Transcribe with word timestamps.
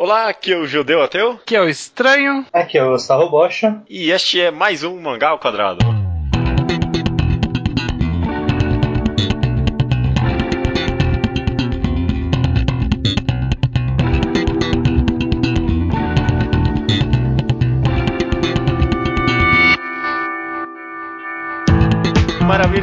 Olá, 0.00 0.28
aqui 0.28 0.52
é 0.52 0.56
o 0.56 0.64
Judeu 0.64 1.02
Ateu. 1.02 1.32
Aqui 1.32 1.56
é 1.56 1.60
o 1.60 1.68
Estranho. 1.68 2.46
Aqui 2.52 2.78
é 2.78 2.84
o 2.84 2.90
Gustavo 2.90 3.28
Bocha. 3.28 3.82
E 3.90 4.12
este 4.12 4.40
é 4.40 4.48
mais 4.48 4.84
um 4.84 4.96
Mangá 5.00 5.30
ao 5.30 5.40
Quadrado. 5.40 5.97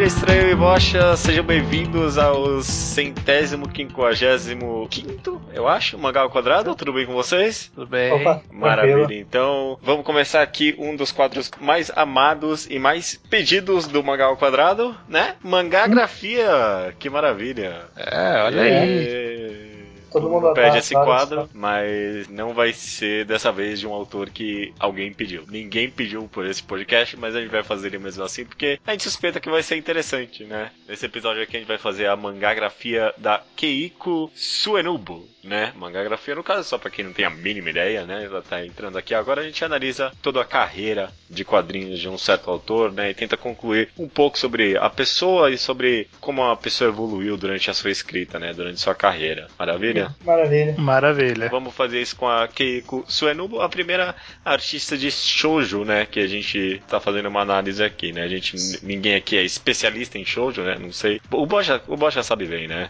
Maravilha, 0.06 0.08
Estranho 0.08 0.50
e 0.50 0.56
Bocha, 0.56 1.18
sejam 1.18 1.44
bem-vindos 1.44 2.18
ao 2.18 2.62
centésimo, 2.62 3.68
quinquagésimo 3.68 4.88
quinto, 4.88 5.42
eu 5.52 5.68
acho, 5.68 5.98
Mangá 5.98 6.22
ao 6.22 6.30
Quadrado. 6.30 6.76
Tudo 6.76 6.94
bem 6.94 7.06
com 7.08 7.14
vocês? 7.14 7.72
Tudo 7.74 7.88
bem? 7.88 8.12
Opa, 8.12 8.42
Maravilha, 8.52 8.98
tranquilo. 8.98 9.22
então 9.22 9.80
vamos 9.82 10.06
começar 10.06 10.42
aqui 10.44 10.76
um 10.78 10.96
dos 10.96 11.12
quadros 11.12 11.50
mais 11.60 11.92
amados 11.96 12.68
e 12.70 12.78
mais 12.78 13.16
pedidos 13.30 13.88
do 13.88 14.04
Mangá 14.04 14.26
ao 14.26 14.38
Quadrado, 14.38 14.96
né? 15.10 15.36
Mangagrafia, 15.44 16.94
que 17.00 17.10
maravilha. 17.10 17.82
É, 17.96 18.44
olha 18.44 18.62
aí. 18.62 19.75
Todo 20.16 20.30
mundo 20.30 20.54
pede 20.54 20.78
esse 20.78 20.94
quadro, 20.94 21.50
mas 21.54 22.30
não 22.30 22.54
vai 22.54 22.72
ser 22.72 23.26
dessa 23.26 23.52
vez 23.52 23.82
de 23.82 23.86
um 23.86 23.94
autor 23.94 24.30
que 24.30 24.74
alguém 24.80 25.12
pediu. 25.12 25.44
Ninguém 25.50 25.90
pediu 25.90 26.30
por 26.32 26.46
esse 26.46 26.64
podcast, 26.64 27.18
mas 27.18 27.36
a 27.36 27.42
gente 27.42 27.52
vai 27.52 27.64
fazer 27.64 27.88
ele 27.88 27.98
mesmo 27.98 28.24
assim, 28.24 28.46
porque 28.46 28.80
a 28.88 28.92
gente 28.92 29.04
suspeita 29.04 29.42
que 29.42 29.50
vai 29.50 29.62
ser 29.62 29.76
interessante, 29.76 30.46
né? 30.46 30.72
Nesse 30.88 31.06
episódio 31.06 31.44
aqui 31.44 31.58
a 31.58 31.60
gente 31.60 31.68
vai 31.68 31.78
fazer 31.78 32.08
a 32.08 32.16
mangagrafia 32.16 33.14
da 33.18 33.44
Keiko 33.58 34.32
Suenubo, 34.34 35.28
né? 35.44 35.74
Mangagrafia, 35.76 36.36
no 36.36 36.44
caso, 36.44 36.64
só 36.64 36.78
pra 36.78 36.90
quem 36.90 37.04
não 37.04 37.14
tem 37.14 37.26
a 37.26 37.30
mínima 37.30 37.70
ideia, 37.70 38.06
né? 38.06 38.24
Ela 38.24 38.42
tá 38.42 38.66
entrando 38.66 38.98
aqui 38.98 39.14
agora, 39.14 39.42
a 39.42 39.46
gente 39.46 39.66
analisa 39.66 40.14
toda 40.22 40.42
a 40.42 40.46
carreira 40.46 41.12
de 41.30 41.44
quadrinhos 41.44 42.00
de 42.00 42.08
um 42.08 42.18
certo 42.18 42.50
autor, 42.50 42.92
né? 42.92 43.10
E 43.10 43.14
tenta 43.14 43.36
concluir 43.36 43.90
um 43.98 44.08
pouco 44.08 44.40
sobre 44.40 44.78
a 44.78 44.90
pessoa 44.90 45.52
e 45.52 45.58
sobre 45.58 46.08
como 46.20 46.44
a 46.44 46.56
pessoa 46.56 46.90
evoluiu 46.90 47.36
durante 47.36 47.70
a 47.70 47.74
sua 47.74 47.92
escrita, 47.92 48.40
né? 48.40 48.54
Durante 48.54 48.80
sua 48.80 48.96
carreira. 48.96 49.48
Maravilha? 49.58 50.05
Maravilha. 50.24 50.76
Maravilha. 50.78 51.50
Vamos 51.50 51.74
fazer 51.74 52.02
isso 52.02 52.16
com 52.16 52.28
a 52.28 52.48
Keiko 52.48 53.04
Suenubo, 53.08 53.62
a 53.62 53.70
primeira 53.70 54.16
artista 54.44 54.98
de 54.98 55.10
shoujo, 55.12 55.84
né, 55.84 56.06
que 56.06 56.20
a 56.20 56.28
gente 56.28 56.82
tá 56.88 57.00
fazendo 57.00 57.28
uma 57.30 57.42
análise 57.42 57.84
aqui, 57.84 58.12
né? 58.12 58.24
A 58.24 58.28
gente 58.28 58.56
ninguém 58.84 59.16
aqui 59.16 59.38
é 59.38 59.44
especialista 59.44 60.18
em 60.18 60.26
shoujo, 60.26 60.62
né? 60.64 60.78
Não 60.80 60.92
sei. 60.92 61.20
O 61.32 61.46
Bosch, 61.46 61.66
já- 61.68 61.82
o 61.88 61.96
Bosch 61.98 62.14
já 62.16 62.24
sabe 62.24 62.46
bem, 62.46 62.68
né? 62.68 62.90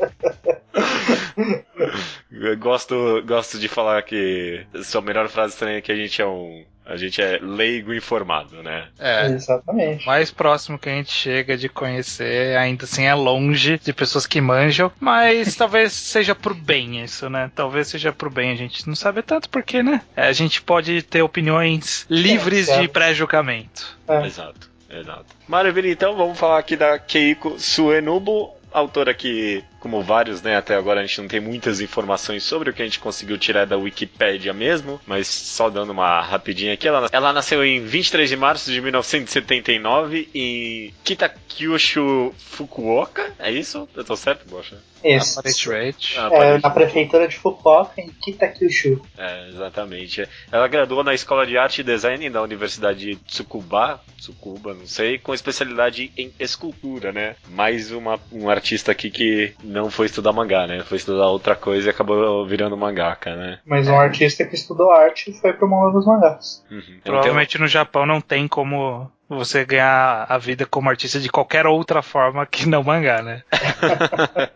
Eu 2.30 2.56
gosto, 2.58 3.22
gosto 3.26 3.58
de 3.58 3.68
falar 3.68 4.02
que 4.02 4.66
sua 4.82 5.00
melhor 5.00 5.28
frase 5.28 5.56
também 5.56 5.76
é 5.76 5.80
que 5.80 5.92
a 5.92 5.96
gente 5.96 6.20
é 6.20 6.26
um 6.26 6.64
a 6.86 6.96
gente 6.96 7.20
é 7.20 7.38
leigo 7.40 7.94
informado, 7.94 8.62
né? 8.62 8.88
É. 8.98 9.26
Exatamente. 9.26 10.06
Mais 10.06 10.30
próximo 10.30 10.78
que 10.78 10.88
a 10.88 10.92
gente 10.92 11.10
chega 11.10 11.56
de 11.56 11.68
conhecer, 11.68 12.56
ainda 12.56 12.84
assim 12.84 13.04
é 13.04 13.14
longe 13.14 13.78
de 13.78 13.92
pessoas 13.92 14.26
que 14.26 14.40
manjam, 14.40 14.92
mas 15.00 15.54
talvez 15.56 15.92
seja 15.92 16.34
pro 16.34 16.54
bem 16.54 17.02
isso, 17.02 17.30
né? 17.30 17.50
Talvez 17.54 17.88
seja 17.88 18.12
pro 18.12 18.30
bem 18.30 18.50
a 18.50 18.56
gente 18.56 18.86
não 18.86 18.94
saber 18.94 19.22
tanto 19.22 19.48
porque, 19.48 19.82
né? 19.82 20.02
A 20.16 20.32
gente 20.32 20.60
pode 20.60 21.02
ter 21.02 21.22
opiniões 21.22 22.06
livres 22.10 22.66
certo. 22.66 22.82
de 22.82 22.88
pré-julgamento. 22.88 23.96
É. 24.06 24.26
Exato, 24.26 24.70
exato. 24.90 25.26
Maravilha, 25.48 25.88
então 25.88 26.16
vamos 26.16 26.38
falar 26.38 26.58
aqui 26.58 26.76
da 26.76 26.98
Keiko 26.98 27.58
Suenubo, 27.58 28.54
autora 28.72 29.14
que, 29.14 29.64
como 29.84 30.02
vários, 30.02 30.40
né, 30.40 30.56
até 30.56 30.74
agora 30.74 31.00
a 31.00 31.04
gente 31.04 31.20
não 31.20 31.28
tem 31.28 31.40
muitas 31.40 31.78
informações 31.78 32.42
sobre 32.42 32.70
o 32.70 32.72
que 32.72 32.80
a 32.80 32.86
gente 32.86 32.98
conseguiu 32.98 33.36
tirar 33.36 33.66
da 33.66 33.76
Wikipédia 33.76 34.54
mesmo, 34.54 34.98
mas 35.06 35.26
só 35.26 35.68
dando 35.68 35.90
uma 35.90 36.22
rapidinha 36.22 36.72
aqui, 36.72 36.88
ela, 36.88 37.06
ela 37.12 37.34
nasceu 37.34 37.62
em 37.62 37.84
23 37.84 38.30
de 38.30 38.34
março 38.34 38.72
de 38.72 38.80
1979 38.80 40.30
em 40.34 40.94
Kitakyushu, 41.04 42.32
Fukuoka, 42.38 43.30
é 43.38 43.50
isso? 43.50 43.86
Eu 43.94 44.02
tô 44.02 44.16
certo, 44.16 44.48
Bocha? 44.48 44.78
Isso. 45.04 45.38
Aparentemente. 45.38 46.18
Ah, 46.18 46.30
É, 46.32 46.58
na 46.58 46.70
prefeitura 46.70 47.28
de 47.28 47.36
Fukuoka, 47.36 48.00
em 48.00 48.08
Kitakyushu. 48.08 49.02
É, 49.18 49.48
exatamente. 49.50 50.26
Ela 50.50 50.66
graduou 50.66 51.04
na 51.04 51.12
Escola 51.12 51.46
de 51.46 51.58
Arte 51.58 51.82
e 51.82 51.84
Design 51.84 52.30
da 52.30 52.40
Universidade 52.40 53.00
de 53.00 53.16
Tsukuba, 53.16 54.00
Tsukuba, 54.16 54.72
não 54.72 54.86
sei, 54.86 55.18
com 55.18 55.34
especialidade 55.34 56.10
em 56.16 56.32
escultura, 56.40 57.12
né? 57.12 57.36
Mais 57.50 57.92
uma, 57.92 58.18
um 58.32 58.48
artista 58.48 58.92
aqui 58.92 59.10
que 59.10 59.52
não 59.74 59.90
foi 59.90 60.06
estudar 60.06 60.32
mangá, 60.32 60.66
né? 60.66 60.82
Foi 60.84 60.96
estudar 60.96 61.26
outra 61.26 61.56
coisa 61.56 61.88
e 61.88 61.90
acabou 61.90 62.46
virando 62.46 62.76
mangaka, 62.76 63.34
né? 63.34 63.58
Mas 63.66 63.88
um 63.88 63.98
artista 63.98 64.44
que 64.44 64.54
estudou 64.54 64.92
arte 64.92 65.32
foi 65.32 65.52
pro 65.52 65.68
mundo 65.68 65.92
dos 65.92 66.06
mangás. 66.06 66.64
Uhum. 66.70 66.78
Então, 66.78 67.12
Provavelmente 67.12 67.58
no 67.58 67.66
Japão 67.66 68.06
não 68.06 68.20
tem 68.20 68.46
como 68.46 69.10
você 69.28 69.64
ganhar 69.64 70.26
a 70.28 70.38
vida 70.38 70.64
como 70.64 70.88
artista 70.88 71.18
de 71.18 71.28
qualquer 71.28 71.66
outra 71.66 72.02
forma 72.02 72.46
que 72.46 72.68
não 72.68 72.84
mangá, 72.84 73.20
né? 73.20 73.42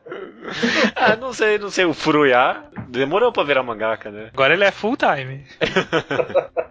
ah, 0.94 1.16
não 1.16 1.32
sei, 1.32 1.58
não 1.58 1.70
sei, 1.70 1.84
o 1.84 1.94
Furuya 1.94 2.62
demorou 2.88 3.32
pra 3.32 3.42
virar 3.42 3.62
mangaka, 3.62 4.10
né? 4.10 4.30
Agora 4.32 4.54
ele 4.54 4.64
é 4.64 4.70
full 4.70 4.96
time. 4.96 5.44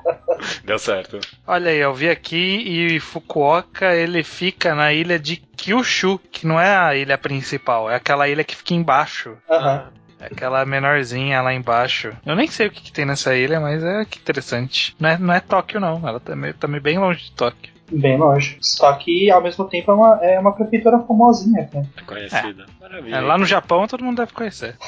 Deu 0.64 0.80
certo. 0.80 1.20
Olha 1.46 1.72
aí, 1.72 1.78
eu 1.78 1.94
vi 1.94 2.10
aqui 2.10 2.96
e 2.96 3.00
Fukuoka 3.00 3.94
ele 3.96 4.24
fica 4.24 4.76
na 4.76 4.94
ilha 4.94 5.18
de 5.18 5.38
Kyushu, 5.38 6.20
que 6.32 6.46
não 6.46 6.60
é 6.60 6.76
a 6.76 6.96
ilha 6.96 7.18
principal, 7.18 7.90
é 7.90 7.96
aquela 7.96 8.28
ilha 8.28 8.44
que 8.44 8.56
fica 8.56 8.74
embaixo. 8.74 9.38
Aham. 9.50 9.90
É 10.20 10.26
aquela 10.26 10.66
menorzinha 10.66 11.42
lá 11.42 11.54
embaixo. 11.54 12.12
Eu 12.26 12.36
nem 12.36 12.48
sei 12.48 12.68
o 12.68 12.72
que, 12.72 12.82
que 12.82 12.92
tem 12.92 13.06
nessa 13.06 13.36
ilha, 13.36 13.60
mas 13.60 13.84
é 13.84 14.04
que 14.04 14.18
interessante. 14.18 14.96
Não 15.00 15.10
é, 15.10 15.18
não 15.18 15.34
é 15.34 15.40
Tóquio, 15.40 15.80
não. 15.80 16.08
Ela 16.08 16.20
tá 16.20 16.36
meio, 16.36 16.54
tá 16.56 16.68
meio 16.68 16.82
bem 16.82 16.98
longe 16.98 17.26
de 17.26 17.32
Tóquio. 17.34 17.72
Bem 17.92 18.18
longe. 18.18 18.58
Só 18.60 18.92
que, 18.94 19.30
ao 19.32 19.42
mesmo 19.42 19.66
tempo, 19.66 19.92
é 19.92 19.94
uma, 19.94 20.20
é 20.22 20.40
uma 20.40 20.54
prefeitura 20.54 21.00
famosinha. 21.00 21.70
Né? 21.72 21.86
É 21.96 22.02
conhecida. 22.02 22.66
Maravilha. 22.82 23.16
É, 23.16 23.22
lá 23.22 23.38
no 23.38 23.46
Japão 23.46 23.88
todo 23.88 24.04
mundo 24.04 24.18
deve 24.18 24.34
conhecer. 24.34 24.76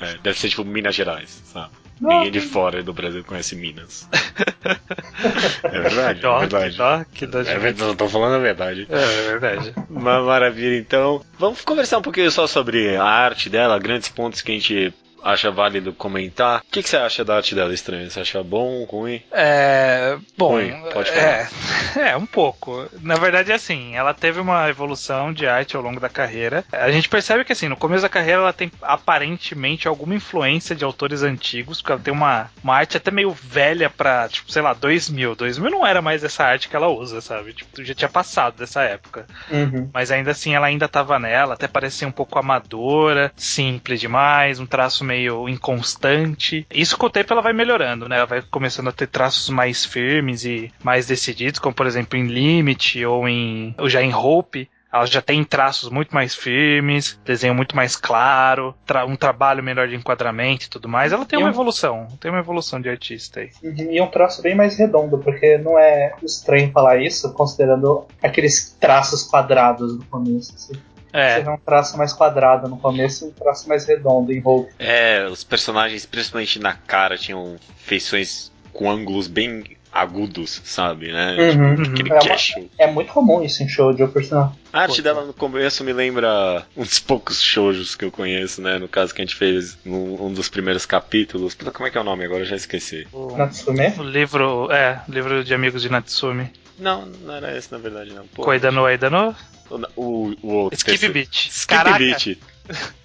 É, 0.00 0.18
deve 0.22 0.38
ser 0.38 0.48
tipo 0.48 0.64
Minas 0.64 0.94
Gerais, 0.94 1.42
sabe? 1.46 1.70
Ninguém 2.00 2.30
de 2.30 2.40
fora 2.40 2.82
do 2.82 2.92
Brasil 2.92 3.22
conhece 3.24 3.54
Minas. 3.56 4.08
é 5.62 5.80
verdade, 5.80 6.18
é 6.18 6.22
Dó, 6.22 6.38
verdade. 6.40 6.76
dó, 6.76 7.04
que 7.12 7.26
dó 7.26 7.42
de- 7.42 7.50
É 7.50 7.58
verdade, 7.58 7.96
tô 7.96 8.08
falando 8.08 8.34
a 8.34 8.38
verdade. 8.38 8.86
É, 8.90 9.02
é 9.02 9.22
verdade. 9.38 9.74
Uma 9.88 10.20
maravilha, 10.22 10.76
então. 10.78 11.24
Vamos 11.38 11.60
conversar 11.62 11.98
um 11.98 12.02
pouquinho 12.02 12.30
só 12.30 12.46
sobre 12.46 12.96
a 12.96 13.04
arte 13.04 13.48
dela, 13.48 13.78
grandes 13.78 14.08
pontos 14.08 14.42
que 14.42 14.50
a 14.52 14.54
gente 14.54 14.92
acha 15.24 15.50
válido 15.50 15.92
comentar. 15.92 16.60
O 16.60 16.70
que, 16.70 16.82
que 16.82 16.88
você 16.88 16.96
acha 16.96 17.24
da 17.24 17.36
arte 17.36 17.54
dela 17.54 17.72
estranha? 17.72 18.08
Você 18.08 18.20
acha 18.20 18.42
bom, 18.42 18.84
ruim? 18.84 19.22
É. 19.32 20.16
Bom. 20.36 20.52
Ruim, 20.52 20.72
pode 20.92 21.10
é, 21.10 21.48
é, 21.96 22.16
um 22.16 22.26
pouco. 22.26 22.86
Na 23.00 23.14
verdade, 23.14 23.50
é 23.50 23.54
assim, 23.54 23.96
ela 23.96 24.12
teve 24.12 24.38
uma 24.38 24.68
evolução 24.68 25.32
de 25.32 25.46
arte 25.46 25.76
ao 25.76 25.82
longo 25.82 25.98
da 25.98 26.08
carreira. 26.08 26.64
A 26.70 26.90
gente 26.90 27.08
percebe 27.08 27.44
que, 27.44 27.52
assim, 27.52 27.68
no 27.68 27.76
começo 27.76 28.02
da 28.02 28.08
carreira 28.08 28.42
ela 28.42 28.52
tem 28.52 28.70
aparentemente 28.82 29.88
alguma 29.88 30.14
influência 30.14 30.76
de 30.76 30.84
autores 30.84 31.22
antigos, 31.22 31.80
porque 31.80 31.92
ela 31.92 32.00
tem 32.00 32.12
uma, 32.12 32.50
uma 32.62 32.76
arte 32.76 32.96
até 32.96 33.10
meio 33.10 33.30
velha 33.30 33.88
pra, 33.88 34.28
tipo, 34.28 34.52
sei 34.52 34.60
lá, 34.60 34.74
2000. 34.74 35.34
2000 35.34 35.70
não 35.70 35.86
era 35.86 36.02
mais 36.02 36.22
essa 36.22 36.44
arte 36.44 36.68
que 36.68 36.76
ela 36.76 36.88
usa, 36.88 37.20
sabe? 37.22 37.54
Tipo, 37.54 37.82
já 37.82 37.94
tinha 37.94 38.08
passado 38.08 38.56
dessa 38.56 38.82
época. 38.82 39.26
Uhum. 39.50 39.88
Mas 39.92 40.10
ainda 40.10 40.32
assim 40.32 40.54
ela 40.54 40.66
ainda 40.66 40.88
tava 40.88 41.18
nela, 41.18 41.54
até 41.54 41.66
parecia 41.66 42.06
um 42.06 42.12
pouco 42.12 42.38
amadora, 42.38 43.32
simples 43.36 44.00
demais, 44.00 44.60
um 44.60 44.66
traço 44.66 45.04
meio 45.04 45.13
inconstante. 45.48 46.66
Isso 46.72 46.96
com 46.96 47.06
o 47.06 47.10
tempo 47.10 47.32
ela 47.32 47.42
vai 47.42 47.52
melhorando, 47.52 48.08
né? 48.08 48.16
Ela 48.16 48.26
vai 48.26 48.42
começando 48.42 48.88
a 48.88 48.92
ter 48.92 49.06
traços 49.06 49.48
mais 49.48 49.84
firmes 49.84 50.44
e 50.44 50.72
mais 50.82 51.06
decididos, 51.06 51.58
como 51.60 51.74
por 51.74 51.86
exemplo 51.86 52.18
em 52.18 52.26
Limit 52.26 53.04
ou 53.04 53.28
em 53.28 53.74
ou 53.78 53.88
já 53.88 54.02
em 54.02 54.14
Hope. 54.14 54.68
Ela 54.92 55.06
já 55.06 55.20
tem 55.20 55.42
traços 55.42 55.90
muito 55.90 56.14
mais 56.14 56.36
firmes, 56.36 57.18
desenho 57.24 57.52
muito 57.52 57.74
mais 57.74 57.96
claro, 57.96 58.72
tra- 58.86 59.04
um 59.04 59.16
trabalho 59.16 59.60
melhor 59.60 59.88
de 59.88 59.96
enquadramento 59.96 60.66
e 60.66 60.68
tudo 60.70 60.88
mais. 60.88 61.12
Ela 61.12 61.26
tem 61.26 61.36
E 61.36 61.42
uma 61.42 61.48
um- 61.48 61.52
evolução, 61.52 62.06
tem 62.20 62.30
uma 62.30 62.38
evolução 62.38 62.80
de 62.80 62.88
artista 62.88 63.40
aí. 63.40 63.50
E 63.60 64.00
um 64.00 64.06
traço 64.06 64.40
bem 64.40 64.54
mais 64.54 64.76
redondo, 64.78 65.18
porque 65.18 65.58
não 65.58 65.76
é 65.76 66.14
estranho 66.22 66.70
falar 66.70 67.02
isso, 67.02 67.32
considerando 67.32 68.06
aqueles 68.22 68.70
traços 68.78 69.24
quadrados 69.24 69.98
no 69.98 70.04
começo. 70.04 70.54
Assim. 70.54 70.74
É, 71.14 71.36
Você 71.36 71.42
vê 71.44 71.50
um 71.50 71.56
traço 71.56 71.96
mais 71.96 72.12
quadrado 72.12 72.68
no 72.68 72.76
começo 72.76 73.24
e 73.24 73.28
um 73.28 73.30
traço 73.30 73.68
mais 73.68 73.86
redondo 73.86 74.32
em 74.32 74.40
Hulk. 74.40 74.72
É, 74.80 75.24
os 75.30 75.44
personagens, 75.44 76.04
principalmente 76.04 76.58
na 76.58 76.74
cara, 76.74 77.16
tinham 77.16 77.56
feições 77.76 78.50
com 78.72 78.90
ângulos 78.90 79.28
bem 79.28 79.62
agudos, 79.92 80.60
sabe, 80.64 81.12
né? 81.12 81.36
Uhum. 81.38 81.76
Tipo, 81.76 81.90
aquele 81.90 82.12
É 82.12 82.20
uma-. 82.20 82.68
É 82.78 82.86
muito 82.90 83.12
comum 83.12 83.40
isso 83.44 83.62
em 83.62 83.68
shoujo, 83.68 84.08
por 84.08 84.24
sinal. 84.24 84.52
A 84.72 84.80
arte 84.80 85.00
dela 85.00 85.24
no 85.24 85.32
começo 85.32 85.84
me 85.84 85.92
lembra 85.92 86.66
uns 86.76 86.98
poucos 86.98 87.40
shoujos 87.40 87.94
que 87.94 88.04
eu 88.04 88.10
conheço, 88.10 88.60
né? 88.60 88.76
No 88.76 88.88
caso 88.88 89.14
que 89.14 89.22
a 89.22 89.24
gente 89.24 89.36
fez 89.36 89.78
num 89.84 90.20
um 90.20 90.32
dos 90.32 90.48
primeiros 90.48 90.84
capítulos. 90.84 91.54
Puta, 91.54 91.70
como 91.70 91.86
é 91.86 91.92
que 91.92 91.96
é 91.96 92.00
o 92.00 92.04
nome 92.04 92.24
agora? 92.24 92.40
Eu 92.40 92.46
já 92.46 92.56
esqueci. 92.56 93.06
o, 93.12 93.36
Natsume? 93.36 93.94
o 93.96 94.02
livro, 94.02 94.68
é, 94.72 95.00
livro 95.08 95.44
de 95.44 95.54
amigos 95.54 95.80
de 95.80 95.88
Natsumi. 95.88 96.50
Não, 96.76 97.06
não 97.06 97.36
era 97.36 97.56
esse 97.56 97.70
na 97.70 97.78
verdade, 97.78 98.12
não. 98.12 98.26
Pô, 98.26 98.42
Koida 98.42 98.72
no 98.72 98.84
Aida 98.84 99.08
no 99.08 99.32
O, 99.70 99.80
o, 99.96 100.34
o 100.42 100.48
outro. 100.54 100.78
Skip. 100.78 101.12
Beat. 101.12 101.34
Skip 101.34 101.98
Beat. 101.98 102.38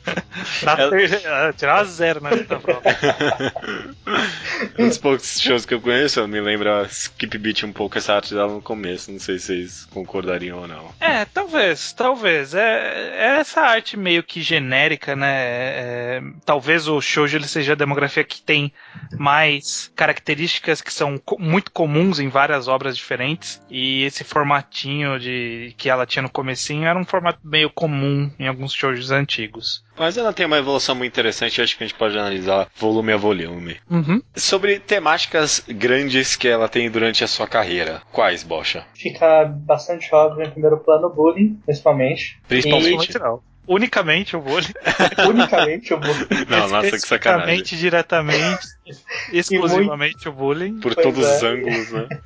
Na 0.63 0.75
ter... 0.75 1.27
ah, 1.27 1.53
Tirar 1.53 1.83
zero 1.85 2.21
na 2.21 2.29
na 2.31 2.59
prova. 2.59 2.81
Um 4.77 4.87
dos 4.87 4.97
poucos 4.97 5.39
shows 5.39 5.65
que 5.65 5.73
eu 5.73 5.81
conheço, 5.81 6.25
me 6.27 6.39
lembra 6.41 6.83
Skip 6.89 7.37
Beat 7.37 7.63
um 7.63 7.71
pouco 7.73 7.97
essa 7.97 8.13
arte 8.15 8.33
dela 8.33 8.51
no 8.53 8.61
começo. 8.61 9.11
Não 9.11 9.19
sei 9.19 9.37
se 9.39 9.45
vocês 9.47 9.85
concordariam 9.91 10.59
ou 10.59 10.67
não. 10.67 10.93
É, 10.99 11.25
talvez, 11.25 11.91
talvez. 11.93 12.53
É, 12.53 13.13
é 13.15 13.39
essa 13.39 13.61
arte 13.61 13.95
meio 13.97 14.23
que 14.23 14.41
genérica, 14.41 15.15
né? 15.15 15.33
É, 15.39 16.21
talvez 16.45 16.87
o 16.87 16.99
shoujo 17.01 17.37
ele 17.37 17.47
seja 17.47 17.73
a 17.73 17.75
demografia 17.75 18.23
que 18.23 18.41
tem 18.41 18.71
mais 19.17 19.91
características 19.95 20.81
que 20.81 20.93
são 20.93 21.17
co- 21.17 21.37
muito 21.39 21.71
comuns 21.71 22.19
em 22.19 22.29
várias 22.29 22.67
obras 22.67 22.95
diferentes. 22.97 23.61
E 23.69 24.03
esse 24.03 24.23
formatinho 24.23 25.19
de 25.19 25.73
que 25.77 25.89
ela 25.89 26.05
tinha 26.05 26.23
no 26.23 26.29
comecinho 26.29 26.85
era 26.85 26.97
um 26.97 27.05
formato 27.05 27.39
meio 27.43 27.69
comum 27.69 28.31
em 28.39 28.47
alguns 28.47 28.73
shoujos 28.73 29.11
antigos. 29.11 29.83
Mas 29.99 30.17
ela 30.17 30.31
tem 30.31 30.45
uma 30.45 30.57
evolução 30.57 30.95
muito 30.95 31.11
interessante, 31.11 31.61
acho 31.61 31.77
que 31.77 31.83
a 31.83 31.87
gente 31.87 31.97
pode 31.97 32.17
analisar 32.17 32.69
volume 32.77 33.11
a 33.11 33.17
volume. 33.17 33.77
Uhum. 33.91 34.21
Sobre 34.33 34.79
temáticas 34.79 35.61
grandes 35.67 36.37
que 36.37 36.47
ela 36.47 36.69
tem 36.69 36.89
durante 36.89 37.21
a 37.23 37.27
sua 37.27 37.45
carreira. 37.45 38.01
Quais, 38.11 38.41
Bocha? 38.41 38.85
Fica 38.95 39.43
bastante 39.43 40.09
óbvio 40.15 40.45
em 40.45 40.49
primeiro 40.49 40.77
plano 40.77 41.09
bullying, 41.09 41.59
principalmente. 41.65 42.39
Principalmente. 42.47 43.19
Não. 43.19 43.41
Unicamente 43.69 44.35
o 44.35 44.41
bullying. 44.41 44.73
Unicamente 45.29 45.93
o 45.93 45.99
bullying. 45.99 46.45
Não, 46.49 46.67
nossa, 46.69 46.89
que 46.89 46.99
sacanagem. 46.99 47.63
Diretamente, 47.63 48.67
exclusivamente 49.31 50.27
o 50.27 50.33
bullying. 50.33 50.79
Por 50.79 50.95
Pois 50.95 51.05
todos 51.05 51.23
é. 51.23 51.35
os 51.35 51.43
ângulos, 51.43 51.91
né? 51.91 52.07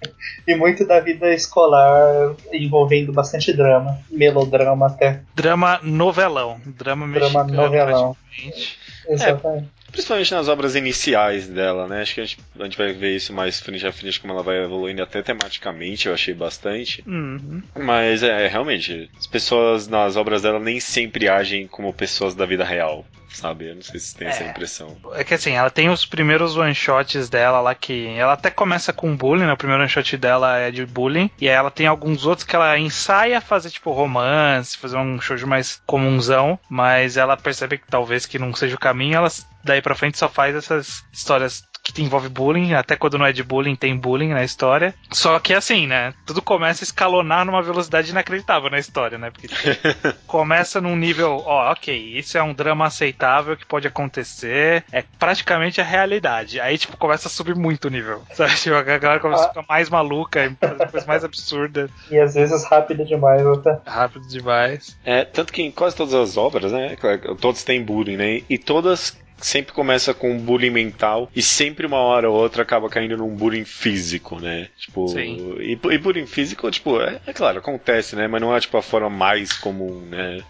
E 0.47 0.55
muito 0.55 0.85
da 0.87 0.99
vida 1.01 1.33
escolar 1.33 2.33
envolvendo 2.51 3.11
bastante 3.11 3.51
drama. 3.53 3.97
Melodrama 4.09 4.87
até. 4.87 5.21
Drama 5.35 5.79
novelão. 5.83 6.59
Drama 6.65 7.05
Drama 7.07 7.43
mexicano, 7.43 7.53
novelão. 7.53 8.15
praticamente. 8.29 8.79
Exatamente. 9.07 9.67
Principalmente 9.91 10.33
nas 10.33 10.47
obras 10.47 10.75
iniciais 10.75 11.47
dela, 11.47 11.87
né? 11.87 12.01
Acho 12.01 12.15
que 12.15 12.21
a 12.21 12.25
gente, 12.25 12.39
a 12.59 12.63
gente 12.63 12.77
vai 12.77 12.93
ver 12.93 13.15
isso 13.15 13.31
mais 13.31 13.59
frente 13.59 13.85
a 13.85 13.91
frente, 13.91 14.19
como 14.19 14.33
ela 14.33 14.41
vai 14.41 14.63
evoluindo 14.63 15.03
até 15.03 15.21
tematicamente, 15.21 16.07
eu 16.07 16.13
achei 16.13 16.33
bastante. 16.33 17.03
Uhum. 17.05 17.61
Mas 17.75 18.23
é, 18.23 18.47
realmente, 18.47 19.09
as 19.17 19.27
pessoas 19.27 19.87
nas 19.87 20.15
obras 20.15 20.41
dela 20.41 20.59
nem 20.59 20.79
sempre 20.79 21.29
agem 21.29 21.67
como 21.67 21.93
pessoas 21.93 22.33
da 22.33 22.45
vida 22.45 22.63
real, 22.63 23.05
sabe? 23.33 23.69
Eu 23.69 23.75
não 23.75 23.81
sei 23.81 23.99
se 23.99 24.15
tem 24.15 24.27
essa 24.27 24.43
É. 24.43 24.49
impressão. 24.49 24.95
É 25.13 25.23
que 25.23 25.33
assim, 25.33 25.51
ela 25.51 25.69
tem 25.69 25.89
os 25.89 26.05
primeiros 26.05 26.55
one-shots 26.55 27.29
dela 27.29 27.59
lá 27.61 27.75
que. 27.75 28.07
Ela 28.15 28.33
até 28.33 28.49
começa 28.49 28.93
com 28.93 29.15
bullying, 29.15 29.45
né? 29.45 29.53
O 29.53 29.57
primeiro 29.57 29.81
one-shot 29.81 30.17
dela 30.17 30.57
é 30.57 30.71
de 30.71 30.85
bullying. 30.85 31.29
E 31.39 31.49
aí 31.49 31.55
ela 31.55 31.71
tem 31.71 31.87
alguns 31.87 32.25
outros 32.25 32.45
que 32.45 32.55
ela 32.55 32.77
ensaia 32.77 33.41
fazer, 33.41 33.69
tipo, 33.69 33.91
romance, 33.91 34.77
fazer 34.77 34.97
um 34.97 35.19
shoujo 35.19 35.47
mais 35.47 35.81
comunzão. 35.85 36.59
Mas 36.69 37.17
ela 37.17 37.35
percebe 37.37 37.77
que 37.77 37.87
talvez 37.87 38.25
que 38.25 38.39
não 38.39 38.53
seja 38.53 38.75
o 38.75 38.79
caminho. 38.79 39.15
Ela 39.15 39.29
daí 39.63 39.81
pra 39.81 39.95
frente 39.95 40.17
só 40.17 40.27
faz 40.29 40.55
essas 40.55 41.03
histórias 41.11 41.63
que 41.83 42.01
envolve 42.01 42.29
bullying, 42.29 42.73
até 42.73 42.95
quando 42.95 43.17
não 43.17 43.25
é 43.25 43.33
de 43.33 43.43
bullying, 43.43 43.75
tem 43.75 43.95
bullying 43.97 44.29
na 44.29 44.43
história. 44.43 44.95
Só 45.11 45.37
que 45.39 45.53
assim, 45.53 45.85
né? 45.85 46.13
Tudo 46.25 46.41
começa 46.41 46.83
a 46.83 46.85
escalonar 46.85 47.45
numa 47.45 47.61
velocidade 47.61 48.09
inacreditável 48.11 48.69
na 48.69 48.79
história, 48.79 49.17
né? 49.17 49.29
Porque 49.31 49.47
começa 50.25 50.79
num 50.79 50.95
nível, 50.95 51.43
ó, 51.45 51.71
ok, 51.71 51.93
isso 52.17 52.37
é 52.37 52.43
um 52.43 52.53
drama 52.53 52.85
aceitável 52.85 53.57
que 53.57 53.65
pode 53.65 53.87
acontecer, 53.87 54.83
é 54.91 55.03
praticamente 55.19 55.81
a 55.81 55.83
realidade. 55.83 56.59
Aí, 56.59 56.77
tipo, 56.77 56.95
começa 56.95 57.27
a 57.27 57.31
subir 57.31 57.55
muito 57.55 57.85
o 57.85 57.91
nível. 57.91 58.21
Sabe? 58.33 58.55
Tipo, 58.55 58.75
a 58.75 58.81
galera 58.83 59.19
começa 59.19 59.45
a 59.45 59.49
ficar 59.49 59.65
mais 59.67 59.89
maluca, 59.89 60.55
fazer 60.59 60.87
coisa 60.89 61.05
mais 61.05 61.23
absurda, 61.25 61.89
E 62.09 62.17
às 62.17 62.33
vezes 62.33 62.63
rápido 62.65 63.03
demais 63.05 63.45
até. 63.45 63.79
rápido 63.85 64.27
demais. 64.27 64.97
É, 65.03 65.25
tanto 65.25 65.51
que 65.51 65.61
em 65.61 65.71
quase 65.71 65.95
todas 65.95 66.13
as 66.13 66.37
obras, 66.37 66.71
né? 66.71 66.95
Todos 67.41 67.63
têm 67.63 67.83
bullying, 67.83 68.15
né? 68.15 68.41
E 68.49 68.57
todas 68.57 69.17
sempre 69.45 69.73
começa 69.73 70.13
com 70.13 70.31
um 70.31 70.39
bullying 70.39 70.69
mental 70.69 71.29
e 71.35 71.41
sempre 71.41 71.85
uma 71.85 71.97
hora 71.97 72.29
ou 72.29 72.35
outra 72.35 72.63
acaba 72.63 72.89
caindo 72.89 73.17
num 73.17 73.35
bullying 73.35 73.65
físico, 73.65 74.39
né? 74.39 74.67
Tipo, 74.77 75.07
Sim. 75.07 75.57
E, 75.59 75.73
e 75.73 75.97
bullying 75.97 76.25
físico, 76.25 76.69
tipo, 76.71 77.01
é, 77.01 77.19
é 77.27 77.33
claro, 77.33 77.59
acontece, 77.59 78.15
né? 78.15 78.27
Mas 78.27 78.41
não 78.41 78.55
é 78.55 78.59
tipo 78.59 78.77
a 78.77 78.81
forma 78.81 79.09
mais 79.09 79.53
comum, 79.53 80.01
né? 80.09 80.41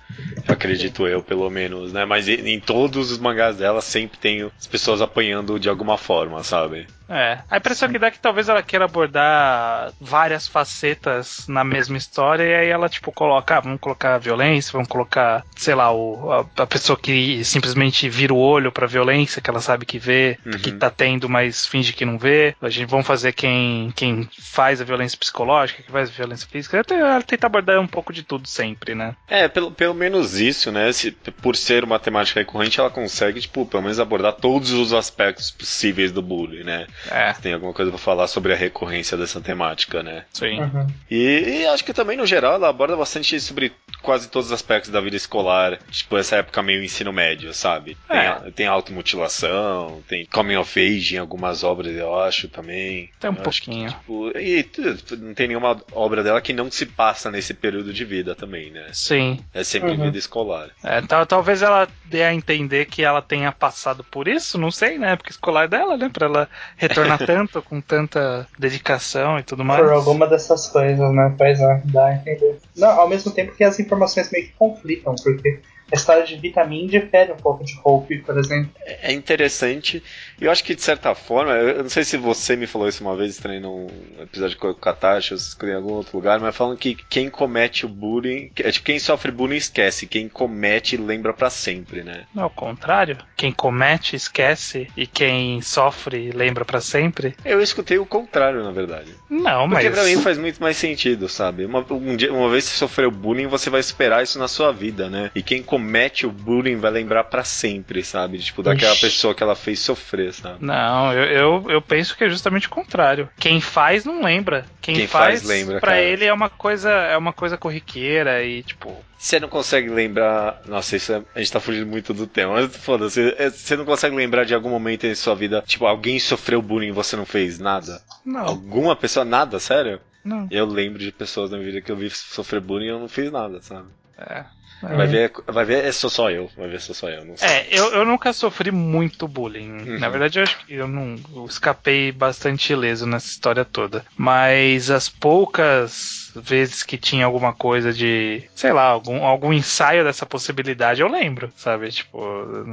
Acredito 0.47 1.07
eu, 1.07 1.21
pelo 1.21 1.49
menos, 1.49 1.91
né? 1.91 2.05
Mas 2.05 2.27
em, 2.27 2.59
todos 2.59 3.11
os 3.11 3.17
mangás 3.17 3.57
dela 3.57 3.81
sempre 3.81 4.17
tem 4.17 4.43
as 4.43 4.67
pessoas 4.67 5.01
apanhando 5.01 5.59
de 5.59 5.69
alguma 5.69 5.97
forma, 5.97 6.43
sabe? 6.43 6.87
É, 7.09 7.39
a 7.49 7.57
impressão 7.57 7.89
que 7.91 7.99
dá 7.99 8.07
é 8.07 8.11
que 8.11 8.19
talvez 8.19 8.49
ela 8.49 8.63
queira 8.63 8.85
abordar 8.85 9.91
várias 9.99 10.47
facetas 10.47 11.45
na 11.47 11.63
mesma 11.63 11.97
história 11.97 12.43
e 12.43 12.55
aí 12.55 12.69
ela, 12.69 12.89
tipo, 12.89 13.11
coloca, 13.11 13.57
ah, 13.57 13.59
vamos 13.59 13.79
colocar 13.79 14.17
violência, 14.17 14.71
vamos 14.71 14.87
colocar, 14.87 15.43
sei 15.55 15.75
lá, 15.75 15.91
o, 15.91 16.31
a, 16.31 16.63
a 16.63 16.65
pessoa 16.65 16.97
que 16.97 17.43
simplesmente 17.43 18.09
vira 18.09 18.33
o 18.33 18.39
olho 18.39 18.71
pra 18.71 18.82
violência, 18.87 19.41
que 19.41 19.49
ela 19.49 19.61
sabe 19.61 19.85
que 19.85 19.97
vê, 19.99 20.37
Uhum. 20.45 20.51
que 20.53 20.71
tá 20.71 20.89
tendo, 20.89 21.29
mas 21.29 21.65
finge 21.65 21.93
que 21.93 22.05
não 22.05 22.17
vê. 22.17 22.55
A 22.61 22.69
gente 22.69 22.89
vamos 22.89 23.05
fazer 23.07 23.33
quem, 23.33 23.91
quem 23.95 24.29
faz 24.39 24.81
a 24.81 24.83
violência 24.83 25.17
psicológica, 25.17 25.83
que 25.83 25.91
faz 25.91 26.09
a 26.09 26.13
violência 26.13 26.47
física. 26.49 26.77
Ela, 26.77 26.83
tem- 26.83 26.97
ela 26.99 27.21
tenta 27.21 27.47
abordar 27.47 27.79
um 27.79 27.87
pouco 27.87 28.11
de 28.13 28.23
tudo 28.23 28.47
sempre, 28.47 28.95
né? 28.95 29.15
É, 29.27 29.47
pelo, 29.47 29.71
pelo 29.71 29.93
menos 29.93 30.39
isso, 30.39 30.71
né? 30.71 30.91
Se, 30.91 31.11
por 31.11 31.55
ser 31.55 31.83
uma 31.83 31.99
temática 31.99 32.39
recorrente, 32.39 32.79
ela 32.79 32.89
consegue, 32.89 33.39
tipo, 33.41 33.65
pelo 33.65 33.83
menos 33.83 33.99
abordar 33.99 34.33
todos 34.33 34.71
os 34.71 34.93
aspectos 34.93 35.51
possíveis 35.51 36.11
do 36.11 36.21
bullying, 36.21 36.63
né? 36.63 36.87
É, 37.09 37.33
Tem 37.33 37.53
alguma 37.53 37.73
coisa 37.73 37.91
pra 37.91 37.99
falar 37.99 38.27
sobre 38.27 38.53
a 38.53 38.55
recorrência 38.55 39.17
dessa 39.17 39.39
temática, 39.41 40.01
né? 40.03 40.25
sim. 40.33 40.59
Uhum. 40.59 40.87
E, 41.09 41.61
e 41.61 41.65
acho 41.67 41.83
que 41.83 41.93
também, 41.93 42.17
no 42.17 42.25
geral, 42.25 42.53
ela 42.55 42.69
aborda 42.69 42.95
bastante 42.95 43.39
sobre 43.39 43.71
quase 44.01 44.29
todos 44.29 44.47
os 44.47 44.53
aspectos 44.53 44.91
da 44.91 44.99
vida 45.01 45.15
escolar, 45.15 45.77
tipo, 45.89 46.17
essa 46.17 46.37
época 46.37 46.61
meio 46.61 46.83
ensino 46.83 47.11
médio, 47.13 47.53
sabe? 47.53 47.97
Tem, 48.07 48.17
É. 48.17 48.27
a- 48.27 48.43
tem 48.63 48.67
automutilação, 48.67 50.01
tem 50.07 50.25
coming 50.25 50.55
of 50.55 50.79
age 50.79 51.15
em 51.15 51.19
algumas 51.19 51.63
obras, 51.63 51.93
eu 51.95 52.17
acho, 52.17 52.47
também. 52.47 53.09
Tem 53.19 53.29
um 53.29 53.35
Eu 53.35 53.41
acho 53.47 53.61
que, 53.61 53.65
pouquinho. 53.67 53.89
tipo, 53.89 54.37
e 54.37 54.63
t- 54.63 55.15
não 55.17 55.33
tem 55.33 55.47
nenhuma 55.49 55.81
obra 55.91 56.23
dela 56.23 56.41
que 56.41 56.53
não 56.53 56.71
se 56.71 56.85
passa 56.85 57.29
nesse 57.29 57.53
período 57.53 57.93
de 57.93 58.05
vida 58.05 58.33
também, 58.35 58.71
né? 58.71 58.87
Sim. 58.93 59.39
É 59.53 59.63
sempre 59.63 59.91
Uhum. 59.91 59.97
vida 60.05 60.17
escolar. 60.17 60.69
É, 60.83 61.01
tal- 61.01 61.25
talvez 61.25 61.61
ela 61.61 61.87
dê 62.05 62.23
a 62.23 62.33
entender 62.33 62.85
que 62.85 63.03
ela 63.03 63.21
tenha 63.21 63.51
passado 63.51 64.03
por 64.03 64.27
isso, 64.27 64.57
não 64.57 64.71
sei, 64.71 64.97
né? 64.97 65.15
Porque 65.15 65.31
escolar 65.31 65.67
dela, 65.67 65.97
né? 65.97 66.09
Pra 66.11 66.27
ela 66.27 66.49
retornar 66.77 67.19
tanto, 67.25 67.61
com 67.61 67.81
tanta 67.81 68.47
dedicação 68.57 69.37
e 69.39 69.43
tudo 69.43 69.65
mais. 69.65 69.81
Por 69.81 69.91
alguma 69.91 70.27
dessas 70.27 70.67
coisas, 70.67 71.13
né? 71.13 71.35
Pois 71.37 71.59
é, 71.59 71.81
dá 71.85 72.05
a 72.07 72.15
entender. 72.15 72.59
Não, 72.77 72.89
ao 72.89 73.09
mesmo 73.09 73.31
tempo 73.31 73.55
que 73.55 73.63
as 73.63 73.79
informações 73.79 74.31
meio 74.31 74.45
que 74.47 74.53
conflitam, 74.53 75.15
porque 75.21 75.61
a 75.93 75.95
história 75.95 76.25
de 76.25 76.35
Vitamin 76.35 76.87
difere 76.87 77.31
um 77.31 77.37
pouco 77.37 77.63
de 77.63 77.79
Hope, 77.83 78.17
por 78.19 78.35
exemplo. 78.37 78.71
É 78.83 79.13
interessante. 79.13 80.01
E 80.39 80.45
eu 80.45 80.51
acho 80.51 80.63
que, 80.63 80.75
de 80.75 80.81
certa 80.81 81.13
forma, 81.15 81.51
eu 81.53 81.83
não 81.83 81.89
sei 81.89 82.03
se 82.03 82.17
você 82.17 82.55
me 82.55 82.67
falou 82.67 82.87
isso 82.87 83.03
uma 83.03 83.15
vez, 83.15 83.31
estranho 83.31 83.61
num 83.61 83.87
episódio 84.21 84.57
com 84.57 84.69
o 84.69 84.75
Katashi, 84.75 85.33
ou 85.33 85.69
em 85.69 85.73
algum 85.73 85.93
outro 85.93 86.17
lugar, 86.17 86.39
mas 86.39 86.55
falando 86.55 86.77
que 86.77 86.95
quem 87.09 87.29
comete 87.29 87.85
o 87.85 87.89
bullying. 87.89 88.51
É 88.57 88.71
tipo, 88.71 88.85
quem 88.85 88.99
sofre 88.99 89.31
bullying 89.31 89.57
esquece, 89.57 90.07
quem 90.07 90.27
comete 90.27 90.97
lembra 90.97 91.33
pra 91.33 91.49
sempre, 91.49 92.03
né? 92.03 92.25
Não, 92.33 92.43
ao 92.43 92.49
contrário. 92.49 93.17
Quem 93.35 93.51
comete, 93.51 94.15
esquece. 94.15 94.87
E 94.95 95.05
quem 95.07 95.61
sofre, 95.61 96.31
lembra 96.31 96.63
pra 96.65 96.81
sempre. 96.81 97.35
Eu 97.43 97.61
escutei 97.61 97.97
o 97.97 98.05
contrário, 98.05 98.63
na 98.63 98.71
verdade. 98.71 99.11
Não, 99.29 99.69
Porque 99.69 99.89
mas. 99.89 99.93
pra 99.93 100.03
mim 100.05 100.21
faz 100.21 100.37
muito 100.37 100.61
mais 100.61 100.77
sentido, 100.77 101.27
sabe? 101.29 101.65
Uma, 101.65 101.85
um 101.91 102.15
dia, 102.15 102.31
uma 102.33 102.49
vez 102.49 102.65
que 102.65 102.71
você 102.71 102.77
sofreu 102.77 103.11
bullying, 103.11 103.47
você 103.47 103.69
vai 103.69 103.79
esperar 103.79 104.23
isso 104.23 104.39
na 104.39 104.47
sua 104.47 104.71
vida, 104.71 105.09
né? 105.09 105.31
E 105.35 105.41
quem 105.41 105.61
comete 105.63 106.25
o 106.25 106.31
bullying 106.31 106.77
vai 106.77 106.91
lembrar 106.91 107.25
pra 107.25 107.43
sempre, 107.43 108.03
sabe? 108.03 108.39
Tipo, 108.39 108.63
daquela 108.63 108.93
Ixi. 108.93 109.01
pessoa 109.01 109.35
que 109.35 109.43
ela 109.43 109.55
fez 109.55 109.79
sofrer, 109.79 110.22
Não, 110.59 111.11
eu, 111.13 111.23
eu, 111.25 111.71
eu 111.71 111.81
penso 111.81 112.15
que 112.17 112.23
é 112.23 112.29
justamente 112.29 112.67
o 112.67 112.69
contrário. 112.71 113.29
Quem 113.37 113.59
faz 113.61 114.05
não 114.05 114.23
lembra. 114.23 114.65
Quem, 114.81 114.95
Quem 114.95 115.07
faz, 115.07 115.41
faz 115.41 115.43
lembra, 115.43 115.79
pra 115.79 115.91
cara. 115.93 116.01
ele 116.03 116.25
é 116.25 116.33
uma 116.33 116.49
coisa 116.49 116.89
é 116.91 117.17
uma 117.17 117.33
coisa 117.33 117.57
corriqueira 117.57 118.43
e 118.43 118.63
tipo, 118.63 118.95
Você 119.17 119.39
não 119.39 119.47
consegue 119.47 119.89
lembrar. 119.89 120.61
Nossa, 120.65 120.95
isso 120.95 121.13
é... 121.13 121.21
a 121.35 121.39
gente 121.39 121.51
tá 121.51 121.59
fugindo 121.59 121.87
muito 121.87 122.13
do 122.13 122.27
tema, 122.27 122.53
mas 122.53 122.75
foda-se. 122.75 123.33
É, 123.37 123.49
Você 123.49 123.75
não 123.75 123.85
consegue 123.85 124.15
lembrar 124.15 124.43
de 124.45 124.53
algum 124.53 124.69
momento 124.69 125.05
em 125.05 125.15
sua 125.15 125.35
vida, 125.35 125.63
tipo, 125.65 125.85
alguém 125.85 126.19
sofreu 126.19 126.61
bullying 126.61 126.87
e 126.89 126.91
você 126.91 127.15
não 127.15 127.25
fez 127.25 127.59
nada? 127.59 128.01
não, 128.25 128.45
Alguma 128.45 128.95
pessoa, 128.95 129.23
nada, 129.25 129.59
sério? 129.59 129.99
não. 130.23 130.47
Eu 130.49 130.65
lembro 130.65 130.99
de 130.99 131.11
pessoas 131.11 131.51
na 131.51 131.57
minha 131.57 131.69
vida 131.71 131.81
que 131.85 131.91
eu 131.91 131.95
vi 131.97 132.09
sofrer 132.09 132.61
bullying 132.61 132.85
e 132.85 132.89
eu 132.89 132.99
não 132.99 133.09
fiz 133.09 133.31
nada, 133.31 133.61
sabe? 133.61 133.87
É. 134.17 134.45
Vai 134.83 135.07
ver, 135.07 135.31
vai 135.47 135.65
ver, 135.65 135.85
é 135.85 135.91
só 135.91 136.09
só 136.09 136.29
eu. 136.29 136.49
Vai 136.57 136.67
ver, 136.67 136.81
sou 136.81 136.93
só 136.93 137.09
eu, 137.09 137.23
não 137.23 137.37
sei. 137.37 137.47
É, 137.47 137.67
eu, 137.71 137.93
eu 137.93 138.05
nunca 138.05 138.33
sofri 138.33 138.71
muito 138.71 139.27
bullying. 139.27 139.71
Uhum. 139.71 139.99
Na 139.99 140.09
verdade, 140.09 140.39
eu 140.39 140.43
acho 140.43 140.65
que 140.65 140.73
eu 140.73 140.87
não 140.87 141.15
eu 141.35 141.45
escapei 141.45 142.11
bastante 142.11 142.73
ileso 142.73 143.05
nessa 143.05 143.27
história 143.27 143.63
toda. 143.63 144.05
Mas 144.17 144.89
as 144.91 145.07
poucas 145.07 146.22
vezes 146.35 146.83
que 146.83 146.97
tinha 146.97 147.25
alguma 147.25 147.53
coisa 147.53 147.91
de, 147.93 148.43
sei 148.55 148.71
lá, 148.71 148.83
algum, 148.83 149.23
algum 149.23 149.53
ensaio 149.53 150.03
dessa 150.03 150.25
possibilidade, 150.25 151.01
eu 151.01 151.07
lembro, 151.07 151.51
sabe? 151.55 151.89
Tipo, 151.89 152.19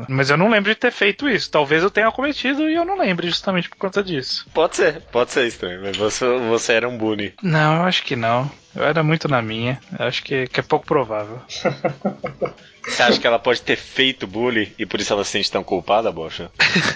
mas 0.08 0.30
eu 0.30 0.36
não 0.36 0.50
lembro 0.50 0.70
de 0.70 0.76
ter 0.76 0.90
feito 0.92 1.28
isso. 1.28 1.50
Talvez 1.50 1.82
eu 1.82 1.90
tenha 1.90 2.10
cometido 2.10 2.68
e 2.68 2.74
eu 2.74 2.84
não 2.84 2.98
lembro 2.98 3.26
justamente 3.26 3.68
por 3.68 3.76
conta 3.76 4.02
disso. 4.02 4.46
Pode 4.52 4.76
ser, 4.76 5.02
pode 5.12 5.32
ser 5.32 5.46
estranho, 5.46 5.80
mas 5.82 5.96
você, 5.96 6.26
você 6.48 6.72
era 6.74 6.88
um 6.88 6.96
bully. 6.96 7.34
Não, 7.42 7.76
eu 7.76 7.82
acho 7.82 8.02
que 8.02 8.16
não. 8.16 8.50
Eu 8.74 8.84
era 8.84 9.02
muito 9.02 9.28
na 9.28 9.42
minha. 9.42 9.80
Eu 9.98 10.06
acho 10.06 10.22
que, 10.22 10.46
que 10.46 10.60
é 10.60 10.62
pouco 10.62 10.86
provável. 10.86 11.40
Você 12.86 13.02
acha 13.02 13.20
que 13.20 13.26
ela 13.26 13.38
pode 13.38 13.62
ter 13.62 13.76
feito 13.76 14.26
bullying 14.26 14.72
e 14.78 14.86
por 14.86 15.00
isso 15.00 15.12
ela 15.12 15.24
se 15.24 15.32
sente 15.32 15.50
tão 15.50 15.62
culpada, 15.62 16.10
Bocha? 16.10 16.50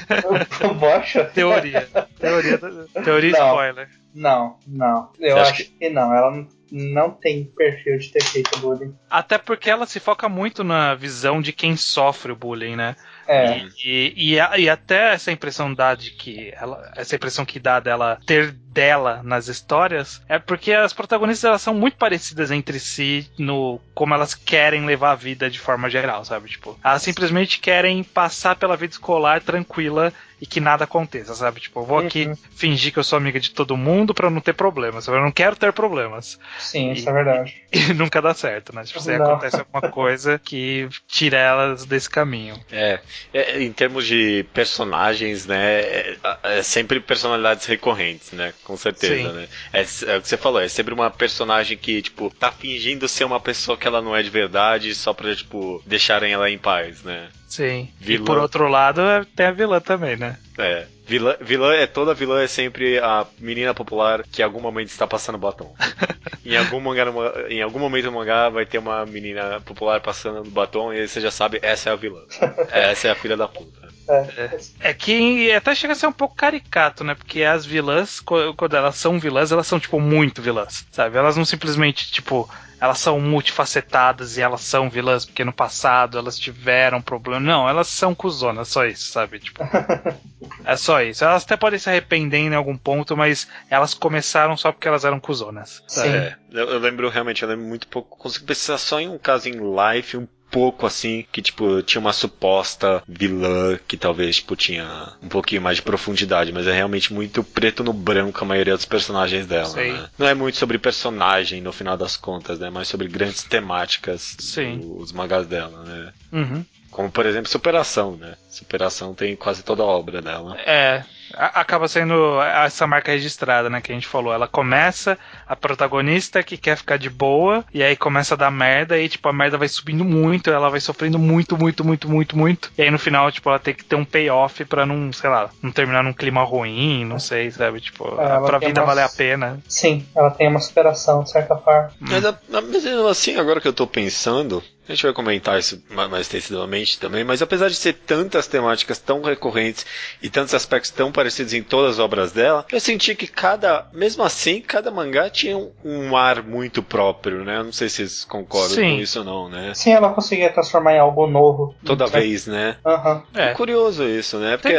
Bocha? 0.79 1.25
Teoria. 1.27 1.89
Teoria, 2.19 2.59
teoria 3.05 3.33
Não. 3.33 3.49
spoiler. 3.49 3.89
Não, 4.15 4.57
não. 4.67 5.11
Eu 5.19 5.39
acho 5.41 5.65
que... 5.65 5.89
não. 5.91 6.15
Ela 6.15 6.31
não- 6.31 6.49
não 6.71 7.11
tem 7.11 7.45
perfil 7.45 7.99
de 7.99 8.11
ter 8.11 8.23
feito 8.25 8.59
bullying. 8.59 8.95
Até 9.09 9.39
porque 9.39 9.71
ela 9.71 9.87
se 9.87 10.01
foca 10.01 10.29
muito 10.29 10.65
na 10.65 10.95
visão 10.95 11.41
de 11.41 11.53
quem 11.53 11.77
sofre 11.77 12.33
o 12.33 12.37
bullying, 12.37 12.75
né? 12.77 12.97
É. 13.27 13.67
E, 13.85 14.13
e, 14.17 14.41
a- 14.41 14.59
e 14.59 14.69
até 14.69 15.15
essa 15.15 15.33
impressão 15.33 15.73
dá 15.73 15.95
de 15.95 16.11
que 16.11 16.53
ela, 16.57 16.93
essa 16.97 17.15
impressão 17.17 17.45
que 17.45 17.59
dá 17.59 17.81
dela 17.81 18.19
ter 18.27 18.53
dela 18.53 19.21
nas 19.23 19.47
histórias 19.47 20.21
é 20.29 20.37
porque 20.39 20.73
as 20.73 20.93
protagonistas 20.93 21.45
elas 21.49 21.63
são 21.63 21.73
muito 21.75 21.97
parecidas 21.97 22.51
entre 22.51 22.81
si 22.81 23.31
no 23.39 23.81
como 23.95 24.13
elas 24.15 24.35
querem 24.35 24.85
levar 24.85 25.13
a 25.13 25.17
vida 25.17 25.49
de 25.49 25.61
forma 25.61 25.89
geral, 25.89 26.25
sabe? 26.25 26.49
Tipo, 26.49 26.79
elas 26.83 27.03
simplesmente 27.03 27.61
querem 27.61 28.03
passar 28.03 28.57
pela 28.57 28.77
vida 28.77 28.93
escolar 28.93 29.41
tranquila 29.41 30.13
e 30.45 30.47
que 30.47 30.61
nada 30.61 30.85
aconteça, 30.85 31.35
sabe? 31.35 31.59
Tipo, 31.59 31.81
eu 31.81 31.85
vou 31.87 31.99
aqui 31.99 32.27
Uhum. 32.27 32.35
fingir 32.55 32.93
que 32.93 32.99
eu 32.99 33.03
sou 33.05 33.17
amiga 33.17 33.41
de 33.41 33.51
todo 33.51 33.79
mundo 33.79 34.13
pra 34.13 34.29
não 34.29 34.43
ter 34.43 34.53
problemas. 34.53 35.07
Eu 35.07 35.19
não 35.19 35.33
quero 35.33 35.57
ter 35.57 35.73
problemas. 35.73 36.39
Sim, 36.59 36.93
isso 36.93 37.09
é 37.09 37.13
verdade. 37.15 37.55
E 37.75 37.93
nunca 37.95 38.21
dá 38.23 38.33
certo, 38.35 38.73
né? 38.75 38.85
Tipo, 38.85 39.01
se 39.01 39.17
Não. 39.19 39.25
acontece 39.25 39.57
alguma 39.57 39.81
coisa 39.91 40.39
que 40.39 40.87
tira 41.09 41.39
elas 41.39 41.87
desse 41.87 42.09
caminho. 42.11 42.55
É, 42.71 43.01
é, 43.33 43.63
em 43.63 43.73
termos 43.73 44.07
de 44.07 44.45
personagens, 44.55 45.47
né, 45.47 45.81
é, 45.81 46.17
é 46.45 46.63
sempre 46.63 47.01
personalidades 47.01 47.65
recorrentes, 47.67 48.31
né, 48.33 48.53
com 48.65 48.77
certeza, 48.77 49.31
Sim. 49.31 49.35
né. 49.37 49.49
É, 49.73 49.81
é 49.81 50.17
o 50.19 50.23
que 50.23 50.29
você 50.29 50.37
falou, 50.37 50.61
é 50.61 50.69
sempre 50.69 50.93
uma 50.93 51.11
personagem 51.11 51.77
que, 51.79 52.03
tipo, 52.03 52.31
tá 52.39 52.53
fingindo 52.53 53.09
ser 53.09 53.25
uma 53.25 53.41
pessoa 53.41 53.79
que 53.79 53.87
ela 53.89 54.03
não 54.03 54.15
é 54.15 54.23
de 54.23 54.31
verdade 54.31 54.95
só 54.95 55.13
pra, 55.15 55.35
tipo, 55.35 55.83
deixarem 55.87 56.33
ela 56.33 56.51
em 56.51 56.59
paz, 56.59 57.03
né. 57.03 57.29
Sim. 57.55 57.89
Vilã. 58.01 58.23
E 58.23 58.25
por 58.27 58.37
outro 58.39 58.67
lado, 58.69 59.01
é- 59.01 59.25
tem 59.37 59.47
a 59.47 59.53
vilã 59.53 59.81
também, 59.81 60.17
né? 60.17 60.37
É, 60.57 60.87
vilã, 61.05 61.37
vilã 61.41 61.75
é 61.75 61.87
toda 61.87 62.15
vilã 62.15 62.41
é 62.41 62.47
sempre 62.47 62.99
a 62.99 63.27
menina 63.39 63.75
popular 63.75 64.23
que 64.23 64.41
em 64.41 64.45
algum 64.45 64.61
momento 64.61 64.89
está 64.89 65.07
passando 65.07 65.37
batom. 65.37 65.75
em 66.47 66.57
algum 66.57 66.81
mangá, 66.81 67.07
em 67.49 67.61
algum 67.61 67.79
momento 67.79 68.05
do 68.05 68.13
mangá 68.13 68.49
vai 68.49 68.65
ter 68.65 68.79
uma 68.79 69.05
menina 69.05 69.61
popular 69.61 70.01
passando 70.01 70.49
batom 70.49 70.93
e 70.93 71.01
aí 71.01 71.09
você 71.09 71.21
já 71.21 71.31
sabe, 71.31 71.59
essa 71.61 71.91
é 71.91 71.93
a 71.93 71.97
vilã. 71.97 72.23
essa 72.71 73.09
é 73.09 73.11
a 73.11 73.17
filha 73.17 73.37
da 73.37 73.49
puta. 73.49 73.85
É. 74.09 74.91
É 74.91 74.95
que 74.95 75.51
até 75.53 75.75
chega 75.75 75.95
a 75.95 75.97
ser 75.97 76.07
um 76.07 76.13
pouco 76.13 76.37
caricato, 76.37 77.03
né? 77.03 77.15
Porque 77.15 77.43
as 77.43 77.65
vilãs, 77.65 78.21
quando 78.21 78.77
elas 78.77 78.97
são 78.97 79.19
vilãs, 79.19 79.51
elas 79.51 79.67
são, 79.67 79.81
tipo, 79.81 79.99
muito 79.99 80.43
vilãs, 80.43 80.87
sabe? 80.93 81.17
Elas 81.17 81.37
não 81.37 81.45
simplesmente, 81.45 82.13
tipo, 82.13 82.49
elas 82.81 82.99
são 82.99 83.19
multifacetadas 83.19 84.37
e 84.37 84.43
elas 84.43 84.61
são 84.61 84.91
vilãs 84.91 85.25
porque 85.25 85.43
no 85.43 85.53
passado 85.53 86.19
elas 86.19 86.39
tiveram 86.39 87.01
problema. 87.01 87.41
Não, 87.41 87.69
elas 87.69 87.89
são 87.89 88.15
cuzonas, 88.15 88.69
só 88.69 88.85
isso, 88.85 89.11
sabe? 89.11 89.39
Tipo, 89.39 89.63
é 90.65 90.77
só 90.77 91.03
isso. 91.03 91.25
Elas 91.25 91.45
até 91.45 91.57
podem 91.57 91.79
se 91.79 91.89
arrepender 91.89 92.39
em 92.39 92.55
algum 92.55 92.77
ponto, 92.77 93.17
mas 93.17 93.49
elas 93.69 93.95
começaram 93.95 94.57
só 94.57 94.73
porque 94.73 94.89
elas 94.89 95.05
eram 95.05 95.21
cuzonas. 95.21 95.83
Sim. 95.87 96.09
É, 96.09 96.37
eu, 96.53 96.71
eu 96.71 96.79
lembro 96.79 97.09
realmente, 97.09 97.43
eu 97.43 97.49
lembro 97.49 97.65
muito 97.65 97.87
pouco. 97.89 98.17
Consigo 98.17 98.47
pensar 98.47 98.79
só 98.79 99.01
em 99.01 99.09
um 99.09 99.19
caso 99.19 99.49
em 99.49 99.53
life, 99.55 100.17
um 100.17 100.27
pouco 100.55 100.87
assim, 100.87 101.27
que 101.33 101.43
tipo, 101.43 101.83
tinha 101.83 102.01
uma 102.01 102.13
suposta 102.13 103.03
vilã 103.09 103.77
que 103.89 103.97
talvez 103.97 104.37
tipo, 104.37 104.55
tinha 104.55 105.13
um 105.21 105.27
pouquinho 105.27 105.61
mais 105.61 105.79
de 105.79 105.83
profundidade, 105.83 106.53
mas 106.53 106.69
é 106.69 106.73
realmente 106.73 107.13
muito 107.13 107.43
preto 107.43 107.83
no 107.83 107.93
branco 107.93 108.45
a 108.45 108.47
maioria 108.47 108.77
dos 108.77 108.85
personagens 108.85 109.49
dela. 109.49 109.75
Né? 109.75 110.09
Não 110.17 110.29
é 110.29 110.33
muito 110.33 110.57
sobre 110.57 110.79
personagem 110.79 111.61
no 111.61 111.73
final 111.73 111.97
das 111.97 112.17
contas, 112.17 112.61
né? 112.61 112.71
Mas 112.71 112.87
sobre 112.87 113.09
grandes 113.09 113.43
temáticas 113.43 114.37
Sim. 114.39 114.79
dos 114.79 115.11
mangás 115.11 115.45
dela, 115.49 115.83
né? 115.83 116.13
Uhum. 116.33 116.65
Como 116.95 117.11
por 117.11 117.27
exemplo 117.27 117.49
Superação, 117.51 118.17
né? 118.17 118.35
Superação 118.49 119.13
tem 119.15 119.35
quase 119.35 119.65
toda 119.65 119.83
a 119.83 119.87
obra 119.87 120.23
dela. 120.23 120.57
É, 120.65 121.03
acaba 121.37 121.89
sendo 121.89 122.41
essa 122.41 122.87
marca 122.87 123.11
registrada, 123.11 123.69
né, 123.69 123.81
que 123.81 123.91
a 123.91 123.95
gente 123.97 124.07
falou. 124.07 124.33
Ela 124.33 124.47
começa, 124.47 125.19
a 125.45 125.57
protagonista 125.57 126.41
que 126.45 126.57
quer 126.57 126.77
ficar 126.77 126.97
de 126.97 127.11
boa, 127.11 127.65
e 127.75 127.83
aí 127.83 127.97
começa 127.97 128.35
a 128.35 128.37
dar 128.37 128.51
merda, 128.53 128.97
e 128.97 129.09
tipo, 129.09 129.29
a 129.29 129.33
merda 129.33 129.59
vai 129.59 129.67
subindo 129.67 130.05
muito, 130.05 130.51
ela 130.51 130.71
vai 130.71 130.79
sofrendo 130.79 131.19
muito, 131.19 131.59
muito, 131.59 131.85
muito, 131.85 132.09
muito, 132.09 132.39
muito. 132.39 132.73
E 132.79 132.83
aí 132.83 132.91
no 132.93 132.99
final, 132.99 133.31
tipo, 133.33 133.49
ela 133.49 133.59
tem 133.59 133.75
que 133.75 133.85
ter 133.85 133.97
um 133.97 134.05
payoff 134.05 134.65
pra 134.65 134.87
não, 134.87 135.13
sei 135.13 135.29
lá, 135.31 135.51
não 135.61 135.73
terminar 135.73 136.05
num 136.05 136.13
clima 136.13 136.45
ruim, 136.45 137.05
não 137.05 137.19
sei, 137.19 137.51
sabe? 137.51 137.81
Tipo, 137.81 138.07
É, 138.21 138.25
ela 138.25 138.47
pra 138.47 138.59
vida 138.59 138.81
umas- 138.81 138.95
valer 138.95 139.05
a 139.05 139.09
pena. 139.09 139.59
Sim, 139.67 140.07
ela 140.15 140.31
tem 140.31 140.47
uma 140.49 140.61
superação, 140.61 141.25
de 141.25 141.31
certa 141.33 141.57
forma. 141.57 141.91
Mas, 141.99 142.23
mas 142.49 142.65
mesmo 142.69 143.09
assim, 143.09 143.37
agora 143.37 143.61
que 143.61 143.67
eu 143.67 143.73
tô 143.73 143.85
pensando, 143.85 144.63
a 144.89 144.93
gente 144.93 145.03
vai 145.03 145.13
comentar 145.13 145.59
isso 145.59 145.83
ma- 145.91 146.09
mais 146.09 146.23
extensivamente 146.27 146.99
também, 146.99 147.25
mas 147.25 147.41
apesar 147.43 147.69
de 147.69 147.75
ser 147.77 147.95
tantas 147.95 148.47
temáticas 148.47 148.99
tão 148.99 149.23
recorrentes 149.23 149.87
e 150.23 150.29
tantos 150.29 150.55
aspectos 150.55 150.91
tão 150.91 151.11
parecidos 151.11 151.55
em 151.55 151.63
todas 151.63 151.93
as 151.95 151.99
obras 151.99 152.33
dela, 152.33 152.67
eu 152.71 152.81
senti 152.81 153.15
que 153.15 153.27
cada, 153.27 153.87
mesmo 153.93 154.23
assim, 154.23 154.61
cada 154.61 154.91
mangá 154.91 155.31
tinha 155.31 155.57
um, 155.57 155.71
um 155.85 156.17
ar 156.17 156.43
muito 156.43 156.83
próprio, 156.83 157.45
né? 157.45 157.59
Eu 157.59 157.65
não 157.65 157.73
sei 157.73 157.89
se 157.89 157.97
vocês 157.97 158.25
concordam 158.25 158.71
Sim. 158.77 158.97
com 158.97 159.01
isso 159.01 159.19
ou 159.21 159.25
não, 159.25 159.49
né? 159.49 159.73
Sim, 159.75 159.93
ela 159.93 160.13
conseguia 160.13 160.51
transformar 160.51 160.95
em 160.95 160.99
algo 160.99 161.27
novo. 161.27 161.75
Toda 161.85 162.07
vez, 162.07 162.47
né? 162.47 162.77
Aham. 162.85 163.23
É 163.35 163.45
É. 163.51 163.55
curioso 163.55 164.05
isso, 164.05 164.39
né? 164.39 164.57
Porque, 164.57 164.75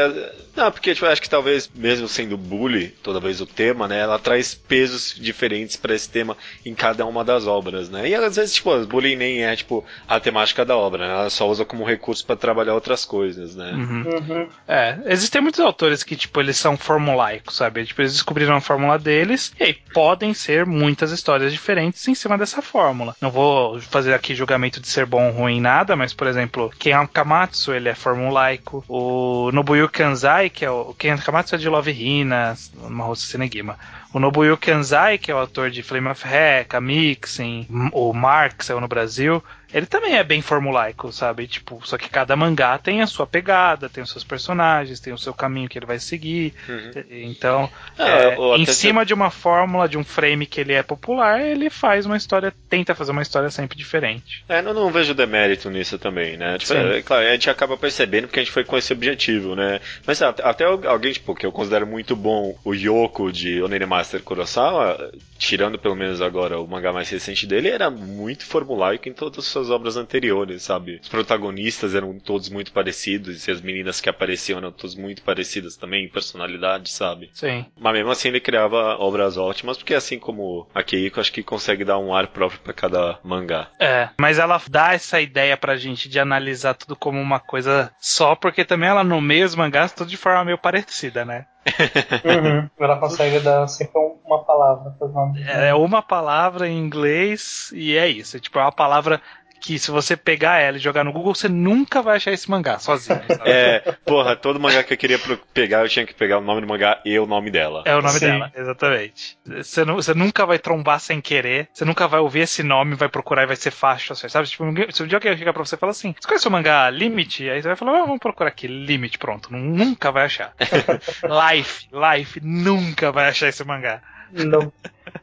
não, 0.56 0.72
porque 0.72 0.94
tipo, 0.94 1.06
eu 1.06 1.12
acho 1.12 1.22
que 1.22 1.30
talvez, 1.30 1.70
mesmo 1.74 2.08
sendo 2.08 2.38
bully, 2.38 2.90
toda 3.04 3.20
vez 3.20 3.42
o 3.42 3.46
tema, 3.46 3.88
né? 3.88 4.00
Ela 4.00 4.20
traz 4.20 4.54
pesos 4.54 5.14
diferentes 5.18 5.76
pra 5.76 5.96
esse 5.96 6.10
tema 6.10 6.38
em 6.66 6.74
cada 6.74 7.06
uma 7.06 7.24
das 7.24 7.48
obras, 7.48 7.90
né? 7.90 8.08
E 8.10 8.16
às 8.16 8.36
vezes, 8.36 8.56
tipo, 8.56 8.72
o 8.72 8.86
bullying 8.86 9.16
nem 9.16 9.44
é, 9.44 9.56
tipo, 9.56 9.84
a 10.08 10.20
temática 10.20 10.66
da 10.66 10.76
obra, 10.76 11.08
né? 11.08 11.14
Ela 11.14 11.30
só 11.30 11.48
usa 11.50 11.66
como 11.66 11.84
recurso 11.84 12.26
pra 12.26 12.36
trabalhar 12.36 12.74
outras 12.74 13.06
coisas, 13.06 13.56
né? 13.56 13.72
Uhum. 13.72 14.04
Uhum. 14.04 14.50
É, 14.68 14.98
existem 15.06 15.42
muitos 15.42 15.60
autores 15.60 16.04
que, 16.04 16.16
tipo, 16.16 16.40
eles 16.40 16.58
são 16.58 16.78
formulaicos, 16.78 17.56
sabe? 17.56 17.86
Tipo, 17.86 18.02
eles 18.02 18.14
descobriram 18.14 18.56
a 18.56 18.62
fórmula 18.62 18.98
deles 19.00 19.54
e 19.60 19.64
aí 19.64 19.74
podem 19.94 20.34
ser 20.34 20.66
muitas 20.66 21.12
histórias 21.12 21.52
diferentes 21.52 22.08
em 22.08 22.16
cima 22.16 22.38
dessa 22.38 22.62
fórmula. 22.62 23.16
Não 23.22 23.32
vou 23.32 23.80
fazer 23.82 24.14
aqui 24.14 24.36
julgamento 24.36 24.80
de 24.80 24.88
ser 24.88 25.06
bom 25.06 25.28
ou 25.28 25.34
ruim 25.34 25.62
nada, 25.62 25.96
mas, 25.96 26.14
por 26.14 26.28
exemplo, 26.28 26.72
Ken 26.78 26.94
Akamatsu, 26.94 27.74
ele 27.74 27.90
é 27.90 27.96
formulaico. 27.96 28.84
O 28.88 29.52
Nobuyuki 29.52 30.00
Kanzai, 30.00 30.50
que 30.50 30.66
é 30.66 30.70
o... 30.70 30.94
Ken 30.94 31.12
Akamatsu 31.14 31.56
é 31.56 31.58
de 31.58 31.70
Love 31.70 31.92
Hina, 31.92 32.56
Mahousa 32.90 33.22
Senegima. 33.22 33.78
O 34.14 34.20
Nobuyuki 34.20 34.68
Kanzai, 34.68 35.18
que 35.18 35.32
é 35.32 35.36
o 35.36 35.38
autor 35.38 35.70
de 35.70 35.84
Flame 35.84 36.08
of 36.08 36.26
Heck, 36.26 36.80
Mixing, 36.80 37.68
o 37.92 38.14
Mark, 38.14 38.58
que 38.58 38.66
saiu 38.66 38.80
no 38.80 38.88
Brasil, 38.88 39.44
ele 39.76 39.86
também 39.86 40.16
é 40.16 40.24
bem 40.24 40.42
formulaico, 40.42 41.12
sabe? 41.12 41.46
Tipo, 41.48 41.82
só 41.84 41.98
que 41.98 42.10
cada 42.10 42.34
mangá 42.34 42.78
tem 42.78 43.02
a 43.02 43.08
sua 43.08 43.28
pegada, 43.28 43.90
tem 43.90 44.02
os 44.02 44.10
seus 44.10 44.24
personagens, 44.24 45.02
tem 45.02 45.12
o 45.12 45.18
seu 45.18 45.34
caminho 45.34 45.68
que 45.68 45.78
ele 45.78 45.86
vai 45.86 46.00
seguir. 46.00 46.54
Uhum. 46.70 46.92
Então, 47.12 47.70
É, 48.00 48.30
é, 48.30 48.38
em 48.58 48.66
cima 48.66 49.06
de 49.06 49.14
uma 49.14 49.30
fórmula, 49.30 49.90
de 49.90 49.98
um 49.98 50.04
frame 50.06 50.46
que 50.46 50.62
ele 50.62 50.72
é 50.72 50.82
popular, 50.82 51.42
ele 51.42 51.70
faz 51.70 52.06
uma 52.06 52.16
história, 52.16 52.54
tenta 52.70 52.96
fazer 52.96 53.12
uma 53.12 53.22
história 53.22 53.50
sempre 53.50 53.78
diferente. 53.78 54.46
É, 54.48 54.60
eu 54.60 54.74
não 54.74 54.90
vejo 54.90 55.14
demérito 55.14 55.70
nisso 55.70 56.00
também, 56.00 56.38
né? 56.38 56.58
Tipo, 56.58 56.74
é, 56.74 57.02
claro, 57.02 57.28
a 57.28 57.32
gente 57.34 57.50
acaba 57.50 57.76
percebendo 57.76 58.28
porque 58.28 58.40
a 58.40 58.44
gente 58.44 58.54
foi 58.54 58.64
com 58.64 58.78
esse 58.78 58.94
objetivo, 58.94 59.58
né? 59.58 59.82
Mas 60.08 60.22
até, 60.22 60.42
até 60.42 60.64
alguém, 60.64 61.12
tipo, 61.12 61.36
que 61.36 61.46
eu 61.46 61.52
considero 61.52 61.86
muito 61.86 62.16
bom, 62.16 62.58
o 62.64 62.74
Yoko 62.74 63.30
de 63.30 63.62
Onene 63.62 63.86
Master 63.86 64.24
Kurosawa, 64.24 65.12
tirando 65.38 65.78
pelo 65.78 65.98
menos 65.98 66.22
agora 66.22 66.62
o 66.62 66.66
mangá 66.66 66.94
mais 66.94 67.10
recente 67.10 67.46
dele, 67.46 67.68
era 67.68 67.90
muito 67.90 68.46
formulaico 68.46 69.10
em 69.10 69.14
todas 69.14 69.40
as 69.40 69.46
suas 69.46 69.65
obras 69.70 69.98
anteriores, 69.98 70.64
sabe? 70.64 71.00
Os 71.02 71.10
protagonistas 71.10 71.96
eram 71.96 72.18
todos 72.20 72.50
muito 72.50 72.72
parecidos 72.72 73.48
e 73.48 73.52
as 73.52 73.62
meninas 73.62 74.00
que 74.02 74.10
apareciam 74.10 74.58
eram 74.60 74.72
todas 74.72 74.96
muito 74.96 75.22
parecidas 75.24 75.76
também 75.76 76.06
em 76.06 76.10
personalidade, 76.10 76.90
sabe? 76.90 77.30
Sim. 77.34 77.66
Mas 77.80 77.94
mesmo 77.94 78.12
assim 78.12 78.28
ele 78.30 78.40
criava 78.40 78.98
obras 79.00 79.38
ótimas, 79.38 79.78
porque 79.78 79.94
assim 79.94 80.20
como 80.20 80.68
a 80.74 80.84
Keiko, 80.84 81.20
acho 81.20 81.32
que 81.32 81.44
consegue 81.44 81.84
dar 81.86 81.98
um 81.98 82.14
ar 82.14 82.28
próprio 82.28 82.60
pra 82.62 82.74
cada 82.74 83.20
mangá. 83.24 83.68
É, 83.80 84.10
mas 84.20 84.40
ela 84.40 84.62
dá 84.70 84.94
essa 84.94 85.20
ideia 85.22 85.56
pra 85.58 85.78
gente 85.78 86.08
de 86.10 86.20
analisar 86.20 86.74
tudo 86.74 86.96
como 86.96 87.20
uma 87.20 87.40
coisa 87.40 87.92
só, 88.00 88.36
porque 88.36 88.64
também 88.66 88.90
ela 88.90 89.04
nomeia 89.04 89.46
os 89.46 89.56
mangás 89.56 89.92
tudo 89.94 90.10
de 90.10 90.18
forma 90.18 90.46
meio 90.46 90.58
parecida, 90.58 91.24
né? 91.26 91.46
Uhum. 92.24 92.70
Ela 92.80 92.98
consegue 93.00 93.40
dar 93.40 93.68
sempre 93.68 93.98
um- 94.00 94.20
uma 94.26 94.44
palavra 94.44 94.92
pros 94.92 95.14
nomes. 95.14 95.46
É 95.48 95.74
uma 95.74 96.02
palavra 96.02 96.68
em 96.68 96.78
inglês 96.78 97.72
e 97.74 97.98
é 97.98 98.08
isso. 98.08 98.40
Tipo, 98.40 98.60
é 98.60 98.62
uma 98.64 98.72
palavra 98.72 99.22
que 99.66 99.80
se 99.80 99.90
você 99.90 100.16
pegar 100.16 100.60
ela 100.60 100.78
e 100.78 100.80
jogar 100.80 101.04
no 101.04 101.12
Google, 101.12 101.34
você 101.34 101.50
nunca 101.50 102.00
vai 102.02 102.18
achar 102.18 102.32
esse 102.32 102.48
mangá 102.50 102.78
sozinho. 102.78 103.20
Sabe? 103.28 103.42
É, 103.50 103.80
porra, 104.06 104.36
todo 104.36 104.60
mangá 104.60 104.84
que 104.84 104.94
eu 104.94 104.98
queria 104.98 105.18
pegar, 105.54 105.82
eu 105.82 105.90
tinha 105.90 106.06
que 106.06 106.14
pegar 106.14 106.38
o 106.38 106.42
nome 106.42 106.62
do 106.62 106.68
mangá 106.68 107.02
e 107.04 107.18
o 107.18 107.26
nome 107.26 107.50
dela. 107.50 107.82
É 107.86 107.96
o 107.96 108.02
nome 108.02 108.20
Sim. 108.20 108.28
dela, 108.28 108.52
exatamente. 108.56 109.38
Você, 109.46 109.84
nu- 109.84 109.96
você 109.96 110.14
nunca 110.14 110.46
vai 110.46 110.60
trombar 110.60 111.00
sem 111.00 111.20
querer, 111.20 111.68
você 111.74 111.84
nunca 111.84 112.08
vai 112.08 112.20
ouvir 112.20 112.42
esse 112.42 112.62
nome, 112.62 112.96
vai 112.96 113.10
procurar 113.10 113.44
e 113.44 113.48
vai 113.48 113.56
ser 113.56 113.72
fácil, 113.72 114.14
assim, 114.14 114.30
sabe? 114.30 114.48
Tipo, 114.48 114.66
se 114.94 115.02
um 115.04 115.08
dia 115.08 115.18
alguém 115.18 115.36
chegar 115.38 115.54
pra 115.54 115.66
você 115.66 115.76
e 115.76 115.78
falar 115.80 115.92
assim, 115.92 116.14
você 116.20 116.28
conhece 116.28 116.48
o 116.48 116.52
mangá 116.52 116.90
Limit? 116.92 117.50
Aí 117.50 117.62
você 117.62 117.68
vai 117.68 117.76
falar, 117.78 117.98
ah, 118.02 118.06
vamos 118.06 118.20
procurar 118.20 118.50
aqui, 118.50 118.68
Limit, 118.68 119.18
pronto. 119.18 119.52
Nunca 119.52 120.12
vai 120.12 120.26
achar. 120.26 120.54
Life, 121.56 121.88
Life, 121.92 122.40
nunca 122.44 123.12
vai 123.12 123.30
achar 123.30 123.48
esse 123.48 123.64
mangá. 123.64 124.02
Não. 124.32 124.72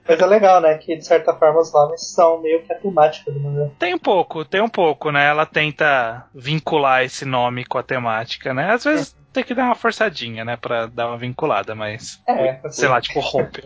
Mas 0.09 0.21
é 0.21 0.27
legal, 0.27 0.61
né? 0.61 0.77
Que 0.79 0.97
de 0.97 1.05
certa 1.07 1.35
forma 1.35 1.61
os 1.61 1.73
nomes 1.73 2.03
são 2.12 2.41
meio 2.41 2.62
que 2.62 2.73
a 2.73 2.77
temática 2.77 3.31
do 3.31 3.41
mangá. 3.41 3.71
Tem 3.79 3.95
um 3.95 3.99
pouco, 3.99 4.45
tem 4.45 4.61
um 4.61 4.69
pouco, 4.69 5.11
né? 5.11 5.27
Ela 5.29 5.47
tenta 5.47 6.27
vincular 6.35 7.05
esse 7.05 7.25
nome 7.25 7.65
com 7.65 7.79
a 7.79 7.83
temática, 7.83 8.53
né? 8.55 8.73
Às 8.73 8.85
vezes 8.85 9.17
tem 9.33 9.43
que 9.43 9.55
dar 9.55 9.65
uma 9.65 9.75
forçadinha, 9.75 10.45
né? 10.45 10.59
Pra 10.59 10.85
dar 10.85 11.09
uma 11.09 11.17
vinculada, 11.17 11.75
mas. 11.75 12.21
É, 12.29 12.61
assim, 12.65 12.81
Sei 12.81 12.89
lá, 12.89 13.01
tipo 13.01 13.19
Hope. 13.21 13.62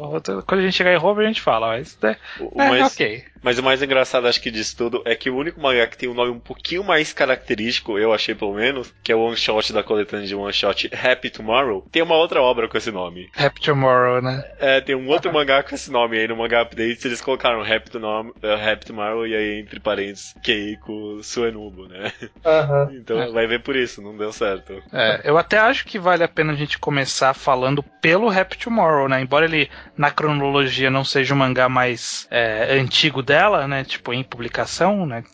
Quando 0.47 0.61
a 0.61 0.63
gente 0.63 0.75
chegar 0.77 0.93
em 0.93 0.97
Hope, 0.97 1.21
a 1.21 1.27
gente 1.27 1.41
fala, 1.41 1.69
mas. 1.69 1.99
É, 2.05 2.17
O- 2.39 2.63
é, 2.63 2.69
mas, 2.69 2.93
ok. 2.95 3.25
mas 3.43 3.59
o 3.59 3.65
mais 3.65 3.83
engraçado, 3.83 4.29
acho 4.29 4.41
que 4.41 4.49
disso 4.53 4.77
tudo, 4.77 5.03
é 5.05 5.17
que 5.17 5.29
o 5.29 5.37
único 5.37 5.61
mangá 5.61 5.85
que 5.89 5.99
tem 5.99 6.09
um 6.09 6.15
nome 6.15 6.31
um 6.31 6.39
pouquinho 6.39 6.85
mais 6.85 7.13
característico, 7.13 7.99
eu 7.99 8.13
achei 8.15 8.33
pelo 8.33 8.55
menos, 8.55 8.95
que 9.03 9.11
é 9.11 9.17
o 9.17 9.23
one 9.23 9.37
shot 9.37 9.73
da 9.73 9.83
coletânea 9.83 10.25
de 10.29 10.37
one 10.37 10.53
shot 10.53 10.89
Happy 10.95 11.31
Tomorrow, 11.31 11.85
tem 11.91 12.01
uma 12.01 12.15
outra 12.15 12.41
obra 12.41 12.69
com 12.69 12.79
esse 12.79 12.93
nome. 12.93 13.29
Happy 13.37 13.61
Tomorrow, 13.61 14.23
né? 14.23 14.45
É, 14.61 14.81
tem 14.81 14.95
um 14.95 15.09
outro 15.09 15.33
mangá 15.35 15.65
com 15.65 15.75
esse 15.75 15.91
nome 15.91 16.06
aí 16.15 16.29
no 16.29 16.37
mangá 16.37 16.61
update, 16.63 17.07
eles 17.07 17.21
colocaram 17.21 17.63
Happy, 17.63 17.91
Tomorrow, 17.91 18.33
Happy 18.43 18.87
Tomorrow 18.87 19.27
e 19.27 19.35
aí 19.35 19.61
entre 19.61 19.81
parênteses 19.81 20.35
Keiko 20.43 21.21
Suenubo, 21.23 21.87
né? 21.89 22.13
Então 22.93 23.21
É. 23.21 23.31
vai 23.31 23.47
ver 23.47 23.63
por 23.63 23.75
isso, 23.77 24.01
não 24.01 24.17
deu 24.17 24.33
certo. 24.33 24.83
É, 24.93 25.23
eu 25.25 25.37
até 25.39 25.59
acho 25.59 25.85
que 25.85 25.99
vale 25.99 26.23
a 26.23 26.29
pena 26.29 26.53
a 26.53 26.57
gente 26.57 26.79
começar 26.79 27.35
falando 27.35 27.83
pelo 27.83 28.29
Happy 28.31 28.57
Tomorrow, 28.59 29.09
né? 29.09 29.21
Embora 29.21 29.45
ele, 29.47 29.69
na 29.97 30.11
cronologia, 30.11 30.91
não 30.91 31.05
seja 31.05 31.35
o 31.35 31.37
mangá 31.37 31.69
mais 31.69 32.27
é, 32.31 32.79
antigo 32.79 33.23
dela, 33.23 33.67
né? 33.67 33.85
Tipo, 33.85 34.13
em 34.13 34.23
publicação, 34.23 35.07
né? 35.07 35.25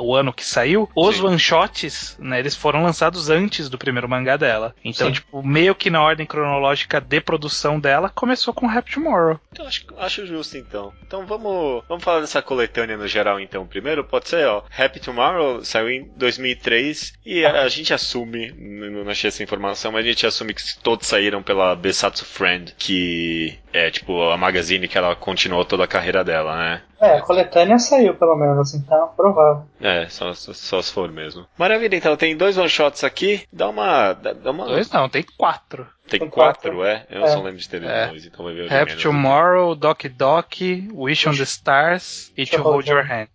O 0.00 0.14
ano 0.14 0.32
que 0.32 0.44
saiu. 0.44 0.88
Os 0.94 1.16
Sim. 1.16 1.26
one-shots, 1.26 2.16
né? 2.20 2.38
Eles 2.38 2.54
foram 2.56 2.82
lançados 2.82 3.30
antes 3.30 3.68
do 3.68 3.78
primeiro 3.78 4.08
mangá 4.08 4.36
dela. 4.36 4.74
Então, 4.84 5.08
Sim. 5.08 5.14
tipo, 5.14 5.42
meio 5.42 5.74
que 5.74 5.90
na 5.90 6.02
ordem 6.02 6.26
cronológica 6.26 7.00
de 7.00 7.20
produção 7.20 7.78
dela, 7.80 8.08
começou 8.08 8.52
com 8.54 8.68
Happy 8.68 8.92
Tomorrow. 8.92 9.38
Então 9.52 9.66
acho, 9.66 9.84
acho 9.98 10.11
justo 10.26 10.56
então. 10.56 10.92
Então 11.06 11.26
vamos, 11.26 11.82
vamos 11.88 12.04
falar 12.04 12.20
dessa 12.20 12.42
coletânea 12.42 12.96
no 12.96 13.08
geral 13.08 13.40
então 13.40 13.66
primeiro. 13.66 14.04
Pode 14.04 14.28
ser, 14.28 14.46
ó. 14.46 14.62
Happy 14.76 15.00
Tomorrow 15.00 15.64
saiu 15.64 15.90
em 15.90 16.10
2003 16.16 17.14
e 17.24 17.44
a, 17.44 17.62
a 17.62 17.68
gente 17.68 17.94
assume, 17.94 18.52
não 18.52 19.08
achei 19.10 19.28
essa 19.28 19.42
informação, 19.42 19.92
mas 19.92 20.04
a 20.04 20.08
gente 20.08 20.26
assume 20.26 20.54
que 20.54 20.62
todos 20.82 21.06
saíram 21.06 21.42
pela 21.42 21.74
Besatsu 21.74 22.24
Friend, 22.24 22.74
que 22.76 23.58
é 23.72 23.90
tipo 23.90 24.22
a 24.30 24.36
magazine 24.36 24.88
que 24.88 24.98
ela 24.98 25.16
continuou 25.16 25.64
toda 25.64 25.84
a 25.84 25.88
carreira 25.88 26.22
dela, 26.22 26.56
né? 26.56 26.82
É, 27.02 27.16
a 27.16 27.20
coletânea 27.20 27.78
saiu 27.80 28.14
pelo 28.14 28.36
menos, 28.36 28.72
então 28.74 29.08
provável. 29.16 29.64
É, 29.80 30.06
só, 30.08 30.32
só, 30.34 30.52
só 30.52 30.80
se 30.80 30.92
for 30.92 31.10
mesmo. 31.10 31.44
Maravilha, 31.58 31.96
então 31.96 32.16
tem 32.16 32.36
dois 32.36 32.56
one 32.56 32.68
shots 32.68 33.02
aqui. 33.02 33.44
Dá 33.52 33.68
uma. 33.68 34.12
Dá, 34.12 34.50
uma 34.52 34.66
Dois 34.66 34.88
não, 34.90 35.08
tem 35.08 35.24
quatro. 35.36 35.86
tem 36.08 36.20
quatro, 36.28 36.76
quatro. 36.76 36.84
é? 36.84 37.04
Eu 37.10 37.24
É. 37.24 37.26
só 37.26 37.42
lembro 37.42 37.58
de 37.58 37.68
ter 37.68 37.82
É. 37.82 38.06
dois, 38.06 38.24
então 38.24 38.44
vai 38.44 38.54
ver 38.54 38.62
o 38.66 38.68
de 38.68 38.74
Happy 38.74 38.86
menos. 38.90 39.02
Tomorrow, 39.02 39.74
Doki 39.74 40.08
Doki, 40.08 40.88
Wish 40.94 41.28
on 41.28 41.34
the 41.34 41.42
Stars 41.42 42.32
e 42.36 42.46
To 42.46 42.62
Hold 42.62 42.86
Your 42.88 43.02
Hand. 43.04 43.28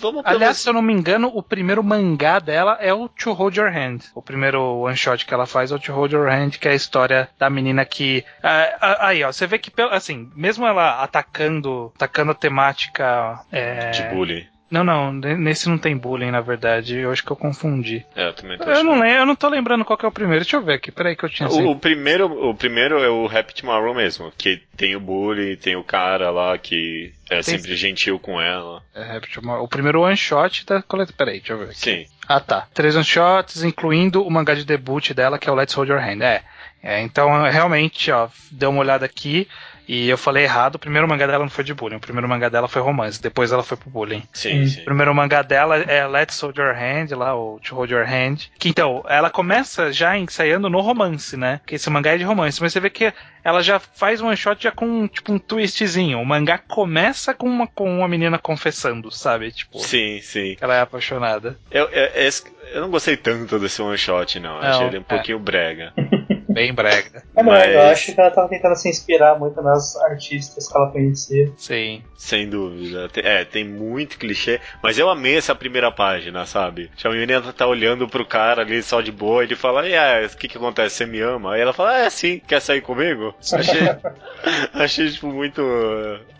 Vamos 0.00 0.22
pelo- 0.22 0.22
Aliás, 0.24 0.56
se 0.58 0.68
eu 0.68 0.72
não 0.72 0.82
me 0.82 0.92
engano, 0.92 1.30
o 1.32 1.42
primeiro 1.42 1.82
mangá 1.84 2.38
dela 2.38 2.76
é 2.80 2.92
o 2.92 3.08
To 3.08 3.32
Hold 3.32 3.56
Your 3.56 3.68
Hand. 3.72 3.98
O 4.14 4.20
primeiro 4.20 4.60
one 4.80 4.96
shot 4.96 5.24
que 5.24 5.32
ela 5.32 5.46
faz 5.46 5.70
é 5.70 5.74
o 5.74 5.78
To 5.78 5.92
Hold 5.92 6.12
Your 6.12 6.28
Hand, 6.28 6.50
que 6.60 6.66
é 6.66 6.72
a 6.72 6.74
história 6.74 7.28
da 7.38 7.48
menina 7.48 7.84
que. 7.84 8.24
Ah, 8.42 9.06
aí, 9.06 9.22
ó, 9.22 9.30
você 9.32 9.46
vê 9.46 9.58
que, 9.58 9.70
assim, 9.90 10.30
mesmo 10.34 10.66
ela 10.66 11.02
atacando, 11.02 11.92
atacando 11.94 12.32
a 12.32 12.34
temática. 12.34 13.40
é, 13.52 13.90
de 13.90 14.02
bullying. 14.04 14.46
Não, 14.72 14.82
não, 14.82 15.12
ne- 15.12 15.36
nesse 15.36 15.68
não 15.68 15.76
tem 15.76 15.96
bullying, 15.96 16.30
na 16.30 16.40
verdade. 16.40 16.96
Eu 16.96 17.12
acho 17.12 17.22
que 17.22 17.30
eu 17.30 17.36
confundi. 17.36 18.04
É, 18.16 18.28
eu 18.28 18.32
também 18.32 18.56
tô 18.56 18.64
Eu 18.64 18.72
achando. 18.72 18.86
não 18.86 19.00
lembro, 19.00 19.18
eu 19.18 19.26
não 19.26 19.36
tô 19.36 19.48
lembrando 19.48 19.84
qual 19.84 19.98
que 19.98 20.04
é 20.04 20.08
o 20.08 20.12
primeiro. 20.12 20.42
Deixa 20.42 20.56
eu 20.56 20.62
ver 20.62 20.74
aqui, 20.74 20.90
peraí 20.90 21.14
que 21.14 21.24
eu 21.24 21.28
tinha 21.28 21.46
assim. 21.46 21.62
O, 21.62 21.72
o 21.72 21.78
primeiro, 21.78 22.26
o 22.48 22.54
primeiro 22.54 22.98
é 22.98 23.08
o 23.08 23.26
Happy 23.26 23.54
Tomorrow 23.54 23.94
mesmo, 23.94 24.32
que 24.36 24.62
tem 24.76 24.96
o 24.96 25.00
bully, 25.00 25.56
tem 25.56 25.76
o 25.76 25.84
cara 25.84 26.30
lá 26.30 26.56
que 26.56 27.12
é 27.30 27.42
Tem- 27.42 27.58
sempre 27.58 27.76
gentil 27.76 28.18
com 28.18 28.40
ela. 28.40 28.82
É, 28.94 29.16
Happy 29.16 29.30
Tomorrow. 29.30 29.62
o 29.64 29.68
primeiro 29.68 30.00
one 30.00 30.16
shot 30.16 30.64
da 30.64 30.80
coleta. 30.82 31.12
Peraí, 31.16 31.38
deixa 31.38 31.52
eu 31.52 31.58
ver 31.58 31.64
aqui. 31.66 31.74
Sim. 31.78 32.06
Ah, 32.26 32.40
tá. 32.40 32.66
Três 32.72 32.96
one 32.96 33.04
shots, 33.04 33.62
incluindo 33.62 34.24
o 34.26 34.30
mangá 34.30 34.54
de 34.54 34.64
debut 34.64 35.12
dela, 35.12 35.38
que 35.38 35.48
é 35.48 35.52
o 35.52 35.54
Let's 35.54 35.74
Hold 35.74 35.90
Your 35.90 36.00
Hand. 36.00 36.22
É. 36.22 36.42
É, 36.84 37.00
então, 37.00 37.42
realmente, 37.44 38.10
ó, 38.10 38.28
deu 38.50 38.70
uma 38.70 38.80
olhada 38.80 39.04
aqui 39.06 39.46
e 39.86 40.08
eu 40.08 40.18
falei 40.18 40.44
errado. 40.44 40.76
O 40.76 40.78
primeiro 40.78 41.08
mangá 41.08 41.26
dela 41.26 41.44
não 41.44 41.50
foi 41.50 41.64
de 41.64 41.74
bullying. 41.74 41.96
O 41.96 42.00
primeiro 42.00 42.28
mangá 42.28 42.48
dela 42.48 42.68
foi 42.68 42.80
romance. 42.82 43.20
Depois 43.20 43.52
ela 43.52 43.62
foi 43.62 43.76
pro 43.76 43.90
bullying. 43.90 44.22
Sim, 44.32 44.66
sim. 44.66 44.80
O 44.80 44.84
primeiro 44.84 45.14
mangá 45.14 45.42
dela 45.42 45.76
é 45.78 46.06
Let's 46.06 46.40
Hold 46.40 46.56
Your 46.58 46.74
Hand, 46.74 47.16
lá, 47.16 47.34
o 47.34 47.60
To 47.60 47.74
Hold 47.74 47.90
Your 47.90 48.06
Hand. 48.06 48.48
Que 48.58 48.68
então, 48.68 49.04
ela 49.08 49.30
começa 49.30 49.92
já 49.92 50.16
ensaiando 50.16 50.68
no 50.68 50.80
romance, 50.80 51.36
né? 51.36 51.58
Porque 51.58 51.74
esse 51.74 51.90
mangá 51.90 52.14
é 52.14 52.18
de 52.18 52.24
romance. 52.24 52.60
Mas 52.60 52.72
você 52.72 52.80
vê 52.80 52.90
que 52.90 53.12
ela 53.44 53.62
já 53.62 53.78
faz 53.78 54.20
um 54.20 54.28
one 54.28 54.36
shot 54.36 54.62
já 54.62 54.70
com 54.70 55.06
tipo 55.08 55.32
um 55.32 55.38
twistzinho. 55.38 56.20
O 56.20 56.26
mangá 56.26 56.58
começa 56.58 57.34
com 57.34 57.46
uma, 57.46 57.66
com 57.66 57.98
uma 57.98 58.08
menina 58.08 58.38
confessando, 58.38 59.10
sabe? 59.10 59.50
Tipo, 59.50 59.78
Sim, 59.78 60.20
sim. 60.20 60.56
ela 60.60 60.76
é 60.76 60.80
apaixonada. 60.80 61.58
Eu, 61.70 61.88
eu, 61.88 62.30
eu 62.72 62.80
não 62.80 62.90
gostei 62.90 63.16
tanto 63.16 63.58
desse 63.58 63.82
one 63.82 63.98
shot, 63.98 64.38
não. 64.38 64.60
Não, 64.60 64.68
Achei 64.68 64.86
ele 64.86 64.98
um 64.98 65.02
é. 65.02 65.04
pouquinho 65.04 65.38
brega. 65.38 65.92
Bem 66.52 66.72
brega. 66.74 67.22
É, 67.34 67.42
não, 67.42 67.52
Eu 67.54 67.78
Mas- 67.78 67.92
acho 67.92 68.14
que 68.14 68.20
ela 68.20 68.30
tava 68.30 68.48
tentando 68.48 68.76
se 68.76 68.88
inspirar 68.88 69.38
muito 69.38 69.60
nas 69.62 69.96
artistas 69.96 70.68
que 70.70 70.76
ela 70.76 70.90
conhecia. 70.90 71.52
Sim. 71.56 72.02
Sem 72.16 72.48
dúvida. 72.48 73.08
É, 73.16 73.44
tem 73.44 73.64
muito 73.64 74.16
clichê, 74.18 74.60
mas 74.82 74.98
eu 74.98 75.08
amei 75.10 75.36
essa 75.36 75.54
primeira 75.54 75.90
página, 75.90 76.46
sabe? 76.46 76.88
Tipo, 76.96 77.08
A 77.08 77.12
menina 77.12 77.52
tá 77.52 77.66
olhando 77.66 78.08
pro 78.08 78.24
cara 78.24 78.62
ali 78.62 78.82
só 78.82 79.00
de 79.00 79.10
boa, 79.10 79.42
ele 79.42 79.56
fala, 79.56 79.88
e 79.88 79.96
aí, 79.96 80.26
o 80.26 80.36
que 80.36 80.46
que 80.48 80.56
acontece? 80.56 80.96
Você 80.96 81.06
me 81.06 81.20
ama? 81.20 81.54
Aí 81.54 81.60
ela 81.60 81.72
fala, 81.72 81.92
ah, 81.96 81.98
é 82.00 82.10
sim, 82.10 82.40
quer 82.46 82.60
sair 82.60 82.80
comigo? 82.80 83.34
Achei, 83.52 83.80
achei 84.74 85.10
tipo, 85.10 85.26
muito 85.28 85.62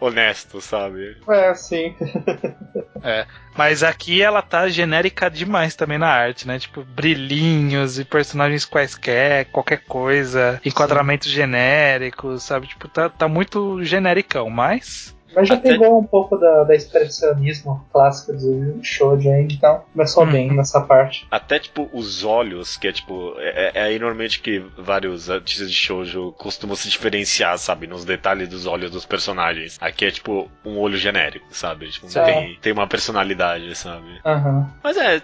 honesto, 0.00 0.60
sabe? 0.60 1.16
É, 1.28 1.54
sim. 1.54 1.94
Mas 3.56 3.82
aqui 3.82 4.22
ela 4.22 4.40
tá 4.40 4.68
genérica 4.68 5.30
demais 5.30 5.74
também 5.74 5.98
na 5.98 6.08
arte, 6.08 6.46
né? 6.46 6.58
Tipo, 6.58 6.82
brilhinhos 6.82 7.98
e 7.98 8.04
personagens 8.04 8.64
quaisquer, 8.64 9.46
qualquer 9.46 9.84
coisa, 9.84 10.60
enquadramentos 10.64 11.30
genéricos, 11.30 12.42
sabe? 12.42 12.66
Tipo, 12.66 12.88
tá, 12.88 13.08
tá 13.08 13.28
muito 13.28 13.84
genericão, 13.84 14.48
mas. 14.48 15.14
Mas 15.34 15.48
já 15.48 15.54
Até- 15.54 15.70
pegou 15.72 15.98
um 15.98 16.04
pouco 16.06 16.36
da, 16.36 16.64
da 16.64 16.74
expressionismo 16.74 17.84
clássico 17.92 18.32
do 18.32 18.78
Shoujo 18.82 19.30
aí, 19.30 19.44
então 19.50 19.82
começou 19.92 20.24
Hum. 20.24 20.30
bem 20.32 20.52
nessa 20.54 20.80
parte. 20.80 21.26
Até, 21.30 21.58
tipo, 21.58 21.88
os 21.92 22.24
olhos, 22.24 22.76
que 22.76 22.88
é, 22.88 22.92
tipo, 22.92 23.34
é, 23.38 23.72
é 23.74 23.82
aí 23.82 23.98
normalmente 23.98 24.40
que 24.40 24.60
vários 24.76 25.30
artistas 25.30 25.70
de 25.70 25.76
shoujo 25.76 26.32
costumam 26.32 26.76
se 26.76 26.88
diferenciar, 26.88 27.56
sabe? 27.58 27.86
Nos 27.86 28.04
detalhes 28.04 28.48
dos 28.48 28.66
olhos 28.66 28.90
dos 28.90 29.04
personagens. 29.06 29.78
Aqui 29.80 30.04
é, 30.06 30.10
tipo, 30.10 30.50
um 30.64 30.78
olho 30.78 30.96
genérico, 30.96 31.46
sabe? 31.50 31.88
Tipo, 31.90 32.06
não 32.12 32.22
É. 32.22 32.24
tem, 32.24 32.58
tem 32.60 32.72
uma 32.72 32.86
personalidade, 32.86 33.74
sabe? 33.76 34.20
Aham. 34.24 34.70
Mas 34.82 34.96
é, 34.96 35.20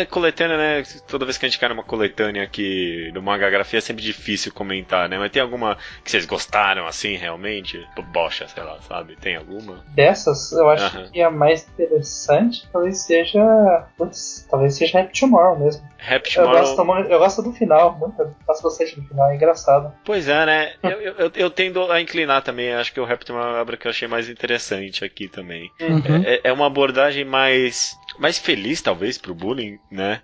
é 0.00 0.04
coletânea, 0.06 0.56
né? 0.56 0.82
Toda 1.06 1.24
vez 1.24 1.38
que 1.38 1.46
a 1.46 1.48
gente 1.48 1.58
cai 1.58 1.68
numa 1.68 1.82
coletânea 1.84 2.42
aqui 2.42 3.10
do 3.12 3.22
Mangagrafia 3.22 3.78
é 3.78 3.80
sempre 3.82 4.02
difícil 4.02 4.52
comentar, 4.52 5.08
né? 5.08 5.18
Mas 5.18 5.30
tem 5.30 5.42
alguma 5.42 5.76
que 6.04 6.10
vocês 6.10 6.26
gostaram, 6.26 6.86
assim, 6.86 7.14
realmente? 7.16 7.78
Tipo, 7.78 8.02
Bocha, 8.02 8.46
sei 8.48 8.62
lá, 8.62 8.78
sabe? 8.88 9.16
Tem 9.16 9.36
alguma? 9.36 9.51
Dessas, 9.94 10.52
eu 10.52 10.68
acho 10.70 10.84
Aham. 10.84 11.10
que 11.12 11.20
a 11.22 11.30
mais 11.30 11.66
interessante 11.68 12.68
talvez 12.72 12.98
seja. 13.02 13.42
Putz, 13.96 14.46
talvez 14.50 14.74
seja 14.76 15.00
Happy 15.00 15.18
Tomorrow 15.18 15.58
mesmo. 15.58 15.82
Happy 15.98 16.30
Eu 16.36 16.44
Tomorrow... 16.44 16.60
gosto, 16.60 16.84
muito- 16.84 17.10
eu 17.10 17.18
gosto 17.18 17.42
do 17.42 17.52
final, 17.52 17.98
muito. 17.98 18.20
Eu 18.20 18.34
gosto 18.46 18.62
bastante 18.62 19.00
do 19.00 19.06
final, 19.06 19.30
é 19.30 19.36
engraçado. 19.36 19.92
Pois 20.04 20.28
é, 20.28 20.46
né? 20.46 20.72
Eu, 20.82 20.90
eu, 21.00 21.14
eu- 21.16 21.32
eu 21.34 21.50
tendo 21.50 21.90
a 21.90 22.00
inclinar 22.00 22.42
também. 22.42 22.72
Acho 22.74 22.92
que 22.92 23.00
o 23.00 23.04
Happy 23.04 23.24
Tomorrow 23.24 23.48
é 23.50 23.52
uma 23.54 23.60
obra 23.62 23.76
que 23.76 23.86
eu 23.86 23.90
achei 23.90 24.08
mais 24.08 24.28
interessante 24.28 25.04
aqui 25.04 25.28
também. 25.28 25.70
Uhum. 25.80 26.02
É, 26.24 26.40
é 26.44 26.52
uma 26.52 26.66
abordagem 26.66 27.24
mais... 27.24 27.96
Mais 28.18 28.38
feliz, 28.38 28.82
talvez, 28.82 29.16
pro 29.16 29.34
bullying, 29.34 29.78
né? 29.90 30.20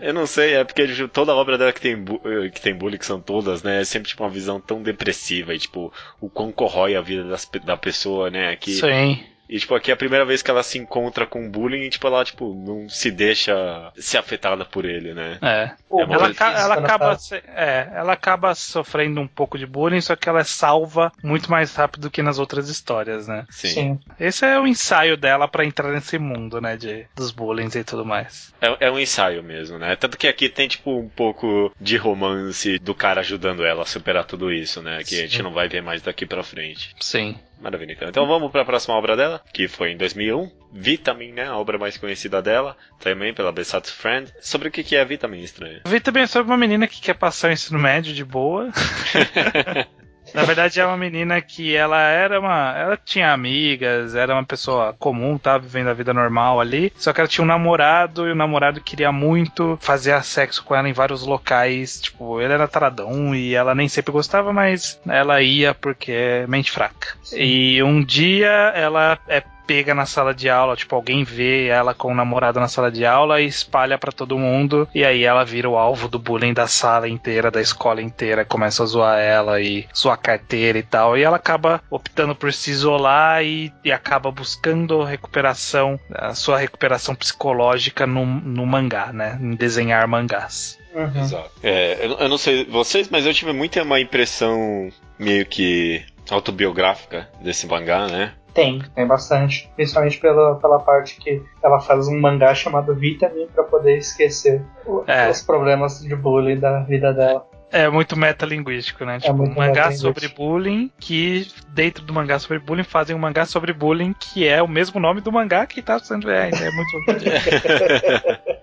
Eu 0.00 0.14
não 0.14 0.26
sei, 0.26 0.54
é 0.54 0.64
porque 0.64 0.86
tipo, 0.86 1.08
toda 1.08 1.34
obra 1.34 1.58
dela 1.58 1.72
que 1.72 1.80
tem, 1.80 1.94
eh, 1.94 2.48
que 2.50 2.60
tem 2.60 2.74
bullying, 2.74 2.98
que 2.98 3.06
são 3.06 3.20
todas, 3.20 3.62
né? 3.62 3.80
É 3.80 3.84
sempre 3.84 4.08
tipo, 4.08 4.22
uma 4.22 4.30
visão 4.30 4.60
tão 4.60 4.82
depressiva 4.82 5.54
e 5.54 5.58
tipo, 5.58 5.92
o 6.20 6.28
quão 6.28 6.52
corrói 6.52 6.94
a 6.94 7.00
vida 7.00 7.24
das 7.24 7.48
da 7.64 7.76
pessoa, 7.76 8.30
né? 8.30 8.50
Aqui 8.50 8.72
Sim. 8.74 9.24
E, 9.48 9.58
tipo, 9.58 9.74
aqui 9.74 9.90
é 9.90 9.94
a 9.94 9.96
primeira 9.96 10.24
vez 10.24 10.42
que 10.42 10.50
ela 10.50 10.62
se 10.62 10.78
encontra 10.78 11.26
com 11.26 11.48
bullying 11.50 11.82
e, 11.84 11.90
tipo, 11.90 12.06
ela, 12.06 12.24
tipo, 12.24 12.54
não 12.54 12.88
se 12.88 13.10
deixa 13.10 13.92
ser 13.96 14.18
afetada 14.18 14.64
por 14.64 14.84
ele, 14.84 15.14
né? 15.14 15.38
É. 15.42 15.70
Pô, 15.88 16.00
É 16.00 16.04
Ela, 16.12 16.34
ca- 16.34 16.52
ela 16.58 16.74
acaba, 16.74 17.18
se- 17.18 17.42
é, 17.54 17.88
ela 17.94 18.12
acaba 18.12 18.54
sofrendo 18.54 19.20
um 19.20 19.26
pouco 19.26 19.58
de 19.58 19.66
bullying, 19.66 20.00
só 20.00 20.16
que 20.16 20.28
ela 20.28 20.40
é 20.40 20.44
salva 20.44 21.12
muito 21.22 21.50
mais 21.50 21.74
rápido 21.74 22.02
do 22.02 22.10
que 22.10 22.22
nas 22.22 22.38
outras 22.38 22.68
histórias, 22.68 23.28
né? 23.28 23.44
Sim. 23.50 23.68
Sim. 23.68 24.00
Esse 24.18 24.44
é 24.44 24.58
o 24.58 24.66
ensaio 24.66 25.16
dela 25.16 25.46
pra 25.48 25.64
entrar 25.64 25.92
nesse 25.92 26.18
mundo, 26.18 26.60
né, 26.60 26.76
de, 26.76 27.06
dos 27.14 27.30
bullying 27.30 27.68
e 27.74 27.84
tudo 27.84 28.04
mais. 28.04 28.52
É, 28.60 28.86
é 28.86 28.90
um 28.90 28.98
ensaio 28.98 29.42
mesmo, 29.42 29.78
né? 29.78 29.94
Tanto 29.96 30.16
que 30.18 30.26
aqui 30.26 30.48
tem, 30.48 30.66
tipo, 30.68 30.98
um 30.98 31.08
pouco 31.08 31.72
de 31.80 31.96
romance 31.96 32.78
do 32.78 32.94
cara 32.94 33.20
ajudando 33.20 33.64
ela 33.64 33.82
a 33.82 33.86
superar 33.86 34.24
tudo 34.24 34.52
isso, 34.52 34.82
né? 34.82 35.02
Que 35.04 35.14
a 35.16 35.22
gente 35.22 35.36
Sim. 35.36 35.42
não 35.42 35.52
vai 35.52 35.68
ver 35.68 35.82
mais 35.82 36.02
daqui 36.02 36.24
pra 36.26 36.42
frente. 36.42 36.94
Sim. 37.00 37.36
Maravilha, 37.60 37.92
então. 37.92 38.08
Então 38.08 38.26
vamos 38.26 38.50
para 38.50 38.62
a 38.62 38.64
próxima 38.64 38.94
obra 38.94 39.16
dela, 39.16 39.42
que 39.52 39.66
foi 39.66 39.92
em 39.92 39.96
2001. 39.96 40.50
Vitamin, 40.72 41.32
né? 41.32 41.46
A 41.46 41.56
obra 41.56 41.78
mais 41.78 41.96
conhecida 41.96 42.42
dela, 42.42 42.76
também 43.00 43.32
pela 43.32 43.50
Besat's 43.50 43.90
Friend. 43.90 44.30
Sobre 44.40 44.68
o 44.68 44.70
que 44.70 44.84
que 44.84 44.94
é 44.94 45.04
Vitamin, 45.04 45.40
estranho? 45.40 45.80
Eu 45.84 45.90
vi 45.90 46.00
também 46.00 46.26
sobre 46.26 46.52
uma 46.52 46.58
menina 46.58 46.86
que 46.86 47.00
quer 47.00 47.14
passar 47.14 47.48
o 47.48 47.52
ensino 47.52 47.78
médio 47.78 48.12
de 48.12 48.24
boa. 48.24 48.70
Na 50.36 50.42
verdade, 50.42 50.78
é 50.78 50.84
uma 50.84 50.98
menina 50.98 51.40
que 51.40 51.74
ela 51.74 51.98
era 51.98 52.38
uma. 52.38 52.74
Ela 52.76 52.98
tinha 53.02 53.32
amigas, 53.32 54.14
era 54.14 54.34
uma 54.34 54.44
pessoa 54.44 54.94
comum, 54.98 55.38
tava 55.38 55.60
vivendo 55.60 55.88
a 55.88 55.94
vida 55.94 56.12
normal 56.12 56.60
ali. 56.60 56.92
Só 56.94 57.10
que 57.10 57.22
ela 57.22 57.28
tinha 57.28 57.42
um 57.42 57.48
namorado 57.48 58.28
e 58.28 58.32
o 58.32 58.34
namorado 58.34 58.82
queria 58.82 59.10
muito 59.10 59.78
fazer 59.80 60.22
sexo 60.22 60.62
com 60.62 60.74
ela 60.74 60.86
em 60.90 60.92
vários 60.92 61.22
locais. 61.22 62.02
Tipo, 62.02 62.38
ele 62.38 62.52
era 62.52 62.68
taradão 62.68 63.34
e 63.34 63.54
ela 63.54 63.74
nem 63.74 63.88
sempre 63.88 64.12
gostava, 64.12 64.52
mas 64.52 65.00
ela 65.08 65.40
ia 65.40 65.72
porque 65.72 66.12
é 66.12 66.46
mente 66.46 66.70
fraca. 66.70 67.16
E 67.32 67.82
um 67.82 68.04
dia 68.04 68.50
ela 68.74 69.18
é 69.26 69.42
pega 69.66 69.94
na 69.94 70.06
sala 70.06 70.34
de 70.34 70.48
aula, 70.48 70.76
tipo, 70.76 70.94
alguém 70.94 71.24
vê 71.24 71.66
ela 71.66 71.94
com 71.94 72.12
o 72.12 72.14
namorado 72.14 72.60
na 72.60 72.68
sala 72.68 72.90
de 72.90 73.04
aula 73.04 73.40
e 73.40 73.46
espalha 73.46 73.98
pra 73.98 74.12
todo 74.12 74.38
mundo, 74.38 74.88
e 74.94 75.04
aí 75.04 75.24
ela 75.24 75.44
vira 75.44 75.68
o 75.68 75.76
alvo 75.76 76.08
do 76.08 76.18
bullying 76.18 76.54
da 76.54 76.66
sala 76.66 77.08
inteira, 77.08 77.50
da 77.50 77.60
escola 77.60 78.00
inteira, 78.00 78.44
começa 78.44 78.82
a 78.82 78.86
zoar 78.86 79.18
ela 79.18 79.60
e 79.60 79.86
zoar 79.94 80.18
carteira 80.18 80.78
e 80.78 80.82
tal, 80.82 81.16
e 81.16 81.22
ela 81.22 81.36
acaba 81.36 81.82
optando 81.90 82.34
por 82.34 82.52
se 82.52 82.70
isolar 82.70 83.42
e, 83.44 83.72
e 83.84 83.92
acaba 83.92 84.30
buscando 84.30 85.02
recuperação, 85.02 85.98
a 86.14 86.34
sua 86.34 86.58
recuperação 86.58 87.14
psicológica 87.14 88.06
no, 88.06 88.24
no 88.24 88.66
mangá, 88.66 89.12
né, 89.12 89.38
em 89.40 89.54
desenhar 89.54 90.06
mangás. 90.06 90.78
Uhum. 90.94 91.22
Exato. 91.22 91.50
É, 91.62 92.06
eu, 92.06 92.12
eu 92.12 92.28
não 92.28 92.38
sei 92.38 92.64
vocês, 92.64 93.08
mas 93.10 93.26
eu 93.26 93.34
tive 93.34 93.52
muito 93.52 93.80
uma 93.82 94.00
impressão 94.00 94.90
meio 95.18 95.44
que 95.44 96.02
autobiográfica 96.30 97.28
desse 97.40 97.66
mangá, 97.66 98.06
né? 98.06 98.32
Tem, 98.56 98.82
tem 98.94 99.06
bastante. 99.06 99.70
Principalmente 99.76 100.18
pela, 100.18 100.54
pela 100.54 100.78
parte 100.78 101.20
que 101.20 101.42
ela 101.62 101.78
faz 101.78 102.08
um 102.08 102.18
mangá 102.18 102.54
chamado 102.54 102.94
Vitamin 102.94 103.46
pra 103.54 103.62
poder 103.62 103.98
esquecer 103.98 104.64
o- 104.86 105.04
É. 105.06 105.28
os 105.28 105.42
problemas 105.42 106.00
de 106.00 106.16
bullying 106.16 106.58
da 106.58 106.80
vida 106.80 107.12
dela. 107.12 107.46
É 107.70 107.88
muito 107.88 108.16
metalinguístico, 108.16 109.04
né? 109.04 109.18
Tipo, 109.18 109.42
um 109.42 109.54
mangá 109.54 109.90
sobre 109.92 110.28
bullying, 110.28 110.90
que 110.98 111.48
dentro 111.68 112.04
do 112.04 112.12
mangá 112.12 112.38
sobre 112.38 112.58
bullying 112.58 112.84
fazem 112.84 113.14
um 113.14 113.18
mangá 113.18 113.44
sobre 113.44 113.72
bullying, 113.72 114.14
que 114.18 114.46
é 114.46 114.62
o 114.62 114.68
mesmo 114.68 115.00
nome 115.00 115.20
do 115.20 115.32
mangá 115.32 115.66
que 115.66 115.82
tá 115.82 115.98
sendo. 115.98 116.30
É, 116.30 116.48
é 116.48 116.70
muito, 116.70 116.90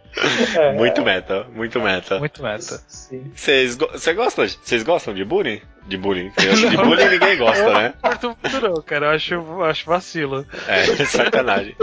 É, 0.58 0.74
Muito 0.74 1.02
meta, 1.02 1.48
muito 1.56 1.82
meta. 1.82 2.20
muito 2.20 2.44
meta. 2.44 2.80
Sim. 2.88 3.32
Vocês 3.36 3.76
go 3.76 3.98
cês 3.98 4.16
gostam, 4.16 4.48
vocês 4.48 4.84
gostam 4.84 5.14
de 5.14 5.26
bullying? 5.26 5.60
De 5.88 5.98
bullying? 5.98 6.32
De 6.38 6.78
bullying 6.78 7.10
ninguém 7.10 7.38
gosta, 7.38 7.74
né? 7.74 7.94
Eu 8.04 8.10
não 8.10 8.12
curto 8.12 8.38
muito 8.42 8.62
não, 8.62 8.82
cara. 8.84 9.08
Eu 9.08 9.12
acho, 9.12 9.34
eu 9.34 9.64
acho 9.64 9.86
vacilo. 9.86 10.46
É, 10.68 10.86
sacanagem. 11.06 11.76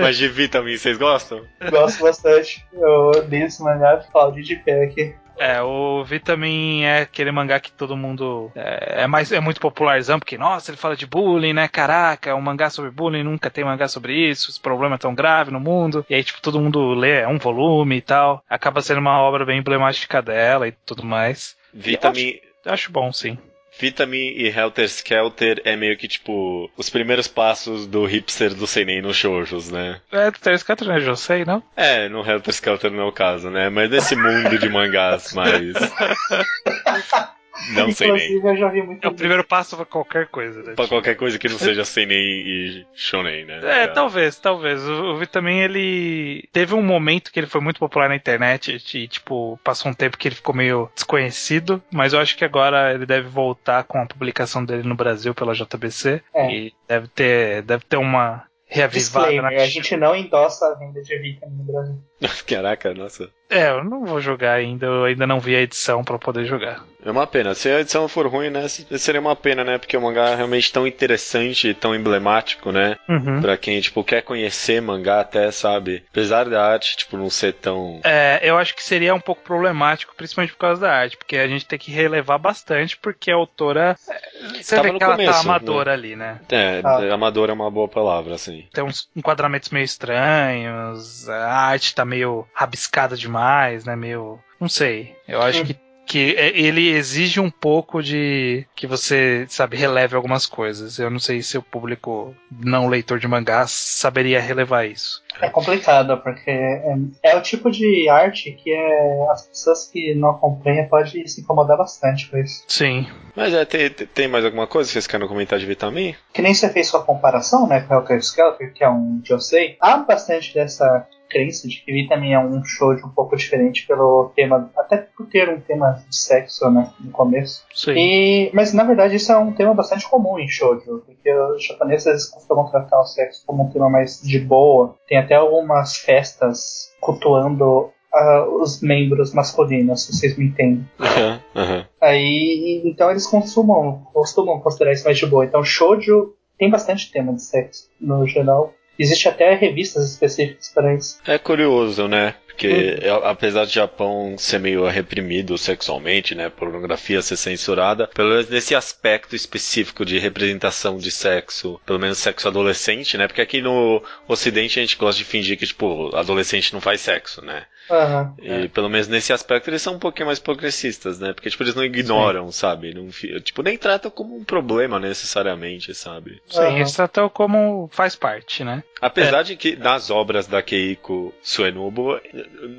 Mas 0.00 0.16
de 0.16 0.28
Vitamin, 0.28 0.76
vocês 0.76 0.96
gostam? 0.96 1.42
Gosto 1.70 2.02
bastante. 2.02 2.64
Eu 2.72 3.10
li 3.28 3.42
esse 3.42 3.62
mangá 3.62 4.02
e 4.02 4.10
falo 4.12 4.32
de 4.32 4.56
pé 4.56 4.84
aqui. 4.84 5.14
É, 5.38 5.60
o 5.62 6.04
Vitamin 6.04 6.82
é 6.82 7.02
aquele 7.02 7.32
mangá 7.32 7.58
que 7.58 7.72
todo 7.72 7.96
mundo 7.96 8.50
é, 8.54 9.02
é 9.02 9.06
mais 9.06 9.32
é 9.32 9.40
muito 9.40 9.60
popularzão, 9.60 10.18
porque 10.18 10.38
nossa, 10.38 10.70
ele 10.70 10.78
fala 10.78 10.96
de 10.96 11.06
bullying, 11.06 11.52
né? 11.52 11.68
Caraca, 11.68 12.30
é 12.30 12.34
um 12.34 12.40
mangá 12.40 12.70
sobre 12.70 12.90
bullying, 12.90 13.22
nunca 13.22 13.50
tem 13.50 13.64
mangá 13.64 13.88
sobre 13.88 14.14
isso, 14.14 14.50
esse 14.50 14.60
problema 14.60 14.94
é 14.94 14.98
tão 14.98 15.14
grave 15.14 15.50
no 15.50 15.60
mundo. 15.60 16.04
E 16.08 16.14
aí, 16.14 16.22
tipo, 16.22 16.40
todo 16.40 16.60
mundo 16.60 16.94
lê, 16.94 17.20
é 17.20 17.28
um 17.28 17.38
volume 17.38 17.96
e 17.96 18.00
tal. 18.00 18.42
Acaba 18.48 18.80
sendo 18.80 19.00
uma 19.00 19.20
obra 19.20 19.44
bem 19.44 19.58
emblemática 19.58 20.22
dela 20.22 20.68
e 20.68 20.72
tudo 20.72 21.04
mais. 21.04 21.56
Vitamin, 21.72 22.38
Eu 22.64 22.72
acho 22.72 22.90
bom, 22.90 23.12
sim. 23.12 23.38
Vitamin 23.78 24.32
e 24.36 24.48
Helter 24.48 24.84
Skelter 24.84 25.60
é 25.64 25.76
meio 25.76 25.96
que 25.96 26.08
tipo 26.08 26.70
os 26.76 26.88
primeiros 26.88 27.28
passos 27.28 27.86
do 27.86 28.04
hipster 28.04 28.54
do 28.54 28.66
Seinen 28.66 29.02
nos 29.02 29.16
shoujos, 29.16 29.70
né? 29.70 30.00
É, 30.12 30.30
do 30.30 30.38
Terence 30.38 30.64
Cutter, 30.64 30.88
né? 30.88 31.02
Eu 31.04 31.16
sei, 31.16 31.44
não? 31.44 31.62
É, 31.76 32.08
no 32.08 32.28
Helter 32.28 32.52
Skelter 32.54 32.90
não 32.90 33.02
é 33.02 33.06
o 33.06 33.12
caso, 33.12 33.50
né? 33.50 33.68
Mas 33.68 33.90
nesse 33.90 34.14
mundo 34.16 34.58
de 34.58 34.68
mangás 34.68 35.32
mais. 35.32 35.74
Não 37.70 37.90
sei 37.92 38.10
nem. 38.12 38.16
Inclusive, 38.16 38.48
eu 38.48 38.56
já 38.56 38.68
vi 38.68 38.82
muito. 38.82 39.04
É 39.04 39.08
o 39.08 39.14
primeiro 39.14 39.44
passo 39.44 39.76
pra 39.76 39.84
qualquer 39.84 40.26
coisa, 40.28 40.62
né? 40.62 40.74
Pra 40.74 40.88
qualquer 40.88 41.14
coisa 41.16 41.38
que 41.38 41.48
não 41.48 41.58
seja 41.58 41.84
Seinen 41.84 42.16
e 42.16 42.86
Shonen, 42.94 43.44
né? 43.44 43.60
É, 43.62 43.86
talvez, 43.86 44.38
talvez. 44.38 44.82
O, 44.82 45.12
o 45.12 45.16
Vitamin, 45.16 45.58
ele 45.58 46.48
teve 46.52 46.74
um 46.74 46.82
momento 46.82 47.32
que 47.32 47.38
ele 47.38 47.46
foi 47.46 47.60
muito 47.60 47.78
popular 47.78 48.08
na 48.08 48.16
internet 48.16 48.80
e, 48.94 49.08
tipo, 49.08 49.58
passou 49.62 49.90
um 49.90 49.94
tempo 49.94 50.18
que 50.18 50.28
ele 50.28 50.34
ficou 50.34 50.54
meio 50.54 50.90
desconhecido, 50.94 51.82
mas 51.92 52.12
eu 52.12 52.20
acho 52.20 52.36
que 52.36 52.44
agora 52.44 52.92
ele 52.92 53.06
deve 53.06 53.28
voltar 53.28 53.84
com 53.84 53.98
a 53.98 54.06
publicação 54.06 54.64
dele 54.64 54.82
no 54.82 54.94
Brasil 54.94 55.34
pela 55.34 55.54
JBC 55.54 56.22
É. 56.34 56.50
e 56.50 56.74
deve 56.88 57.08
ter, 57.08 57.62
deve 57.62 57.84
ter 57.84 57.96
uma 57.96 58.44
reavivada 58.66 59.30
na 59.40 59.48
a 59.48 59.66
gente 59.66 59.96
não 59.96 60.16
endossa 60.16 60.66
a 60.66 60.74
venda 60.74 61.00
de 61.00 61.16
Vitamin 61.18 61.56
no 61.58 61.64
Brasil. 61.64 61.98
Caraca, 62.46 62.92
nossa. 62.92 63.30
É, 63.48 63.70
eu 63.70 63.84
não 63.84 64.04
vou 64.04 64.20
jogar 64.20 64.54
ainda, 64.54 64.86
eu 64.86 65.04
ainda 65.04 65.26
não 65.26 65.38
vi 65.38 65.54
a 65.54 65.60
edição 65.60 66.02
pra 66.02 66.18
poder 66.18 66.44
jogar. 66.44 66.84
É 67.04 67.10
uma 67.10 67.26
pena. 67.26 67.54
Se 67.54 67.68
a 67.68 67.80
edição 67.80 68.08
for 68.08 68.26
ruim, 68.26 68.48
né? 68.50 68.66
Seria 68.68 69.20
uma 69.20 69.36
pena, 69.36 69.62
né? 69.62 69.76
Porque 69.78 69.96
o 69.96 70.00
mangá 70.00 70.30
é 70.30 70.34
realmente 70.36 70.72
tão 70.72 70.86
interessante 70.86 71.68
e 71.68 71.74
tão 71.74 71.94
emblemático, 71.94 72.72
né? 72.72 72.96
Uhum. 73.08 73.40
Pra 73.42 73.56
quem, 73.56 73.80
tipo, 73.80 74.02
quer 74.02 74.22
conhecer 74.22 74.80
mangá 74.80 75.20
até, 75.20 75.50
sabe? 75.50 76.02
Apesar 76.10 76.48
da 76.48 76.64
arte, 76.64 76.96
tipo, 76.96 77.16
não 77.16 77.28
ser 77.28 77.52
tão. 77.54 78.00
É, 78.04 78.40
eu 78.42 78.56
acho 78.56 78.74
que 78.74 78.82
seria 78.82 79.14
um 79.14 79.20
pouco 79.20 79.42
problemático, 79.42 80.14
principalmente 80.16 80.52
por 80.52 80.58
causa 80.60 80.80
da 80.80 80.92
arte, 80.92 81.16
porque 81.16 81.36
a 81.36 81.46
gente 81.46 81.66
tem 81.66 81.78
que 81.78 81.90
relevar 81.90 82.38
bastante, 82.38 82.96
porque 82.96 83.30
a 83.30 83.34
autora. 83.36 83.96
é, 84.08 84.62
Você 84.62 84.74
Tava 84.76 84.88
vê 84.90 84.98
que 84.98 85.04
ela 85.04 85.12
começo, 85.16 85.32
tá 85.32 85.40
amadora 85.40 85.92
ali, 85.92 86.16
né? 86.16 86.40
É, 86.50 86.80
Ah. 86.82 87.12
amador 87.14 87.50
é 87.50 87.52
uma 87.52 87.70
boa 87.70 87.86
palavra, 87.88 88.34
assim. 88.34 88.66
Tem 88.72 88.82
uns 88.82 89.08
enquadramentos 89.14 89.68
meio 89.70 89.84
estranhos, 89.84 91.28
a 91.28 91.52
arte 91.54 91.94
tá 91.94 92.04
meio 92.04 92.46
rabiscada 92.54 93.16
demais, 93.16 93.84
né? 93.84 93.94
Meio. 93.96 94.38
Não 94.60 94.68
sei. 94.68 95.14
Eu 95.28 95.42
acho 95.42 95.64
que. 95.64 95.76
Que 96.06 96.34
é- 96.36 96.58
ele 96.58 96.88
exige 96.90 97.40
um 97.40 97.50
pouco 97.50 98.02
de 98.02 98.66
que 98.74 98.86
você, 98.86 99.46
sabe, 99.48 99.76
releve 99.76 100.14
algumas 100.14 100.46
coisas. 100.46 100.98
Eu 100.98 101.10
não 101.10 101.18
sei 101.18 101.42
se 101.42 101.56
o 101.56 101.62
público 101.62 102.34
não 102.50 102.88
leitor 102.88 103.18
de 103.18 103.26
mangá 103.26 103.66
saberia 103.66 104.40
relevar 104.40 104.84
isso. 104.86 105.22
É 105.40 105.48
complicado, 105.48 106.16
porque 106.18 106.50
é, 106.50 106.94
é 107.22 107.36
o 107.36 107.42
tipo 107.42 107.70
de 107.70 108.08
arte 108.08 108.52
que 108.52 108.70
é, 108.70 109.26
as 109.30 109.46
pessoas 109.48 109.88
que 109.88 110.14
não 110.14 110.30
acompanham 110.30 110.86
podem 110.88 111.26
se 111.26 111.40
incomodar 111.40 111.76
bastante 111.76 112.30
com 112.30 112.38
isso. 112.38 112.62
Sim. 112.68 113.06
Mas 113.34 113.52
é, 113.52 113.64
tem, 113.64 113.90
tem 113.90 114.28
mais 114.28 114.44
alguma 114.44 114.66
coisa 114.66 114.88
que 114.88 114.92
vocês 114.92 115.06
querem 115.06 115.26
comentar 115.26 115.58
de 115.58 115.66
Vitamin? 115.66 116.14
Que 116.32 116.40
nem 116.40 116.54
você 116.54 116.68
fez 116.68 116.86
sua 116.88 117.02
comparação, 117.02 117.66
né, 117.66 117.80
com 117.80 117.94
Helter 117.94 118.18
Skelter, 118.18 118.72
que 118.72 118.84
é 118.84 118.88
um 118.88 119.20
Josei. 119.24 119.76
Há 119.80 119.96
bastante 119.96 120.54
dessa 120.54 121.06
crença 121.34 121.66
de 121.66 121.82
que 121.84 121.92
Vitamin 121.92 122.32
é 122.32 122.38
um 122.38 122.64
show 122.64 122.94
de 122.94 123.04
um 123.04 123.08
pouco 123.08 123.36
diferente 123.36 123.84
pelo 123.86 124.30
tema, 124.36 124.70
até 124.78 124.98
por 124.98 125.26
ter 125.26 125.48
um 125.48 125.60
tema 125.60 126.04
de 126.08 126.16
sexo, 126.16 126.70
né, 126.70 126.92
no 127.00 127.10
começo. 127.10 127.66
Sim. 127.74 127.92
E, 127.96 128.50
mas 128.54 128.72
na 128.72 128.84
verdade 128.84 129.16
isso 129.16 129.32
é 129.32 129.36
um 129.36 129.52
tema 129.52 129.74
bastante 129.74 130.08
comum 130.08 130.38
em 130.38 130.48
shoujo, 130.48 131.02
porque 131.04 131.34
os 131.34 131.64
japoneses 131.66 132.26
costumam 132.26 132.70
tratar 132.70 133.00
o 133.00 133.04
sexo 133.04 133.42
como 133.44 133.64
um 133.64 133.70
tema 133.70 133.90
mais 133.90 134.22
de 134.22 134.38
boa. 134.38 134.94
Tem 135.08 135.18
até 135.18 135.34
algumas 135.34 135.96
festas 135.96 136.94
cultuando 137.00 137.90
ah, 138.12 138.46
os 138.48 138.80
membros 138.80 139.34
masculinos, 139.34 140.04
se 140.04 140.12
vocês 140.12 140.38
me 140.38 140.46
entendem. 140.46 140.88
Aham, 141.00 141.40
aham. 141.56 141.86
Aí, 142.00 142.82
então 142.84 143.10
eles 143.10 143.26
consumam, 143.26 144.06
costumam 144.12 144.60
considerar 144.60 144.92
isso 144.92 145.04
mais 145.04 145.18
de 145.18 145.26
boa. 145.26 145.44
Então 145.44 145.64
shoujo 145.64 146.34
tem 146.56 146.70
bastante 146.70 147.10
tema 147.10 147.32
de 147.34 147.42
sexo 147.42 147.90
no 148.00 148.24
geral. 148.24 148.72
Existe 148.98 149.28
até 149.28 149.54
revistas 149.54 150.10
específicas 150.10 150.68
para 150.74 150.94
isso. 150.94 151.18
É 151.26 151.38
curioso, 151.38 152.06
né? 152.08 152.34
Porque 152.54 153.00
uhum. 153.02 153.26
apesar 153.26 153.64
de 153.64 153.74
Japão 153.74 154.36
ser 154.38 154.60
meio 154.60 154.86
reprimido 154.86 155.58
sexualmente, 155.58 156.34
né, 156.34 156.48
pornografia 156.48 157.20
ser 157.20 157.36
censurada, 157.36 158.06
pelo 158.06 158.30
menos 158.30 158.48
nesse 158.48 158.74
aspecto 158.74 159.34
específico 159.34 160.04
de 160.04 160.18
representação 160.18 160.96
de 160.96 161.10
sexo, 161.10 161.80
pelo 161.84 161.98
menos 161.98 162.18
sexo 162.18 162.46
adolescente, 162.46 163.18
né? 163.18 163.26
Porque 163.26 163.40
aqui 163.40 163.60
no 163.60 164.02
Ocidente 164.28 164.78
a 164.78 164.82
gente 164.82 164.96
gosta 164.96 165.18
de 165.18 165.24
fingir 165.24 165.58
que, 165.58 165.66
tipo, 165.66 166.14
adolescente 166.14 166.72
não 166.72 166.80
faz 166.80 167.00
sexo, 167.00 167.44
né? 167.44 167.64
Uhum, 167.90 168.34
e 168.42 168.64
é. 168.64 168.68
pelo 168.68 168.88
menos 168.88 169.08
nesse 169.08 169.30
aspecto 169.32 169.68
eles 169.68 169.82
são 169.82 169.96
um 169.96 169.98
pouquinho 169.98 170.26
mais 170.26 170.38
progressistas, 170.38 171.18
né? 171.18 171.34
Porque, 171.34 171.50
tipo, 171.50 171.62
eles 171.62 171.74
não 171.74 171.84
ignoram, 171.84 172.46
Sim. 172.46 172.58
sabe? 172.58 172.94
Não, 172.94 173.08
tipo, 173.40 173.62
nem 173.62 173.76
tratam 173.76 174.10
como 174.10 174.36
um 174.36 174.44
problema 174.44 174.98
necessariamente, 174.98 175.94
sabe? 175.94 176.40
Sim, 176.48 176.60
uhum. 176.60 176.76
eles 176.76 176.92
tratam 176.92 177.28
como 177.28 177.88
faz 177.92 178.16
parte, 178.16 178.64
né? 178.64 178.82
Apesar 179.02 179.40
é. 179.40 179.42
de 179.42 179.56
que 179.56 179.76
nas 179.76 180.10
obras 180.10 180.46
da 180.46 180.62
Keiko 180.62 181.34
Suenobu 181.42 182.18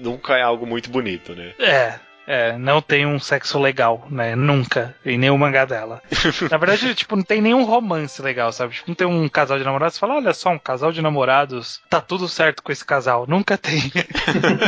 nunca 0.01 0.37
é 0.37 0.41
algo 0.41 0.65
muito 0.65 0.89
bonito, 0.89 1.35
né? 1.35 1.53
É, 1.59 1.99
é, 2.27 2.57
não 2.57 2.81
tem 2.81 3.05
um 3.05 3.19
sexo 3.19 3.59
legal, 3.59 4.07
né? 4.09 4.35
Nunca. 4.35 4.95
Em 5.05 5.17
nenhum 5.17 5.37
mangá 5.37 5.65
dela. 5.65 6.01
Na 6.49 6.57
verdade, 6.57 6.95
tipo, 6.95 7.15
não 7.15 7.23
tem 7.23 7.41
nenhum 7.41 7.63
romance 7.63 8.21
legal, 8.21 8.51
sabe? 8.51 8.73
Tipo, 8.73 8.89
não 8.89 8.95
tem 8.95 9.07
um 9.07 9.29
casal 9.29 9.57
de 9.57 9.63
namorados. 9.63 9.95
Você 9.95 9.99
fala, 9.99 10.15
olha 10.15 10.33
só, 10.33 10.49
um 10.49 10.59
casal 10.59 10.91
de 10.91 11.01
namorados. 11.01 11.81
Tá 11.89 12.01
tudo 12.01 12.27
certo 12.27 12.63
com 12.63 12.71
esse 12.71 12.83
casal. 12.83 13.25
Nunca 13.27 13.57
tem. 13.57 13.91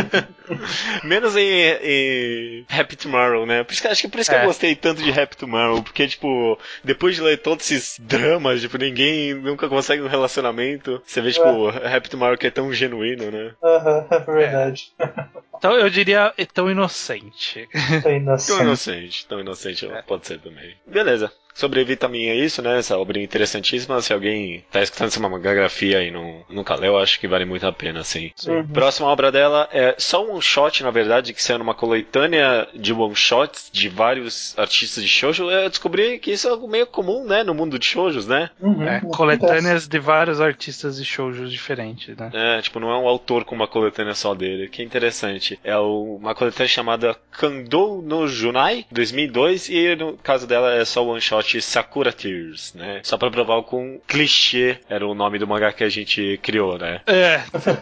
Menos 1.03 1.35
em, 1.35 1.49
em 1.81 2.65
Happy 2.69 2.95
Tomorrow, 2.95 3.45
né? 3.45 3.63
Por 3.63 3.73
isso 3.73 3.81
que, 3.81 3.87
acho 3.87 4.01
que 4.01 4.07
por 4.07 4.19
isso 4.19 4.31
é. 4.31 4.33
que 4.35 4.39
eu 4.39 4.43
é. 4.43 4.47
gostei 4.47 4.75
tanto 4.75 5.01
de 5.01 5.19
Happy 5.19 5.35
Tomorrow. 5.35 5.81
Porque, 5.81 6.07
tipo, 6.07 6.59
depois 6.83 7.15
de 7.15 7.21
ler 7.21 7.37
todos 7.37 7.69
esses 7.71 7.99
dramas, 7.99 8.61
tipo, 8.61 8.77
ninguém 8.77 9.33
nunca 9.33 9.67
consegue 9.67 10.01
um 10.01 10.07
relacionamento. 10.07 11.01
Você 11.05 11.21
vê, 11.21 11.31
tipo, 11.31 11.69
é. 11.69 11.95
Happy 11.95 12.09
Tomorrow 12.09 12.37
que 12.37 12.47
é 12.47 12.51
tão 12.51 12.71
genuíno, 12.71 13.31
né? 13.31 13.51
Aham, 13.63 13.99
uh 13.99 14.09
-huh, 14.09 14.21
é 14.21 14.31
verdade. 14.31 14.91
Então 15.57 15.73
eu 15.73 15.89
diria 15.89 16.33
é 16.37 16.45
tão 16.45 16.69
inocente. 16.69 17.67
Tão 18.03 18.11
inocente. 18.11 18.57
tão 18.57 18.61
inocente, 18.61 19.27
tão 19.27 19.39
inocente 19.39 19.85
é. 19.85 20.01
pode 20.01 20.27
ser 20.27 20.39
também. 20.39 20.75
Beleza 20.85 21.31
sobre 21.57 21.83
Vitamin 21.83 22.27
é 22.27 22.35
isso, 22.35 22.61
né? 22.61 22.77
Essa 22.77 22.97
obra 22.97 23.19
interessantíssima. 23.19 23.99
Se 24.01 24.13
alguém 24.13 24.63
tá 24.71 24.81
escutando 24.81 25.07
essa 25.07 25.19
mangografia 25.19 26.03
e 26.03 26.11
não, 26.11 26.43
nunca 26.49 26.75
leu, 26.75 26.97
acho 26.97 27.19
que 27.19 27.27
vale 27.27 27.45
muito 27.45 27.65
a 27.65 27.73
pena, 27.73 28.01
assim. 28.01 28.31
Uhum. 28.47 28.67
Próxima 28.67 29.07
obra 29.07 29.31
dela 29.31 29.67
é 29.71 29.95
só 29.97 30.23
um 30.23 30.33
one 30.33 30.41
shot, 30.41 30.83
na 30.83 30.91
verdade, 30.91 31.33
que 31.33 31.41
saiu 31.41 31.57
numa 31.57 31.73
coletânea 31.73 32.67
de 32.75 32.93
one 32.93 33.15
shots 33.15 33.69
de 33.73 33.89
vários 33.89 34.57
artistas 34.57 35.03
de 35.03 35.09
shoujo. 35.09 35.49
Eu 35.49 35.69
descobri 35.69 36.19
que 36.19 36.31
isso 36.31 36.47
é 36.47 36.51
algo 36.51 36.67
meio 36.67 36.85
comum, 36.85 37.25
né? 37.25 37.43
No 37.43 37.55
mundo 37.55 37.79
de 37.79 37.85
shoujos, 37.85 38.27
né? 38.27 38.51
Uhum. 38.61 38.87
É, 38.87 39.01
coletâneas 39.01 39.87
de 39.87 39.99
vários 39.99 40.39
artistas 40.39 40.97
de 40.97 41.05
shoujos 41.05 41.51
diferentes, 41.51 42.15
né? 42.15 42.29
É, 42.33 42.61
tipo, 42.61 42.79
não 42.79 42.91
é 42.91 42.97
um 42.97 43.07
autor 43.07 43.43
com 43.43 43.55
uma 43.55 43.67
coletânea 43.67 44.13
só 44.13 44.35
dele. 44.35 44.69
Que 44.69 44.83
interessante. 44.83 45.59
É 45.63 45.75
uma 45.77 46.35
coletânea 46.35 46.69
chamada 46.69 47.15
Kandou 47.31 48.01
no 48.01 48.27
Junai, 48.27 48.85
2002, 48.91 49.69
e 49.69 49.95
no 49.95 50.13
caso 50.17 50.45
dela 50.45 50.75
é 50.75 50.85
só 50.85 51.03
one 51.03 51.19
Sakura 51.61 52.11
Tears, 52.11 52.73
né? 52.73 53.01
Só 53.03 53.17
pra 53.17 53.31
provar 53.31 53.63
com 53.63 53.99
clichê 54.07 54.79
era 54.89 55.05
o 55.05 55.13
nome 55.13 55.39
do 55.39 55.47
mangá 55.47 55.71
que 55.71 55.83
a 55.83 55.89
gente 55.89 56.39
criou, 56.43 56.77
né? 56.77 57.01
É, 57.05 57.39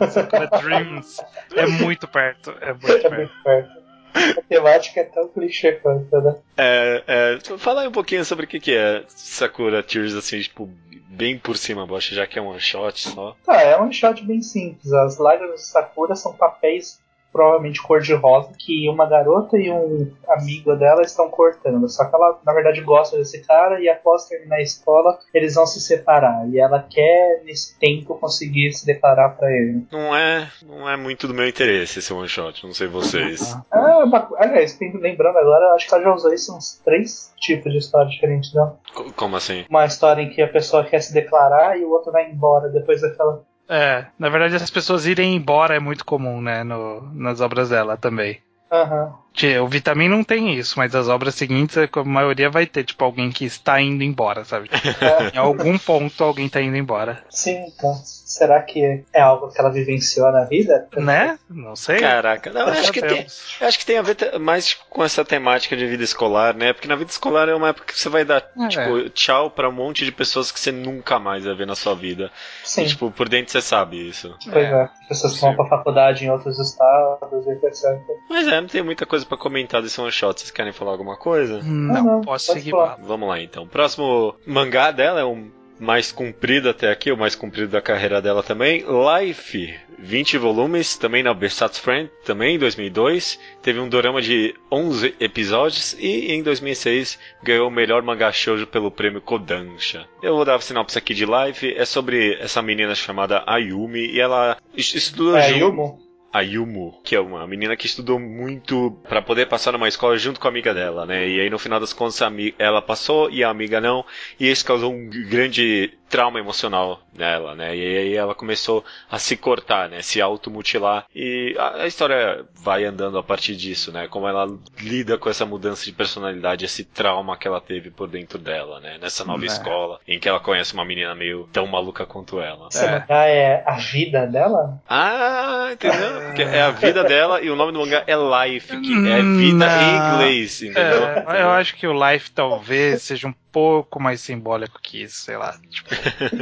Sakura 0.10 0.48
Dreams. 0.48 1.18
É 1.56 1.66
muito 1.66 2.08
perto, 2.08 2.54
é 2.62 2.74
muito 2.74 2.92
é 2.92 3.00
perto. 3.00 3.16
Muito 3.16 3.44
perto. 3.44 3.86
A 4.16 4.42
temática 4.48 5.02
é 5.02 5.04
tão 5.04 5.28
clichê 5.28 5.74
quanto, 5.74 6.22
né? 6.22 6.36
É, 6.56 7.04
é, 7.06 7.58
fala 7.58 7.82
aí 7.82 7.88
um 7.88 7.92
pouquinho 7.92 8.24
sobre 8.24 8.46
o 8.46 8.48
que, 8.48 8.60
que 8.60 8.74
é 8.74 9.04
Sakura 9.10 9.84
Tears, 9.84 10.14
assim, 10.14 10.40
tipo, 10.40 10.70
bem 11.16 11.38
por 11.38 11.58
cima, 11.58 11.86
Bosch, 11.86 12.12
já 12.12 12.26
que 12.26 12.40
é 12.40 12.42
um 12.42 12.48
one 12.48 12.60
shot 12.60 13.10
só. 13.10 13.36
Tá, 13.46 13.62
é 13.62 13.78
um 13.78 13.84
one 13.84 13.94
shot 13.94 14.24
bem 14.24 14.42
simples. 14.42 14.92
As 14.94 15.18
lágrimas 15.18 15.62
de 15.62 15.68
Sakura 15.68 16.16
são 16.16 16.34
papéis 16.34 17.00
provavelmente 17.36 17.82
cor-de-rosa, 17.82 18.54
que 18.58 18.88
uma 18.88 19.06
garota 19.06 19.58
e 19.58 19.70
um 19.70 20.10
amigo 20.30 20.74
dela 20.78 21.02
estão 21.02 21.30
cortando. 21.30 21.90
Só 21.90 22.06
que 22.06 22.16
ela, 22.16 22.40
na 22.46 22.54
verdade, 22.54 22.80
gosta 22.80 23.18
desse 23.18 23.46
cara 23.46 23.82
e 23.82 23.90
após 23.90 24.24
terminar 24.24 24.56
a 24.56 24.62
escola, 24.62 25.20
eles 25.34 25.56
vão 25.56 25.68
se 25.68 25.82
separar. 25.82 26.48
E 26.48 26.58
ela 26.58 26.88
quer, 26.90 27.42
nesse 27.44 27.78
tempo, 27.78 28.16
conseguir 28.16 28.72
se 28.72 28.86
declarar 28.86 29.32
para 29.32 29.52
ele. 29.52 29.86
Não 29.92 30.16
é, 30.16 30.50
não 30.66 30.90
é 30.90 30.96
muito 30.96 31.28
do 31.28 31.34
meu 31.34 31.46
interesse 31.46 32.00
esse 32.00 32.14
one 32.14 32.30
shot, 32.30 32.66
não 32.66 32.74
sei 32.74 32.88
vocês. 32.88 33.54
Ah, 33.70 34.30
aliás, 34.38 34.80
lembrando 34.80 35.38
agora, 35.38 35.74
acho 35.74 35.90
que 35.90 35.94
ela 35.94 36.04
já 36.06 36.14
usou 36.14 36.34
isso 36.34 36.56
uns 36.56 36.82
três 36.86 37.34
tipos 37.38 37.70
de 37.70 37.80
história 37.80 38.08
diferentes 38.08 38.54
dela. 38.54 38.80
Como 39.18 39.36
assim? 39.36 39.66
Uma 39.70 39.84
história 39.84 40.22
em 40.22 40.30
que 40.30 40.42
a 40.42 40.48
pessoa 40.48 40.86
quer 40.86 41.02
se 41.02 41.14
declarar 41.14 41.78
e 41.78 41.84
o 41.84 41.92
outro 41.92 42.14
vai 42.14 42.32
embora 42.32 42.70
depois 42.70 43.02
daquela 43.02 43.44
é, 43.70 44.06
na 44.18 44.30
verdade 44.30 44.56
as 44.56 44.70
pessoas 44.70 45.06
irem 45.06 45.36
embora 45.36 45.76
é 45.76 45.80
muito 45.80 46.06
comum, 46.06 46.42
né, 46.42 46.64
no, 46.64 47.02
nas 47.14 47.42
obras 47.42 47.70
dela 47.70 47.98
também. 47.98 48.42
Aham. 48.72 49.06
Uhum. 49.06 49.26
O 49.64 49.68
Vitamin 49.68 50.08
não 50.08 50.24
tem 50.24 50.58
isso, 50.58 50.76
mas 50.78 50.96
as 50.96 51.10
obras 51.10 51.36
seguintes, 51.36 51.78
a 51.78 52.04
maioria 52.06 52.50
vai 52.50 52.66
ter, 52.66 52.86
tipo, 52.86 53.04
alguém 53.04 53.30
que 53.30 53.44
está 53.44 53.82
indo 53.82 54.02
embora, 54.02 54.46
sabe? 54.46 54.70
É. 54.72 55.36
Em 55.36 55.38
algum 55.38 55.78
ponto 55.78 56.24
alguém 56.24 56.46
está 56.46 56.62
indo 56.62 56.78
embora. 56.78 57.22
Sim, 57.30 57.66
então. 57.68 57.94
Será 58.36 58.62
que 58.62 59.06
é 59.14 59.22
algo 59.22 59.48
que 59.48 59.58
ela 59.58 59.72
vivenciou 59.72 60.30
na 60.30 60.44
vida? 60.44 60.90
Né? 60.98 61.40
Não 61.50 61.74
sei. 61.74 62.02
Caraca, 62.02 62.52
não, 62.52 62.68
acho 62.68 62.92
que, 62.92 63.02
tem, 63.02 63.26
acho 63.62 63.80
que 63.80 63.86
tem 63.86 63.98
a 63.98 64.02
ver 64.02 64.38
mais 64.38 64.74
com 64.74 65.06
essa 65.06 65.24
temática 65.24 65.74
de 65.74 65.88
vida 65.88 66.04
escolar, 66.04 66.54
né? 66.54 66.74
Porque 66.74 66.86
na 66.86 66.98
vida 66.98 67.10
escolar 67.10 67.48
é 67.48 67.56
uma 67.56 67.70
época 67.70 67.94
que 67.94 67.98
você 67.98 68.10
vai 68.10 68.26
dar, 68.26 68.46
é. 68.60 68.68
tipo, 68.68 69.10
tchau 69.12 69.50
pra 69.50 69.70
um 69.70 69.72
monte 69.72 70.04
de 70.04 70.12
pessoas 70.12 70.52
que 70.52 70.60
você 70.60 70.70
nunca 70.70 71.18
mais 71.18 71.46
vai 71.46 71.56
ver 71.56 71.66
na 71.66 71.76
sua 71.76 71.96
vida. 71.96 72.30
Sim. 72.62 72.84
E, 72.84 72.88
tipo, 72.88 73.10
por 73.10 73.30
dentro 73.30 73.54
você 73.54 73.62
sabe 73.62 74.06
isso. 74.06 74.36
Pois 74.44 74.66
é. 74.66 74.82
é. 74.82 74.90
Pessoas 75.08 75.36
que 75.36 75.40
vão 75.40 75.56
pra 75.56 75.70
faculdade 75.70 76.26
em 76.26 76.30
outros 76.30 76.60
estados 76.60 77.48
e 77.48 77.52
etc. 77.52 77.98
Mas 78.30 78.50
é, 78.50 78.60
não 78.60 78.68
tem 78.68 78.84
muita 78.84 79.06
coisa 79.06 79.26
para 79.26 79.38
comentar 79.38 79.82
desse 79.82 80.02
one 80.02 80.12
shot. 80.12 80.42
Vocês 80.42 80.52
querem 80.52 80.74
falar 80.74 80.92
alguma 80.92 81.16
coisa? 81.16 81.64
Não, 81.64 82.04
não 82.04 82.22
posso 82.22 82.52
seguir 82.52 82.74
lá. 82.74 82.98
Vamos 83.02 83.30
lá 83.30 83.40
então. 83.40 83.64
O 83.64 83.68
próximo 83.68 84.36
mangá 84.46 84.92
dela 84.92 85.22
é 85.22 85.26
um 85.26 85.50
mais 85.80 86.12
comprido 86.12 86.70
até 86.70 86.92
aqui, 86.92 87.12
o 87.12 87.18
mais 87.18 87.36
comprido 87.36 87.70
da 87.70 87.82
carreira 87.82 88.22
dela 88.22 88.42
também. 88.42 88.84
Life, 88.84 89.74
20 90.00 90.38
volumes, 90.38 90.98
também 90.98 91.24
na 91.24 91.34
Bersatz 91.34 91.80
Friend, 91.80 92.10
também 92.24 92.56
em 92.56 92.60
2002. 92.60 93.40
Teve 93.62 93.80
um 93.80 93.90
dorama 93.90 94.22
de 94.22 94.54
11 94.72 95.16
episódios 95.20 95.96
e 96.00 96.32
em 96.32 96.44
2006 96.44 97.20
ganhou 97.44 97.68
o 97.68 97.72
melhor 97.72 98.02
mangá 98.02 98.32
shoujo 98.32 98.68
pelo 98.68 98.92
prêmio 98.92 99.22
Kodansha. 99.22 100.08
Eu 100.22 100.36
vou 100.36 100.46
dar 100.46 100.56
a 100.56 100.62
sinopse 100.62 100.98
aqui 100.98 101.14
de 101.14 101.26
Life, 101.26 101.74
é 101.76 101.86
sobre 101.86 102.36
essa 102.36 102.62
menina 102.62 102.96
chamada 102.96 103.44
Ayumi 103.46 104.06
e 104.08 104.20
ela 104.20 104.58
estuda 104.76 105.40
é 105.40 105.54
junto... 105.54 105.82
a 106.02 106.05
Yumu, 106.42 107.00
que 107.04 107.16
é 107.16 107.20
uma 107.20 107.46
menina 107.48 107.76
que 107.76 107.86
estudou 107.86 108.20
muito 108.20 108.92
para 109.08 109.22
poder 109.22 109.48
passar 109.48 109.72
numa 109.72 109.88
escola 109.88 110.18
junto 110.18 110.40
com 110.40 110.48
a 110.48 110.50
amiga 110.50 110.74
dela, 110.74 111.06
né? 111.06 111.28
E 111.28 111.40
aí 111.40 111.50
no 111.50 111.60
final 111.60 111.80
das 111.80 111.94
contas 111.94 112.20
ela 112.58 112.82
passou 112.82 113.30
e 113.30 113.44
a 113.44 113.50
amiga 113.50 113.80
não, 113.80 114.06
e 114.40 114.50
isso 114.50 114.66
causou 114.66 114.94
um 114.94 115.10
grande 115.10 115.94
trauma 116.16 116.40
emocional 116.40 117.02
nela, 117.14 117.54
né? 117.56 117.76
E 117.76 117.98
aí 117.98 118.16
ela 118.16 118.34
começou 118.34 118.86
a 119.12 119.20
se 119.20 119.36
cortar, 119.36 119.90
né? 119.90 120.02
Se 120.02 120.22
automutilar. 120.22 121.06
E 121.14 121.54
a, 121.60 121.82
a, 121.84 121.88
história 121.88 122.46
vai 122.54 122.86
andando 122.86 123.18
a 123.18 123.24
partir 123.24 123.54
disso, 123.54 123.92
né? 123.92 124.08
Como 124.08 124.26
ela 124.26 124.48
lida 124.80 125.18
com 125.18 125.30
essa 125.30 125.46
mudança 125.46 125.84
de 125.84 125.92
personalidade, 125.92 126.64
esse 126.64 126.86
trauma 126.86 127.36
que 127.36 127.46
ela 127.46 127.60
teve 127.60 127.92
por 127.92 128.08
dentro 128.08 128.40
dela, 128.40 128.80
né? 128.80 128.98
Nessa 129.02 129.26
nova 129.26 129.44
é. 129.44 129.48
escola, 129.48 130.00
em 130.08 130.18
que 130.18 130.30
ela 130.30 130.40
conhece 130.40 130.74
uma 130.74 130.86
menina 130.86 131.14
meio 131.14 131.50
tão 131.52 131.68
maluca 131.68 132.06
quanto 132.06 132.40
ela. 132.40 132.70
Esse 132.72 132.86
é. 132.86 132.92
mangá 132.92 133.26
é 133.26 133.64
a 133.66 133.76
vida 133.76 134.26
dela? 134.26 134.82
Ah, 134.90 135.68
entendeu? 135.74 136.48
é 136.54 136.62
a 136.62 136.72
vida 136.72 137.04
dela 137.04 137.42
e 137.42 137.50
o 137.50 137.58
nome 137.58 137.74
do 137.74 137.80
mangá 137.80 138.06
é 138.08 138.16
Life, 138.16 138.80
que 138.80 138.94
é 139.10 139.22
vida 139.22 139.68
Não. 139.68 139.82
em 139.82 140.14
inglês, 140.14 140.62
entendeu? 140.62 141.04
É, 141.28 141.42
eu 141.42 141.50
acho 141.50 141.76
que 141.76 141.86
o 141.86 141.94
Life 142.10 142.32
talvez 142.32 143.02
seja 143.02 143.28
um 143.28 143.34
pouco 143.56 144.02
mais 144.02 144.20
simbólico 144.20 144.82
que 144.82 145.04
isso, 145.04 145.24
sei 145.24 145.38
lá. 145.38 145.58
Tipo, 145.70 145.90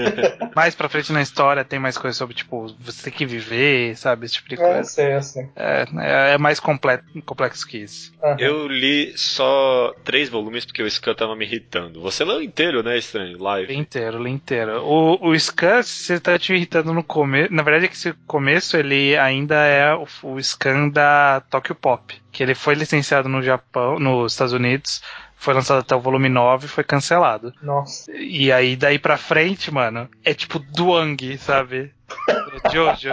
mais 0.56 0.73
pra 0.73 0.89
frente 0.89 1.13
na 1.13 1.21
história 1.21 1.63
tem 1.63 1.78
mais 1.78 1.95
coisa 1.95 2.17
sobre, 2.17 2.34
tipo, 2.34 2.76
você 2.80 3.04
tem 3.04 3.13
que 3.13 3.23
viver, 3.23 3.95
sabe? 3.95 4.26
Esse 4.26 4.34
tipo 4.34 4.49
de 4.49 4.56
é, 4.56 4.58
coisa. 4.58 4.80
É, 4.80 4.84
sei, 4.84 5.21
sei. 5.21 5.49
É, 5.56 5.86
é, 5.99 6.34
é 6.34 6.38
mais 6.39 6.60
completo, 6.60 7.06
complexo 7.23 7.67
que 7.67 7.78
isso. 7.78 8.12
Uhum. 8.19 8.36
Eu 8.39 8.67
li 8.67 9.15
só 9.15 9.93
três 10.04 10.28
volumes 10.28 10.65
porque 10.65 10.82
o 10.82 10.89
Scan 10.89 11.13
tava 11.13 11.36
me 11.36 11.45
irritando. 11.45 12.02
Você 12.02 12.23
leu 12.23 12.41
inteiro, 12.41 12.82
né, 12.82 12.97
Estranho? 12.97 13.38
Live? 13.38 13.71
Li 13.71 13.78
inteiro, 13.78 14.23
li 14.23 14.32
inteiro. 14.32 14.84
O, 14.84 15.30
o 15.30 15.39
Scan, 15.39 15.84
se 15.84 16.19
tá 16.19 16.39
te 16.39 16.52
irritando 16.52 16.95
no 16.95 17.04
começo. 17.04 17.54
Na 17.54 17.62
verdade, 17.62 17.86
é 17.86 17.88
que 17.89 17.95
esse 17.95 18.12
começo 18.26 18.76
ele 18.76 19.15
ainda 19.15 19.63
é 19.67 19.93
o, 19.93 20.08
o 20.23 20.41
Scan 20.41 20.89
da 20.89 21.43
Tokyo 21.47 21.76
Pop. 21.76 22.19
Que 22.32 22.41
ele 22.41 22.56
foi 22.56 22.73
licenciado 22.73 23.30
no 23.30 23.43
Japão, 23.43 23.99
nos 23.99 24.32
Estados 24.32 24.54
Unidos 24.54 25.04
foi 25.43 25.53
lançado 25.53 25.79
até 25.79 25.93
o 25.93 25.99
volume 25.99 26.29
9 26.29 26.65
e 26.65 26.69
foi 26.69 26.86
cancelado. 26.86 27.53
Nossa. 27.62 28.10
E 28.13 28.49
aí, 28.49 28.77
daí 28.77 28.97
pra 28.97 29.17
frente, 29.17 29.69
mano, 29.69 30.10
é 30.23 30.34
tipo 30.34 30.58
Duang, 30.58 31.38
sabe? 31.38 31.93
Jojo. 32.71 33.10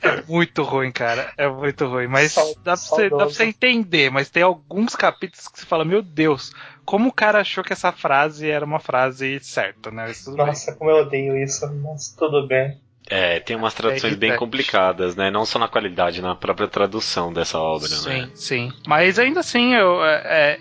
É 0.00 0.22
muito 0.26 0.62
ruim, 0.62 0.90
cara. 0.90 1.30
É 1.36 1.46
muito 1.46 1.86
ruim. 1.86 2.06
Mas 2.06 2.32
Sal, 2.32 2.54
dá, 2.64 2.72
pra 2.72 2.76
você, 2.76 3.10
dá 3.10 3.16
pra 3.16 3.26
você 3.26 3.44
entender. 3.44 4.10
Mas 4.10 4.30
tem 4.30 4.42
alguns 4.42 4.96
capítulos 4.96 5.48
que 5.48 5.60
você 5.60 5.66
fala, 5.66 5.84
meu 5.84 6.00
Deus, 6.00 6.54
como 6.86 7.10
o 7.10 7.12
cara 7.12 7.40
achou 7.40 7.62
que 7.62 7.74
essa 7.74 7.92
frase 7.92 8.48
era 8.48 8.64
uma 8.64 8.80
frase 8.80 9.38
certa, 9.40 9.90
né? 9.90 10.06
Nossa, 10.28 10.70
bem. 10.70 10.78
como 10.78 10.90
eu 10.90 11.02
odeio 11.02 11.36
isso, 11.36 11.70
mas 11.82 12.14
tudo 12.16 12.46
bem. 12.46 12.80
É, 13.10 13.40
tem 13.40 13.56
umas 13.56 13.72
traduções 13.72 14.16
bem 14.16 14.36
complicadas, 14.36 15.16
né? 15.16 15.30
Não 15.30 15.46
só 15.46 15.58
na 15.58 15.66
qualidade, 15.66 16.20
na 16.20 16.34
própria 16.34 16.68
tradução 16.68 17.32
dessa 17.32 17.58
obra, 17.58 17.88
sim, 17.88 18.08
né? 18.08 18.26
Sim, 18.26 18.30
sim. 18.34 18.72
Mas 18.86 19.18
ainda 19.18 19.40
assim, 19.40 19.74
eu, 19.74 20.04
é, 20.04 20.58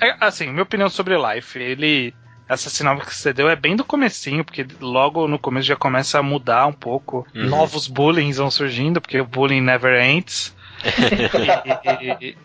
é, 0.00 0.08
é, 0.08 0.16
assim, 0.20 0.50
minha 0.50 0.62
opinião 0.62 0.90
sobre 0.90 1.16
Life, 1.16 1.58
ele 1.58 2.14
essa 2.48 2.70
sinopse 2.70 3.06
que 3.06 3.14
você 3.14 3.32
deu 3.32 3.48
é 3.48 3.56
bem 3.56 3.74
do 3.74 3.84
comecinho, 3.84 4.44
porque 4.44 4.64
logo 4.80 5.26
no 5.26 5.38
começo 5.38 5.66
já 5.66 5.76
começa 5.76 6.18
a 6.18 6.22
mudar 6.22 6.66
um 6.66 6.72
pouco. 6.72 7.26
Uhum. 7.34 7.48
Novos 7.48 7.88
bullying 7.88 8.30
vão 8.32 8.50
surgindo, 8.50 9.00
porque 9.00 9.20
o 9.20 9.26
bullying 9.26 9.60
never 9.60 10.00
ends. 10.00 10.54
e, 12.20 12.26
e, 12.28 12.36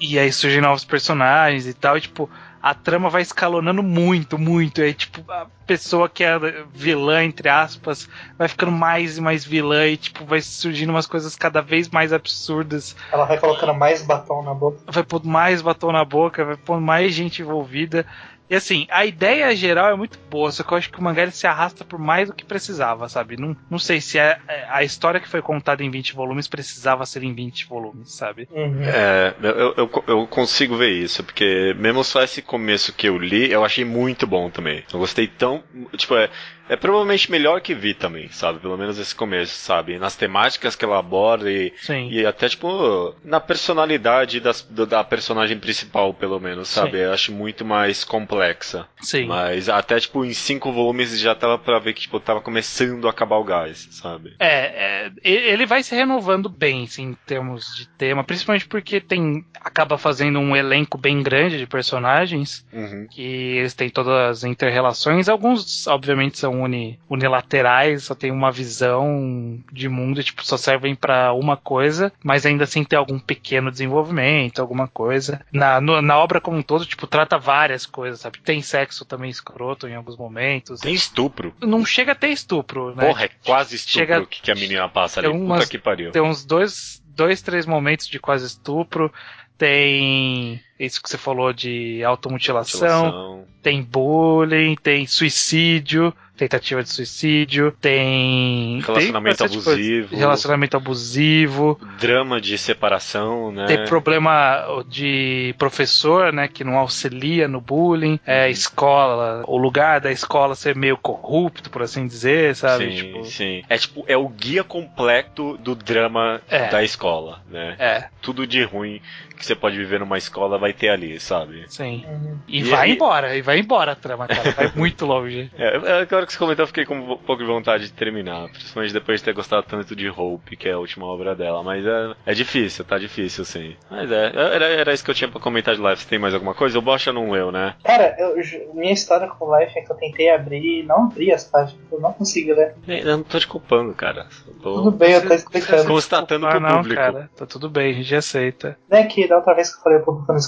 e, 0.00 0.18
aí 0.18 0.32
surgem 0.32 0.62
novos 0.62 0.84
personagens 0.84 1.66
e 1.66 1.74
tal, 1.74 1.98
e 1.98 2.00
tipo, 2.00 2.30
a 2.68 2.74
trama 2.74 3.08
vai 3.08 3.22
escalonando 3.22 3.82
muito, 3.82 4.38
muito. 4.38 4.82
Aí, 4.82 4.92
tipo, 4.92 5.24
a 5.32 5.46
pessoa 5.66 6.06
que 6.06 6.22
é 6.22 6.38
vilã, 6.74 7.24
entre 7.24 7.48
aspas, 7.48 8.06
vai 8.36 8.46
ficando 8.46 8.72
mais 8.72 9.16
e 9.16 9.22
mais 9.22 9.42
vilã 9.42 9.86
e, 9.86 9.96
tipo, 9.96 10.22
vai 10.26 10.42
surgindo 10.42 10.90
umas 10.90 11.06
coisas 11.06 11.34
cada 11.34 11.62
vez 11.62 11.88
mais 11.88 12.12
absurdas. 12.12 12.94
Ela 13.10 13.24
vai 13.24 13.38
colocando 13.38 13.72
mais 13.72 14.02
batom 14.02 14.42
na 14.42 14.52
boca. 14.52 14.80
Vai 14.86 15.02
pôr 15.02 15.24
mais 15.24 15.62
batom 15.62 15.92
na 15.92 16.04
boca, 16.04 16.44
vai 16.44 16.56
pôr 16.58 16.78
mais 16.78 17.14
gente 17.14 17.40
envolvida. 17.40 18.04
E 18.50 18.54
assim, 18.54 18.86
a 18.90 19.04
ideia 19.04 19.54
geral 19.54 19.90
é 19.90 19.96
muito 19.96 20.18
boa, 20.30 20.50
só 20.50 20.62
que 20.62 20.72
eu 20.72 20.78
acho 20.78 20.90
que 20.90 20.98
o 20.98 21.02
mangá 21.02 21.22
ele 21.22 21.30
se 21.30 21.46
arrasta 21.46 21.84
por 21.84 21.98
mais 21.98 22.28
do 22.28 22.34
que 22.34 22.44
precisava, 22.44 23.08
sabe? 23.08 23.36
Não, 23.36 23.56
não 23.70 23.78
sei 23.78 24.00
se 24.00 24.18
a, 24.18 24.38
a 24.70 24.82
história 24.82 25.20
que 25.20 25.28
foi 25.28 25.42
contada 25.42 25.82
em 25.82 25.90
20 25.90 26.14
volumes 26.14 26.48
precisava 26.48 27.04
ser 27.04 27.22
em 27.22 27.34
20 27.34 27.66
volumes, 27.66 28.12
sabe? 28.12 28.48
Uhum. 28.50 28.82
É, 28.82 29.34
eu, 29.42 29.74
eu, 29.76 30.04
eu, 30.06 30.26
consigo 30.26 30.76
ver 30.76 30.90
isso, 30.90 31.22
porque 31.22 31.74
mesmo 31.78 32.02
só 32.02 32.22
esse 32.22 32.40
começo 32.40 32.92
que 32.92 33.08
eu 33.08 33.18
li, 33.18 33.50
eu 33.50 33.64
achei 33.64 33.84
muito 33.84 34.26
bom 34.26 34.48
também. 34.50 34.82
Eu 34.92 34.98
gostei 34.98 35.26
tão. 35.26 35.62
Tipo, 35.96 36.16
é, 36.16 36.30
é 36.68 36.76
provavelmente 36.76 37.30
melhor 37.30 37.60
que 37.60 37.74
vi 37.74 37.94
também, 37.94 38.28
sabe? 38.30 38.58
Pelo 38.58 38.76
menos 38.76 38.98
esse 38.98 39.14
começo, 39.14 39.54
sabe? 39.54 39.98
Nas 39.98 40.16
temáticas 40.16 40.76
que 40.76 40.84
ela 40.84 40.98
aborda 40.98 41.50
e, 41.50 41.72
Sim. 41.78 42.08
e 42.10 42.26
até, 42.26 42.48
tipo, 42.48 43.14
na 43.24 43.40
personalidade 43.40 44.38
das, 44.38 44.62
da 44.62 45.02
personagem 45.02 45.58
principal, 45.58 46.12
pelo 46.12 46.38
menos, 46.38 46.68
sabe? 46.68 46.92
Sim. 46.92 46.96
Eu 46.98 47.12
acho 47.12 47.32
muito 47.32 47.64
mais 47.64 48.04
complexa. 48.38 48.86
Sim. 49.00 49.26
Mas 49.26 49.68
até, 49.68 49.98
tipo, 49.98 50.24
em 50.24 50.32
cinco 50.32 50.72
volumes 50.72 51.18
já 51.18 51.34
tava 51.34 51.58
pra 51.58 51.78
ver 51.78 51.92
que, 51.92 52.02
tipo, 52.02 52.18
tava 52.20 52.40
começando 52.40 53.06
a 53.06 53.10
acabar 53.10 53.36
o 53.36 53.44
gás, 53.44 53.88
sabe? 53.90 54.34
É, 54.38 55.06
é 55.06 55.12
ele 55.22 55.66
vai 55.66 55.82
se 55.82 55.94
renovando 55.94 56.48
bem, 56.48 56.84
assim, 56.84 57.02
em 57.02 57.14
termos 57.26 57.76
de 57.76 57.88
tema, 57.88 58.24
principalmente 58.24 58.66
porque 58.66 59.00
tem. 59.00 59.44
acaba 59.60 59.98
fazendo 59.98 60.38
um 60.38 60.56
elenco 60.56 60.98
bem 60.98 61.22
grande 61.22 61.58
de 61.58 61.66
personagens, 61.66 62.64
uhum. 62.72 63.06
que 63.10 63.22
eles 63.22 63.74
têm 63.74 63.90
todas 63.90 64.14
as 64.14 64.44
interrelações. 64.44 65.28
Alguns, 65.28 65.86
obviamente, 65.86 66.38
são 66.38 66.62
uni, 66.62 66.98
unilaterais, 67.08 68.04
só 68.04 68.14
tem 68.14 68.30
uma 68.30 68.50
visão 68.50 69.58
de 69.72 69.88
mundo, 69.88 70.22
tipo, 70.22 70.44
só 70.44 70.56
servem 70.56 70.94
para 70.94 71.32
uma 71.32 71.56
coisa, 71.56 72.12
mas 72.22 72.44
ainda 72.44 72.64
assim 72.64 72.84
tem 72.84 72.98
algum 72.98 73.18
pequeno 73.18 73.70
desenvolvimento, 73.70 74.60
alguma 74.60 74.88
coisa. 74.88 75.40
Na, 75.52 75.80
no, 75.80 76.02
na 76.02 76.18
obra 76.18 76.40
como 76.40 76.58
um 76.58 76.62
todo, 76.62 76.84
tipo, 76.84 77.06
trata 77.06 77.38
várias 77.38 77.86
coisas, 77.86 78.26
sabe? 78.28 78.40
Tem 78.40 78.62
sexo 78.62 79.04
também 79.04 79.30
escroto 79.30 79.88
em 79.88 79.94
alguns 79.94 80.16
momentos. 80.16 80.80
Tem 80.80 80.94
estupro. 80.94 81.54
Não 81.60 81.84
chega 81.84 82.12
a 82.12 82.14
ter 82.14 82.28
estupro, 82.28 82.94
né? 82.94 83.06
Porra, 83.06 83.24
é 83.24 83.30
quase 83.44 83.76
estupro 83.76 84.06
chega, 84.06 84.26
que, 84.26 84.50
a 84.50 84.54
menina 84.54 84.88
passa 84.88 85.20
ali. 85.20 85.28
Umas, 85.28 85.60
Puta 85.60 85.70
que 85.70 85.78
pariu. 85.78 86.10
Tem 86.10 86.22
uns 86.22 86.44
dois, 86.44 87.02
dois, 87.06 87.42
três 87.42 87.66
momentos 87.66 88.06
de 88.06 88.18
quase 88.18 88.46
estupro. 88.46 89.12
Tem 89.56 90.62
isso 90.78 91.02
que 91.02 91.08
você 91.08 91.18
falou 91.18 91.52
de 91.52 92.02
automutilação, 92.04 93.04
Mutilação. 93.04 93.44
tem 93.62 93.82
bullying, 93.82 94.76
tem 94.76 95.06
suicídio, 95.06 96.14
tentativa 96.38 96.82
de 96.82 96.88
suicídio, 96.88 97.72
tem. 97.80 98.80
Relacionamento 98.80 99.38
tem 99.38 99.46
abusivo. 99.46 100.16
Relacionamento 100.16 100.76
abusivo. 100.76 101.80
Drama 102.00 102.40
de 102.40 102.56
separação, 102.56 103.50
né? 103.50 103.66
Tem 103.66 103.84
problema 103.84 104.64
de 104.88 105.54
professor, 105.58 106.32
né? 106.32 106.46
Que 106.48 106.62
não 106.62 106.78
auxilia 106.78 107.48
no 107.48 107.60
bullying. 107.60 108.20
É, 108.24 108.44
uhum. 108.44 108.50
escola, 108.50 109.42
o 109.46 109.58
lugar 109.58 110.00
da 110.00 110.12
escola 110.12 110.54
ser 110.54 110.76
meio 110.76 110.96
corrupto, 110.96 111.68
por 111.68 111.82
assim 111.82 112.06
dizer, 112.06 112.54
sabe? 112.54 112.90
Sim, 112.90 112.96
tipo... 112.96 113.24
sim. 113.24 113.62
É 113.68 113.76
tipo, 113.76 114.04
é 114.06 114.16
o 114.16 114.28
guia 114.28 114.62
completo 114.62 115.58
do 115.58 115.74
drama 115.74 116.40
é. 116.48 116.68
da 116.68 116.82
escola, 116.84 117.40
né? 117.50 117.74
É. 117.78 118.04
Tudo 118.22 118.46
de 118.46 118.62
ruim 118.62 119.02
que 119.38 119.46
você 119.46 119.54
pode 119.54 119.76
viver 119.76 120.00
numa 120.00 120.18
escola 120.18 120.58
vai 120.58 120.67
ter 120.72 120.88
ali, 120.88 121.18
sabe? 121.20 121.64
Sim. 121.68 122.04
Uhum. 122.08 122.38
E, 122.46 122.60
e, 122.60 122.62
vai 122.64 122.90
embora, 122.90 123.36
e 123.36 123.42
vai 123.42 123.58
embora 123.58 123.92
a 123.92 123.96
trama, 123.96 124.26
cara. 124.26 124.50
Vai 124.52 124.72
muito 124.76 125.06
longe. 125.06 125.50
É, 125.56 125.76
é, 125.76 126.00
agora 126.02 126.26
que 126.26 126.32
você 126.32 126.38
comentou, 126.38 126.62
eu 126.62 126.66
fiquei 126.66 126.84
com 126.84 126.94
um 126.94 127.16
pouco 127.16 127.42
de 127.42 127.48
vontade 127.48 127.84
de 127.84 127.92
terminar. 127.92 128.48
Principalmente 128.48 128.92
depois 128.92 129.20
de 129.20 129.24
ter 129.24 129.34
gostado 129.34 129.64
tanto 129.64 129.94
de 129.94 130.08
Hope, 130.08 130.56
que 130.56 130.68
é 130.68 130.72
a 130.72 130.78
última 130.78 131.06
obra 131.06 131.34
dela. 131.34 131.62
Mas 131.62 131.86
é, 131.86 132.14
é 132.26 132.34
difícil, 132.34 132.84
tá 132.84 132.98
difícil, 132.98 133.44
sim. 133.44 133.76
Mas 133.90 134.10
é, 134.10 134.32
era, 134.34 134.66
era 134.66 134.92
isso 134.92 135.04
que 135.04 135.10
eu 135.10 135.14
tinha 135.14 135.30
pra 135.30 135.40
comentar 135.40 135.74
de 135.74 135.80
Life. 135.80 136.02
Você 136.02 136.08
tem 136.08 136.18
mais 136.18 136.34
alguma 136.34 136.54
coisa? 136.54 136.78
O 136.78 136.82
Bocha 136.82 137.12
não 137.12 137.34
eu, 137.34 137.50
né? 137.52 137.74
Cara, 137.84 138.16
eu, 138.18 138.34
minha 138.74 138.92
história 138.92 139.28
com 139.28 139.56
Life 139.56 139.78
é 139.78 139.82
que 139.82 139.92
eu 139.92 139.96
tentei 139.96 140.30
abrir 140.30 140.80
e 140.80 140.82
não 140.82 141.04
abri 141.04 141.32
as 141.32 141.44
páginas. 141.44 141.80
Eu 141.90 142.00
não 142.00 142.12
consigo 142.12 142.54
ler. 142.54 142.74
Eu 142.86 143.16
não 143.18 143.22
tô 143.22 143.38
te 143.38 143.46
culpando, 143.46 143.94
cara. 143.94 144.26
Tô... 144.62 144.74
Tudo 144.74 144.90
bem, 144.90 145.12
eu 145.12 145.26
tô 145.26 145.34
explicando. 145.34 145.86
Constatando 145.86 146.46
ah, 146.46 146.50
pro 146.50 146.60
não, 146.60 146.76
público. 146.76 147.00
Cara, 147.00 147.30
tá 147.36 147.46
tudo 147.46 147.70
bem, 147.70 147.90
a 147.90 147.94
gente 147.94 148.14
aceita. 148.14 148.76
Não 148.88 148.98
é 148.98 149.04
que 149.04 149.26
da 149.26 149.36
outra 149.36 149.54
vez 149.54 149.70
que 149.70 149.78
eu 149.78 149.82
falei 149.82 149.98
público 150.00 150.32
no 150.32 150.38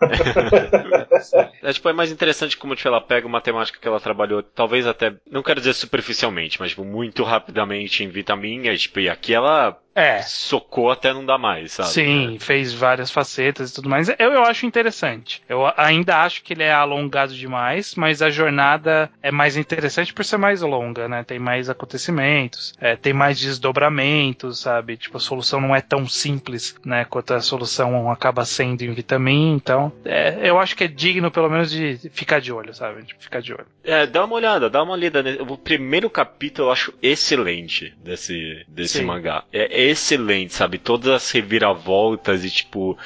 é, 1.62 1.72
tipo, 1.72 1.88
é 1.88 1.92
mais 1.92 2.10
interessante 2.10 2.56
como 2.56 2.74
tipo, 2.74 2.88
ela 2.88 3.00
pega 3.00 3.26
uma 3.26 3.40
temática 3.40 3.78
que 3.78 3.86
ela 3.86 4.00
trabalhou, 4.00 4.42
talvez 4.42 4.86
até, 4.86 5.14
não 5.30 5.42
quero 5.42 5.60
dizer 5.60 5.74
superficialmente, 5.74 6.58
mas 6.58 6.70
tipo, 6.70 6.84
muito 6.84 7.22
rapidamente 7.22 8.02
em 8.02 8.08
Vitaminha, 8.08 8.74
tipo, 8.76 8.98
e 9.00 9.08
aqui 9.08 9.34
ela 9.34 9.78
é. 10.00 10.22
Socou 10.22 10.90
até 10.90 11.12
não 11.12 11.24
dá 11.24 11.38
mais, 11.38 11.72
sabe? 11.72 11.90
Sim, 11.90 12.38
fez 12.40 12.72
várias 12.72 13.10
facetas 13.10 13.70
e 13.70 13.74
tudo 13.74 13.88
mais. 13.88 14.08
Eu, 14.08 14.32
eu 14.32 14.42
acho 14.44 14.66
interessante. 14.66 15.42
Eu 15.48 15.70
ainda 15.76 16.22
acho 16.22 16.42
que 16.42 16.52
ele 16.52 16.62
é 16.62 16.72
alongado 16.72 17.34
demais, 17.34 17.94
mas 17.94 18.22
a 18.22 18.30
jornada 18.30 19.10
é 19.22 19.30
mais 19.30 19.56
interessante 19.56 20.12
por 20.12 20.24
ser 20.24 20.36
mais 20.36 20.62
longa, 20.62 21.08
né? 21.08 21.22
Tem 21.24 21.38
mais 21.38 21.68
acontecimentos, 21.68 22.72
é, 22.80 22.96
tem 22.96 23.12
mais 23.12 23.38
desdobramentos, 23.38 24.60
sabe? 24.60 24.96
Tipo, 24.96 25.18
a 25.18 25.20
solução 25.20 25.60
não 25.60 25.74
é 25.74 25.80
tão 25.80 26.08
simples, 26.08 26.74
né? 26.84 27.04
Quanto 27.04 27.34
a 27.34 27.40
solução 27.40 28.10
acaba 28.10 28.44
sendo 28.44 28.82
em 28.82 28.92
Vitamin. 28.92 29.54
Então, 29.54 29.92
é, 30.04 30.38
eu 30.42 30.58
acho 30.58 30.76
que 30.76 30.84
é 30.84 30.88
digno, 30.88 31.30
pelo 31.30 31.50
menos, 31.50 31.70
de 31.70 31.98
ficar 32.12 32.40
de 32.40 32.52
olho, 32.52 32.74
sabe? 32.74 33.02
Tipo, 33.04 33.22
ficar 33.22 33.40
de 33.40 33.52
olho. 33.52 33.66
É, 33.84 34.06
dá 34.06 34.24
uma 34.24 34.34
olhada, 34.34 34.70
dá 34.70 34.82
uma 34.82 34.96
lida. 34.96 35.22
O 35.48 35.56
primeiro 35.56 36.08
capítulo 36.08 36.68
eu 36.68 36.72
acho 36.72 36.94
excelente 37.02 37.94
desse, 38.02 38.64
desse 38.68 39.02
mangá. 39.02 39.44
É 39.52 39.89
excelente, 39.90 40.54
sabe? 40.54 40.78
Todas 40.78 41.08
as 41.08 41.30
reviravoltas 41.30 42.44
e 42.44 42.50
tipo. 42.50 42.96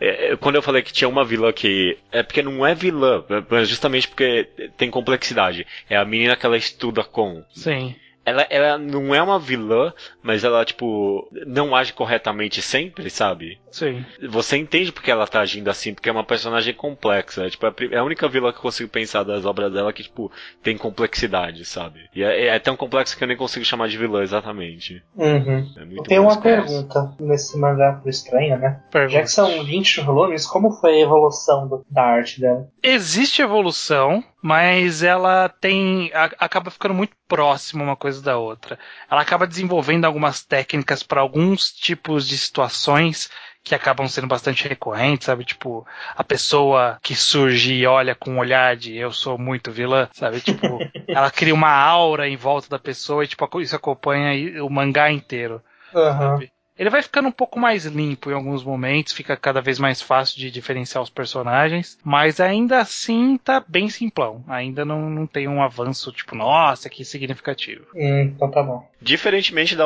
É, 0.00 0.32
é, 0.32 0.36
quando 0.36 0.56
eu 0.56 0.62
falei 0.62 0.82
que 0.82 0.92
tinha 0.92 1.08
uma 1.08 1.24
vilã 1.24 1.52
que. 1.52 1.98
É 2.12 2.22
porque 2.22 2.42
não 2.42 2.64
é 2.64 2.74
vilã, 2.74 3.24
é 3.50 3.64
justamente 3.64 4.08
porque 4.08 4.48
tem 4.76 4.90
complexidade. 4.90 5.66
É 5.88 5.96
a 5.96 6.04
menina 6.04 6.36
que 6.36 6.46
ela 6.46 6.56
estuda 6.56 7.02
com. 7.02 7.44
Sim 7.54 7.94
ela, 8.24 8.46
ela 8.48 8.78
não 8.78 9.14
é 9.14 9.22
uma 9.22 9.38
vilã, 9.38 9.92
mas 10.22 10.44
ela, 10.44 10.64
tipo, 10.64 11.28
não 11.46 11.74
age 11.76 11.92
corretamente 11.92 12.62
sempre, 12.62 13.10
sabe? 13.10 13.58
Sim. 13.70 14.04
Você 14.28 14.56
entende 14.56 14.92
porque 14.92 15.10
ela 15.10 15.26
tá 15.26 15.40
agindo 15.40 15.68
assim, 15.68 15.92
porque 15.92 16.08
é 16.08 16.12
uma 16.12 16.24
personagem 16.24 16.72
complexa. 16.72 17.42
Né? 17.42 17.50
Tipo, 17.50 17.66
é 17.66 17.96
a 17.96 18.04
única 18.04 18.28
vilã 18.28 18.50
que 18.52 18.58
eu 18.58 18.62
consigo 18.62 18.88
pensar 18.88 19.24
das 19.24 19.44
obras 19.44 19.72
dela 19.72 19.92
que, 19.92 20.02
tipo, 20.02 20.30
tem 20.62 20.78
complexidade, 20.78 21.64
sabe? 21.64 22.08
E 22.14 22.22
é, 22.22 22.46
é 22.46 22.58
tão 22.58 22.76
complexa 22.76 23.16
que 23.16 23.22
eu 23.22 23.28
nem 23.28 23.36
consigo 23.36 23.64
chamar 23.64 23.88
de 23.88 23.98
vilã 23.98 24.22
exatamente. 24.22 25.02
Uhum. 25.16 25.68
É 25.76 26.02
tem 26.04 26.18
uma 26.18 26.40
pergunta 26.40 27.14
nesse 27.20 27.58
mangá 27.58 28.00
por 28.02 28.08
estranho, 28.08 28.58
né? 28.58 28.80
Pergunta. 28.90 29.12
Já 29.12 29.22
que 29.22 29.30
são 29.30 29.64
20 29.64 30.00
volumes, 30.00 30.46
como 30.46 30.70
foi 30.70 30.94
a 30.94 31.00
evolução 31.00 31.68
do, 31.68 31.84
da 31.90 32.02
arte 32.02 32.40
dela? 32.40 32.68
Existe 32.82 33.42
evolução, 33.42 34.22
mas 34.44 35.02
ela 35.02 35.48
tem. 35.48 36.12
A, 36.12 36.24
acaba 36.38 36.70
ficando 36.70 36.92
muito 36.92 37.16
próxima 37.26 37.82
uma 37.82 37.96
coisa 37.96 38.20
da 38.20 38.36
outra. 38.36 38.78
Ela 39.10 39.22
acaba 39.22 39.46
desenvolvendo 39.46 40.04
algumas 40.04 40.44
técnicas 40.44 41.02
para 41.02 41.22
alguns 41.22 41.72
tipos 41.72 42.28
de 42.28 42.36
situações 42.36 43.30
que 43.62 43.74
acabam 43.74 44.06
sendo 44.06 44.26
bastante 44.26 44.68
recorrentes, 44.68 45.24
sabe? 45.24 45.46
Tipo, 45.46 45.86
a 46.14 46.22
pessoa 46.22 46.98
que 47.02 47.16
surge 47.16 47.72
e 47.72 47.86
olha 47.86 48.14
com 48.14 48.32
um 48.32 48.38
olhar 48.38 48.76
de 48.76 48.94
eu 48.94 49.10
sou 49.12 49.38
muito 49.38 49.72
vilã, 49.72 50.10
sabe? 50.12 50.42
Tipo, 50.42 50.78
ela 51.08 51.30
cria 51.30 51.54
uma 51.54 51.72
aura 51.72 52.28
em 52.28 52.36
volta 52.36 52.68
da 52.68 52.78
pessoa 52.78 53.24
e, 53.24 53.26
tipo, 53.26 53.60
isso 53.62 53.74
acompanha 53.74 54.62
o 54.62 54.68
mangá 54.68 55.10
inteiro. 55.10 55.62
Uhum. 55.94 56.46
Ele 56.78 56.90
vai 56.90 57.02
ficando 57.02 57.28
um 57.28 57.32
pouco 57.32 57.58
mais 57.58 57.84
limpo 57.86 58.30
em 58.30 58.34
alguns 58.34 58.64
momentos, 58.64 59.12
fica 59.12 59.36
cada 59.36 59.60
vez 59.60 59.78
mais 59.78 60.02
fácil 60.02 60.38
de 60.38 60.50
diferenciar 60.50 61.02
os 61.02 61.10
personagens, 61.10 61.98
mas 62.02 62.40
ainda 62.40 62.78
assim 62.78 63.38
tá 63.38 63.64
bem 63.66 63.88
simplão. 63.88 64.44
Ainda 64.48 64.84
não, 64.84 65.08
não 65.08 65.26
tem 65.26 65.46
um 65.46 65.62
avanço, 65.62 66.10
tipo, 66.12 66.34
nossa, 66.34 66.90
que 66.90 67.04
significativo. 67.04 67.86
Hum, 67.94 68.32
então 68.34 68.50
tá 68.50 68.62
bom. 68.62 68.86
Diferentemente 69.00 69.76
da 69.76 69.84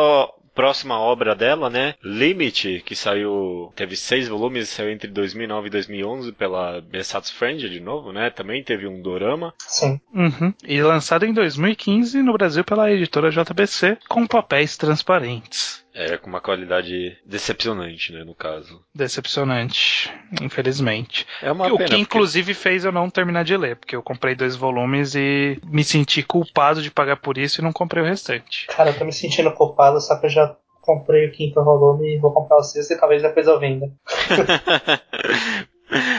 próxima 0.59 0.99
obra 0.99 1.37
dela, 1.37 1.71
né? 1.71 1.95
Limit, 2.03 2.83
que 2.85 2.97
saiu, 2.97 3.73
teve 3.77 3.95
seis 3.95 4.27
volumes, 4.27 4.69
saiu 4.69 4.91
entre 4.91 5.09
2009 5.09 5.69
e 5.69 5.71
2011 5.71 6.33
pela 6.33 6.81
Besatsu 6.81 7.33
Friend 7.33 7.71
de 7.71 7.79
novo, 7.79 8.11
né? 8.11 8.29
Também 8.29 8.65
teve 8.65 8.85
um 8.89 9.01
dorama. 9.01 9.55
Sim. 9.57 10.01
Uhum. 10.13 10.53
E 10.67 10.83
lançado 10.83 11.25
em 11.25 11.33
2015 11.33 12.21
no 12.23 12.33
Brasil 12.33 12.65
pela 12.65 12.91
editora 12.91 13.31
JBC 13.31 13.99
com 14.09 14.27
papéis 14.27 14.77
transparentes. 14.77 15.87
É, 15.99 16.17
com 16.17 16.29
uma 16.31 16.41
qualidade 16.41 17.19
decepcionante, 17.27 18.13
né, 18.13 18.23
no 18.25 18.35
caso. 18.35 18.81
Decepcionante, 18.95 20.13
infelizmente. 20.41 21.27
É 21.43 21.51
uma 21.51 21.67
o 21.67 21.77
pena, 21.77 21.79
que 21.79 21.85
porque- 21.85 21.97
inclusive 22.03 22.55
fez 22.55 22.85
eu 22.85 22.93
não 22.93 23.11
terminar 23.11 23.43
de 23.45 23.57
ler, 23.57 23.77
porque 23.77 23.97
eu 23.97 24.03
comprei 24.03 24.35
dois 24.35 24.55
volumes 24.55 25.15
e 25.17 25.61
me 25.65 25.83
senti 25.83 26.23
culpado 26.23 26.81
de 26.83 26.91
pagar 26.91 27.17
por 27.17 27.37
isso 27.37 27.61
e 27.61 27.65
não 27.65 27.73
comprei 27.73 28.03
o 28.03 28.07
restante. 28.07 28.67
Cara, 28.69 28.91
eu 28.91 28.99
tô 28.99 29.05
me 29.05 29.13
sentindo 29.13 29.51
culpado, 29.53 30.01
só 30.01 30.17
que 30.19 30.27
eu 30.27 30.31
já 30.31 30.57
comprei 30.81 31.27
o 31.27 31.33
quinto 31.33 31.63
volume 31.63 32.15
e 32.15 32.19
vou 32.19 32.33
comprar 32.33 32.57
o 32.59 32.63
sexto 32.63 32.93
e 32.93 32.97
talvez 32.99 33.21
depois 33.21 33.47
eu 33.47 33.59
venda. 33.61 33.91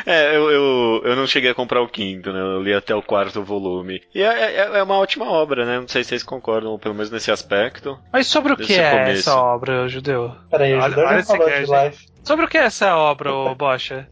É, 0.06 0.36
eu, 0.36 0.50
eu, 0.50 1.02
eu 1.06 1.16
não 1.16 1.28
cheguei 1.28 1.52
a 1.52 1.56
comprar 1.56 1.82
o 1.82 1.88
quinto, 1.88 2.34
né? 2.34 2.40
Eu 2.40 2.62
li 2.62 2.74
até 2.74 2.96
o 2.96 3.02
quarto 3.02 3.44
volume. 3.44 4.02
E 4.14 4.22
é, 4.22 4.56
é, 4.56 4.80
é 4.80 4.84
uma 4.84 4.98
ótima 4.98 5.30
obra, 5.30 5.66
né? 5.66 5.80
Não 5.80 5.88
sei 5.88 6.04
se 6.04 6.10
vocês 6.10 6.24
concordam, 6.24 6.78
pelo 6.80 6.96
menos 6.96 7.12
nesse 7.12 7.32
aspecto. 7.32 7.98
Mas 8.12 8.28
sobre 8.28 8.54
o 8.54 8.58
que 8.58 8.74
é 8.74 8.92
começo. 8.92 9.30
essa 9.30 9.40
obra, 9.40 9.88
Judeu? 9.88 10.32
Peraí, 10.50 10.76
o 10.76 10.82
Judeu 10.82 11.06
olha 11.06 11.20
já 11.20 11.26
falou 11.26 11.50
de. 11.50 11.60
Life. 11.60 12.10
Sobre 12.24 12.46
o 12.46 12.48
que 12.48 12.58
é 12.58 12.64
essa 12.64 12.96
obra, 12.96 13.34
ô 13.34 13.54
Bocha? 13.56 14.08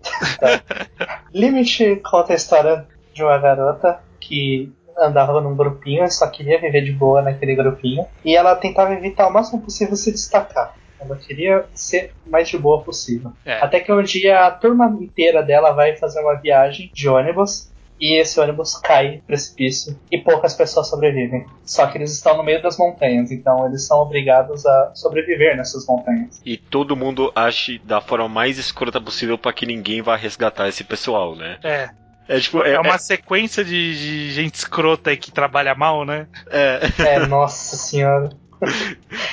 Limit 1.33 2.01
conta 2.09 2.33
a 2.33 2.35
história 2.35 2.87
de 3.13 3.23
uma 3.23 3.37
garota 3.37 3.99
que 4.19 4.71
andava 4.97 5.39
num 5.41 5.55
grupinho 5.55 6.03
e 6.03 6.11
só 6.11 6.27
queria 6.27 6.59
viver 6.59 6.81
de 6.81 6.91
boa 6.91 7.21
naquele 7.21 7.55
grupinho. 7.55 8.05
E 8.23 8.35
ela 8.35 8.55
tentava 8.55 8.93
evitar 8.93 9.27
o 9.27 9.33
máximo 9.33 9.61
possível 9.61 9.95
se 9.95 10.11
destacar. 10.11 10.73
Ela 10.99 11.15
queria 11.15 11.65
ser 11.73 12.11
o 12.25 12.29
mais 12.29 12.49
de 12.49 12.57
boa 12.57 12.81
possível. 12.81 13.31
É. 13.45 13.59
Até 13.59 13.79
que 13.79 13.91
um 13.91 14.01
dia 14.03 14.45
a 14.45 14.51
turma 14.51 14.87
inteira 15.01 15.43
dela 15.43 15.71
vai 15.71 15.95
fazer 15.95 16.19
uma 16.21 16.35
viagem 16.35 16.89
de 16.93 17.07
ônibus. 17.07 17.69
E 17.99 18.19
esse 18.21 18.39
ônibus 18.39 18.77
cai 18.77 19.15
no 19.15 19.21
precipício 19.23 19.99
e 20.11 20.19
poucas 20.19 20.53
pessoas 20.53 20.87
sobrevivem. 20.87 21.47
Só 21.65 21.87
que 21.87 21.97
eles 21.97 22.13
estão 22.13 22.37
no 22.37 22.43
meio 22.43 22.61
das 22.61 22.77
montanhas, 22.77 23.31
então 23.31 23.65
eles 23.65 23.87
são 23.87 23.99
obrigados 23.99 24.63
a 24.67 24.91
sobreviver 24.93 25.57
nessas 25.57 25.83
montanhas. 25.87 26.39
E 26.45 26.57
todo 26.57 26.95
mundo 26.95 27.31
age 27.35 27.79
da 27.83 27.99
forma 27.99 28.29
mais 28.29 28.59
escrota 28.59 29.01
possível 29.01 29.35
pra 29.35 29.51
que 29.51 29.65
ninguém 29.65 30.03
vá 30.03 30.15
resgatar 30.15 30.67
esse 30.67 30.83
pessoal, 30.83 31.35
né? 31.35 31.57
É. 31.63 31.89
É 32.27 32.39
tipo, 32.39 32.61
É 32.61 32.79
uma 32.79 32.97
sequência 32.97 33.63
de, 33.63 33.97
de 33.97 34.31
gente 34.31 34.55
escrota 34.55 35.09
aí 35.09 35.17
que 35.17 35.31
trabalha 35.31 35.73
mal, 35.73 36.05
né? 36.05 36.27
é, 36.51 36.81
É, 36.99 37.25
nossa 37.25 37.77
senhora. 37.77 38.29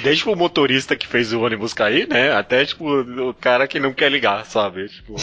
Desde 0.03 0.19
tipo, 0.21 0.33
o 0.33 0.37
motorista 0.37 0.97
que 0.97 1.07
fez 1.07 1.33
o 1.33 1.41
ônibus 1.41 1.73
cair, 1.75 2.09
né? 2.09 2.33
Até 2.33 2.65
tipo 2.65 2.85
o 3.01 3.35
cara 3.35 3.67
que 3.67 3.81
não 3.81 3.93
quer 3.93 4.11
ligar, 4.11 4.45
sabe? 4.45 4.89
Tipo, 4.89 5.15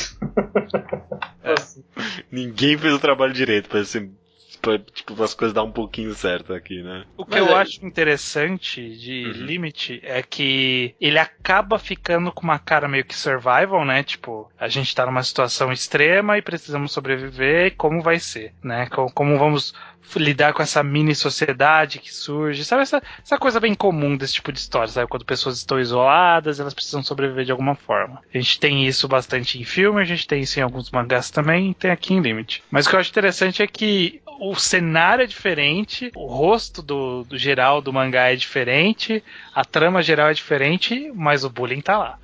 Nossa. 1.43 1.83
ninguém 2.31 2.77
fez 2.77 2.93
o 2.93 2.99
trabalho 2.99 3.33
direito 3.33 3.69
pra, 3.69 3.79
esse, 3.81 4.09
pra 4.61 4.77
tipo, 4.79 5.21
as 5.23 5.33
coisas 5.33 5.53
dar 5.53 5.63
um 5.63 5.71
pouquinho 5.71 6.13
certo 6.13 6.53
aqui, 6.53 6.81
né? 6.81 7.03
O 7.17 7.25
que 7.25 7.31
Mas 7.39 7.39
eu 7.47 7.55
é- 7.55 7.61
acho 7.61 7.85
interessante 7.85 8.95
de 8.97 9.25
Uhum. 9.27 9.45
Limit 9.45 9.99
é 10.03 10.21
que 10.21 10.95
ele 10.99 11.17
acaba 11.19 11.77
ficando 11.79 12.31
com 12.31 12.43
uma 12.43 12.59
cara 12.59 12.87
meio 12.87 13.05
que 13.05 13.15
survival, 13.15 13.83
né? 13.85 14.03
Tipo, 14.03 14.49
a 14.59 14.67
gente 14.67 14.93
tá 14.95 15.05
numa 15.05 15.23
situação 15.23 15.71
extrema 15.71 16.37
e 16.37 16.41
precisamos 16.41 16.91
sobreviver, 16.91 17.67
e 17.67 17.71
como 17.71 18.01
vai 18.01 18.19
ser, 18.19 18.53
né? 18.63 18.87
Co- 18.87 19.11
Como 19.11 19.37
vamos 19.37 19.73
lidar 20.19 20.53
com 20.53 20.61
essa 20.61 20.83
mini 20.83 21.15
sociedade 21.15 21.99
que 21.99 22.13
surge, 22.13 22.65
sabe? 22.65 22.83
Essa, 22.83 23.01
essa 23.23 23.37
coisa 23.37 23.59
bem 23.59 23.73
comum 23.73 24.17
desse 24.17 24.33
tipo 24.33 24.51
de 24.51 24.59
história, 24.59 24.87
sabe? 24.87 25.07
Quando 25.07 25.25
pessoas 25.25 25.57
estão 25.57 25.79
isoladas, 25.79 26.59
elas 26.59 26.73
precisam 26.73 27.03
sobreviver 27.03 27.45
de 27.45 27.51
alguma 27.51 27.75
forma. 27.75 28.21
A 28.33 28.37
gente 28.37 28.59
tem 28.59 28.85
isso 28.85 29.07
bastante 29.07 29.59
em 29.59 29.63
filme, 29.63 30.01
a 30.01 30.05
gente 30.05 30.27
tem 30.27 30.41
isso 30.41 30.59
em 30.59 30.63
alguns 30.63 30.89
mangás 30.91 31.29
também, 31.29 31.73
tem 31.73 31.91
aqui 31.91 32.13
em 32.13 32.21
Limit. 32.21 32.63
Mas 32.71 32.85
o 32.85 32.89
que 32.89 32.95
eu 32.95 32.99
acho 32.99 33.09
interessante 33.09 33.61
é 33.61 33.67
que 33.67 34.21
o 34.41 34.55
cenário 34.55 35.23
é 35.23 35.27
diferente, 35.27 36.11
o 36.15 36.25
rosto 36.25 36.81
do, 36.81 37.23
do 37.23 37.37
geral 37.37 37.79
do 37.79 37.93
mangá 37.93 38.31
é 38.31 38.35
diferente, 38.35 39.23
a 39.53 39.63
trama 39.63 40.01
geral 40.01 40.29
é 40.29 40.33
diferente, 40.33 41.11
mas 41.13 41.43
o 41.43 41.49
bullying 41.49 41.79
tá 41.79 41.95
lá. 41.95 42.19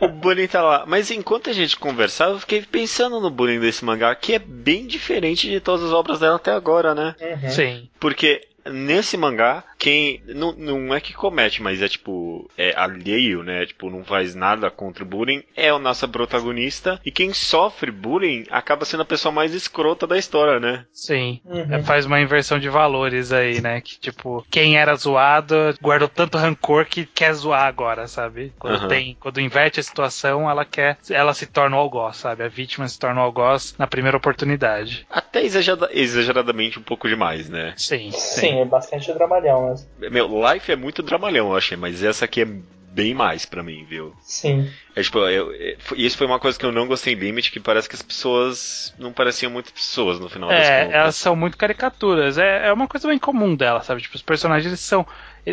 O 0.00 0.08
bullying 0.08 0.46
tá 0.46 0.62
lá. 0.62 0.84
Mas 0.88 1.10
enquanto 1.10 1.50
a 1.50 1.52
gente 1.52 1.76
conversava, 1.76 2.32
eu 2.32 2.40
fiquei 2.40 2.62
pensando 2.62 3.20
no 3.20 3.28
bullying 3.28 3.60
desse 3.60 3.84
mangá, 3.84 4.14
que 4.14 4.34
é 4.34 4.38
bem 4.38 4.86
diferente 4.86 5.50
de 5.50 5.60
todas 5.60 5.84
as 5.84 5.92
obras 5.92 6.20
dela 6.20 6.36
até 6.36 6.55
agora, 6.56 6.94
né? 6.94 7.14
Uhum. 7.20 7.50
Sim. 7.50 7.88
Porque 8.00 8.46
nesse 8.64 9.16
mangá, 9.16 9.62
quem. 9.78 10.22
Não, 10.26 10.52
não 10.52 10.94
é 10.94 11.00
que 11.00 11.12
comete, 11.12 11.62
mas 11.62 11.82
é 11.82 11.88
tipo. 11.88 12.50
É 12.56 12.74
alheio, 12.76 13.42
né? 13.42 13.66
Tipo, 13.66 13.90
não 13.90 14.04
faz 14.04 14.34
nada 14.34 14.70
contra 14.70 15.02
o 15.04 15.06
bullying. 15.06 15.42
É 15.56 15.68
a 15.70 15.78
nossa 15.78 16.06
protagonista. 16.08 17.00
E 17.04 17.10
quem 17.10 17.32
sofre 17.32 17.90
bullying 17.90 18.44
acaba 18.50 18.84
sendo 18.84 19.02
a 19.02 19.06
pessoa 19.06 19.32
mais 19.32 19.54
escrota 19.54 20.06
da 20.06 20.18
história, 20.18 20.60
né? 20.60 20.84
Sim. 20.92 21.40
Uhum. 21.44 21.74
É, 21.74 21.82
faz 21.82 22.06
uma 22.06 22.20
inversão 22.20 22.58
de 22.58 22.68
valores 22.68 23.32
aí, 23.32 23.60
né? 23.60 23.80
Que 23.80 23.98
tipo, 23.98 24.44
quem 24.50 24.76
era 24.76 24.94
zoado 24.94 25.54
guardou 25.80 26.08
tanto 26.08 26.38
rancor 26.38 26.86
que 26.86 27.06
quer 27.06 27.32
zoar 27.34 27.64
agora, 27.66 28.06
sabe? 28.06 28.52
Quando 28.58 28.76
Aham. 28.76 28.88
tem, 28.88 29.16
quando 29.20 29.40
inverte 29.40 29.80
a 29.80 29.82
situação, 29.82 30.48
ela 30.50 30.64
quer, 30.64 30.98
ela 31.10 31.34
se 31.34 31.46
torna 31.46 31.76
o 31.76 31.80
algoz, 31.80 32.16
sabe? 32.16 32.42
A 32.44 32.48
vítima 32.48 32.88
se 32.88 32.98
torna 32.98 33.20
o 33.20 33.24
algoz 33.24 33.74
na 33.78 33.86
primeira 33.86 34.16
oportunidade. 34.16 35.06
Até 35.10 35.44
exagerada- 35.44 35.90
exageradamente 35.92 36.78
um 36.78 36.82
pouco 36.82 37.08
demais, 37.08 37.48
né? 37.48 37.74
Sim, 37.76 38.10
Sim, 38.12 38.60
é 38.60 38.64
bastante 38.64 39.12
dramalhão 39.12 39.65
mesmo. 39.70 39.88
Meu, 39.98 40.28
Life 40.52 40.70
é 40.70 40.76
muito 40.76 41.02
dramalhão, 41.02 41.50
eu 41.50 41.56
achei, 41.56 41.76
mas 41.76 42.02
essa 42.02 42.24
aqui 42.24 42.42
é 42.42 42.48
bem 42.96 43.12
mais 43.14 43.44
pra 43.44 43.62
mim, 43.62 43.84
viu? 43.84 44.12
Sim. 44.22 44.68
É 44.96 45.02
tipo, 45.02 45.18
eu, 45.18 45.52
é, 45.52 45.76
isso 45.96 46.16
foi 46.16 46.26
uma 46.26 46.40
coisa 46.40 46.58
que 46.58 46.64
eu 46.64 46.72
não 46.72 46.86
gostei 46.86 47.12
em 47.12 47.16
Limit, 47.16 47.52
que 47.52 47.60
parece 47.60 47.86
que 47.88 47.94
as 47.94 48.00
pessoas 48.02 48.94
não 48.98 49.12
pareciam 49.12 49.52
muitas 49.52 49.70
pessoas 49.72 50.18
no 50.18 50.28
final 50.30 50.48
das 50.48 50.66
É, 50.66 50.84
contas. 50.84 50.94
elas 50.94 51.16
são 51.16 51.36
muito 51.36 51.58
caricaturas. 51.58 52.38
É, 52.38 52.68
é 52.68 52.72
uma 52.72 52.88
coisa 52.88 53.06
bem 53.06 53.18
comum 53.18 53.54
dela, 53.54 53.82
sabe? 53.82 54.00
Tipo, 54.00 54.16
os 54.16 54.22
personagens 54.22 54.66
eles 54.66 54.80
são. 54.80 55.06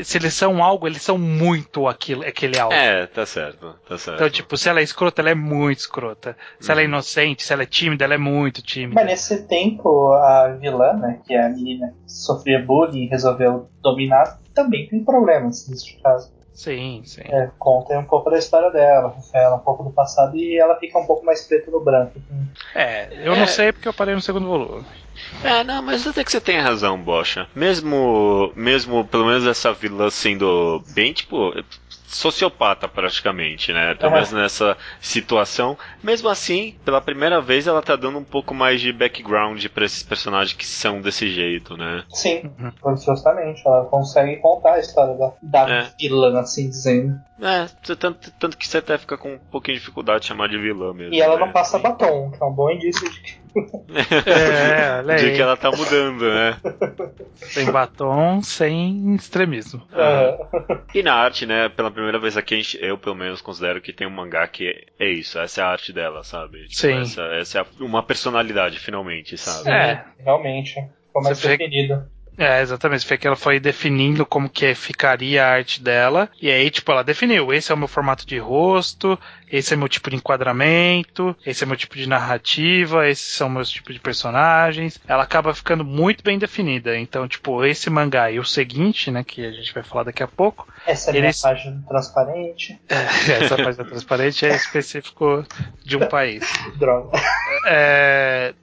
Se 0.04 0.18
eles 0.18 0.34
são 0.34 0.64
algo, 0.64 0.88
eles 0.88 1.04
são 1.04 1.20
muito 1.20 1.88
aquilo, 1.88 2.24
aquele 2.24 2.58
algo. 2.58 2.74
É, 2.74 3.06
tá 3.06 3.26
certo, 3.28 3.76
tá 3.88 3.96
certo. 3.98 4.16
Então, 4.16 4.30
tipo, 4.30 4.58
se 4.58 4.68
ela 4.68 4.80
é 4.80 4.84
escrota, 4.84 5.22
ela 5.22 5.30
é 5.30 5.36
muito 5.36 5.80
escrota. 5.80 6.36
Se 6.60 6.72
ela 6.72 6.82
é 6.82 6.86
Uhum. 6.86 6.89
inocente, 6.89 7.44
se 7.44 7.54
ela 7.54 7.62
é 7.62 7.68
tímida, 7.68 8.04
ela 8.06 8.16
é 8.16 8.18
muito 8.18 8.62
tímida. 8.64 8.96
Mas 8.96 9.06
nesse 9.06 9.48
tempo, 9.48 10.12
a 10.14 10.48
vilã, 10.60 10.94
né, 10.94 11.22
que 11.28 11.34
é 11.36 11.44
a 11.46 11.50
menina 11.50 11.89
que 11.89 12.12
sofria 12.12 12.60
bullying 12.66 13.04
e 13.04 13.08
resolveu 13.08 13.70
dominar, 13.84 14.39
também 14.56 14.88
tem 14.88 15.04
problemas 15.04 15.68
nesse 15.70 16.02
caso. 16.02 16.32
Sim, 16.54 17.01
sim. 17.04 17.22
É, 17.26 17.49
conta 17.58 17.97
um 17.97 18.06
pouco 18.06 18.30
da 18.30 18.38
história 18.38 18.70
dela, 18.70 19.16
revela 19.34 19.56
um 19.56 19.60
pouco 19.60 19.84
do 19.84 19.91
passado 19.91 20.38
e 20.38 20.58
ela 20.58 20.76
fica 20.78 20.99
um 20.99 21.06
pouco 21.06 21.26
mais 21.26 21.47
preta 21.47 21.72
no 21.72 21.80
branco. 21.84 22.22
É, 22.76 23.10
eu 23.28 23.34
É. 23.34 23.39
não 23.39 23.47
sei 23.47 23.72
porque 23.72 23.88
eu 23.88 23.93
parei 23.93 24.14
no 24.14 24.22
segundo 24.22 24.47
volume. 24.47 24.86
É, 25.43 25.64
não, 25.64 25.82
mas 25.82 26.06
até 26.08 26.24
que 26.24 26.32
você 26.32 26.39
tem 26.41 26.60
razão, 26.60 26.97
Bocha. 26.97 27.47
Mesmo, 27.56 28.51
mesmo, 28.56 29.06
pelo 29.06 29.26
menos 29.26 29.45
essa 29.45 29.74
vilã 29.74 30.10
sendo 30.10 30.84
bem, 30.93 31.12
tipo, 31.14 31.54
sociopata 32.16 32.88
praticamente, 32.88 33.72
né? 33.74 33.93
Pelo 33.95 34.09
Uhum. 34.09 34.14
menos 34.16 34.32
nessa 34.32 34.78
situação. 35.01 35.78
Mesmo 36.03 36.30
assim, 36.30 36.76
pela 36.86 37.01
primeira 37.01 37.41
vez 37.41 37.68
ela 37.68 37.82
tá 37.82 37.95
dando 37.95 38.18
um 38.20 38.24
pouco 38.24 38.53
mais 38.53 38.80
de 38.82 38.91
background 38.93 39.64
pra 39.68 39.86
esses 39.86 40.03
personagens 40.03 40.53
que 40.55 40.66
são 40.66 41.01
desse 41.01 41.30
jeito, 41.30 41.76
né? 41.78 42.03
Sim, 42.09 42.51
Uhum. 42.59 42.95
justamente, 42.97 43.61
ela 43.66 43.86
consegue 43.86 44.38
contar 44.38 44.74
a 44.74 44.80
história 44.80 45.16
da, 45.16 45.32
da 45.41 45.70
É. 45.74 45.89
vilã, 45.99 46.39
assim 46.39 46.70
dizendo. 46.70 47.20
É, 47.41 47.68
tanto, 47.95 48.32
tanto 48.39 48.57
que 48.57 48.68
você 48.68 48.78
até 48.78 48.97
fica 48.97 49.18
com 49.18 49.34
um 49.34 49.39
pouquinho 49.39 49.76
de 49.76 49.82
dificuldade 49.82 50.22
de 50.22 50.28
chamar 50.28 50.47
de 50.49 50.57
vilã 50.57 50.93
mesmo. 50.93 51.14
E 51.14 51.22
ela 51.22 51.36
né? 51.38 51.45
não 51.45 51.51
passa 51.51 51.80
batom, 51.80 52.32
que 52.32 52.41
é 52.41 52.45
um 52.45 52.53
bom 52.53 52.70
indício 52.70 53.09
de 53.09 53.20
que. 53.22 53.43
É, 54.26 54.99
olha 54.99 55.16
De 55.16 55.32
que 55.36 55.41
ela 55.41 55.56
tá 55.58 55.70
mudando, 55.72 56.22
né? 56.30 56.58
Sem 57.36 57.72
batom, 57.72 58.41
sem 58.41 59.14
extremismo. 59.16 59.82
Ah, 59.93 60.38
E 60.93 61.04
na 61.04 61.14
arte, 61.14 61.45
né, 61.45 61.70
pela 61.70 61.91
primeira 61.91 62.20
vez 62.20 62.36
aqui, 62.38 62.54
a 62.56 62.58
gente- 62.58 62.78
eu 62.84 62.97
pelo 62.97 63.16
menos 63.16 63.41
considero 63.41 63.82
que 63.82 63.93
tem 63.93 64.08
um 64.08 64.12
mangá 64.12 64.47
que 64.47 64.74
é, 64.99 65.10
isso, 65.10 65.38
essa 65.39 65.62
é 65.62 65.64
a 65.64 65.68
arte 65.68 65.91
dela, 65.93 66.24
sabe? 66.24 66.60
Tipo, 66.68 66.74
Sim. 66.82 67.01
Essa, 67.01 67.22
essa 67.36 67.58
é 67.60 67.62
a- 67.62 67.66
uma 67.80 68.04
personalidade, 68.04 68.80
finalmente, 68.80 69.38
sabe? 69.38 69.70
É. 69.70 70.04
Realmente. 70.20 70.76
Mais 71.16 71.38
Você 71.38 71.47
vê- 71.49 71.58
definido. 71.58 72.06
É, 72.38 72.61
exatamente. 72.61 73.05
Foi 73.05 73.17
que 73.17 73.27
ela 73.27 73.36
foi 73.36 73.59
definindo 73.59 74.25
como 74.25 74.49
que 74.49 74.73
ficaria 74.73 75.45
a 75.45 75.51
arte 75.51 75.81
dela. 75.81 76.29
E 76.41 76.49
aí, 76.49 76.69
tipo, 76.71 76.91
ela 76.91 77.03
definiu: 77.03 77.53
esse 77.53 77.71
é 77.71 77.75
o 77.75 77.77
meu 77.77 77.88
formato 77.88 78.25
de 78.25 78.38
rosto, 78.39 79.19
esse 79.51 79.73
é 79.73 79.77
meu 79.77 79.88
tipo 79.88 80.09
de 80.09 80.15
enquadramento, 80.15 81.36
esse 81.45 81.63
é 81.63 81.67
meu 81.67 81.77
tipo 81.77 81.95
de 81.95 82.07
narrativa, 82.07 83.07
esses 83.07 83.34
são 83.34 83.49
meus 83.49 83.69
tipos 83.69 83.93
de 83.93 84.01
personagens. 84.01 84.99
Ela 85.07 85.23
acaba 85.23 85.53
ficando 85.53 85.84
muito 85.86 86.23
bem 86.23 86.39
definida. 86.39 86.97
Então, 86.97 87.27
tipo, 87.27 87.63
esse 87.65 87.89
mangá 87.89 88.31
e 88.31 88.39
o 88.39 88.45
seguinte, 88.45 89.11
né, 89.11 89.23
que 89.23 89.45
a 89.45 89.51
gente 89.51 89.73
vai 89.73 89.84
falar 89.84 90.03
daqui 90.03 90.23
a 90.23 90.27
pouco. 90.27 90.67
Essa 90.88 91.09
é 91.09 91.11
a 91.11 91.13
minha 91.13 91.25
Eles- 91.25 91.41
página 91.41 91.84
transparente. 91.88 92.81
Essa 92.89 93.55
página 93.55 93.86
transparente 93.86 94.45
é 94.45 94.55
específico 94.55 95.45
de 95.84 95.97
um 95.97 96.07
país. 96.07 96.43
Droga. 96.77 97.11
é, 97.67 98.53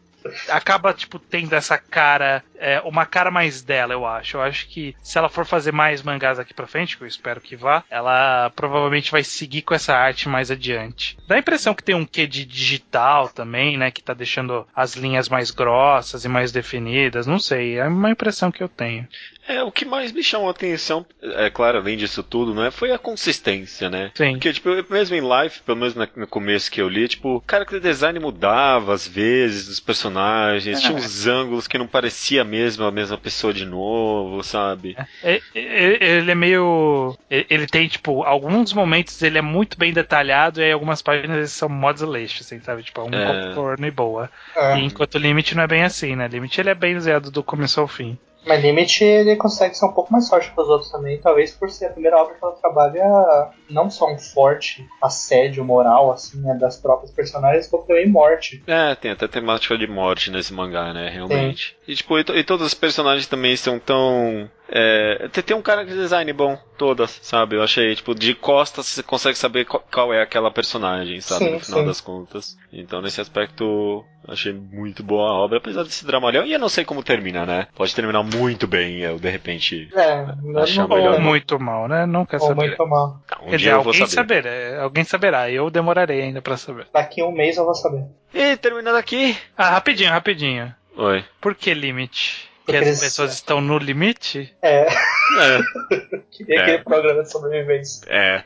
acaba 0.49 0.93
tipo 0.93 1.19
tendo 1.19 1.55
essa 1.55 1.79
cara 1.79 2.43
é, 2.61 2.81
uma 2.85 3.07
cara 3.07 3.31
mais 3.31 3.63
dela, 3.63 3.93
eu 3.95 4.07
acho. 4.07 4.37
Eu 4.37 4.43
acho 4.43 4.69
que 4.69 4.95
se 5.03 5.19
ela 5.19 5.29
for 5.29 5.45
fazer 5.45 5.73
mais 5.73 6.03
mangás 6.03 6.39
aqui 6.39 6.55
pra 6.55 6.67
frente, 6.67 6.97
que 6.97 7.03
eu 7.03 7.09
espero 7.09 7.41
que 7.41 7.57
vá, 7.57 7.83
ela 7.91 8.51
provavelmente 8.55 9.11
vai 9.11 9.25
seguir 9.25 9.63
com 9.63 9.75
essa 9.75 9.95
arte 9.95 10.29
mais 10.29 10.51
adiante. 10.51 11.17
Dá 11.27 11.37
a 11.37 11.39
impressão 11.39 11.75
que 11.75 11.83
tem 11.83 11.95
um 11.95 12.05
quê 12.07 12.27
de 12.27 12.45
digital 12.45 13.29
também, 13.29 13.77
né? 13.77 13.91
Que 13.91 14.03
tá 14.03 14.15
deixando 14.15 14.67
as 14.75 14.95
linhas 14.95 15.29
mais 15.29 15.51
grossas 15.51 16.25
e 16.25 16.29
mais 16.29 16.53
definidas. 16.53 17.27
Não 17.27 17.39
sei, 17.39 17.79
é 17.79 17.87
uma 17.89 18.11
impressão 18.11 18.51
que 18.51 18.63
eu 18.63 18.69
tenho. 18.69 19.09
É, 19.49 19.63
o 19.65 19.73
que 19.73 19.85
mais 19.85 20.13
me 20.13 20.23
chamou 20.23 20.47
a 20.47 20.53
atenção, 20.53 21.05
é 21.21 21.51
claro, 21.51 21.79
além 21.79 21.97
disso 21.97 22.23
tudo, 22.23 22.55
né, 22.55 22.71
foi 22.71 22.93
a 22.93 22.99
consistência, 22.99 23.91
né? 23.91 24.13
Sim. 24.15 24.33
Porque, 24.33 24.53
tipo, 24.53 24.69
mesmo 24.89 25.17
em 25.17 25.21
live, 25.21 25.61
pelo 25.67 25.79
menos 25.79 25.95
no 25.95 26.27
começo 26.27 26.71
que 26.71 26.81
eu 26.81 26.89
li, 26.89 27.09
tipo, 27.09 27.37
o 27.37 27.41
cara 27.41 27.65
que 27.65 27.75
o 27.75 27.81
design 27.81 28.19
mudava 28.21 28.95
às 28.95 29.09
vezes 29.09 29.67
dos 29.67 29.81
personagens, 29.81 30.79
É. 30.79 30.81
tinha 30.81 30.97
uns 30.97 31.27
ângulos 31.27 31.67
que 31.67 31.79
não 31.79 31.87
parecia 31.89 32.45
mesmo 32.51 32.85
a 32.85 32.91
mesma 32.91 33.17
pessoa 33.17 33.53
de 33.53 33.65
novo, 33.65 34.43
sabe? 34.43 34.97
É, 35.23 35.41
é, 35.55 36.19
Ele 36.19 36.31
é 36.31 36.35
meio. 36.35 37.17
é, 37.31 37.47
Ele 37.49 37.67
tem, 37.67 37.89
tipo, 37.89 38.23
alguns 38.25 38.73
momentos 38.73 39.23
ele 39.23 39.39
é 39.39 39.43
muito 39.43 39.79
bem 39.79 39.93
detalhado 39.93 40.61
e 40.61 40.65
aí 40.65 40.73
algumas 40.73 41.01
páginas 41.01 41.37
eles 41.37 41.53
são 41.53 41.69
desleixo, 41.93 42.43
assim, 42.43 42.61
sabe? 42.61 42.83
Tipo, 42.83 43.03
um 43.03 43.15
É. 43.15 43.49
contorno 43.49 43.87
e 43.87 43.91
boa. 43.91 44.31
É. 44.57 44.77
E 44.79 44.85
enquanto 44.85 45.15
o 45.15 45.19
Limite 45.19 45.55
não 45.55 45.63
é 45.63 45.67
bem 45.67 45.83
assim, 45.85 46.17
né? 46.17 46.29
Limite 46.29 46.61
ele 46.61 46.71
é 46.71 46.75
bem 46.75 46.95
desenhado 46.95 47.31
do 47.31 47.43
começo 47.43 47.81
ao 47.81 47.89
fim. 47.89 48.19
Mas 48.47 48.63
Limit 48.63 49.05
ele 49.05 49.37
consegue 49.37 49.75
ser 49.77 49.85
um 49.87 49.93
pouco 49.93 50.13
mais 50.13 50.29
forte 50.29 50.51
que 50.51 50.61
os 50.61 50.69
outros 50.69 50.91
também, 50.91 51.19
talvez 51.19 51.53
por 51.53 51.71
ser 51.71 51.87
a 51.87 51.91
primeira 51.91 52.17
obra 52.17 52.35
que 52.35 52.45
ela 52.45 52.55
trabalha 52.55 53.51
não 53.69 53.91
só 53.91 54.11
um 54.11 54.19
forte 54.19 54.87
assédio 55.03 55.65
moral, 55.65 56.11
assim, 56.11 56.41
né, 56.41 56.55
das 56.55 56.77
próprias 56.77 57.11
personagens, 57.11 57.67
como 57.69 57.85
também 57.85 58.09
morte. 58.09 58.63
É, 58.67 58.95
tem 58.95 59.11
até 59.11 59.29
temática 59.29 59.77
de 59.77 59.87
morte 59.87 60.31
nesse 60.31 60.53
mangá, 60.53 60.93
né? 60.93 61.09
Realmente. 61.11 61.77
E 61.87 61.95
tipo, 61.95 62.19
e, 62.19 62.25
e 62.35 62.45
todos 62.45 62.67
os 62.67 62.75
personagens 62.75 63.27
também 63.27 63.57
são 63.57 63.79
tão. 63.79 64.51
É, 64.73 65.29
tem- 65.33 65.43
tem 65.43 65.57
um 65.57 65.63
cara 65.63 65.85
de 65.85 65.93
design 65.93 66.33
bom, 66.33 66.57
todas, 66.79 67.19
sabe? 67.23 67.57
Eu 67.57 67.63
achei, 67.63 67.93
tipo, 67.97 68.15
de 68.15 68.35
costas 68.35 68.87
você 68.87 69.03
consegue 69.03 69.37
saber 69.37 69.65
qual, 69.65 69.85
qual 69.93 70.15
é 70.15 70.23
aquela 70.23 70.51
personagem, 70.51 71.21
sabe? 71.21 71.45
Sim, 71.47 71.51
no 71.55 71.61
final 71.61 71.81
sim. 71.81 71.87
das 71.87 72.01
contas. 72.01 72.57
Então, 72.73 73.03
nesse 73.03 73.21
aspecto, 73.21 74.05
achei 74.29 74.53
muito 74.53 75.03
boa 75.03 75.29
a 75.29 75.33
obra, 75.35 75.59
apesar 75.59 75.83
desse 75.83 76.07
dramalhão. 76.07 76.47
E 76.47 76.53
eu 76.53 76.59
não 76.59 76.69
sei 76.69 76.85
como 76.85 77.03
termina, 77.03 77.45
né? 77.45 77.67
Pode 77.75 77.93
terminar 77.95 78.23
muito 78.23 78.69
bem, 78.69 78.99
eu 79.01 79.19
de 79.19 79.29
repente. 79.29 79.89
É, 79.93 80.25
não, 80.41 80.63
Achar 80.63 80.87
não 80.87 80.97
melhor. 80.97 81.15
Ou 81.15 81.21
muito 81.21 81.59
mal, 81.59 81.89
né? 81.89 82.07
Nunca 82.07 82.37
ou 82.41 82.47
saber. 82.47 82.67
muito 82.69 82.87
mal. 82.87 83.21
Um 83.43 83.51
Quer 83.51 83.57
dizer, 83.57 83.71
alguém 83.73 84.07
saber. 84.07 84.43
saberá, 84.45 84.83
alguém 84.83 85.05
saberá, 85.05 85.51
eu 85.51 85.69
demorarei 85.69 86.23
ainda 86.23 86.41
pra 86.41 86.57
saber. 86.57 86.87
Daqui 86.93 87.21
a 87.21 87.27
um 87.27 87.33
mês 87.33 87.57
eu 87.57 87.65
vou 87.65 87.75
saber. 87.75 88.05
E 88.33 88.57
terminando 88.57 88.95
aqui. 88.97 89.37
Ah, 89.59 89.71
rapidinho, 89.71 90.11
rapidinho. 90.11 90.73
Oi. 90.97 91.25
Por 91.41 91.55
que 91.57 91.75
limite? 91.75 92.50
Que 92.71 92.77
Porque 92.79 92.89
as 92.91 93.01
pessoas 93.01 93.33
estão 93.35 93.61
no 93.61 93.79
limite? 93.79 94.55
É, 94.63 94.87
É. 94.87 95.59
que 96.31 96.45
nem 96.45 96.59
É. 96.59 96.63
aquele 96.63 96.79
programa 96.85 97.23
de 97.23 97.31
sobrevivência. 97.31 98.05
É. 98.09 98.45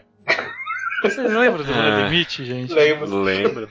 Vocês 1.02 1.30
lembram 1.32 1.62
do. 1.64 1.72
No 1.74 2.04
Limite, 2.04 2.44
gente? 2.44 2.72
Lembro. 2.72 3.22
Lembro. 3.22 3.68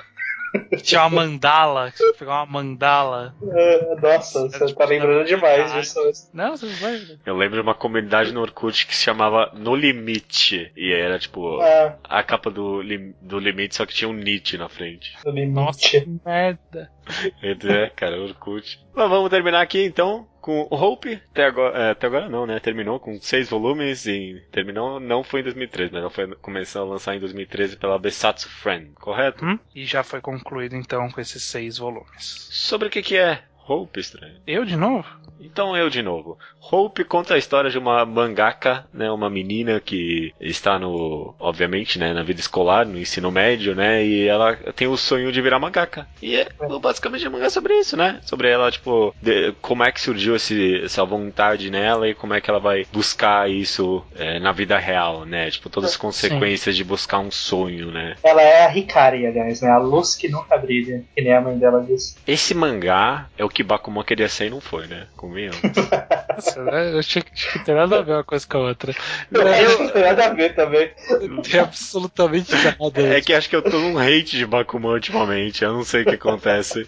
Tinha 0.83 1.01
uma 1.01 1.09
mandala, 1.09 1.89
que 1.89 1.97
você 1.97 2.13
pegar 2.13 2.43
uma 2.43 2.45
mandala. 2.45 3.33
É, 3.55 3.95
Nossa, 3.99 4.41
você 4.49 4.67
tipo, 4.67 4.77
tá 4.77 4.85
lembrando 4.85 5.25
demais 5.25 5.73
disso. 5.73 5.99
Não, 6.31 6.55
vocês 6.55 6.79
não 6.79 6.91
lembram? 6.91 7.17
Eu 7.25 7.35
lembro 7.35 7.55
de 7.55 7.61
uma 7.63 7.73
comunidade 7.73 8.31
no 8.31 8.39
Orkut 8.39 8.85
que 8.85 8.95
se 8.95 9.01
chamava 9.01 9.51
No 9.55 9.75
Limite. 9.75 10.71
E 10.77 10.93
era 10.93 11.17
tipo. 11.17 11.59
Ah, 11.59 11.95
a 12.03 12.21
capa 12.21 12.51
do, 12.51 12.83
lim- 12.83 13.15
do 13.19 13.39
limite, 13.39 13.75
só 13.75 13.83
que 13.83 13.95
tinha 13.95 14.07
um 14.07 14.13
Nietzsche 14.13 14.55
na 14.59 14.69
frente. 14.69 15.17
no 15.25 15.31
Nossa, 15.47 15.79
limite. 15.87 16.01
que 16.05 16.19
merda. 16.29 16.91
É, 17.43 17.89
cara, 17.89 18.19
Orkut. 18.21 18.79
Mas 18.93 19.09
vamos 19.09 19.29
terminar 19.29 19.61
aqui 19.61 19.83
então 19.83 20.27
com 20.43 20.67
o 20.69 20.75
Hope. 20.75 21.21
Até 21.31 21.45
agora, 21.45 21.77
é, 21.77 21.91
até 21.91 22.07
agora 22.07 22.29
não, 22.29 22.45
né? 22.45 22.59
Terminou 22.59 22.99
com 22.99 23.19
seis 23.21 23.49
volumes 23.49 24.05
e 24.05 24.43
terminou, 24.51 24.99
não 24.99 25.23
foi 25.23 25.39
em 25.39 25.43
2013, 25.43 25.91
mas 25.93 26.01
ela 26.01 26.09
foi, 26.09 26.35
começou 26.35 26.81
a 26.81 26.85
lançar 26.85 27.15
em 27.15 27.19
2013 27.19 27.77
pela 27.77 27.97
Besatsu 27.97 28.49
Friend, 28.49 28.91
correto? 28.95 29.45
Hum? 29.45 29.57
E 29.73 29.85
já 29.85 30.03
foi 30.03 30.19
concluído 30.19 30.75
então 30.75 31.09
com 31.09 31.21
esses 31.21 31.43
seis 31.43 31.77
volumes. 31.77 32.47
Sobre 32.51 32.89
o 32.89 32.91
que 32.91 33.01
que 33.01 33.15
é 33.15 33.41
Hope, 33.67 33.99
estranho? 33.99 34.33
Eu 34.45 34.65
de 34.65 34.75
novo? 34.75 35.05
Então 35.39 35.75
eu 35.75 35.89
de 35.89 36.01
novo. 36.01 36.37
Hope 36.71 37.03
conta 37.03 37.33
a 37.33 37.37
história 37.37 37.69
de 37.69 37.77
uma 37.77 38.05
mangaka, 38.05 38.85
né, 38.93 39.11
uma 39.11 39.29
menina 39.29 39.79
que 39.81 40.33
está 40.39 40.79
no, 40.79 41.35
obviamente, 41.37 41.99
né, 41.99 42.13
na 42.13 42.23
vida 42.23 42.39
escolar, 42.39 42.85
no 42.85 42.97
ensino 42.97 43.29
médio, 43.29 43.75
né, 43.75 44.05
e 44.05 44.25
ela 44.25 44.55
tem 44.73 44.87
o 44.87 44.95
sonho 44.95 45.31
de 45.33 45.41
virar 45.41 45.59
mangaka. 45.59 46.07
E 46.21 46.35
é 46.35 46.47
basicamente 46.81 47.27
um 47.27 47.31
mangá 47.31 47.49
sobre 47.49 47.73
isso, 47.77 47.97
né? 47.97 48.19
Sobre 48.23 48.49
ela, 48.49 48.71
tipo, 48.71 49.13
de- 49.21 49.51
como 49.61 49.83
é 49.83 49.91
que 49.91 49.99
surgiu 49.99 50.35
esse, 50.35 50.81
essa 50.83 51.03
vontade 51.03 51.69
nela 51.69 52.07
e 52.07 52.13
como 52.15 52.33
é 52.33 52.39
que 52.39 52.49
ela 52.49 52.59
vai 52.59 52.85
buscar 52.93 53.49
isso 53.49 54.01
é, 54.15 54.39
na 54.39 54.53
vida 54.53 54.77
real, 54.77 55.25
né? 55.25 55.51
Tipo, 55.51 55.69
todas 55.69 55.91
as 55.91 55.97
consequências 55.97 56.75
de 56.75 56.83
buscar 56.85 57.19
um 57.19 57.31
sonho, 57.31 57.91
né? 57.91 58.15
Ela 58.23 58.41
é 58.41 58.65
a 58.65 58.75
Hikari, 58.77 59.25
aliás, 59.27 59.61
né? 59.61 59.69
A 59.69 59.77
luz 59.77 60.15
que 60.15 60.29
nunca 60.29 60.57
brilha, 60.57 61.03
que 61.13 61.21
nem 61.21 61.33
a 61.33 61.41
mãe 61.41 61.57
dela 61.57 61.83
disse. 61.85 62.15
Esse 62.25 62.53
mangá 62.53 63.27
é 63.37 63.43
o 63.43 63.49
que 63.53 63.63
Bakuman 63.63 64.03
queria 64.03 64.27
ser 64.27 64.47
e 64.47 64.49
não 64.49 64.59
foi, 64.59 64.87
né? 64.87 65.07
Convenhamos. 65.15 65.61
Nossa, 66.29 66.63
né? 66.63 66.93
eu 66.93 66.99
achei 66.99 67.21
que 67.21 67.31
que 67.31 67.59
ter 67.59 67.75
nada 67.75 67.99
a 67.99 68.01
ver 68.01 68.13
uma 68.13 68.23
coisa 68.23 68.45
com 68.47 68.57
a 68.57 68.61
outra. 68.61 68.93
Não 69.29 69.43
tem 69.91 70.01
nada 70.03 70.25
a 70.25 70.29
ver 70.33 70.55
também. 70.55 70.91
Não 71.29 71.41
tem 71.41 71.59
absolutamente 71.59 72.51
nada. 72.53 73.01
É 73.01 73.21
que 73.21 73.33
acho 73.33 73.49
que 73.49 73.55
eu 73.55 73.61
tô 73.61 73.77
num 73.79 73.97
hate 73.97 74.37
de 74.37 74.45
Bakuman 74.45 74.93
ultimamente, 74.93 75.63
eu 75.63 75.73
não 75.73 75.83
sei 75.83 76.01
o 76.01 76.05
que 76.05 76.15
acontece. 76.15 76.87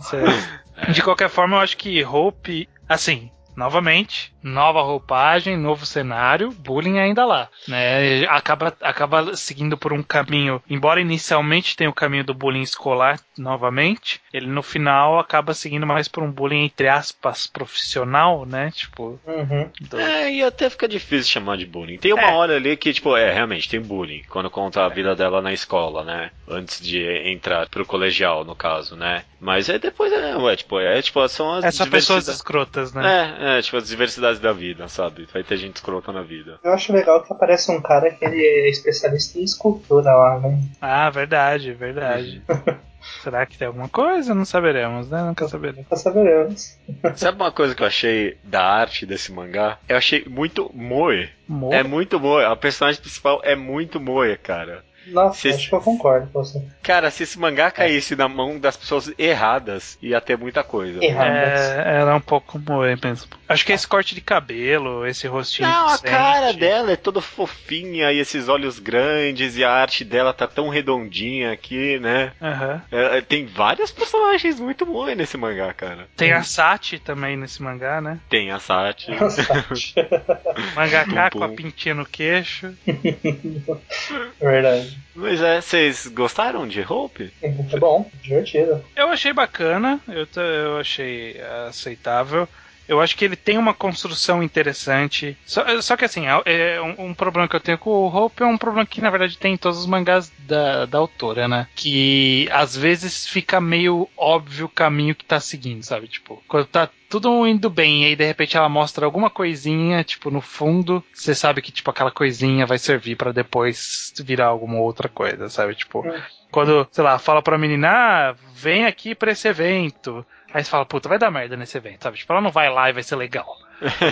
Sério. 0.00 0.92
De 0.92 1.02
qualquer 1.02 1.28
forma, 1.28 1.56
eu 1.56 1.60
acho 1.60 1.76
que 1.76 2.02
Hope, 2.04 2.68
assim, 2.88 3.30
novamente, 3.56 4.32
nova 4.42 4.80
roupagem, 4.82 5.56
novo 5.56 5.84
cenário, 5.86 6.50
bullying 6.50 6.98
ainda 6.98 7.24
lá, 7.24 7.48
né? 7.68 8.24
Acaba, 8.28 8.74
acaba 8.80 9.36
seguindo 9.36 9.76
por 9.76 9.92
um 9.92 10.02
caminho, 10.02 10.62
embora 10.68 11.00
inicialmente 11.00 11.76
tenha 11.76 11.90
o 11.90 11.94
caminho 11.94 12.24
do 12.24 12.34
bullying 12.34 12.62
escolar 12.62 13.18
novamente, 13.36 14.20
ele 14.32 14.46
no 14.46 14.62
final 14.62 15.18
acaba 15.18 15.52
seguindo 15.54 15.86
mais 15.86 16.08
por 16.08 16.22
um 16.22 16.30
bullying 16.30 16.64
entre 16.64 16.88
aspas 16.88 17.46
profissional, 17.46 18.44
né? 18.46 18.70
Tipo, 18.70 19.18
Uhum. 19.26 19.70
do- 19.80 20.00
É, 20.00 20.32
e 20.32 20.42
até 20.42 20.68
fica 20.70 20.86
difícil 20.88 21.32
chamar 21.32 21.56
de 21.56 21.66
bullying. 21.66 21.98
Tem 21.98 22.12
uma 22.12 22.22
É. 22.30 22.32
hora 22.34 22.56
ali 22.56 22.76
que, 22.76 22.92
tipo, 22.92 23.16
é, 23.16 23.32
realmente, 23.32 23.68
tem 23.68 23.80
bullying. 23.80 24.22
Quando 24.28 24.50
conta 24.50 24.84
a 24.84 24.88
vida 24.88 25.14
dela 25.16 25.40
na 25.42 25.52
escola, 25.52 26.04
né? 26.04 26.30
Antes 26.48 26.80
de 26.80 27.02
entrar 27.30 27.68
pro 27.68 27.84
colegial, 27.86 28.44
no 28.44 28.54
caso, 28.54 28.96
né? 28.96 29.24
Mas 29.40 29.70
aí 29.70 29.78
depois 29.78 30.12
é, 30.12 30.36
ué, 30.36 30.56
tipo, 30.56 30.78
é, 30.78 31.00
tipo, 31.00 31.26
são 31.28 31.54
as 31.54 31.64
é 31.64 31.70
só 31.70 31.84
pessoas 31.84 32.24
diversidades- 32.24 32.28
escrotas, 32.36 32.92
né? 32.92 33.36
É, 33.40 33.58
é, 33.58 33.62
tipo, 33.62 33.76
as 33.76 33.88
diversidades 33.88 34.29
da 34.38 34.52
vida, 34.52 34.86
sabe? 34.88 35.26
Vai 35.32 35.42
ter 35.42 35.56
gente 35.56 35.76
escrota 35.76 36.12
na 36.12 36.22
vida. 36.22 36.58
Eu 36.62 36.72
acho 36.72 36.92
legal 36.92 37.22
que 37.22 37.32
aparece 37.32 37.70
um 37.72 37.80
cara 37.80 38.10
que 38.10 38.24
ele 38.24 38.40
é 38.44 38.68
especialista 38.70 39.38
em 39.38 39.42
escultura 39.42 40.12
lá, 40.12 40.38
né? 40.40 40.60
Ah, 40.80 41.10
verdade, 41.10 41.72
verdade. 41.72 42.42
Será 43.22 43.46
que 43.46 43.56
tem 43.56 43.66
alguma 43.66 43.88
coisa? 43.88 44.34
Não 44.34 44.44
saberemos, 44.44 45.08
né? 45.08 45.22
Nunca 45.22 45.48
saberemos. 45.48 45.86
Pra 45.88 45.96
saberemos. 45.96 46.78
Sabe 47.16 47.40
uma 47.42 47.50
coisa 47.50 47.74
que 47.74 47.82
eu 47.82 47.86
achei 47.86 48.36
da 48.44 48.62
arte 48.62 49.06
desse 49.06 49.32
mangá? 49.32 49.78
Eu 49.88 49.96
achei 49.96 50.22
muito 50.26 50.70
moe. 50.74 51.28
Mo- 51.48 51.72
É 51.72 51.82
muito 51.82 52.20
moe. 52.20 52.44
A 52.44 52.54
personagem 52.54 53.00
principal 53.00 53.40
é 53.42 53.56
muito 53.56 53.98
moe, 53.98 54.36
cara. 54.36 54.84
Nossa, 55.10 55.40
Se- 55.40 55.48
acho 55.50 55.68
que 55.68 55.74
eu 55.74 55.80
concordo 55.80 56.28
com 56.32 56.42
você. 56.44 56.62
Cara, 56.82 57.10
se 57.10 57.22
esse 57.24 57.38
mangá 57.38 57.70
caísse 57.70 58.14
na 58.16 58.28
mão 58.28 58.58
das 58.58 58.76
pessoas 58.76 59.12
erradas, 59.18 59.98
ia 60.02 60.20
ter 60.20 60.36
muita 60.36 60.62
coisa. 60.62 61.02
Errado. 61.04 61.28
É, 61.28 61.98
ela 62.00 62.12
é 62.12 62.14
um 62.14 62.20
pouco 62.20 62.58
moe 62.58 62.96
mesmo. 63.02 63.28
Acho 63.48 63.66
que 63.66 63.72
esse 63.72 63.86
corte 63.86 64.14
de 64.14 64.20
cabelo, 64.20 65.06
esse 65.06 65.26
rostinho. 65.26 65.68
Não, 65.68 65.88
a 65.88 65.98
cara 65.98 66.52
dela 66.52 66.92
é 66.92 66.96
toda 66.96 67.20
fofinha 67.20 68.12
e 68.12 68.18
esses 68.18 68.48
olhos 68.48 68.78
grandes 68.78 69.56
e 69.56 69.64
a 69.64 69.70
arte 69.72 70.04
dela 70.04 70.32
tá 70.32 70.46
tão 70.46 70.68
redondinha 70.68 71.52
aqui, 71.52 71.98
né? 71.98 72.32
Aham. 72.40 72.82
É, 72.92 73.18
é, 73.18 73.20
tem 73.20 73.46
várias 73.46 73.90
personagens 73.90 74.60
muito 74.60 74.86
boas 74.86 75.16
nesse 75.16 75.36
mangá, 75.36 75.72
cara. 75.72 76.06
Tem 76.16 76.32
a 76.32 76.42
Sati 76.42 76.98
também 76.98 77.36
nesse 77.36 77.62
mangá, 77.62 78.00
né? 78.00 78.18
Tem 78.28 78.50
a 78.50 78.58
Sati. 78.60 79.10
Mangaká 80.74 81.30
Pum, 81.30 81.38
com 81.38 81.44
a 81.44 81.48
pintinha 81.48 81.94
no 81.94 82.06
queixo. 82.06 82.72
Verdade. 84.40 84.98
Mas 85.14 85.40
é, 85.40 85.60
vocês 85.60 86.06
gostaram 86.06 86.66
de 86.66 86.80
Hope? 86.80 87.32
É 87.42 87.78
bom, 87.78 88.10
divertido. 88.22 88.84
Eu 88.94 89.08
achei 89.08 89.32
bacana, 89.32 90.00
eu, 90.08 90.26
eu 90.42 90.78
achei 90.78 91.40
aceitável. 91.68 92.48
Eu 92.90 93.00
acho 93.00 93.16
que 93.16 93.24
ele 93.24 93.36
tem 93.36 93.56
uma 93.56 93.72
construção 93.72 94.42
interessante. 94.42 95.38
Só, 95.46 95.80
só 95.80 95.96
que 95.96 96.04
assim, 96.04 96.26
é, 96.26 96.42
é 96.74 96.82
um, 96.82 97.10
um 97.10 97.14
problema 97.14 97.46
que 97.46 97.54
eu 97.54 97.60
tenho 97.60 97.78
com 97.78 97.88
o 97.88 98.06
Hope 98.12 98.42
é 98.42 98.46
um 98.46 98.58
problema 98.58 98.84
que 98.84 99.00
na 99.00 99.10
verdade 99.10 99.38
tem 99.38 99.54
em 99.54 99.56
todos 99.56 99.78
os 99.78 99.86
mangás 99.86 100.32
da, 100.40 100.86
da 100.86 100.98
autora, 100.98 101.46
né? 101.46 101.68
Que 101.76 102.48
às 102.50 102.76
vezes 102.76 103.28
fica 103.28 103.60
meio 103.60 104.08
óbvio 104.16 104.66
o 104.66 104.68
caminho 104.68 105.14
que 105.14 105.24
tá 105.24 105.38
seguindo, 105.38 105.84
sabe? 105.84 106.08
Tipo, 106.08 106.42
quando 106.48 106.66
tá 106.66 106.90
tudo 107.08 107.46
indo 107.46 107.70
bem 107.70 108.02
e 108.02 108.06
aí 108.06 108.16
de 108.16 108.24
repente 108.26 108.56
ela 108.56 108.68
mostra 108.68 109.04
alguma 109.06 109.30
coisinha, 109.30 110.02
tipo, 110.02 110.28
no 110.28 110.40
fundo, 110.40 111.02
você 111.12 111.32
sabe 111.32 111.62
que 111.62 111.70
tipo 111.70 111.90
aquela 111.90 112.10
coisinha 112.10 112.66
vai 112.66 112.78
servir 112.78 113.14
pra 113.16 113.30
depois 113.30 114.12
virar 114.18 114.46
alguma 114.46 114.78
outra 114.78 115.08
coisa, 115.08 115.48
sabe? 115.48 115.76
Tipo, 115.76 116.00
Hum. 116.06 116.20
quando, 116.50 116.88
sei 116.90 117.04
lá, 117.04 117.18
fala 117.20 117.40
pra 117.40 117.56
menina, 117.58 117.88
ah, 117.88 118.34
vem 118.54 118.84
aqui 118.84 119.14
pra 119.14 119.30
esse 119.30 119.46
evento. 119.46 120.26
Aí 120.52 120.64
você 120.64 120.70
fala, 120.70 120.86
puta, 120.86 121.08
vai 121.08 121.18
dar 121.18 121.30
merda 121.30 121.56
nesse 121.56 121.76
evento, 121.78 122.02
sabe? 122.04 122.18
Tipo, 122.18 122.32
ela 122.32 122.42
não 122.42 122.50
vai 122.50 122.68
lá 122.70 122.88
e 122.88 122.92
vai 122.92 123.02
ser 123.02 123.16
legal. 123.16 123.56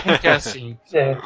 Porque 0.03 0.27
é 0.27 0.31
assim. 0.31 0.77
É. 0.93 1.17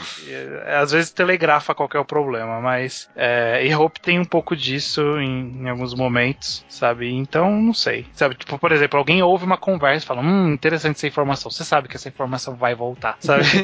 Às 0.78 0.92
vezes 0.92 1.12
telegrafa 1.12 1.74
qual 1.74 1.90
que 1.90 1.98
é 1.98 2.00
o 2.00 2.06
problema, 2.06 2.60
mas 2.62 3.10
é, 3.16 3.66
e 3.66 3.74
Hope 3.74 4.00
tem 4.00 4.20
um 4.20 4.26
pouco 4.26 4.56
disso 4.56 5.02
em, 5.20 5.64
em 5.64 5.70
alguns 5.70 5.94
momentos, 5.94 6.66
sabe? 6.68 7.12
Então, 7.12 7.52
não 7.52 7.74
sei. 7.74 8.06
Sabe, 8.14 8.36
tipo, 8.36 8.58
por 8.60 8.72
exemplo, 8.72 8.98
alguém 8.98 9.22
ouve 9.24 9.46
uma 9.46 9.58
conversa 9.58 10.06
e 10.06 10.08
fala, 10.08 10.22
hum, 10.22 10.54
interessante 10.54 10.98
essa 10.98 11.08
informação. 11.08 11.50
Você 11.50 11.64
sabe 11.64 11.88
que 11.88 11.96
essa 11.96 12.10
informação 12.10 12.56
vai 12.56 12.76
voltar, 12.76 13.18
sabe? 13.20 13.44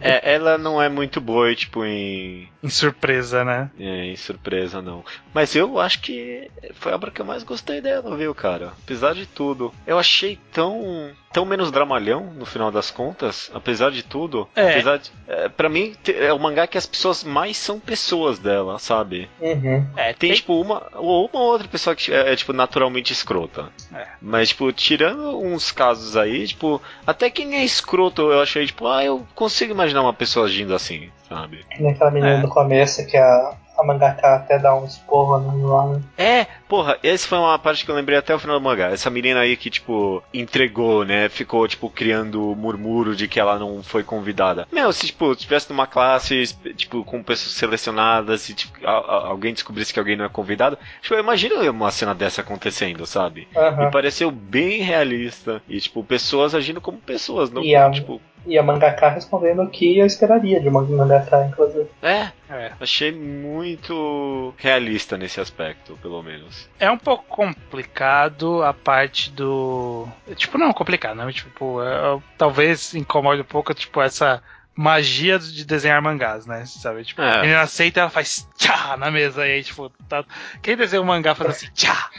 É, 0.00 0.34
ela 0.34 0.58
não 0.58 0.80
é 0.80 0.88
muito 0.88 1.20
boa, 1.20 1.54
tipo, 1.54 1.84
em, 1.84 2.48
em 2.62 2.68
surpresa, 2.68 3.44
né? 3.44 3.70
é, 3.78 4.06
em 4.06 4.16
surpresa, 4.16 4.80
não. 4.82 5.04
Mas 5.32 5.54
eu 5.54 5.78
acho 5.78 6.00
que 6.00 6.50
foi 6.74 6.92
a 6.92 6.94
obra 6.94 7.10
que 7.10 7.20
eu 7.20 7.24
mais 7.24 7.42
gostei 7.42 7.80
dela, 7.80 8.16
viu, 8.16 8.34
cara? 8.34 8.72
Apesar 8.82 9.14
de 9.14 9.26
tudo. 9.26 9.72
Eu 9.86 9.98
achei 9.98 10.38
tão. 10.52 11.10
Tão 11.34 11.44
menos 11.44 11.72
dramalhão, 11.72 12.32
no 12.36 12.46
final 12.46 12.70
das 12.70 12.92
contas, 12.92 13.50
apesar 13.52 13.90
de 13.90 14.04
tudo. 14.04 14.48
É. 14.54 14.70
Apesar 14.70 14.98
de. 14.98 15.10
É, 15.26 15.48
pra 15.48 15.68
mim, 15.68 15.92
é 16.06 16.32
o 16.32 16.38
mangá 16.38 16.64
que 16.68 16.78
as 16.78 16.86
pessoas 16.86 17.24
mais 17.24 17.56
são 17.56 17.80
pessoas 17.80 18.38
dela, 18.38 18.78
sabe? 18.78 19.28
Uhum. 19.40 19.84
É, 19.96 20.12
Tem, 20.12 20.32
tipo, 20.32 20.58
uma 20.60 20.86
ou 20.94 21.28
uma 21.32 21.42
outra 21.42 21.66
pessoa 21.66 21.96
que 21.96 22.14
é, 22.14 22.32
é, 22.32 22.36
tipo, 22.36 22.52
naturalmente 22.52 23.12
escrota. 23.12 23.68
É. 23.92 24.06
Mas, 24.22 24.50
tipo, 24.50 24.72
tirando 24.72 25.36
uns 25.40 25.72
casos 25.72 26.16
aí, 26.16 26.46
tipo, 26.46 26.80
até 27.04 27.28
quem 27.28 27.56
é 27.56 27.64
escroto, 27.64 28.30
eu 28.30 28.40
achei, 28.40 28.64
tipo, 28.66 28.86
ah, 28.86 29.04
eu 29.04 29.26
consigo 29.34 29.72
imaginar 29.72 30.02
uma 30.02 30.14
pessoa 30.14 30.46
agindo 30.46 30.72
assim, 30.72 31.10
sabe? 31.28 31.66
Que 31.74 31.82
nem 31.82 31.90
aquela 31.92 32.12
menina 32.12 32.38
É. 32.38 32.40
do 32.40 32.48
começo 32.48 33.04
que 33.06 33.16
a, 33.16 33.54
a 33.76 33.84
mangaka 33.84 34.36
até 34.36 34.58
dá 34.58 34.74
um 34.74 34.84
esporro 34.84 35.38
no 35.38 35.66
lá. 35.68 35.86
né? 35.86 36.02
É, 36.16 36.46
porra, 36.68 36.98
essa 37.02 37.26
foi 37.26 37.38
uma 37.38 37.58
parte 37.58 37.84
que 37.84 37.90
eu 37.90 37.94
lembrei 37.94 38.16
até 38.18 38.34
o 38.34 38.38
final 38.38 38.58
do 38.58 38.62
mangá. 38.64 38.88
Essa 38.90 39.10
menina 39.10 39.40
aí 39.40 39.56
que, 39.56 39.70
tipo, 39.70 40.22
entregou, 40.32 41.04
né? 41.04 41.28
Ficou, 41.28 41.66
tipo, 41.66 41.90
criando 41.90 42.54
murmúrio 42.56 43.16
de 43.16 43.26
que 43.28 43.40
ela 43.40 43.58
não 43.58 43.82
foi 43.82 44.02
convidada. 44.04 44.66
Meu, 44.72 44.92
se, 44.92 45.06
tipo, 45.06 45.34
tivesse 45.34 45.70
numa 45.70 45.86
classe, 45.86 46.44
tipo, 46.76 47.04
com 47.04 47.22
pessoas 47.22 47.54
selecionadas 47.54 48.48
e, 48.48 48.54
tipo, 48.54 48.86
a- 48.86 48.90
a- 48.90 49.26
alguém 49.28 49.52
descobrisse 49.52 49.92
que 49.92 49.98
alguém 49.98 50.16
não 50.16 50.24
é 50.24 50.28
convidado, 50.28 50.78
tipo, 51.02 51.14
eu 51.14 51.20
imagino 51.20 51.54
uma 51.70 51.90
cena 51.90 52.14
dessa 52.14 52.40
acontecendo, 52.42 53.04
sabe? 53.06 53.48
Aham. 53.56 53.86
Me 53.86 53.90
pareceu 53.90 54.30
bem 54.30 54.82
realista. 54.82 55.62
E, 55.68 55.80
tipo, 55.80 56.02
pessoas 56.04 56.54
agindo 56.54 56.80
como 56.80 56.98
pessoas, 56.98 57.50
não 57.50 57.62
E 57.62 57.74
a- 57.74 57.90
tipo. 57.90 58.20
E 58.46 58.58
a 58.58 58.62
mangaka 58.62 59.08
respondendo 59.08 59.62
o 59.62 59.70
que 59.70 59.98
eu 59.98 60.04
esperaria 60.06 60.60
de 60.60 60.68
uma 60.68 60.82
mangaka, 60.82 61.46
inclusive. 61.46 61.86
É, 62.02 62.28
É. 62.50 62.72
achei 62.80 63.10
muito 63.10 64.52
realista 64.58 65.16
nesse 65.16 65.40
aspecto, 65.40 65.98
pelo 66.02 66.22
menos. 66.22 66.68
É 66.78 66.90
um 66.90 66.98
pouco 66.98 67.24
complicado 67.26 68.62
a 68.62 68.72
parte 68.72 69.30
do. 69.30 70.06
Tipo, 70.36 70.58
não 70.58 70.72
complicado, 70.72 71.16
né? 71.16 71.32
Tipo, 71.32 71.82
é- 71.82 72.18
talvez 72.36 72.94
incomode 72.94 73.40
um 73.40 73.44
pouco, 73.44 73.72
tipo, 73.74 74.00
essa 74.00 74.42
magia 74.76 75.38
de 75.38 75.64
desenhar 75.64 76.00
mangás, 76.02 76.46
né? 76.46 76.64
Sabe? 76.66 77.04
Tipo, 77.04 77.22
É. 77.22 77.32
a 77.38 77.40
menina 77.42 77.60
aceita 77.62 77.98
e 77.98 78.02
ela 78.02 78.10
faz 78.10 78.48
tchá 78.56 78.96
na 78.96 79.10
mesa 79.10 79.46
e 79.46 79.52
aí, 79.52 79.62
tipo, 79.64 79.90
tá... 80.08 80.24
quem 80.62 80.76
desenha 80.76 81.00
um 81.00 81.04
mangá 81.04 81.34
faz 81.34 81.50
assim, 81.50 81.68
tchá! 81.74 82.10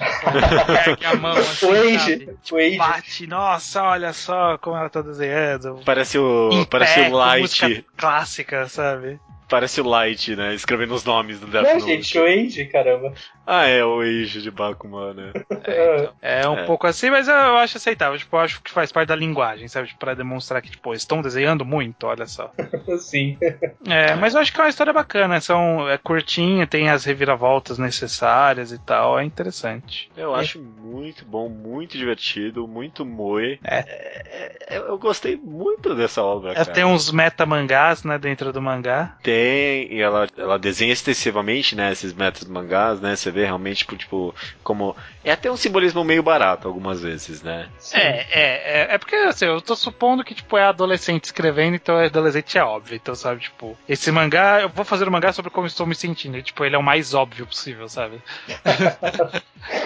Ergue 0.86 1.06
a 1.06 1.16
mão 1.16 1.32
assim, 1.32 1.98
sabe? 1.98 2.38
Bate, 2.78 3.26
nossa, 3.26 3.82
olha 3.82 4.12
só 4.12 4.56
como 4.58 4.76
ela 4.76 4.88
tá 4.88 5.02
desenhando. 5.02 5.80
Parece 5.84 6.18
o. 6.18 6.50
Em 6.52 6.64
parece 6.64 6.94
pé, 6.94 7.08
o 7.08 7.12
Light. 7.16 7.40
música 7.42 7.84
clássica, 7.96 8.68
sabe? 8.68 9.18
Parece 9.48 9.80
o 9.80 9.84
Light, 9.88 10.34
né? 10.34 10.54
Escrevendo 10.54 10.94
os 10.94 11.04
nomes 11.04 11.38
do 11.38 11.46
Death 11.46 11.64
Não, 11.64 11.74
Note. 11.74 11.86
gente, 11.86 12.18
o 12.18 12.24
Age, 12.24 12.64
caramba. 12.66 13.12
Ah, 13.46 13.66
é 13.66 13.84
o 13.84 14.00
Age 14.00 14.40
de 14.40 14.50
Bakuman, 14.50 15.12
né? 15.14 15.32
É, 15.64 15.96
então, 15.98 16.12
é 16.22 16.48
um 16.48 16.58
É. 16.58 16.64
pouco 16.64 16.86
assim, 16.86 17.10
mas 17.10 17.28
eu, 17.28 17.34
eu 17.34 17.56
acho 17.58 17.76
aceitável. 17.76 18.18
Tipo, 18.18 18.36
eu 18.36 18.40
acho 18.40 18.62
que 18.62 18.70
faz 18.70 18.90
parte 18.90 19.08
da 19.08 19.16
linguagem, 19.16 19.68
sabe? 19.68 19.88
Tipo, 19.88 20.00
pra 20.00 20.14
demonstrar 20.14 20.62
que, 20.62 20.70
tipo, 20.70 20.94
estão 20.94 21.20
desenhando 21.20 21.64
muito, 21.64 22.06
olha 22.06 22.26
só. 22.26 22.50
Sim. 22.98 23.36
É, 23.86 24.14
mas 24.14 24.34
eu 24.34 24.40
acho 24.40 24.52
que 24.52 24.60
é 24.60 24.64
uma 24.64 24.70
história 24.70 24.92
bacana. 24.92 25.40
São, 25.40 25.88
é 25.88 25.98
curtinha, 25.98 26.66
tem 26.66 26.88
as 26.88 27.04
reviravoltas 27.04 27.78
necessárias 27.78 28.72
e 28.72 28.78
tal. 28.78 29.18
É 29.18 29.24
interessante. 29.24 30.10
Eu 30.16 30.34
acho 30.34 30.58
muito 30.60 31.24
bom, 31.24 31.48
muito 31.48 31.98
divertido, 31.98 32.66
muito 32.66 33.04
moe. 33.04 33.58
É. 33.62 33.78
É, 33.78 34.56
é, 34.76 34.78
eu 34.78 34.96
gostei 34.98 35.36
muito 35.36 35.94
dessa 35.94 36.22
obra, 36.22 36.52
É, 36.52 36.54
cara. 36.54 36.70
tem 36.72 36.84
uns 36.84 37.12
meta-mangás, 37.12 38.04
né, 38.04 38.18
dentro 38.18 38.52
do 38.52 38.62
mangá. 38.62 39.16
Tem, 39.22 39.33
e 39.34 40.00
ela, 40.00 40.26
ela 40.36 40.58
desenha 40.58 40.92
extensivamente, 40.92 41.74
né, 41.76 41.92
esses 41.92 42.12
metas 42.12 42.44
mangás, 42.44 43.00
né, 43.00 43.16
você 43.16 43.30
vê 43.30 43.44
realmente, 43.44 43.78
tipo, 43.78 43.96
tipo, 43.96 44.34
como... 44.62 44.96
É 45.24 45.32
até 45.32 45.50
um 45.50 45.56
simbolismo 45.56 46.04
meio 46.04 46.22
barato, 46.22 46.68
algumas 46.68 47.00
vezes, 47.02 47.42
né? 47.42 47.68
Sim. 47.78 47.96
É, 47.96 48.26
é, 48.30 48.80
é, 48.90 48.94
é 48.94 48.98
porque, 48.98 49.16
assim, 49.16 49.46
eu 49.46 49.60
tô 49.60 49.74
supondo 49.74 50.22
que, 50.22 50.34
tipo, 50.34 50.56
é 50.58 50.64
adolescente 50.64 51.24
escrevendo, 51.24 51.76
então 51.76 51.98
é 51.98 52.06
adolescente 52.06 52.58
é 52.58 52.62
óbvio. 52.64 52.94
Então, 52.94 53.14
sabe, 53.14 53.40
tipo, 53.40 53.76
esse 53.88 54.12
mangá, 54.12 54.60
eu 54.60 54.68
vou 54.68 54.84
fazer 54.84 55.08
um 55.08 55.10
mangá 55.10 55.32
sobre 55.32 55.50
como 55.50 55.66
estou 55.66 55.86
me 55.86 55.94
sentindo. 55.94 56.36
E, 56.36 56.42
tipo, 56.42 56.62
ele 56.64 56.76
é 56.76 56.78
o 56.78 56.82
mais 56.82 57.14
óbvio 57.14 57.46
possível, 57.46 57.88
sabe? 57.88 58.20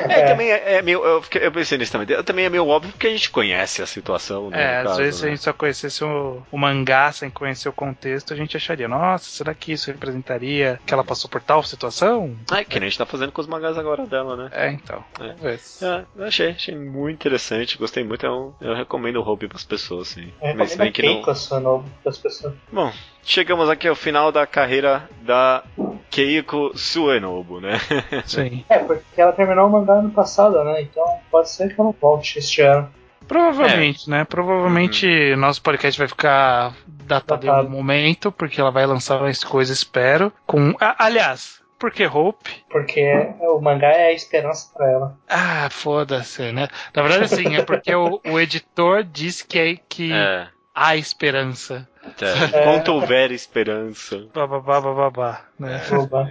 É, 0.08 0.20
É. 0.22 0.26
também 0.26 0.50
é, 0.50 0.74
é 0.78 0.82
meio... 0.82 1.04
Eu, 1.04 1.22
eu 1.40 1.52
pensei 1.52 1.78
nisso 1.78 1.92
também. 1.92 2.22
Também 2.24 2.44
é 2.46 2.50
meio 2.50 2.66
óbvio 2.66 2.90
porque 2.90 3.06
a 3.06 3.10
gente 3.10 3.30
conhece 3.30 3.80
a 3.80 3.86
situação, 3.86 4.50
né, 4.50 4.80
É, 4.80 4.82
no 4.82 4.90
às 4.90 4.96
caso, 4.96 4.96
vezes 4.96 5.20
se 5.20 5.24
a 5.24 5.28
né? 5.28 5.34
gente 5.36 5.44
só 5.44 5.52
conhecesse 5.52 6.02
o, 6.04 6.42
o 6.50 6.58
mangá 6.58 7.12
sem 7.12 7.30
conhecer 7.30 7.68
o 7.68 7.72
contexto, 7.72 8.32
a 8.32 8.36
gente 8.36 8.56
acharia, 8.56 8.88
nossa, 8.88 9.24
será 9.38 9.54
que 9.54 9.72
isso 9.72 9.90
representaria 9.90 10.80
que 10.84 10.92
ela 10.92 11.04
passou 11.04 11.30
por 11.30 11.40
tal 11.40 11.62
situação? 11.62 12.36
É, 12.52 12.64
que 12.64 12.78
nem 12.78 12.86
a 12.86 12.90
gente 12.90 12.98
tá 12.98 13.06
fazendo 13.06 13.32
com 13.32 13.40
os 13.40 13.46
mangás 13.46 13.78
agora 13.78 14.06
dela, 14.06 14.36
né? 14.36 14.50
É, 14.52 14.70
então. 14.70 15.02
É. 15.20 15.54
É, 15.84 16.04
eu 16.16 16.24
achei, 16.24 16.50
achei 16.50 16.74
muito 16.74 17.14
interessante, 17.14 17.78
gostei 17.78 18.04
muito, 18.04 18.26
eu, 18.26 18.54
eu 18.60 18.74
recomendo 18.74 19.16
o 19.16 19.28
Hope 19.28 19.48
pras 19.48 19.64
pessoas, 19.64 20.08
sim. 20.08 20.32
É, 20.40 20.52
Mas 20.54 20.76
bem 20.76 20.88
a 20.88 20.92
que 20.92 21.02
não... 21.02 21.84
Das 22.04 22.18
pessoas. 22.18 22.54
Bom, 22.72 22.92
chegamos 23.22 23.68
aqui 23.68 23.86
ao 23.86 23.94
final 23.94 24.32
da 24.32 24.46
carreira 24.46 25.08
da 25.22 25.62
Keiko 26.10 26.76
Suenobu, 26.76 27.60
né? 27.60 27.78
Sim. 28.26 28.64
É, 28.68 28.78
porque 28.78 29.20
ela 29.20 29.32
terminou 29.32 29.68
o 29.68 29.70
mangá 29.70 29.94
ano 29.94 30.10
passado, 30.10 30.62
né? 30.64 30.82
Então 30.82 31.04
pode 31.30 31.50
ser 31.50 31.74
que 31.74 31.80
ela 31.80 31.92
volte 32.00 32.38
este 32.38 32.62
ano. 32.62 32.90
Provavelmente, 33.28 34.08
né? 34.10 34.24
Provavelmente 34.24 35.36
nosso 35.36 35.62
podcast 35.62 35.98
vai 35.98 36.08
ficar 36.08 36.74
datado 36.86 37.46
em 37.46 37.50
algum 37.50 37.70
momento, 37.70 38.32
porque 38.32 38.60
ela 38.60 38.70
vai 38.70 38.86
lançar 38.86 39.20
mais 39.20 39.44
coisas, 39.44 39.78
espero. 39.78 40.32
Com. 40.46 40.74
Ah, 40.80 40.96
aliás, 40.98 41.60
por 41.78 41.92
que 41.92 42.04
Hope? 42.06 42.50
Porque 42.70 43.04
o 43.40 43.60
mangá 43.60 43.88
é 43.88 44.08
a 44.08 44.12
esperança 44.12 44.70
pra 44.74 44.90
ela. 44.90 45.18
Ah, 45.28 45.68
foda-se, 45.70 46.50
né? 46.52 46.68
Na 46.94 47.02
verdade, 47.02 47.28
sim, 47.28 47.54
é 47.54 47.62
porque 47.62 47.94
o, 47.94 48.20
o 48.26 48.40
editor 48.40 49.04
disse 49.04 49.46
que, 49.46 49.58
é, 49.58 49.76
que 49.88 50.12
É, 50.12 50.48
há 50.74 50.96
esperança. 50.96 51.88
é. 52.20 52.62
Quanto 52.64 52.92
houver 52.92 53.30
esperança. 53.30 54.26
Babá, 54.34 54.80
babá, 54.80 55.44
né? 55.58 55.80
Oba. 55.92 56.28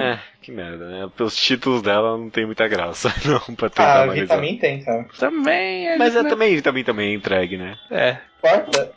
É, 0.00 0.18
que 0.40 0.50
merda, 0.50 0.86
né? 0.88 1.10
Pelos 1.16 1.36
títulos 1.36 1.82
dela 1.82 2.16
não 2.16 2.30
tem 2.30 2.46
muita 2.46 2.66
graça, 2.66 3.12
não, 3.26 3.54
pra 3.54 3.68
tentar 3.68 3.84
Ah, 3.84 4.02
analisar. 4.02 4.36
Vitamin 4.36 4.56
tem, 4.58 4.82
cara. 4.82 5.06
Também 5.18 5.88
é. 5.88 5.98
Mas 5.98 6.16
é 6.16 6.22
né? 6.22 6.28
também, 6.28 6.60
também, 6.62 6.84
também 6.84 7.10
é 7.10 7.14
entregue, 7.14 7.56
né? 7.58 7.76
É. 7.90 8.16
Importa? 8.38 8.90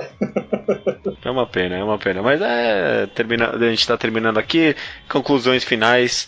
É 1.23 1.29
uma 1.29 1.45
pena, 1.45 1.75
é 1.75 1.83
uma 1.83 1.97
pena. 1.97 2.21
Mas 2.21 2.41
é. 2.41 3.07
Termina, 3.07 3.49
a 3.51 3.69
gente 3.69 3.87
tá 3.87 3.97
terminando 3.97 4.37
aqui. 4.37 4.75
Conclusões 5.09 5.63
finais. 5.63 6.27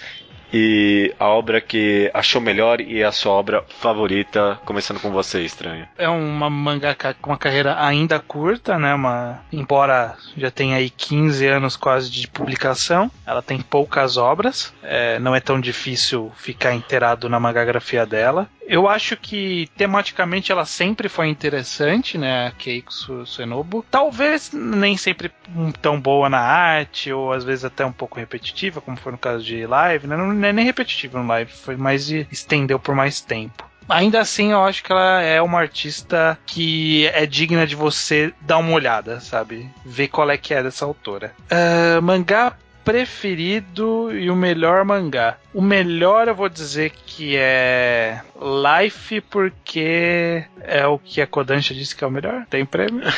E 0.54 1.14
a 1.20 1.26
obra 1.28 1.60
que 1.60 2.10
achou 2.14 2.42
melhor 2.42 2.80
e 2.80 3.04
a 3.04 3.12
sua 3.12 3.34
obra 3.34 3.64
favorita, 3.80 4.60
começando 4.66 5.00
com 5.00 5.12
você, 5.12 5.42
estranho. 5.44 5.88
É 5.98 6.08
uma 6.08 6.50
mangaka 6.50 7.14
com 7.22 7.32
uma 7.32 7.38
carreira 7.38 7.76
ainda 7.80 8.20
curta, 8.20 8.78
né? 8.80 8.94
Uma, 8.94 9.42
embora 9.52 10.16
já 10.38 10.50
tenha 10.50 10.78
aí 10.78 10.90
15 10.90 11.46
anos 11.48 11.76
quase 11.76 12.10
de 12.10 12.28
publicação, 12.28 13.12
ela 13.26 13.42
tem 13.42 13.60
poucas 13.60 14.18
obras. 14.18 14.74
É, 14.84 15.20
não 15.20 15.36
é 15.36 15.40
tão 15.40 15.60
difícil 15.60 16.32
ficar 16.38 16.74
inteirado 16.74 17.30
na 17.30 17.40
mangagrafia 17.40 18.06
dela. 18.06 18.50
Eu 18.68 18.88
acho 18.88 19.16
que 19.16 19.70
tematicamente 19.78 20.52
ela 20.52 20.66
sempre 20.66 21.08
foi 21.08 21.30
interessante, 21.30 22.18
né? 22.18 22.48
A 22.48 22.52
Keiko 22.52 22.94
Su- 22.94 23.26
Suenobu. 23.26 23.84
Talvez 23.90 24.52
nem 24.52 24.98
sempre 24.98 25.32
tão 25.82 26.00
boa 26.02 26.30
na 26.30 26.40
arte, 26.40 27.12
ou 27.12 27.32
às 27.32 27.46
vezes 27.46 27.64
até 27.64 27.86
um 27.86 27.94
pouco 27.94 28.20
repetitiva, 28.20 28.82
como 28.82 28.98
foi 28.98 29.14
no 29.14 29.18
caso 29.18 29.44
de 29.44 29.66
live, 29.66 30.06
né? 30.08 30.18
Não 30.18 30.46
é 30.46 30.52
nem 30.52 30.66
repetitiva 30.66 31.18
no 31.22 31.28
live, 31.28 31.50
foi 31.52 31.78
mais 31.78 32.06
de 32.06 32.28
estendeu 32.30 32.78
por 32.78 32.94
mais 32.94 33.22
tempo. 33.22 33.66
Ainda 33.90 34.20
assim, 34.20 34.52
eu 34.52 34.62
acho 34.66 34.84
que 34.84 34.92
ela 34.92 35.22
é 35.22 35.42
uma 35.42 35.60
artista 35.60 36.38
que 36.46 37.08
é 37.14 37.26
digna 37.26 37.66
de 37.66 37.74
você 37.74 38.34
dar 38.42 38.58
uma 38.58 38.74
olhada, 38.74 39.22
sabe? 39.22 39.70
Ver 39.86 40.10
qual 40.10 40.30
é 40.30 40.38
que 40.38 40.54
é 40.54 40.62
dessa 40.62 40.84
autora. 40.84 41.34
Ah, 41.50 42.02
mangá 42.02 42.54
preferido 42.88 44.18
e 44.18 44.32
o 44.32 44.36
melhor 44.36 44.86
mangá. 44.86 45.38
O 45.54 45.62
melhor 45.62 46.30
eu 46.30 46.36
vou 46.36 46.48
dizer 46.48 46.94
que 47.06 47.36
é 47.36 48.22
Life, 48.40 49.20
porque 49.22 50.46
é 50.62 50.86
o 50.86 50.98
que 50.98 51.20
a 51.20 51.28
Kodansha 51.28 51.74
disse 51.74 51.96
que 51.96 52.04
é 52.04 52.08
o 52.08 52.12
melhor. 52.12 52.46
Tem 52.50 52.64
prêmio. 52.64 53.02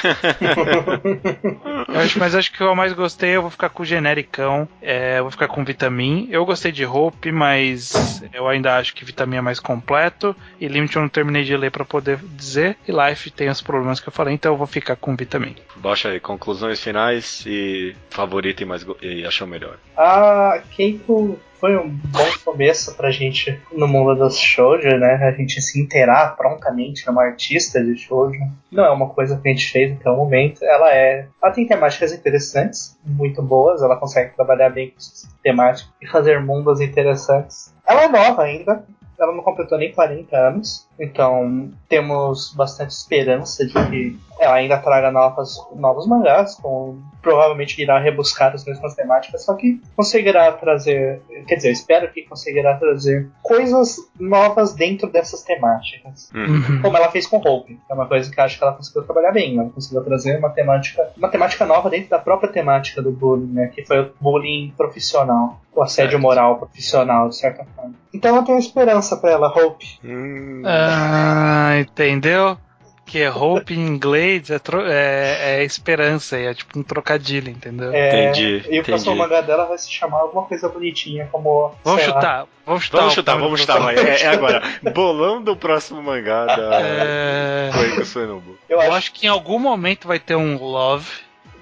acho, 1.90 2.18
mas 2.18 2.34
acho 2.34 2.50
que 2.50 2.56
o 2.56 2.58
que 2.60 2.64
eu 2.64 2.76
mais 2.76 2.94
gostei, 2.94 3.36
eu 3.36 3.42
vou 3.42 3.52
ficar 3.52 3.70
com 3.70 3.84
o 3.84 3.86
genericão. 3.86 4.68
É, 4.82 5.20
eu 5.20 5.24
vou 5.24 5.32
ficar 5.32 5.50
com 5.50 5.64
Vitamin. 5.64 6.28
Eu 6.32 6.46
gostei 6.46 6.72
de 6.72 6.86
Hope, 6.86 7.32
mas 7.32 8.24
eu 8.34 8.48
ainda 8.48 8.78
acho 8.78 8.96
que 8.96 9.06
Vitamin 9.06 9.38
é 9.38 9.42
mais 9.42 9.60
completo. 9.60 10.36
E 10.60 10.68
Limit 10.68 10.96
eu 10.96 11.02
não 11.02 11.10
terminei 11.10 11.44
de 11.44 11.56
ler 11.58 11.72
para 11.72 11.86
poder 11.86 12.18
dizer. 12.18 12.78
E 12.88 12.92
Life 12.92 13.30
tem 13.32 13.50
os 13.50 13.62
problemas 13.62 14.00
que 14.00 14.08
eu 14.08 14.14
falei, 14.14 14.34
então 14.34 14.54
eu 14.54 14.58
vou 14.58 14.68
ficar 14.68 14.96
com 14.96 15.16
Vitamin. 15.16 15.56
Baixa 15.76 16.10
aí, 16.10 16.20
conclusões 16.20 16.82
finais 16.82 17.44
e 17.46 17.96
favorito 18.10 18.62
e, 18.62 18.66
mais 18.66 18.86
e 19.02 19.26
achou 19.26 19.46
melhor. 19.46 19.59
A 19.96 20.62
Keiko 20.72 21.38
foi 21.60 21.76
um 21.76 21.90
bom 21.90 22.26
começo 22.46 22.96
pra 22.96 23.12
gente 23.12 23.62
no 23.72 23.88
mundo 23.88 24.16
dos 24.16 24.38
shoujo, 24.38 24.88
né? 24.98 25.16
A 25.16 25.32
gente 25.32 25.62
se 25.62 25.80
inteirar 25.80 26.36
prontamente 26.38 27.06
numa 27.06 27.24
artista 27.24 27.84
de 27.84 27.98
shoujo. 27.98 28.40
Não 28.72 28.86
é 28.86 28.90
uma 28.90 29.10
coisa 29.10 29.38
que 29.38 29.48
a 29.50 29.52
gente 29.52 29.70
fez 29.70 29.92
até 29.92 30.10
o 30.10 30.16
momento. 30.16 30.64
Ela 30.64 30.94
é. 30.96 31.28
Ela 31.42 31.52
tem 31.52 31.68
temáticas 31.68 32.14
interessantes, 32.14 32.98
muito 33.06 33.42
boas. 33.42 33.84
Ela 33.84 33.98
consegue 33.98 34.34
trabalhar 34.36 34.70
bem 34.70 34.92
com 34.92 34.98
temáticas 35.44 35.92
e 36.02 36.08
fazer 36.08 36.40
mundos 36.40 36.80
interessantes. 36.80 37.74
Ela 37.86 38.04
é 38.04 38.08
nova 38.08 38.44
ainda. 38.44 38.86
Ela 39.20 39.36
não 39.36 39.44
completou 39.44 39.78
nem 39.78 39.92
40 39.92 40.38
anos. 40.38 40.88
Então 41.00 41.72
temos 41.88 42.54
bastante 42.54 42.92
esperança 42.92 43.66
de 43.66 43.74
que 43.74 44.20
ela 44.40 44.56
ainda 44.56 44.78
traga 44.78 45.12
novas, 45.12 45.58
novos 45.76 46.08
mangás, 46.08 46.56
com, 46.56 46.98
provavelmente 47.22 47.82
irá 47.82 48.00
rebuscar 48.00 48.54
as 48.54 48.64
mesmas 48.64 48.96
temáticas, 48.96 49.44
só 49.44 49.54
que 49.54 49.82
conseguirá 49.96 50.52
trazer, 50.54 51.22
quer 51.46 51.56
dizer, 51.56 51.72
espero 51.72 52.10
que 52.12 52.24
conseguirá 52.24 52.76
trazer 52.76 53.30
coisas 53.42 53.98
novas 54.18 54.74
dentro 54.74 55.10
dessas 55.10 55.44
temáticas. 55.44 56.30
Uhum. 56.34 56.82
Como 56.82 56.96
ela 56.96 57.12
fez 57.12 57.28
com 57.28 57.38
Hope, 57.38 57.78
é 57.90 57.94
uma 57.94 58.08
coisa 58.08 58.32
que 58.32 58.40
acho 58.40 58.58
que 58.58 58.64
ela 58.64 58.74
conseguiu 58.74 59.04
trabalhar 59.04 59.32
bem, 59.32 59.60
ela 59.60 59.70
conseguiu 59.70 60.04
trazer 60.04 60.38
uma 60.38 60.50
temática, 60.50 61.10
uma 61.18 61.30
temática 61.30 61.66
nova 61.66 61.90
dentro 61.90 62.10
da 62.10 62.20
própria 62.20 62.50
temática 62.50 63.02
do 63.02 63.12
bullying, 63.12 63.52
né, 63.52 63.68
que 63.68 63.86
foi 63.86 64.00
o 64.02 64.12
bullying 64.22 64.74
profissional, 64.78 65.60
o 65.76 65.82
assédio 65.82 66.12
Certo. 66.12 66.22
moral 66.22 66.58
profissional, 66.58 67.30
de 67.30 67.36
certa 67.36 67.66
forma. 67.76 67.94
Então 68.14 68.36
eu 68.36 68.44
tenho 68.44 68.58
esperança 68.58 69.18
pra 69.18 69.32
ela, 69.32 69.48
Hope. 69.48 70.00
Hum, 70.04 70.64
Ah, 70.90 71.80
entendeu? 71.80 72.58
Que 73.06 73.28
Hope 73.28 73.74
em 73.74 73.88
inglês 73.88 74.52
é, 74.52 74.60
é- 74.88 75.60
é 75.62 75.64
esperança, 75.64 76.38
é 76.38 76.54
tipo 76.54 76.78
um 76.78 76.84
trocadilho, 76.84 77.50
entendeu? 77.50 77.92
É, 77.92 78.30
Entendi, 78.30 78.64
E 78.70 78.80
o 78.80 78.84
próximo 78.84 79.16
mangá 79.16 79.42
dela 79.42 79.66
vai 79.66 79.80
se 79.80 79.92
chamar 79.92 80.20
alguma 80.20 80.46
coisa 80.46 80.70
bonitinha, 80.70 81.28
como. 81.32 81.74
Vamos 81.84 82.02
sei 82.04 82.10
lá, 82.12 82.16
chutar, 82.22 82.46
vamos 82.68 82.84
chutar. 82.84 82.98
Vamos 83.00 83.14
chutar, 83.16 83.38
vamos 83.40 83.60
chutar, 83.62 83.80
vai. 83.80 83.96
É, 83.98 84.22
é 84.22 84.28
agora. 84.28 84.62
Bolão 84.94 85.42
do 85.42 85.56
próximo 85.56 86.04
mangá 86.04 86.46
da 86.46 86.82
É, 86.82 87.72
Koiko 87.74 88.06
Suenobu. 88.06 88.56
Eu 88.70 88.78
eu 88.78 88.82
acho. 88.82 88.92
acho 88.94 89.14
que 89.14 89.26
em 89.26 89.30
algum 89.30 89.58
momento 89.58 90.08
vai 90.08 90.20
ter 90.20 90.36
um 90.36 90.56
Love. 90.64 91.10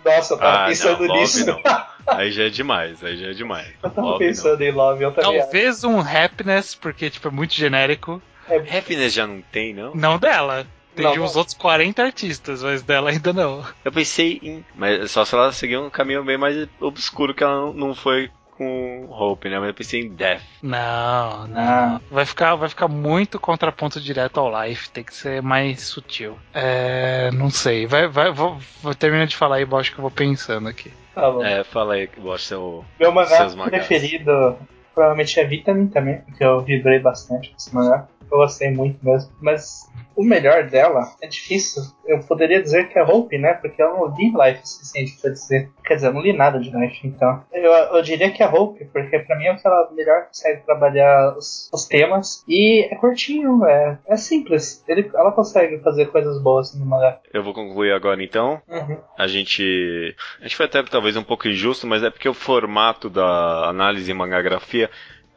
Nossa, 0.03 0.33
eu 0.33 0.37
tava 0.37 0.63
Ah, 0.63 0.67
pensando 0.67 1.07
não, 1.07 1.15
nisso. 1.15 1.45
não. 1.45 1.61
Aí 2.07 2.31
já 2.31 2.43
é 2.43 2.49
demais, 2.49 3.03
aí 3.03 3.17
já 3.17 3.27
é 3.27 3.33
demais. 3.33 3.67
Eu 3.83 3.89
tava 3.89 4.07
Love 4.07 4.19
pensando 4.25 4.61
em 4.61 4.71
Love, 4.71 5.03
eu 5.03 5.11
também. 5.11 5.29
acho. 5.39 5.39
Talvez 5.43 5.83
um 5.83 5.99
Happiness, 5.99 6.73
porque 6.73 7.09
tipo, 7.09 7.27
é 7.27 7.31
muito 7.31 7.53
genérico. 7.53 8.21
É. 8.49 8.77
Happiness 8.77 9.13
já 9.13 9.27
não 9.27 9.41
tem, 9.41 9.73
não? 9.73 9.93
Não 9.95 10.17
dela. 10.17 10.65
Tem 10.95 11.05
Não, 11.05 11.13
de 11.13 11.19
uns 11.19 11.33
não. 11.33 11.39
outros 11.39 11.55
40 11.55 12.01
artistas, 12.01 12.63
mas 12.63 12.81
dela 12.81 13.11
ainda 13.11 13.31
não. 13.31 13.63
Eu 13.85 13.91
pensei 13.91 14.39
em. 14.41 14.65
Mas 14.75 15.11
só 15.11 15.23
se 15.23 15.35
ela 15.35 15.51
seguir 15.51 15.77
um 15.77 15.89
caminho 15.91 16.23
bem 16.23 16.37
mais 16.37 16.67
obscuro 16.79 17.35
que 17.35 17.43
ela 17.43 17.71
não, 17.71 17.93
foi 17.93 18.31
com 18.57 19.05
Hope, 19.09 19.47
né? 19.47 19.59
Mas 19.59 19.67
eu 19.67 19.73
pensei 19.75 20.01
em 20.01 20.09
Death. 20.09 20.41
Não, 20.63 21.47
não. 21.47 22.01
Vai 22.09 22.25
ficar, 22.25 22.55
vai 22.55 22.67
ficar 22.67 22.87
muito 22.87 23.39
contraponto 23.39 24.01
direto 24.01 24.39
ao 24.39 24.63
life. 24.63 24.89
Tem 24.89 25.03
que 25.03 25.13
ser 25.13 25.41
mais 25.43 25.83
sutil. 25.83 26.37
É, 26.53 27.29
não 27.31 27.51
sei. 27.51 27.85
Vai, 27.85 28.07
vai, 28.07 28.31
vou, 28.31 28.57
vou 28.81 28.95
terminar 28.95 29.27
de 29.27 29.35
falar 29.35 29.57
aí, 29.57 29.65
Bosch, 29.65 29.91
que 29.91 29.99
eu 29.99 30.01
vou 30.01 30.09
pensando 30.11 30.67
aqui. 30.67 30.91
tá 31.13 31.29
bom. 31.29 31.45
É, 31.45 31.63
fala 31.63 31.93
aí 31.93 32.07
que 32.07 32.19
gosta 32.19 32.47
seu. 32.47 32.83
Meu 32.99 33.11
mangá 33.11 33.47
preferido 33.65 34.57
provavelmente 34.95 35.39
é 35.39 35.45
Vitamin 35.45 35.87
também, 35.87 36.21
porque 36.21 36.43
eu 36.43 36.61
vibrei 36.61 36.97
bastante 36.97 37.49
com 37.51 37.55
esse 37.57 37.73
mangá. 37.75 38.07
Eu 38.31 38.37
gostei 38.37 38.71
muito 38.71 39.03
mesmo. 39.03 39.31
Mas 39.41 39.87
o 40.17 40.23
melhor 40.23 40.63
dela 40.63 41.13
é 41.21 41.27
difícil. 41.27 41.83
Eu 42.05 42.19
poderia 42.21 42.61
dizer 42.61 42.89
que 42.89 42.97
é 42.97 43.03
Hope, 43.03 43.37
né? 43.37 43.53
Porque 43.53 43.81
eu 43.81 43.89
não 43.89 44.15
li 44.15 44.31
Life 44.31 44.63
o 44.63 44.67
suficiente 44.67 45.21
pra 45.21 45.29
dizer. 45.29 45.69
Quer 45.85 45.95
dizer, 45.95 46.07
eu 46.07 46.13
não 46.13 46.21
li 46.21 46.33
nada 46.33 46.59
de 46.59 46.75
Life, 46.75 47.05
então. 47.07 47.43
Eu, 47.53 47.71
eu 47.71 48.01
diria 48.01 48.31
que 48.31 48.41
é 48.41 48.47
Hope, 48.47 48.85
porque 48.85 49.19
pra 49.19 49.37
mim 49.37 49.45
é 49.45 49.53
o 49.53 49.57
que 49.57 49.67
ela 49.67 49.91
melhor 49.91 50.25
consegue 50.25 50.65
trabalhar 50.65 51.37
os, 51.37 51.69
os 51.71 51.85
temas. 51.85 52.43
E 52.47 52.87
é 52.91 52.95
curtinho, 52.95 53.63
é, 53.65 53.99
é 54.07 54.15
simples. 54.17 54.83
Ele, 54.87 55.09
ela 55.13 55.31
consegue 55.31 55.77
fazer 55.79 56.07
coisas 56.07 56.41
boas 56.41 56.73
no 56.73 56.85
mangá. 56.85 57.19
Eu 57.31 57.43
vou 57.43 57.53
concluir 57.53 57.91
agora 57.91 58.23
então. 58.23 58.59
Uhum. 58.67 58.97
A 59.17 59.27
gente. 59.27 60.15
A 60.39 60.43
gente 60.43 60.55
foi 60.55 60.65
até 60.65 60.81
talvez 60.81 61.15
um 61.15 61.23
pouco 61.23 61.47
injusto, 61.47 61.85
mas 61.85 62.01
é 62.01 62.09
porque 62.09 62.27
o 62.27 62.33
formato 62.33 63.09
da 63.09 63.69
análise 63.69 64.09
em 64.09 64.15
mangagrafia 64.15 64.89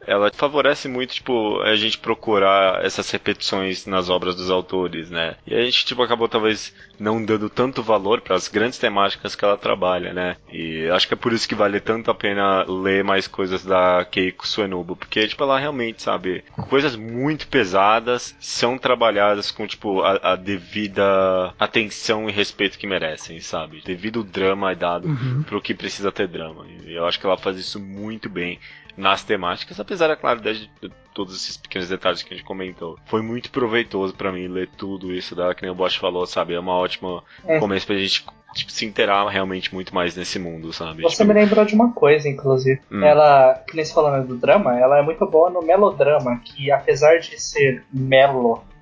ela 0.05 0.31
favorece 0.33 0.87
muito, 0.87 1.13
tipo, 1.13 1.61
a 1.61 1.75
gente 1.75 1.97
procurar 1.97 2.83
essas 2.83 3.09
repetições 3.11 3.85
nas 3.85 4.09
obras 4.09 4.35
dos 4.35 4.49
autores, 4.49 5.09
né? 5.09 5.35
E 5.45 5.53
a 5.53 5.63
gente, 5.63 5.85
tipo, 5.85 6.01
acabou 6.01 6.27
talvez 6.27 6.73
não 6.99 7.23
dando 7.23 7.49
tanto 7.49 7.83
valor 7.83 8.21
para 8.21 8.35
as 8.35 8.47
grandes 8.47 8.79
temáticas 8.79 9.35
que 9.35 9.45
ela 9.45 9.57
trabalha, 9.57 10.13
né? 10.13 10.37
E 10.51 10.87
acho 10.89 11.07
que 11.07 11.13
é 11.13 11.17
por 11.17 11.33
isso 11.33 11.47
que 11.47 11.55
vale 11.55 11.79
tanto 11.79 12.09
a 12.09 12.15
pena 12.15 12.63
ler 12.63 13.03
mais 13.03 13.27
coisas 13.27 13.63
da 13.63 14.05
Keiko 14.05 14.47
Suenobu, 14.47 14.95
porque, 14.95 15.27
tipo, 15.27 15.43
ela 15.43 15.59
realmente, 15.59 16.01
sabe, 16.01 16.43
coisas 16.69 16.95
muito 16.95 17.47
pesadas 17.47 18.35
são 18.39 18.77
trabalhadas 18.77 19.51
com, 19.51 19.67
tipo, 19.67 20.01
a, 20.01 20.33
a 20.33 20.35
devida 20.35 21.53
atenção 21.59 22.29
e 22.29 22.31
respeito 22.31 22.77
que 22.77 22.87
merecem, 22.87 23.39
sabe? 23.39 23.81
Devido 23.85 24.21
o 24.21 24.23
drama 24.23 24.71
é 24.71 24.75
dado 24.75 25.09
pro 25.45 25.61
que 25.61 25.73
precisa 25.73 26.11
ter 26.11 26.27
drama. 26.27 26.65
E 26.85 26.93
eu 26.93 27.05
acho 27.05 27.19
que 27.19 27.25
ela 27.25 27.37
faz 27.37 27.57
isso 27.57 27.79
muito 27.79 28.29
bem 28.29 28.59
nas 28.97 29.23
temáticas, 29.23 29.79
apesar, 29.79 30.09
é 30.09 30.15
claro, 30.15 30.41
de 30.41 30.69
todos 31.13 31.35
esses 31.35 31.57
pequenos 31.57 31.89
detalhes 31.89 32.23
que 32.23 32.33
a 32.33 32.37
gente 32.37 32.45
comentou. 32.45 32.97
Foi 33.05 33.21
muito 33.21 33.51
proveitoso 33.51 34.13
pra 34.13 34.31
mim 34.31 34.47
ler 34.47 34.69
tudo 34.77 35.11
isso 35.13 35.35
da 35.35 35.53
que 35.53 35.61
nem 35.61 35.71
o 35.71 35.75
Bosch 35.75 35.97
falou, 35.97 36.25
sabe? 36.25 36.53
É 36.53 36.59
uma 36.59 36.75
ótima 36.75 37.23
É. 37.45 37.59
começo 37.59 37.85
pra 37.85 37.97
gente 37.97 38.25
tipo, 38.53 38.71
se 38.71 38.85
inteirar 38.85 39.27
realmente 39.29 39.73
muito 39.73 39.93
mais 39.95 40.15
nesse 40.15 40.37
mundo, 40.37 40.73
sabe? 40.73 41.03
Você 41.03 41.17
Tipo, 41.23 41.27
me 41.27 41.33
lembrou 41.33 41.63
de 41.65 41.73
uma 41.73 41.91
coisa, 41.93 42.27
inclusive. 42.27 42.81
Hum. 42.91 43.03
Ela, 43.03 43.55
que 43.67 43.75
nem 43.75 43.85
você 43.85 43.93
falou 43.93 44.11
né, 44.11 44.21
do 44.21 44.35
drama, 44.37 44.77
ela 44.77 44.99
é 44.99 45.01
muito 45.01 45.25
boa 45.25 45.49
no 45.49 45.61
melodrama, 45.61 46.39
que 46.43 46.69
apesar 46.71 47.19
de 47.19 47.39
ser 47.39 47.83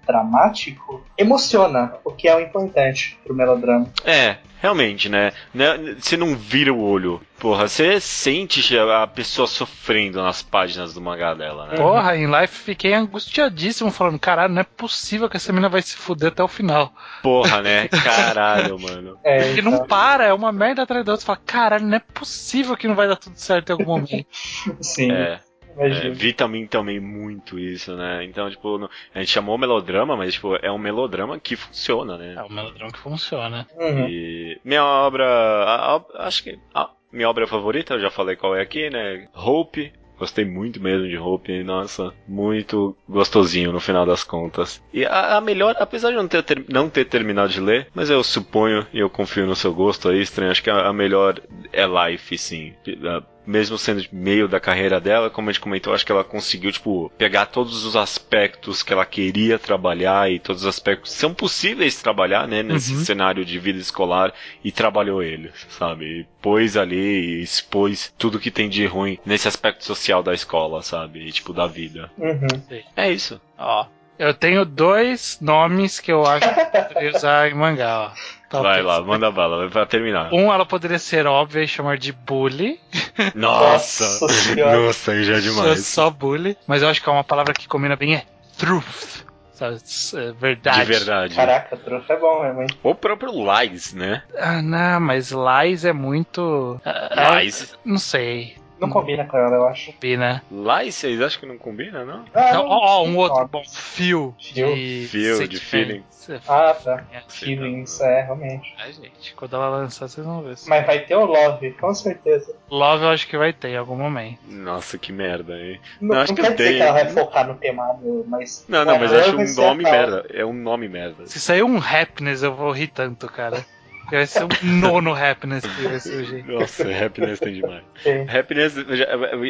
melodramático, 0.10 1.04
emociona, 1.18 1.94
o 2.04 2.12
que 2.12 2.28
é 2.28 2.36
o 2.36 2.40
importante 2.40 3.18
pro 3.24 3.36
melodrama. 3.36 3.88
É, 4.04 4.38
realmente, 4.60 5.08
né? 5.08 5.32
Né, 5.54 5.96
Você 6.00 6.18
não 6.18 6.36
vira 6.36 6.74
o 6.74 6.82
olho. 6.82 7.22
Porra, 7.38 7.70
você 7.70 8.02
sente 8.02 8.78
a 8.78 9.08
pessoa 9.08 9.48
sofrendo 9.48 10.22
nas 10.22 10.42
páginas 10.42 10.94
do 10.94 11.00
mangá 11.00 11.34
dela, 11.34 11.68
né? 11.68 11.78
Porra, 11.78 12.18
em 12.18 12.28
live 12.28 12.52
fiquei 12.52 12.94
angustiadíssimo, 12.94 13.92
falando: 13.92 14.20
caralho, 14.20 14.54
não 14.54 14.62
é 14.62 14.66
possível 14.66 15.30
que 15.30 15.38
essa 15.38 15.54
mina 15.54 15.70
vai 15.70 15.82
se 15.82 15.96
fuder 15.96 16.30
até 16.30 16.44
o 16.44 16.50
final. 16.50 16.94
Porra, 17.24 17.62
né? 17.62 17.88
Caralho, 18.04 18.78
mano. 18.78 19.18
É, 19.24 19.46
Porque 19.46 19.62
então, 19.62 19.72
não 19.72 19.86
para, 19.86 20.26
é 20.26 20.34
uma 20.34 20.52
merda 20.52 20.84
atrás 20.84 21.06
da 21.06 21.14
outra. 21.14 21.22
Você 21.22 21.28
fala: 21.28 21.42
caralho, 21.46 21.86
não 21.86 21.96
é 21.96 22.00
possível 22.00 22.76
que 22.76 22.90
não 22.90 22.96
vai 22.96 23.08
dar 23.08 23.16
tudo 23.16 23.38
certo 23.38 23.70
em 23.70 23.74
algum 23.74 23.86
momento. 23.86 24.26
Sim, 24.82 25.12
É. 25.12 25.40
É, 25.80 25.88
imagina. 25.88 26.14
vi 26.14 26.34
também, 26.34 26.68
também 26.68 27.00
muito 27.00 27.58
isso, 27.58 27.96
né? 27.96 28.24
Então, 28.26 28.50
tipo, 28.50 28.90
a 29.14 29.20
gente 29.20 29.32
chamou 29.32 29.58
melodrama, 29.58 30.16
mas, 30.18 30.34
tipo, 30.34 30.56
é 30.56 30.72
um 30.72 30.78
melodrama 30.78 31.40
que 31.40 31.56
funciona, 31.56 32.18
né? 32.18 32.36
É 32.38 32.44
o 32.44 32.52
melodrama 32.52 32.92
que 32.92 33.00
funciona. 33.00 33.68
Uhum. 33.78 34.08
E 34.10 34.60
minha 34.64 34.84
obra, 34.84 35.26
a- 35.26 35.96
a- 35.96 36.28
acho 36.28 36.44
que 36.44 36.60
a 36.76 36.90
minha 37.12 37.30
obra 37.30 37.48
favorita, 37.48 37.94
eu 37.96 38.00
já 38.02 38.10
falei 38.10 38.36
qual 38.36 38.56
é 38.56 38.62
aqui, 38.62 38.90
né? 38.90 39.28
Hope. 39.34 39.92
Gostei 40.20 40.44
muito 40.44 40.82
mesmo 40.82 41.08
de 41.08 41.18
Hope, 41.18 41.64
nossa, 41.64 42.14
muito 42.28 42.94
gostosinho 43.08 43.72
no 43.72 43.80
final 43.80 44.06
das 44.06 44.22
contas. 44.22 44.84
E 44.94 45.06
a, 45.06 45.38
a 45.38 45.42
melhor, 45.42 45.78
apesar 45.80 46.10
de 46.10 46.18
não 46.18 46.28
ter, 46.28 46.44
ter- 46.44 46.66
não 46.68 46.90
ter 46.90 47.06
terminado 47.06 47.48
de 47.54 47.62
ler, 47.62 47.88
mas 47.96 48.10
eu 48.10 48.22
suponho 48.22 48.86
e 48.92 49.00
eu 49.00 49.10
confio 49.10 49.46
no 49.48 49.56
seu 49.56 49.74
gosto 49.74 50.10
aí, 50.10 50.20
estranho, 50.22 50.52
acho 50.52 50.62
que 50.62 50.70
a, 50.70 50.88
a 50.88 50.92
melhor 50.92 51.40
é 51.72 51.86
Life, 51.88 52.38
sim. 52.38 52.74
A- 53.08 53.24
mesmo 53.46 53.78
sendo 53.78 54.04
meio 54.12 54.48
da 54.48 54.60
carreira 54.60 55.00
dela, 55.00 55.30
como 55.30 55.50
a 55.50 55.52
gente 55.52 55.62
comentou, 55.62 55.94
acho 55.94 56.06
que 56.06 56.12
ela 56.12 56.24
conseguiu, 56.24 56.72
tipo, 56.72 57.12
pegar 57.18 57.48
todos 57.48 57.84
os 57.86 57.96
aspectos 57.96 58.84
que 58.84 58.94
ela 58.94 59.06
queria 59.06 59.58
trabalhar 59.58 60.30
e 60.32 60.40
todos 60.40 60.62
os 60.64 60.68
aspectos 60.68 61.12
que 61.14 61.18
são 61.20 61.34
possíveis 61.34 61.96
de 61.96 62.04
trabalhar, 62.04 62.48
né, 62.48 62.62
nesse 62.64 62.94
Uhum. 62.94 63.04
cenário 63.06 63.44
de 63.46 63.58
vida 63.60 63.80
escolar 63.80 64.34
e 64.64 64.72
trabalhou 64.72 65.24
eles, 65.24 65.54
sabe? 65.70 66.06
E 66.06 66.28
pôs 66.42 66.78
ali 66.78 66.96
e 67.40 67.42
expôs 67.42 68.14
tudo 68.18 68.40
que 68.40 68.52
tem 68.52 68.70
de 68.70 68.86
ruim 68.86 69.18
nesse 69.26 69.48
aspecto 69.48 69.84
social 69.84 70.22
da 70.22 70.34
escola, 70.34 70.82
sabe? 70.82 71.20
E, 71.28 71.32
tipo, 71.32 71.54
da 71.54 71.66
vida. 71.68 72.12
Uhum. 72.18 72.48
É 72.96 73.12
isso. 73.12 73.40
Ó, 73.58 73.86
eu 74.18 74.34
tenho 74.34 74.66
dois 74.66 75.38
nomes 75.42 76.00
que 76.00 76.12
eu 76.12 76.26
acho 76.26 76.48
que 76.54 76.60
eu 76.78 76.84
poderia 76.84 77.10
usar 77.16 77.50
em 77.50 77.56
mangá, 77.56 78.12
ó. 78.14 78.39
Tá 78.50 78.62
Vai 78.64 78.82
lá, 78.82 79.00
manda 79.02 79.30
bala, 79.30 79.60
vai 79.60 79.70
pra 79.70 79.86
terminar. 79.86 80.34
Um, 80.34 80.52
ela 80.52 80.66
poderia 80.66 80.98
ser 80.98 81.28
óbvia 81.28 81.64
e 81.64 81.68
chamar 81.68 81.98
de 82.00 82.12
Bully. 82.12 82.80
Nossa! 83.36 84.26
Nossa 84.56 85.12
aí 85.12 85.24
já 85.24 85.38
é 85.38 85.40
demais. 85.40 85.86
só 85.86 86.10
bully. 86.10 86.58
Mas 86.66 86.82
eu 86.82 86.90
acho 86.90 87.02
que 87.02 87.08
é 87.08 87.12
uma 87.12 87.24
palavra 87.24 87.54
que 87.54 87.68
combina 87.68 87.96
bem 87.96 88.16
é 88.16 88.26
truth. 88.58 89.24
É 89.62 90.32
Verdade. 90.32 90.80
De 90.80 90.86
verdade. 90.86 91.36
Caraca, 91.36 91.76
trufa 91.78 92.14
é 92.14 92.18
bom 92.18 92.42
mesmo, 92.44 92.62
hein? 92.62 92.68
O 92.82 92.96
próprio 92.96 93.32
Lies, 93.32 93.94
né? 93.94 94.24
Ah, 94.38 94.62
não, 94.62 95.00
mas 95.02 95.32
lies 95.32 95.84
é 95.84 95.92
muito. 95.92 96.80
ah, 96.86 97.42
Lies. 97.42 97.78
Não 97.84 97.98
sei. 97.98 98.56
Não 98.80 98.90
combina 98.90 99.26
com 99.26 99.38
ela, 99.38 99.56
eu 99.56 99.68
acho. 99.68 99.92
Combina. 99.94 100.44
Vocês 100.50 101.22
acham 101.22 101.40
que 101.40 101.46
não 101.46 101.58
combina, 101.58 102.06
não? 102.06 102.26
Ah, 102.34 102.54
Não, 102.54 102.66
ó, 102.68 103.00
ó, 103.00 103.06
um 103.06 103.18
outro 103.18 103.48
bom. 103.48 103.64
Feel. 103.68 104.36
Feel. 104.40 104.76
De 104.76 105.08
Feel, 105.10 105.48
de 105.48 105.60
sentimentos. 105.60 106.30
Ah, 106.48 106.76
tá. 106.76 107.04
É. 107.12 107.22
Feelings, 107.28 108.00
é, 108.02 108.22
realmente. 108.22 108.74
Ai, 108.78 108.94
gente, 108.94 109.34
quando 109.36 109.56
ela 109.56 109.70
lançar, 109.70 110.08
vocês 110.08 110.26
vão 110.26 110.44
ver. 110.44 110.56
Mas 110.68 110.86
vai 110.86 111.00
ter 111.00 111.16
o 111.16 111.26
Love, 111.26 111.72
com 111.72 111.94
certeza. 111.94 112.56
Love 112.70 113.04
eu 113.04 113.10
acho 113.10 113.28
que 113.28 113.38
vai 113.38 113.52
ter 113.52 113.70
em 113.70 113.78
algum 113.78 113.96
momento. 113.96 114.40
Nossa, 114.48 114.98
que 114.98 115.12
merda, 115.12 115.58
hein? 115.58 115.80
Não, 116.00 116.16
Eu 116.16 116.22
acho 116.22 116.32
não 116.32 116.36
que 116.36 116.42
quer 116.44 116.56
dizer 116.56 116.74
que 116.76 116.82
ela 116.82 116.92
vai 116.92 117.10
focar 117.10 117.48
no 117.48 117.56
temado, 117.56 118.26
mas. 118.28 118.66
Não, 118.68 118.86
não, 118.86 118.98
o 118.98 119.00
mas 119.00 119.12
eu 119.12 119.20
acho 119.20 119.38
um 119.38 119.56
nome 119.56 119.84
merda. 119.84 120.26
É 120.32 120.46
um 120.46 120.54
nome 120.54 120.88
merda. 120.88 121.26
Se 121.26 121.40
sair 121.40 121.64
um 121.64 121.78
happiness, 121.78 122.44
eu 122.44 122.54
vou 122.54 122.72
rir 122.72 122.88
tanto, 122.88 123.28
cara. 123.28 123.66
Vai 124.12 124.26
ser 124.26 124.44
um 124.44 124.48
nono 124.80 125.14
happiness 125.14 125.66
que 125.66 125.88
vai 125.88 126.00
surgir. 126.00 126.44
Nossa, 126.48 126.84
Happiness 126.84 127.40
tem 127.40 127.54
demais. 127.54 127.84
Sim. 128.04 128.26
Happiness 128.30 128.74
já- 128.76 129.08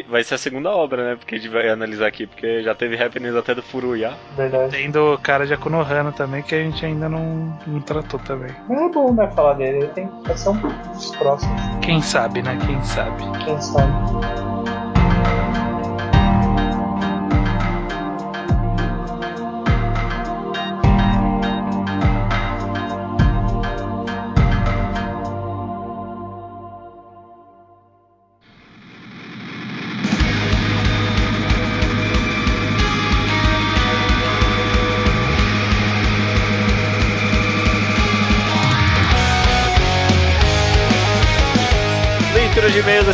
vai 0.08 0.22
ser 0.24 0.34
a 0.34 0.38
segunda 0.38 0.70
obra, 0.70 1.10
né? 1.10 1.16
Porque 1.16 1.34
a 1.34 1.38
gente 1.38 1.48
vai 1.50 1.68
analisar 1.68 2.06
aqui, 2.06 2.26
porque 2.26 2.62
já 2.62 2.74
teve 2.74 3.02
Happiness 3.02 3.34
até 3.36 3.54
do 3.54 3.62
Furuya. 3.62 4.12
Verdade. 4.36 4.72
Tem 4.76 4.90
do 4.90 5.18
cara 5.22 5.46
de 5.46 5.54
Akunohana 5.54 6.12
também, 6.12 6.42
que 6.42 6.54
a 6.54 6.58
gente 6.62 6.84
ainda 6.84 7.08
não, 7.08 7.58
não 7.66 7.80
tratou 7.80 8.20
também. 8.20 8.50
Mas 8.68 8.80
é 8.82 8.88
bom, 8.88 9.12
né, 9.12 9.30
falar 9.34 9.54
dele. 9.54 9.78
Ele 9.78 9.86
tem 9.88 10.08
vai 10.24 10.36
ser 10.36 10.50
um 10.50 10.56
dos 10.56 11.14
próximos, 11.16 11.60
Quem 11.82 12.00
sabe, 12.02 12.42
né? 12.42 12.58
Quem 12.66 12.82
sabe. 12.84 13.22
quem 13.44 13.60
sabe. 13.60 14.49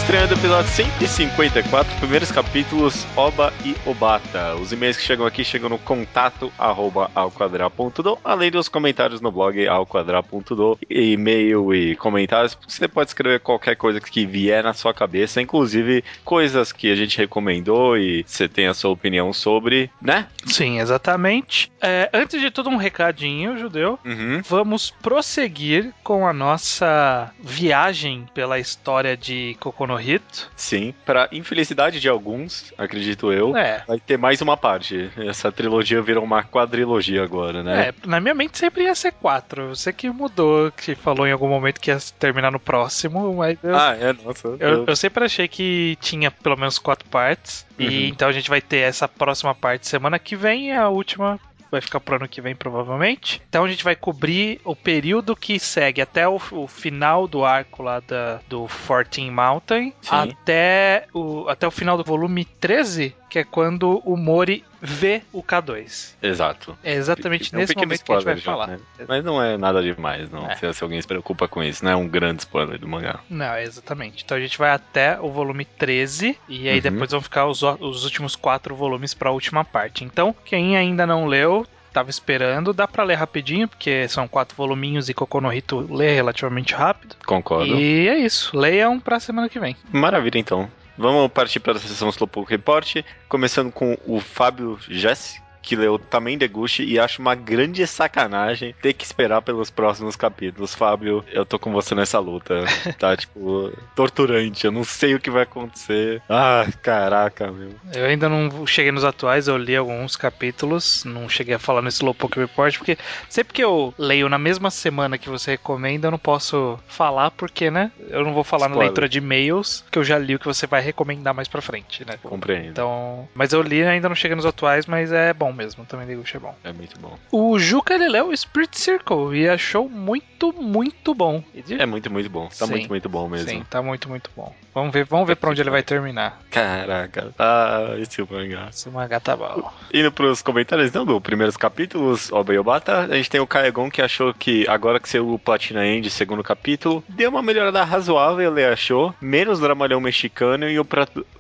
Estreando 0.07 0.37
o 0.37 0.39
episódio 0.39 0.71
154, 0.71 1.99
primeiros 1.99 2.31
capítulos 2.31 3.05
Oba 3.17 3.53
e 3.65 3.75
Obata. 3.85 4.55
Os 4.55 4.71
e-mails 4.71 4.97
que 4.97 5.03
chegam 5.03 5.27
aqui 5.27 5.43
chegam 5.43 5.69
no 5.69 5.81
contato 5.81 6.53
arroba 6.57 7.11
alquadra.do, 7.13 8.17
além 8.23 8.49
dos 8.49 8.69
comentários 8.69 9.21
no 9.21 9.33
blog 9.33 9.67
alquadra.do, 9.67 10.79
e-mail 10.89 11.75
e 11.75 11.97
comentários. 11.97 12.57
Você 12.69 12.87
pode 12.87 13.11
escrever 13.11 13.41
qualquer 13.41 13.75
coisa 13.75 14.01
que 14.01 14.25
vier 14.25 14.63
na 14.63 14.73
sua 14.75 14.95
cabeça, 14.95 15.43
inclusive 15.43 16.05
coisas 16.25 16.71
que 16.71 16.89
a 16.89 16.95
gente 16.95 17.19
recomendou 17.19 17.99
e 17.99 18.23
você 18.25 18.49
tem 18.49 18.69
a 18.69 18.75
sua 18.75 18.93
opinião 18.93 19.33
sobre, 19.33 19.91
né? 20.01 20.29
Sim, 20.45 20.79
exatamente. 20.79 21.73
É, 21.83 22.09
antes 22.15 22.41
de 22.41 22.53
tudo, 22.53 22.71
um 22.71 22.77
recadinho, 22.77 23.59
judeu. 23.59 23.99
Uhum. 24.05 24.41
Vamos 24.49 24.89
prosseguir 25.03 25.93
com 26.05 26.29
a 26.29 26.33
nossa 26.33 27.33
viagem 27.41 28.25
pela 28.33 28.61
história 28.61 29.17
de 29.17 29.57
Kokonohito. 29.97 30.51
Sim, 30.57 30.95
para 31.05 31.29
infelicidade 31.33 32.01
de 32.01 32.09
alguns, 32.09 32.73
acredito 32.77 33.33
eu. 33.33 33.57
É. 33.57 33.83
Vai 33.87 33.99
ter 33.99 34.17
mais 34.19 34.41
uma 34.41 34.57
parte. 34.57 35.11
Essa 35.17 35.51
trilogia 35.51 36.03
virou 36.03 36.23
uma 36.25 36.43
quadrilogia 36.43 37.23
agora, 37.23 37.63
né? 37.63 37.89
É, 37.89 37.95
na 38.07 38.21
minha 38.21 38.35
mente 38.35 38.59
sempre 38.59 38.85
ia 38.85 38.95
ser 38.95 39.13
quatro. 39.13 39.69
Você 39.69 39.93
que 39.93 40.11
mudou, 40.11 40.71
que 40.73 40.95
falou 40.95 41.27
em 41.27 41.33
algum 41.33 41.49
momento 41.49 41.81
que 41.81 41.91
ia 41.91 41.99
terminar 42.19 42.51
no 42.51 42.61
próximo, 42.61 43.35
mas 43.35 43.59
eu, 43.63 43.77
Ah, 43.77 43.97
é, 43.99 44.13
nossa. 44.13 44.49
eu, 44.61 44.85
eu 44.87 44.97
sempre 44.97 45.25
achei 45.25 45.49
que 45.49 45.97
tinha 46.01 46.31
pelo 46.31 46.57
menos 46.57 46.79
quatro 46.79 47.09
partes. 47.09 47.67
Uhum. 47.79 47.87
E 47.87 48.09
então 48.09 48.29
a 48.29 48.33
gente 48.33 48.49
vai 48.49 48.61
ter 48.61 48.79
essa 48.79 49.09
próxima 49.09 49.55
parte 49.55 49.89
semana 49.89 50.19
que 50.19 50.37
vem 50.37 50.69
e 50.69 50.73
a 50.73 50.89
última 50.89 51.39
vai 51.71 51.81
ficar 51.81 52.01
pro 52.01 52.17
ano 52.17 52.29
que 52.29 52.41
vem, 52.41 52.55
provavelmente. 52.55 53.43
Então 53.49 53.65
a 53.65 53.69
gente 53.69 53.85
vai 53.85 53.97
cobrir 53.97 54.61
o 54.65 54.75
período 54.75 55.37
que 55.37 55.59
segue 55.59 56.01
até 56.01 56.27
o, 56.29 56.41
o 56.53 56.67
final 56.67 57.27
do 57.27 57.45
arco 57.45 57.83
lá 57.83 58.01
da, 58.01 58.41
do 58.49 58.67
14 58.67 59.31
Mountain, 59.31 59.93
Sim. 60.01 60.11
até 60.11 61.07
o, 61.13 61.49
até 61.49 61.67
o 61.67 61.71
final 61.71 61.97
do 61.97 62.05
volume 62.05 62.45
13, 62.45 63.15
que 63.29 63.39
é 63.41 63.45
quando 63.45 64.01
o 64.05 64.17
Mori 64.17 64.65
vê 64.81 65.23
o 65.33 65.43
K2. 65.43 66.15
Exato. 66.23 66.79
É 66.85 66.95
exatamente 66.95 67.53
É 67.53 67.57
um 67.57 67.61
nesse 67.61 67.75
momento 67.75 68.05
que 68.05 68.13
a 68.13 68.15
gente 68.17 68.25
vai 68.25 68.37
já, 68.37 68.43
falar. 68.43 68.67
né? 68.69 68.79
Mas 69.09 69.25
não 69.25 69.43
é 69.43 69.57
nada 69.57 69.83
demais, 69.83 70.31
não. 70.31 70.49
É. 70.49 70.55
Se, 70.57 70.73
se 70.75 70.83
alguém 70.85 71.01
se 71.01 71.09
preocupa 71.09 71.49
com 71.49 71.63
isso, 71.63 71.85
não 71.85 71.91
é 71.91 71.97
um 71.97 72.07
grande 72.09 72.41
spoiler 72.43 72.79
do 72.79 72.87
mangá. 72.87 73.21
Não, 73.29 73.57
exatamente. 73.59 74.23
Então 74.25 74.37
a 74.37 74.41
gente 74.41 74.57
vai 74.57 74.71
até 74.71 75.19
o 75.21 75.29
volume 75.31 75.65
13 75.65 76.39
e 76.49 76.69
aí 76.69 76.77
Uhum. 76.77 76.81
depois 76.83 77.11
vão 77.11 77.21
ficar 77.21 77.47
os, 77.47 77.63
os 77.63 78.05
últimos 78.05 78.37
quatro 78.37 78.75
volumes 78.77 79.13
para 79.13 79.29
a 79.29 79.33
última 79.33 79.65
parte. 79.65 80.05
Então, 80.05 80.35
quem 80.45 80.77
ainda 80.77 81.05
não 81.07 81.27
leu, 81.27 81.67
tava 81.93 82.11
esperando, 82.11 82.73
dá 82.75 82.87
pra 82.87 83.03
ler 83.03 83.15
rapidinho, 83.15 83.67
porque 83.67 84.07
são 84.09 84.29
quatro 84.29 84.55
voluminhos 84.57 85.09
e 85.09 85.15
Kokonohito 85.15 85.79
lê 85.93 86.15
relativamente 86.15 86.75
rápido. 86.75 87.17
Concordo. 87.27 87.75
E 87.75 88.07
é 88.07 88.19
isso. 88.19 88.57
Leiam 88.57 89.01
pra 89.01 89.19
semana 89.19 89.49
que 89.49 89.59
vem. 89.59 89.75
Maravilha, 89.91 90.39
então. 90.39 90.71
Vamos 90.99 91.31
partir 91.31 91.61
para 91.61 91.75
a 91.75 91.79
sessão 91.79 92.09
Slowpoke 92.09 92.51
Report, 92.51 92.97
começando 93.29 93.71
com 93.71 93.99
o 94.07 94.19
Fábio 94.19 94.79
Jesse, 94.89 95.43
que 95.67 95.75
leu 95.75 95.99
também 95.99 96.39
Deguchi 96.39 96.85
e 96.85 96.97
acho 96.97 97.21
uma 97.21 97.35
grande 97.35 97.85
sacanagem 97.89 98.73
ter 98.81 98.93
que 98.93 99.05
esperar 99.05 99.43
pelos 99.43 99.69
próximos 99.69 100.15
capítulos. 100.15 100.73
Fábio, 100.73 101.25
eu 101.33 101.45
tô 101.45 101.59
com 101.59 101.73
você 101.73 101.95
nessa 101.95 102.19
luta. 102.21 102.65
Tá, 102.99 103.17
tipo, 103.17 103.73
torturante. 103.95 104.65
Eu 104.65 104.71
não 104.73 104.85
sei 104.85 105.15
o 105.15 105.21
que 105.21 105.31
vai 105.31 105.43
acontecer. 105.43 106.23
Ah, 106.31 106.67
caraca, 106.83 107.51
meu. 107.51 107.71
Eu 107.93 108.07
ainda 108.07 108.29
não 108.29 108.65
cheguei 108.67 108.93
nos 108.93 109.05
atuais, 109.05 109.49
eu 109.49 109.57
li 109.57 109.77
alguns 109.77 110.17
capítulos, 110.17 111.05
não 111.05 111.29
cheguei 111.29 111.55
a 111.55 111.59
falar 111.59 111.83
no 111.83 111.89
Slowpoke 111.89 112.39
Report, 112.39 112.79
porque 112.79 112.97
sempre 113.29 113.53
que 113.53 113.63
eu 113.63 113.93
leio 113.99 114.29
na 114.29 114.39
mesma 114.39 114.71
semana 114.71 115.19
que 115.19 115.29
você 115.29 115.53
recomenda, 115.53 116.07
eu 116.07 116.11
não 116.13 116.19
posso 116.19 116.79
falar, 116.87 117.33
porque, 117.33 117.71
né? 117.71 117.91
Eu 118.09 118.25
não 118.25 118.33
vou 118.33 118.45
falar 118.45 118.69
na 118.69 118.75
Spoiler. 118.75 118.89
leitura 118.89 119.09
de 119.09 119.19
e-mails, 119.19 119.85
que 119.91 119.99
eu 119.99 120.05
já 120.05 120.17
li 120.17 120.37
o 120.37 120.39
que 120.39 120.47
você 120.47 120.67
vai 120.67 120.81
recomendar 120.81 121.35
mais 121.35 121.49
pra 121.49 121.61
frente, 121.61 122.07
né? 122.07 122.19
Compreendo. 122.23 122.71
Então, 122.71 123.29
mas 123.35 123.53
eu 123.53 123.61
li, 123.63 123.83
ainda 123.83 124.09
não 124.09 124.17
cheguei 124.17 124.37
nos 124.37 124.47
atuais, 124.47 124.87
mas 124.87 125.13
é 125.13 125.35
bom 125.35 125.53
mesmo, 125.57 125.85
também 125.85 126.07
Deguchi 126.07 126.37
é 126.37 126.41
bom. 126.41 126.55
É 126.63 126.73
muito 126.73 126.99
bom. 127.01 127.19
O 127.33 127.59
Juca 127.59 127.95
ele 127.95 128.09
leu 128.09 128.29
o 128.29 128.37
Spirit 128.37 128.79
Circle 128.79 129.37
e 129.37 129.49
achou 129.49 129.89
muito, 129.89 130.53
muito 130.53 131.15
bom. 131.15 131.43
É 131.79 131.87
muito, 131.87 132.11
muito 132.11 132.31
bom. 132.31 132.47
Tá 132.49 132.67
Sim. 132.67 132.71
muito, 132.73 132.89
muito 132.89 133.09
bom 133.09 133.29
mesmo. 133.29 133.49
Sim, 133.49 133.65
tá 133.69 133.83
muito, 133.83 134.09
muito 134.09 134.31
bom. 134.37 134.55
Vamos 134.75 134.93
ver, 134.93 135.05
vamos 135.07 135.27
ver 135.27 135.37
pra 135.37 135.51
onde 135.51 135.61
ele 135.63 135.71
vai 135.71 135.83
terminar. 135.83 136.39
Caraca. 136.51 137.33
Ah, 137.39 137.95
esse 137.99 138.21
mangá. 138.31 138.69
Esse 138.71 138.91
mangá 138.91 139.19
tá 139.19 139.35
bom. 139.35 139.73
Indo 139.93 140.13
pros 140.13 140.43
comentários, 140.43 140.93
não, 140.93 141.05
do 141.07 141.21
primeiros 141.21 141.57
capítulos, 141.57 142.31
Oba 142.31 142.53
e 142.53 142.59
Obata, 142.59 143.01
a 143.01 143.17
gente 143.17 143.31
tem 143.31 143.41
o 143.41 143.47
Kaegon 143.47 143.91
que 143.91 144.03
achou 144.03 144.35
que 144.35 144.69
agora 144.69 145.01
que 145.01 145.09
saiu 145.09 145.33
o 145.33 145.39
Platina 145.39 145.87
End, 145.87 146.11
segundo 146.11 146.43
capítulo, 146.43 147.03
deu 147.09 147.31
uma 147.31 147.43
melhorada 147.43 147.83
razoável, 147.85 148.53
ele 148.53 148.67
achou, 148.67 149.15
menos 149.21 149.61
dramalhão 149.61 150.01
mexicano 150.01 150.69
e 150.69 150.79
o, 150.79 150.87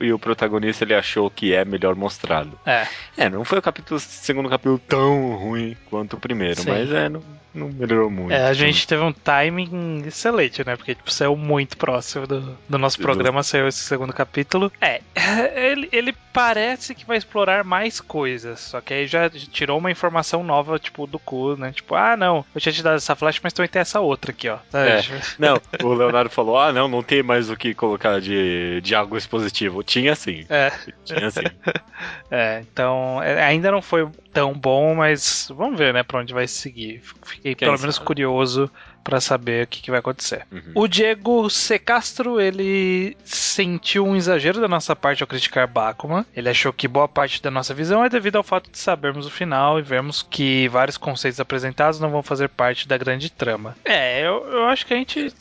e 0.00 0.12
o 0.12 0.18
protagonista 0.18 0.84
ele 0.84 0.94
achou 0.94 1.30
que 1.30 1.52
é 1.52 1.64
melhor 1.64 1.94
mostrado. 1.94 2.58
É, 2.64 2.86
É, 3.16 3.28
não 3.28 3.44
foi 3.44 3.58
o 3.58 3.62
capítulo, 3.62 4.00
segundo 4.06 4.48
capítulo 4.48 4.78
tão 4.78 5.36
ruim 5.36 5.76
quanto 5.88 6.14
o 6.14 6.20
primeiro, 6.20 6.60
Sim. 6.60 6.70
mas 6.70 6.90
é, 6.90 7.08
não, 7.08 7.22
não 7.56 7.68
melhorou 7.68 8.10
muito. 8.10 8.32
é, 8.32 8.46
a 8.46 8.52
gente 8.52 8.86
teve 8.86 9.02
um 9.02 9.12
timing 9.12 10.04
excelente, 10.06 10.64
né? 10.64 10.76
Porque 10.76 10.94
tipo, 10.94 11.10
saiu 11.10 11.36
muito 11.36 11.76
próximo 11.76 12.26
do, 12.26 12.58
do 12.68 12.78
nosso 12.78 12.98
programa, 12.98 13.42
saiu 13.42 13.66
esse 13.66 13.80
segundo 13.80 14.12
capítulo. 14.12 14.70
É, 14.80 15.00
ele, 15.56 15.88
ele 15.90 16.14
parece 16.32 16.94
que 16.94 17.06
vai 17.06 17.16
explorar 17.16 17.64
mais 17.64 17.98
coisas, 17.98 18.60
só 18.60 18.80
que 18.82 18.92
aí 18.92 19.06
já 19.06 19.30
tirou 19.30 19.78
uma 19.78 19.90
informação 19.90 20.44
nova, 20.44 20.78
tipo, 20.78 21.06
do 21.06 21.18
cu, 21.18 21.56
né? 21.56 21.72
Tipo, 21.72 21.94
ah, 21.94 22.14
não, 22.14 22.44
eu 22.54 22.60
tinha 22.60 22.72
te 22.72 22.82
dado 22.82 22.96
essa 22.96 23.16
flash, 23.16 23.40
mas 23.42 23.54
também 23.54 23.70
tem 23.70 23.80
essa 23.80 24.00
outra 24.00 24.32
aqui, 24.32 24.48
ó. 24.48 24.58
É. 24.74 25.00
Não, 25.38 25.58
o 25.82 25.94
Leonardo 25.94 26.28
falou: 26.28 26.58
ah, 26.58 26.72
não, 26.72 26.88
não 26.88 27.02
tem 27.02 27.22
mais 27.22 27.48
o 27.48 27.56
que 27.56 27.72
colocar 27.72 28.20
de, 28.20 28.82
de 28.82 28.94
algo 28.94 29.16
expositivo. 29.16 29.82
Tinha 29.82 30.14
sim, 30.14 30.44
É, 30.50 30.70
tinha 31.04 31.30
sim. 31.30 31.40
é, 32.30 32.62
então 32.70 33.22
é, 33.22 33.42
ainda 33.42 33.70
não 33.70 33.80
foi 33.86 34.08
tão 34.32 34.52
bom, 34.52 34.94
mas 34.94 35.48
vamos 35.54 35.78
ver, 35.78 35.94
né, 35.94 36.02
pra 36.02 36.20
onde 36.20 36.34
vai 36.34 36.46
seguir. 36.46 37.00
Fiquei 37.24 37.54
Quem 37.54 37.68
pelo 37.68 37.78
menos 37.80 37.96
sabe? 37.96 38.06
curioso 38.06 38.70
para 39.06 39.20
saber 39.20 39.64
o 39.64 39.66
que, 39.68 39.80
que 39.80 39.90
vai 39.90 40.00
acontecer. 40.00 40.44
Uhum. 40.50 40.72
O 40.74 40.88
Diego 40.88 41.48
C. 41.48 41.78
Castro, 41.78 42.40
ele 42.40 43.16
sentiu 43.24 44.04
um 44.04 44.16
exagero 44.16 44.60
da 44.60 44.66
nossa 44.66 44.96
parte 44.96 45.22
ao 45.22 45.28
criticar 45.28 45.68
Bakuman. 45.68 46.26
Ele 46.34 46.48
achou 46.48 46.72
que 46.72 46.88
boa 46.88 47.06
parte 47.06 47.40
da 47.40 47.48
nossa 47.48 47.72
visão 47.72 48.04
é 48.04 48.08
devido 48.08 48.34
ao 48.34 48.42
fato 48.42 48.68
de 48.68 48.78
sabermos 48.78 49.24
o 49.24 49.30
final 49.30 49.78
e 49.78 49.82
vermos 49.82 50.26
que 50.28 50.66
vários 50.66 50.96
conceitos 50.96 51.38
apresentados 51.38 52.00
não 52.00 52.10
vão 52.10 52.20
fazer 52.22 52.48
parte 52.48 52.88
da 52.88 52.98
grande 52.98 53.30
trama. 53.30 53.76
É, 53.84 54.26
eu, 54.26 54.44
eu 54.50 54.64
acho 54.66 54.84
que 54.84 54.92
a 54.92 54.96
gente 54.96 55.32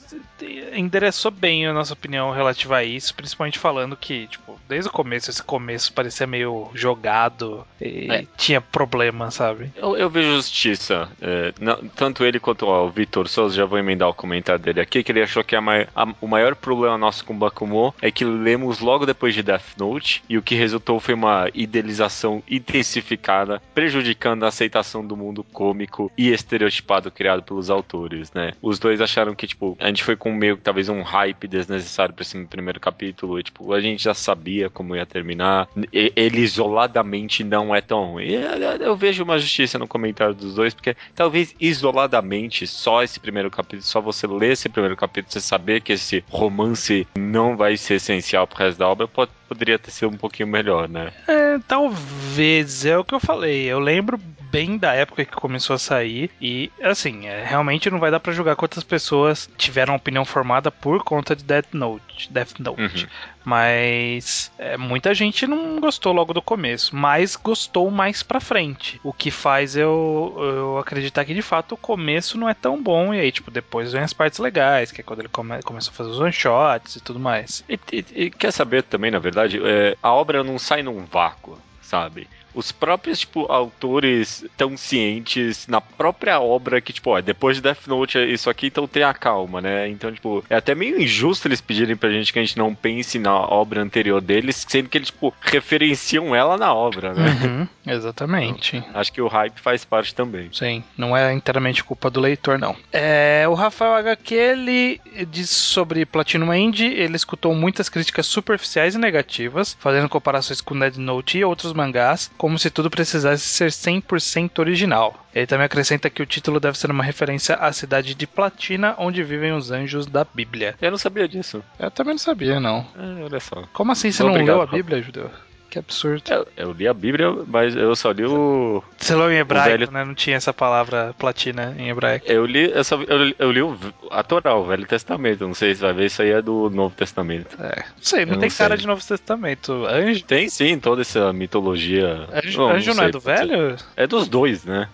endereçou 0.73 1.31
bem 1.31 1.65
a 1.65 1.73
nossa 1.73 1.93
opinião 1.93 2.31
relativa 2.31 2.77
a 2.77 2.83
isso, 2.83 3.15
principalmente 3.15 3.57
falando 3.57 3.95
que, 3.97 4.27
tipo, 4.27 4.59
desde 4.67 4.89
o 4.89 4.91
começo, 4.91 5.29
esse 5.29 5.41
começo 5.41 5.91
parecia 5.93 6.27
meio 6.27 6.69
jogado 6.73 7.65
e 7.81 8.11
É. 8.11 8.25
tinha 8.37 8.61
problema, 8.61 9.31
sabe? 9.31 9.71
Eu, 9.75 9.97
eu 9.97 10.09
vejo 10.09 10.33
justiça. 10.35 11.09
é, 11.21 11.53
não- 11.59 11.87
tanto 11.95 12.23
ele 12.25 12.39
quanto 12.39 12.65
o 12.67 12.89
Vitor 12.89 13.27
Souza, 13.27 13.54
já 13.55 13.65
vou 13.65 13.77
emendar 13.79 14.09
o 14.09 14.13
comentário 14.13 14.61
dele 14.61 14.79
aqui, 14.81 15.03
que 15.03 15.11
ele 15.11 15.21
achou 15.21 15.43
que 15.43 15.55
a 15.55 15.61
a- 15.95 16.13
o 16.21 16.27
maior 16.27 16.55
problema 16.55 16.97
nosso 16.97 17.25
com 17.25 17.37
Bakumo 17.37 17.93
é 18.01 18.11
que 18.11 18.23
lemos 18.23 18.79
logo 18.79 19.05
depois 19.05 19.33
de 19.33 19.41
Death 19.41 19.77
Note 19.79 20.23
e 20.29 20.37
o 20.37 20.41
que 20.41 20.53
resultou 20.55 20.99
foi 20.99 21.13
uma 21.15 21.49
idealização 21.53 22.43
intensificada, 22.47 23.61
prejudicando 23.73 24.43
a 24.43 24.49
aceitação 24.49 25.05
do 25.05 25.17
mundo 25.17 25.43
cômico 25.43 26.11
e 26.17 26.29
estereotipado 26.31 27.09
criado 27.09 27.41
pelos 27.43 27.69
autores, 27.69 28.31
né? 28.33 28.51
Os 28.61 28.77
dois 28.79 29.01
acharam 29.01 29.33
que, 29.33 29.47
tipo, 29.47 29.75
a 29.79 29.87
gente 29.87 30.03
foi 30.03 30.15
com 30.15 30.31
meio 30.33 30.57
que 30.57 30.63
talvez 30.63 30.87
um 30.89 31.01
hype 31.01 31.47
desnecessário 31.47 32.13
pra 32.13 32.21
esse 32.21 32.37
primeiro 32.45 32.79
capítulo, 32.79 33.39
e, 33.39 33.43
tipo, 33.43 33.73
a 33.73 33.79
gente 33.81 34.03
já 34.03 34.13
sabia 34.13 34.69
como 34.69 34.95
ia 34.95 35.05
terminar. 35.05 35.67
E- 35.91 36.11
ele 36.15 36.41
isoladamente 36.41 37.43
não 37.43 37.73
é 37.73 37.81
tão 37.81 38.11
ruim. 38.13 38.29
Eu, 38.31 38.71
eu 38.81 38.95
vejo 38.95 39.23
uma 39.23 39.39
justiça 39.39 39.79
no 39.79 39.87
comentário 39.87 40.33
dos 40.35 40.53
dois, 40.55 40.73
porque 40.73 40.95
talvez 41.15 41.55
isoladamente, 41.59 42.67
só 42.67 43.01
esse 43.03 43.19
primeiro 43.19 43.44
capítulo, 43.49 43.83
só 43.83 44.01
você 44.01 44.27
ler 44.27 44.53
esse 44.53 44.69
primeiro 44.69 44.95
capítulo, 44.95 45.31
você 45.31 45.41
saber 45.41 45.81
que 45.81 45.93
esse 45.93 46.23
romance 46.29 47.07
não 47.17 47.55
vai 47.55 47.77
ser 47.77 47.95
essencial 47.95 48.47
pro 48.47 48.59
resto 48.59 48.79
da 48.79 48.87
obra, 48.87 49.07
pode, 49.07 49.31
poderia 49.47 49.77
ter 49.79 49.91
sido 49.91 50.09
um 50.13 50.17
pouquinho 50.17 50.47
melhor, 50.47 50.87
né? 50.89 51.11
É, 51.27 51.57
talvez, 51.67 52.85
é 52.85 52.97
o 52.97 53.03
que 53.03 53.13
eu 53.13 53.19
falei. 53.19 53.63
Eu 53.65 53.79
lembro 53.79 54.17
bem 54.51 54.77
da 54.77 54.93
época 54.93 55.25
que 55.25 55.31
começou 55.35 55.73
a 55.75 55.79
sair 55.79 56.29
e, 56.39 56.71
assim, 56.81 57.27
é, 57.27 57.43
realmente 57.43 57.89
não 57.89 57.99
vai 57.99 58.09
dar 58.09 58.19
pra 58.19 58.31
julgar 58.33 58.55
quantas 58.55 58.83
pessoas 58.83 59.49
tiveram 59.57 59.95
opinião 59.95 60.23
formada 60.23 60.71
por 60.71 61.03
conta 61.03 61.35
de 61.35 61.43
Death 61.43 61.73
Note. 61.73 62.31
Death 62.31 62.59
Note. 62.59 62.81
Uhum. 62.81 63.07
Mas 63.43 64.51
é, 64.57 64.75
muita 64.75 65.13
gente 65.13 65.45
não 65.45 65.79
gostou 65.79 66.11
logo 66.11 66.33
do 66.33 66.41
começo, 66.41 66.95
mas 66.95 67.35
gostou 67.35 67.91
mais 67.91 68.23
pra 68.23 68.39
frente. 68.39 68.99
O 69.03 69.13
que 69.13 69.29
faz 69.29 69.75
eu, 69.75 70.33
eu 70.37 70.77
acreditar 70.79 71.23
que 71.25 71.33
de 71.33 71.43
fato 71.43 71.73
o 71.73 71.77
começo 71.77 72.37
não 72.39 72.49
é 72.49 72.53
tão 72.55 72.81
bom. 72.81 73.13
E 73.13 73.19
aí, 73.19 73.31
tipo, 73.31 73.51
depois 73.51 73.91
vem 73.93 74.01
as 74.01 74.13
partes 74.13 74.39
legais, 74.39 74.91
que 74.91 75.01
é 75.01 75.03
quando 75.03 75.19
ele 75.19 75.29
come, 75.29 75.61
começa 75.63 75.91
a 75.91 75.93
fazer 75.93 76.09
os 76.09 76.19
one 76.19 76.31
shots 76.33 76.95
e 76.95 77.01
tudo 77.01 77.19
mais. 77.19 77.63
E, 77.69 77.79
e- 77.91 78.05
e 78.25 78.29
quer 78.31 78.51
saber 78.51 78.81
também, 78.83 79.11
na 79.11 79.19
verdade, 79.19 79.34
é, 79.43 79.97
a 80.01 80.13
obra 80.13 80.43
não 80.43 80.57
sai 80.57 80.81
num 80.81 81.05
vácuo, 81.05 81.57
sabe? 81.81 82.27
Os 82.55 82.71
próprios, 82.71 83.19
tipo, 83.19 83.51
autores 83.51 84.43
estão 84.43 84.77
cientes 84.77 85.67
na 85.67 85.81
própria 85.81 86.39
obra 86.39 86.81
que, 86.81 86.93
tipo, 86.93 87.11
ó, 87.11 87.21
depois 87.21 87.57
de 87.57 87.63
Death 87.63 87.87
Note 87.87 88.17
isso 88.17 88.49
aqui, 88.49 88.67
então 88.67 88.87
tenha 88.87 89.13
calma, 89.13 89.61
né? 89.61 89.89
Então, 89.89 90.11
tipo, 90.11 90.43
é 90.49 90.55
até 90.55 90.73
meio 90.73 91.01
injusto 91.01 91.47
eles 91.47 91.61
pedirem 91.61 91.95
pra 91.95 92.09
gente 92.09 92.31
que 92.31 92.39
a 92.39 92.41
gente 92.41 92.57
não 92.57 92.73
pense 92.73 93.19
na 93.19 93.35
obra 93.35 93.81
anterior 93.81 94.21
deles, 94.21 94.65
sendo 94.67 94.89
que 94.89 94.97
eles, 94.97 95.09
tipo, 95.09 95.33
referenciam 95.41 96.35
ela 96.35 96.57
na 96.57 96.73
obra, 96.73 97.13
né? 97.13 97.37
Uhum, 97.43 97.67
exatamente. 97.93 98.83
Acho 98.93 99.11
que 99.11 99.21
o 99.21 99.27
hype 99.27 99.59
faz 99.59 99.83
parte 99.83 100.15
também. 100.15 100.49
Sim, 100.53 100.83
não 100.97 101.15
é 101.15 101.33
inteiramente 101.33 101.83
culpa 101.83 102.09
do 102.09 102.19
leitor, 102.21 102.57
não. 102.57 102.75
É, 102.91 103.45
o 103.47 103.53
Rafael 103.53 103.93
HQ, 103.95 104.33
ele 104.33 105.01
diz 105.29 105.49
sobre 105.49 106.05
Platinum 106.05 106.53
End, 106.53 106.85
ele 106.85 107.15
escutou 107.15 107.53
muitas 107.53 107.89
críticas 107.89 108.25
superficiais 108.25 108.95
e 108.95 108.97
negativas, 108.97 109.75
fazendo 109.79 110.09
comparações 110.09 110.61
com 110.61 110.77
Dead 110.77 110.97
Note 110.97 111.37
e 111.37 111.45
outros 111.45 111.73
mangás, 111.73 112.31
como 112.45 112.59
se 112.59 112.69
tudo 112.69 112.91
precisasse 112.91 113.43
ser 113.43 113.71
100% 113.71 114.59
original. 114.59 115.25
Ele 115.33 115.47
também 115.47 115.65
acrescenta 115.65 116.11
que 116.11 116.21
o 116.21 116.27
título 116.27 116.59
deve 116.59 116.77
ser 116.77 116.91
uma 116.91 117.03
referência 117.03 117.55
à 117.55 117.73
cidade 117.73 118.13
de 118.13 118.27
Platina, 118.27 118.93
onde 118.99 119.23
vivem 119.23 119.51
os 119.51 119.71
anjos 119.71 120.05
da 120.05 120.23
Bíblia. 120.23 120.75
Eu 120.79 120.91
não 120.91 120.97
sabia 120.99 121.27
disso. 121.27 121.63
Eu 121.79 121.89
também 121.89 122.13
não 122.13 122.19
sabia, 122.19 122.59
não. 122.59 122.85
É, 122.95 123.23
olha 123.23 123.39
só. 123.39 123.63
Como 123.73 123.91
assim 123.91 124.11
você 124.11 124.21
Obrigado, 124.21 124.45
não 124.45 124.53
leu 124.57 124.61
a. 124.61 124.67
Bíblia, 124.67 125.01
Judeu? 125.01 125.31
Que 125.75 125.79
absurdo. 125.79 126.23
Eu, 126.29 126.47
eu 126.55 126.71
li 126.71 126.87
a 126.87 126.93
Bíblia, 126.93 127.27
mas 127.47 127.75
eu 127.75 127.93
só 127.97 128.11
li 128.11 128.23
o. 128.25 128.81
Você 128.97 129.13
leu 129.13 129.29
em 129.29 129.39
hebraico, 129.39 129.69
velho- 129.71 129.91
né? 129.91 130.05
Não 130.05 130.15
tinha 130.15 130.37
essa 130.37 130.53
palavra 130.53 131.13
platina 131.19 131.75
em 131.77 131.89
hebraico. 131.89 132.25
Eu 132.31 132.45
li, 132.45 132.71
eu, 132.71 132.81
só, 132.81 132.95
eu, 133.01 133.17
li- 133.25 133.35
eu 133.37 133.51
li 133.51 133.61
o, 133.61 133.77
a 134.09 134.23
Torá, 134.23 134.55
o 134.55 134.63
Velho 134.63 134.85
Testamento. 134.85 135.45
Não 135.45 135.53
sei 135.53 135.75
se 135.75 135.81
vai 135.81 135.91
ver, 135.91 136.05
isso 136.05 136.21
aí 136.21 136.29
é 136.31 136.41
do 136.41 136.69
Novo 136.69 136.95
Testamento. 136.95 137.57
É, 137.61 137.79
não 137.81 138.01
sei, 138.01 138.25
não 138.25 138.35
Eu 138.35 138.39
tem 138.39 138.47
não 138.49 138.55
cara 138.55 138.75
sei. 138.75 138.77
de 138.83 138.87
Novo 138.87 139.05
Testamento. 139.05 139.85
Anjo, 139.85 140.23
Tem 140.23 140.47
sim, 140.47 140.79
toda 140.79 141.01
essa 141.01 141.33
mitologia. 141.33 142.25
anjo, 142.33 142.57
Bom, 142.57 142.69
anjo 142.71 142.87
não, 142.91 142.95
sei, 142.95 143.05
é 143.05 143.09
do 143.11 143.19
velho? 143.19 143.75
É 143.97 144.07
dos 144.07 144.29
dois, 144.29 144.63
né? 144.63 144.87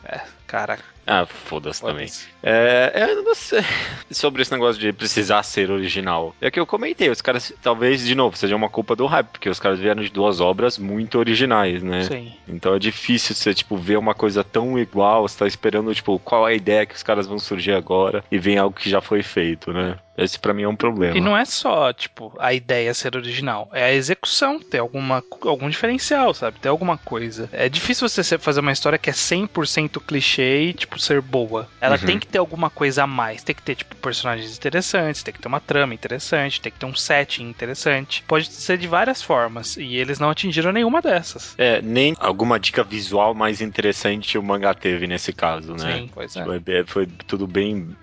Caraca. 0.47 0.83
Ah, 1.05 1.25
foda-se 1.25 1.81
também. 1.81 2.07
É, 2.43 3.07
eu 3.09 3.23
não 3.23 3.35
sei 3.35 3.61
sobre 4.11 4.41
esse 4.41 4.51
negócio 4.51 4.79
de 4.79 4.93
precisar 4.93 5.43
ser 5.43 5.71
original. 5.71 6.35
É 6.39 6.49
que 6.51 6.59
eu 6.59 6.65
comentei, 6.65 7.09
os 7.09 7.21
caras, 7.21 7.53
talvez, 7.61 8.05
de 8.05 8.15
novo, 8.15 8.37
seja 8.37 8.55
uma 8.55 8.69
culpa 8.69 8.95
do 8.95 9.05
hype, 9.05 9.27
porque 9.27 9.49
os 9.49 9.59
caras 9.59 9.79
vieram 9.79 10.01
de 10.01 10.09
duas 10.09 10.39
obras 10.39 10.77
muito 10.77 11.17
originais, 11.19 11.83
né? 11.83 12.03
Sim. 12.03 12.33
Então 12.47 12.75
é 12.75 12.79
difícil 12.79 13.35
você, 13.35 13.53
tipo, 13.53 13.77
ver 13.77 13.97
uma 13.97 14.13
coisa 14.13 14.43
tão 14.43 14.77
igual, 14.77 15.27
você 15.27 15.39
tá 15.39 15.47
esperando, 15.47 15.93
tipo, 15.93 16.19
qual 16.19 16.47
é 16.47 16.51
a 16.51 16.55
ideia 16.55 16.85
que 16.85 16.95
os 16.95 17.03
caras 17.03 17.27
vão 17.27 17.39
surgir 17.39 17.73
agora 17.73 18.23
e 18.31 18.37
vem 18.37 18.57
algo 18.57 18.75
que 18.75 18.89
já 18.89 19.01
foi 19.01 19.23
feito, 19.23 19.71
né? 19.73 19.97
Esse 20.23 20.39
pra 20.39 20.53
mim 20.53 20.63
é 20.63 20.67
um 20.67 20.75
problema. 20.75 21.17
E 21.17 21.21
não 21.21 21.35
é 21.37 21.45
só, 21.45 21.91
tipo, 21.93 22.33
a 22.39 22.53
ideia 22.53 22.93
ser 22.93 23.15
original. 23.15 23.69
É 23.73 23.83
a 23.85 23.93
execução, 23.93 24.59
ter 24.59 24.79
alguma, 24.79 25.23
algum 25.45 25.69
diferencial, 25.69 26.33
sabe? 26.33 26.59
Ter 26.59 26.69
alguma 26.69 26.97
coisa. 26.97 27.49
É 27.51 27.67
difícil 27.67 28.07
você 28.07 28.37
fazer 28.37 28.59
uma 28.59 28.71
história 28.71 28.97
que 28.99 29.09
é 29.09 29.13
100% 29.13 29.99
clichê 29.99 30.61
e, 30.63 30.73
tipo, 30.73 30.99
ser 30.99 31.21
boa. 31.21 31.67
Ela 31.79 31.95
Uhum. 31.97 32.05
tem 32.05 32.19
que 32.19 32.27
ter 32.27 32.37
alguma 32.37 32.69
coisa 32.69 33.03
a 33.03 33.07
mais. 33.07 33.43
Tem 33.43 33.55
que 33.55 33.61
ter, 33.63 33.75
tipo, 33.75 33.95
personagens 33.95 34.55
interessantes, 34.55 35.23
tem 35.23 35.33
que 35.33 35.39
ter 35.41 35.47
uma 35.47 35.59
trama 35.59 35.93
interessante, 35.93 36.61
tem 36.61 36.71
que 36.71 36.79
ter 36.79 36.85
um 36.85 36.95
setting 36.95 37.49
interessante. 37.49 38.23
Pode 38.27 38.51
ser 38.51 38.77
de 38.77 38.87
várias 38.87 39.21
formas. 39.21 39.77
E 39.77 39.95
eles 39.95 40.19
não 40.19 40.29
atingiram 40.29 40.71
nenhuma 40.71 41.01
dessas. 41.01 41.53
É, 41.57 41.81
nem 41.81 42.15
alguma 42.19 42.59
dica 42.59 42.83
visual 42.83 43.33
mais 43.33 43.61
interessante 43.61 44.37
o 44.37 44.43
mangá 44.43 44.73
teve 44.73 45.07
nesse 45.07 45.33
caso, 45.33 45.73
né? 45.73 45.97
Sim, 45.97 46.09
pois 46.13 46.35
é. 46.35 46.43
Foi, 46.43 46.61
foi 46.85 47.07
tudo 47.27 47.47
bem. 47.47 47.95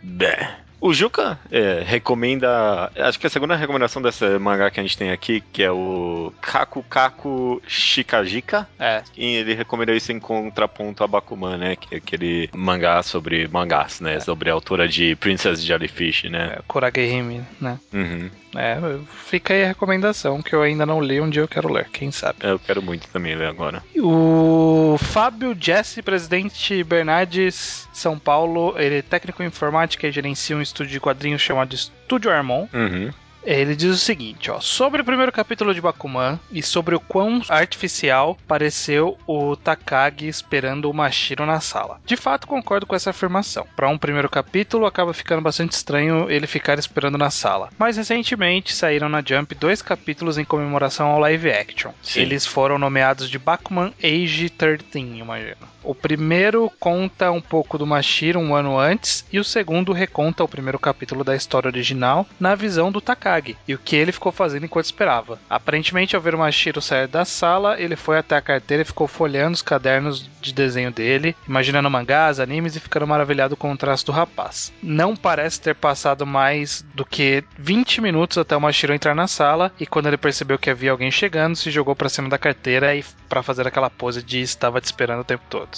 O 0.80 0.94
Juca 0.94 1.38
é, 1.50 1.82
recomenda. 1.84 2.90
Acho 2.96 3.18
que 3.18 3.26
a 3.26 3.30
segunda 3.30 3.56
recomendação 3.56 4.00
dessa 4.00 4.38
mangá 4.38 4.70
que 4.70 4.78
a 4.78 4.82
gente 4.82 4.96
tem 4.96 5.10
aqui, 5.10 5.42
que 5.52 5.62
é 5.62 5.70
o 5.70 6.32
Kaku 6.40 6.82
Kaku 6.84 7.60
Shikajika. 7.66 8.68
É. 8.78 9.02
E 9.16 9.24
ele 9.36 9.54
recomendou 9.54 9.94
isso 9.94 10.12
em 10.12 10.20
contraponto 10.20 11.02
a 11.02 11.06
Bakuman, 11.06 11.56
né? 11.56 11.76
Que 11.76 11.96
é 11.96 11.98
aquele 11.98 12.48
mangá 12.54 13.02
sobre 13.02 13.48
mangás, 13.48 14.00
né? 14.00 14.20
Sobre 14.20 14.50
a 14.50 14.52
autora 14.52 14.86
de 14.88 15.16
Princess 15.16 15.62
Jellyfish, 15.62 16.24
né? 16.24 16.58
é 16.58 16.62
Kuragehime, 16.66 17.42
né? 17.60 17.78
Uhum. 17.92 18.30
É, 18.56 18.78
fica 19.26 19.52
aí 19.52 19.64
a 19.64 19.68
recomendação 19.68 20.40
que 20.40 20.54
eu 20.54 20.62
ainda 20.62 20.86
não 20.86 21.00
li, 21.00 21.20
um 21.20 21.28
dia 21.28 21.42
eu 21.42 21.48
quero 21.48 21.72
ler, 21.72 21.88
quem 21.90 22.10
sabe. 22.10 22.38
Eu 22.42 22.58
quero 22.58 22.82
muito 22.82 23.06
também 23.08 23.34
ler 23.34 23.48
agora. 23.48 23.82
O 23.96 24.77
Fábio 24.98 25.56
Jesse, 25.58 26.02
presidente 26.02 26.82
Bernardes 26.84 27.88
São 27.92 28.18
Paulo, 28.18 28.74
ele 28.76 28.98
é 28.98 29.02
técnico 29.02 29.42
em 29.42 29.46
informática 29.46 30.06
e 30.06 30.12
gerencia 30.12 30.56
um 30.56 30.62
estúdio 30.62 30.92
de 30.92 31.00
quadrinhos 31.00 31.40
chamado 31.40 31.74
Estúdio 31.74 32.30
Armon. 32.30 32.68
Uhum. 32.72 33.10
Ele 33.42 33.74
diz 33.74 33.94
o 33.94 33.98
seguinte, 33.98 34.50
ó, 34.50 34.60
sobre 34.60 35.00
o 35.00 35.04
primeiro 35.04 35.32
capítulo 35.32 35.72
de 35.74 35.80
Bakuman 35.80 36.38
e 36.50 36.62
sobre 36.62 36.94
o 36.94 37.00
quão 37.00 37.40
artificial 37.48 38.36
pareceu 38.46 39.16
o 39.26 39.56
Takagi 39.56 40.28
esperando 40.28 40.90
o 40.90 40.94
Mashiro 40.94 41.46
na 41.46 41.60
sala. 41.60 42.00
De 42.04 42.16
fato, 42.16 42.46
concordo 42.46 42.86
com 42.86 42.94
essa 42.94 43.10
afirmação. 43.10 43.66
Para 43.74 43.88
um 43.88 43.98
primeiro 43.98 44.28
capítulo, 44.28 44.86
acaba 44.86 45.14
ficando 45.14 45.42
bastante 45.42 45.72
estranho 45.72 46.30
ele 46.30 46.46
ficar 46.46 46.78
esperando 46.78 47.16
na 47.16 47.30
sala. 47.30 47.70
Mas 47.78 47.96
recentemente 47.96 48.74
saíram 48.74 49.08
na 49.08 49.22
Jump 49.24 49.54
dois 49.54 49.80
capítulos 49.80 50.36
em 50.36 50.44
comemoração 50.44 51.08
ao 51.08 51.20
live 51.20 51.50
action. 51.50 51.92
Sim. 52.02 52.20
Eles 52.20 52.46
foram 52.46 52.78
nomeados 52.78 53.30
de 53.30 53.38
Bakuman 53.38 53.92
Age 54.02 54.50
13, 54.50 54.84
imagino. 54.94 55.78
O 55.82 55.94
primeiro 55.94 56.70
conta 56.78 57.30
um 57.30 57.40
pouco 57.40 57.78
do 57.78 57.86
Mashiro 57.86 58.38
um 58.38 58.54
ano 58.54 58.78
antes 58.78 59.24
e 59.32 59.38
o 59.38 59.44
segundo 59.44 59.92
reconta 59.92 60.44
o 60.44 60.48
primeiro 60.48 60.78
capítulo 60.78 61.24
da 61.24 61.34
história 61.34 61.68
original 61.68 62.26
na 62.38 62.54
visão 62.54 62.92
do 62.92 63.00
Takagi. 63.00 63.27
E 63.66 63.74
o 63.74 63.78
que 63.78 63.96
ele 63.96 64.12
ficou 64.12 64.32
fazendo 64.32 64.64
enquanto 64.64 64.86
esperava. 64.86 65.38
Aparentemente, 65.48 66.16
ao 66.16 66.22
ver 66.22 66.34
o 66.34 66.38
Mashiro 66.38 66.80
sair 66.80 67.06
da 67.06 67.24
sala, 67.24 67.80
ele 67.80 67.96
foi 67.96 68.18
até 68.18 68.36
a 68.36 68.42
carteira 68.42 68.82
e 68.82 68.86
ficou 68.86 69.06
folheando 69.06 69.54
os 69.54 69.62
cadernos 69.62 70.28
de 70.40 70.52
desenho 70.52 70.90
dele, 70.90 71.36
imaginando 71.46 71.90
mangás, 71.90 72.40
animes 72.40 72.76
e 72.76 72.80
ficando 72.80 73.06
maravilhado 73.06 73.56
com 73.56 73.72
o 73.72 73.76
traço 73.76 74.06
do 74.06 74.12
rapaz. 74.12 74.72
Não 74.82 75.16
parece 75.16 75.60
ter 75.60 75.74
passado 75.74 76.26
mais 76.26 76.84
do 76.94 77.04
que 77.04 77.44
20 77.58 78.00
minutos 78.00 78.38
até 78.38 78.56
o 78.56 78.60
Mashiro 78.60 78.94
entrar 78.94 79.14
na 79.14 79.26
sala 79.26 79.72
e 79.78 79.86
quando 79.86 80.06
ele 80.06 80.16
percebeu 80.16 80.58
que 80.58 80.70
havia 80.70 80.90
alguém 80.90 81.10
chegando, 81.10 81.56
se 81.56 81.70
jogou 81.70 81.94
para 81.94 82.08
cima 82.08 82.28
da 82.28 82.38
carteira 82.38 82.94
e 82.94 83.04
para 83.28 83.42
fazer 83.42 83.66
aquela 83.66 83.90
pose 83.90 84.22
de 84.22 84.40
estava 84.40 84.80
te 84.80 84.84
esperando 84.84 85.20
o 85.20 85.24
tempo 85.24 85.44
todo. 85.50 85.68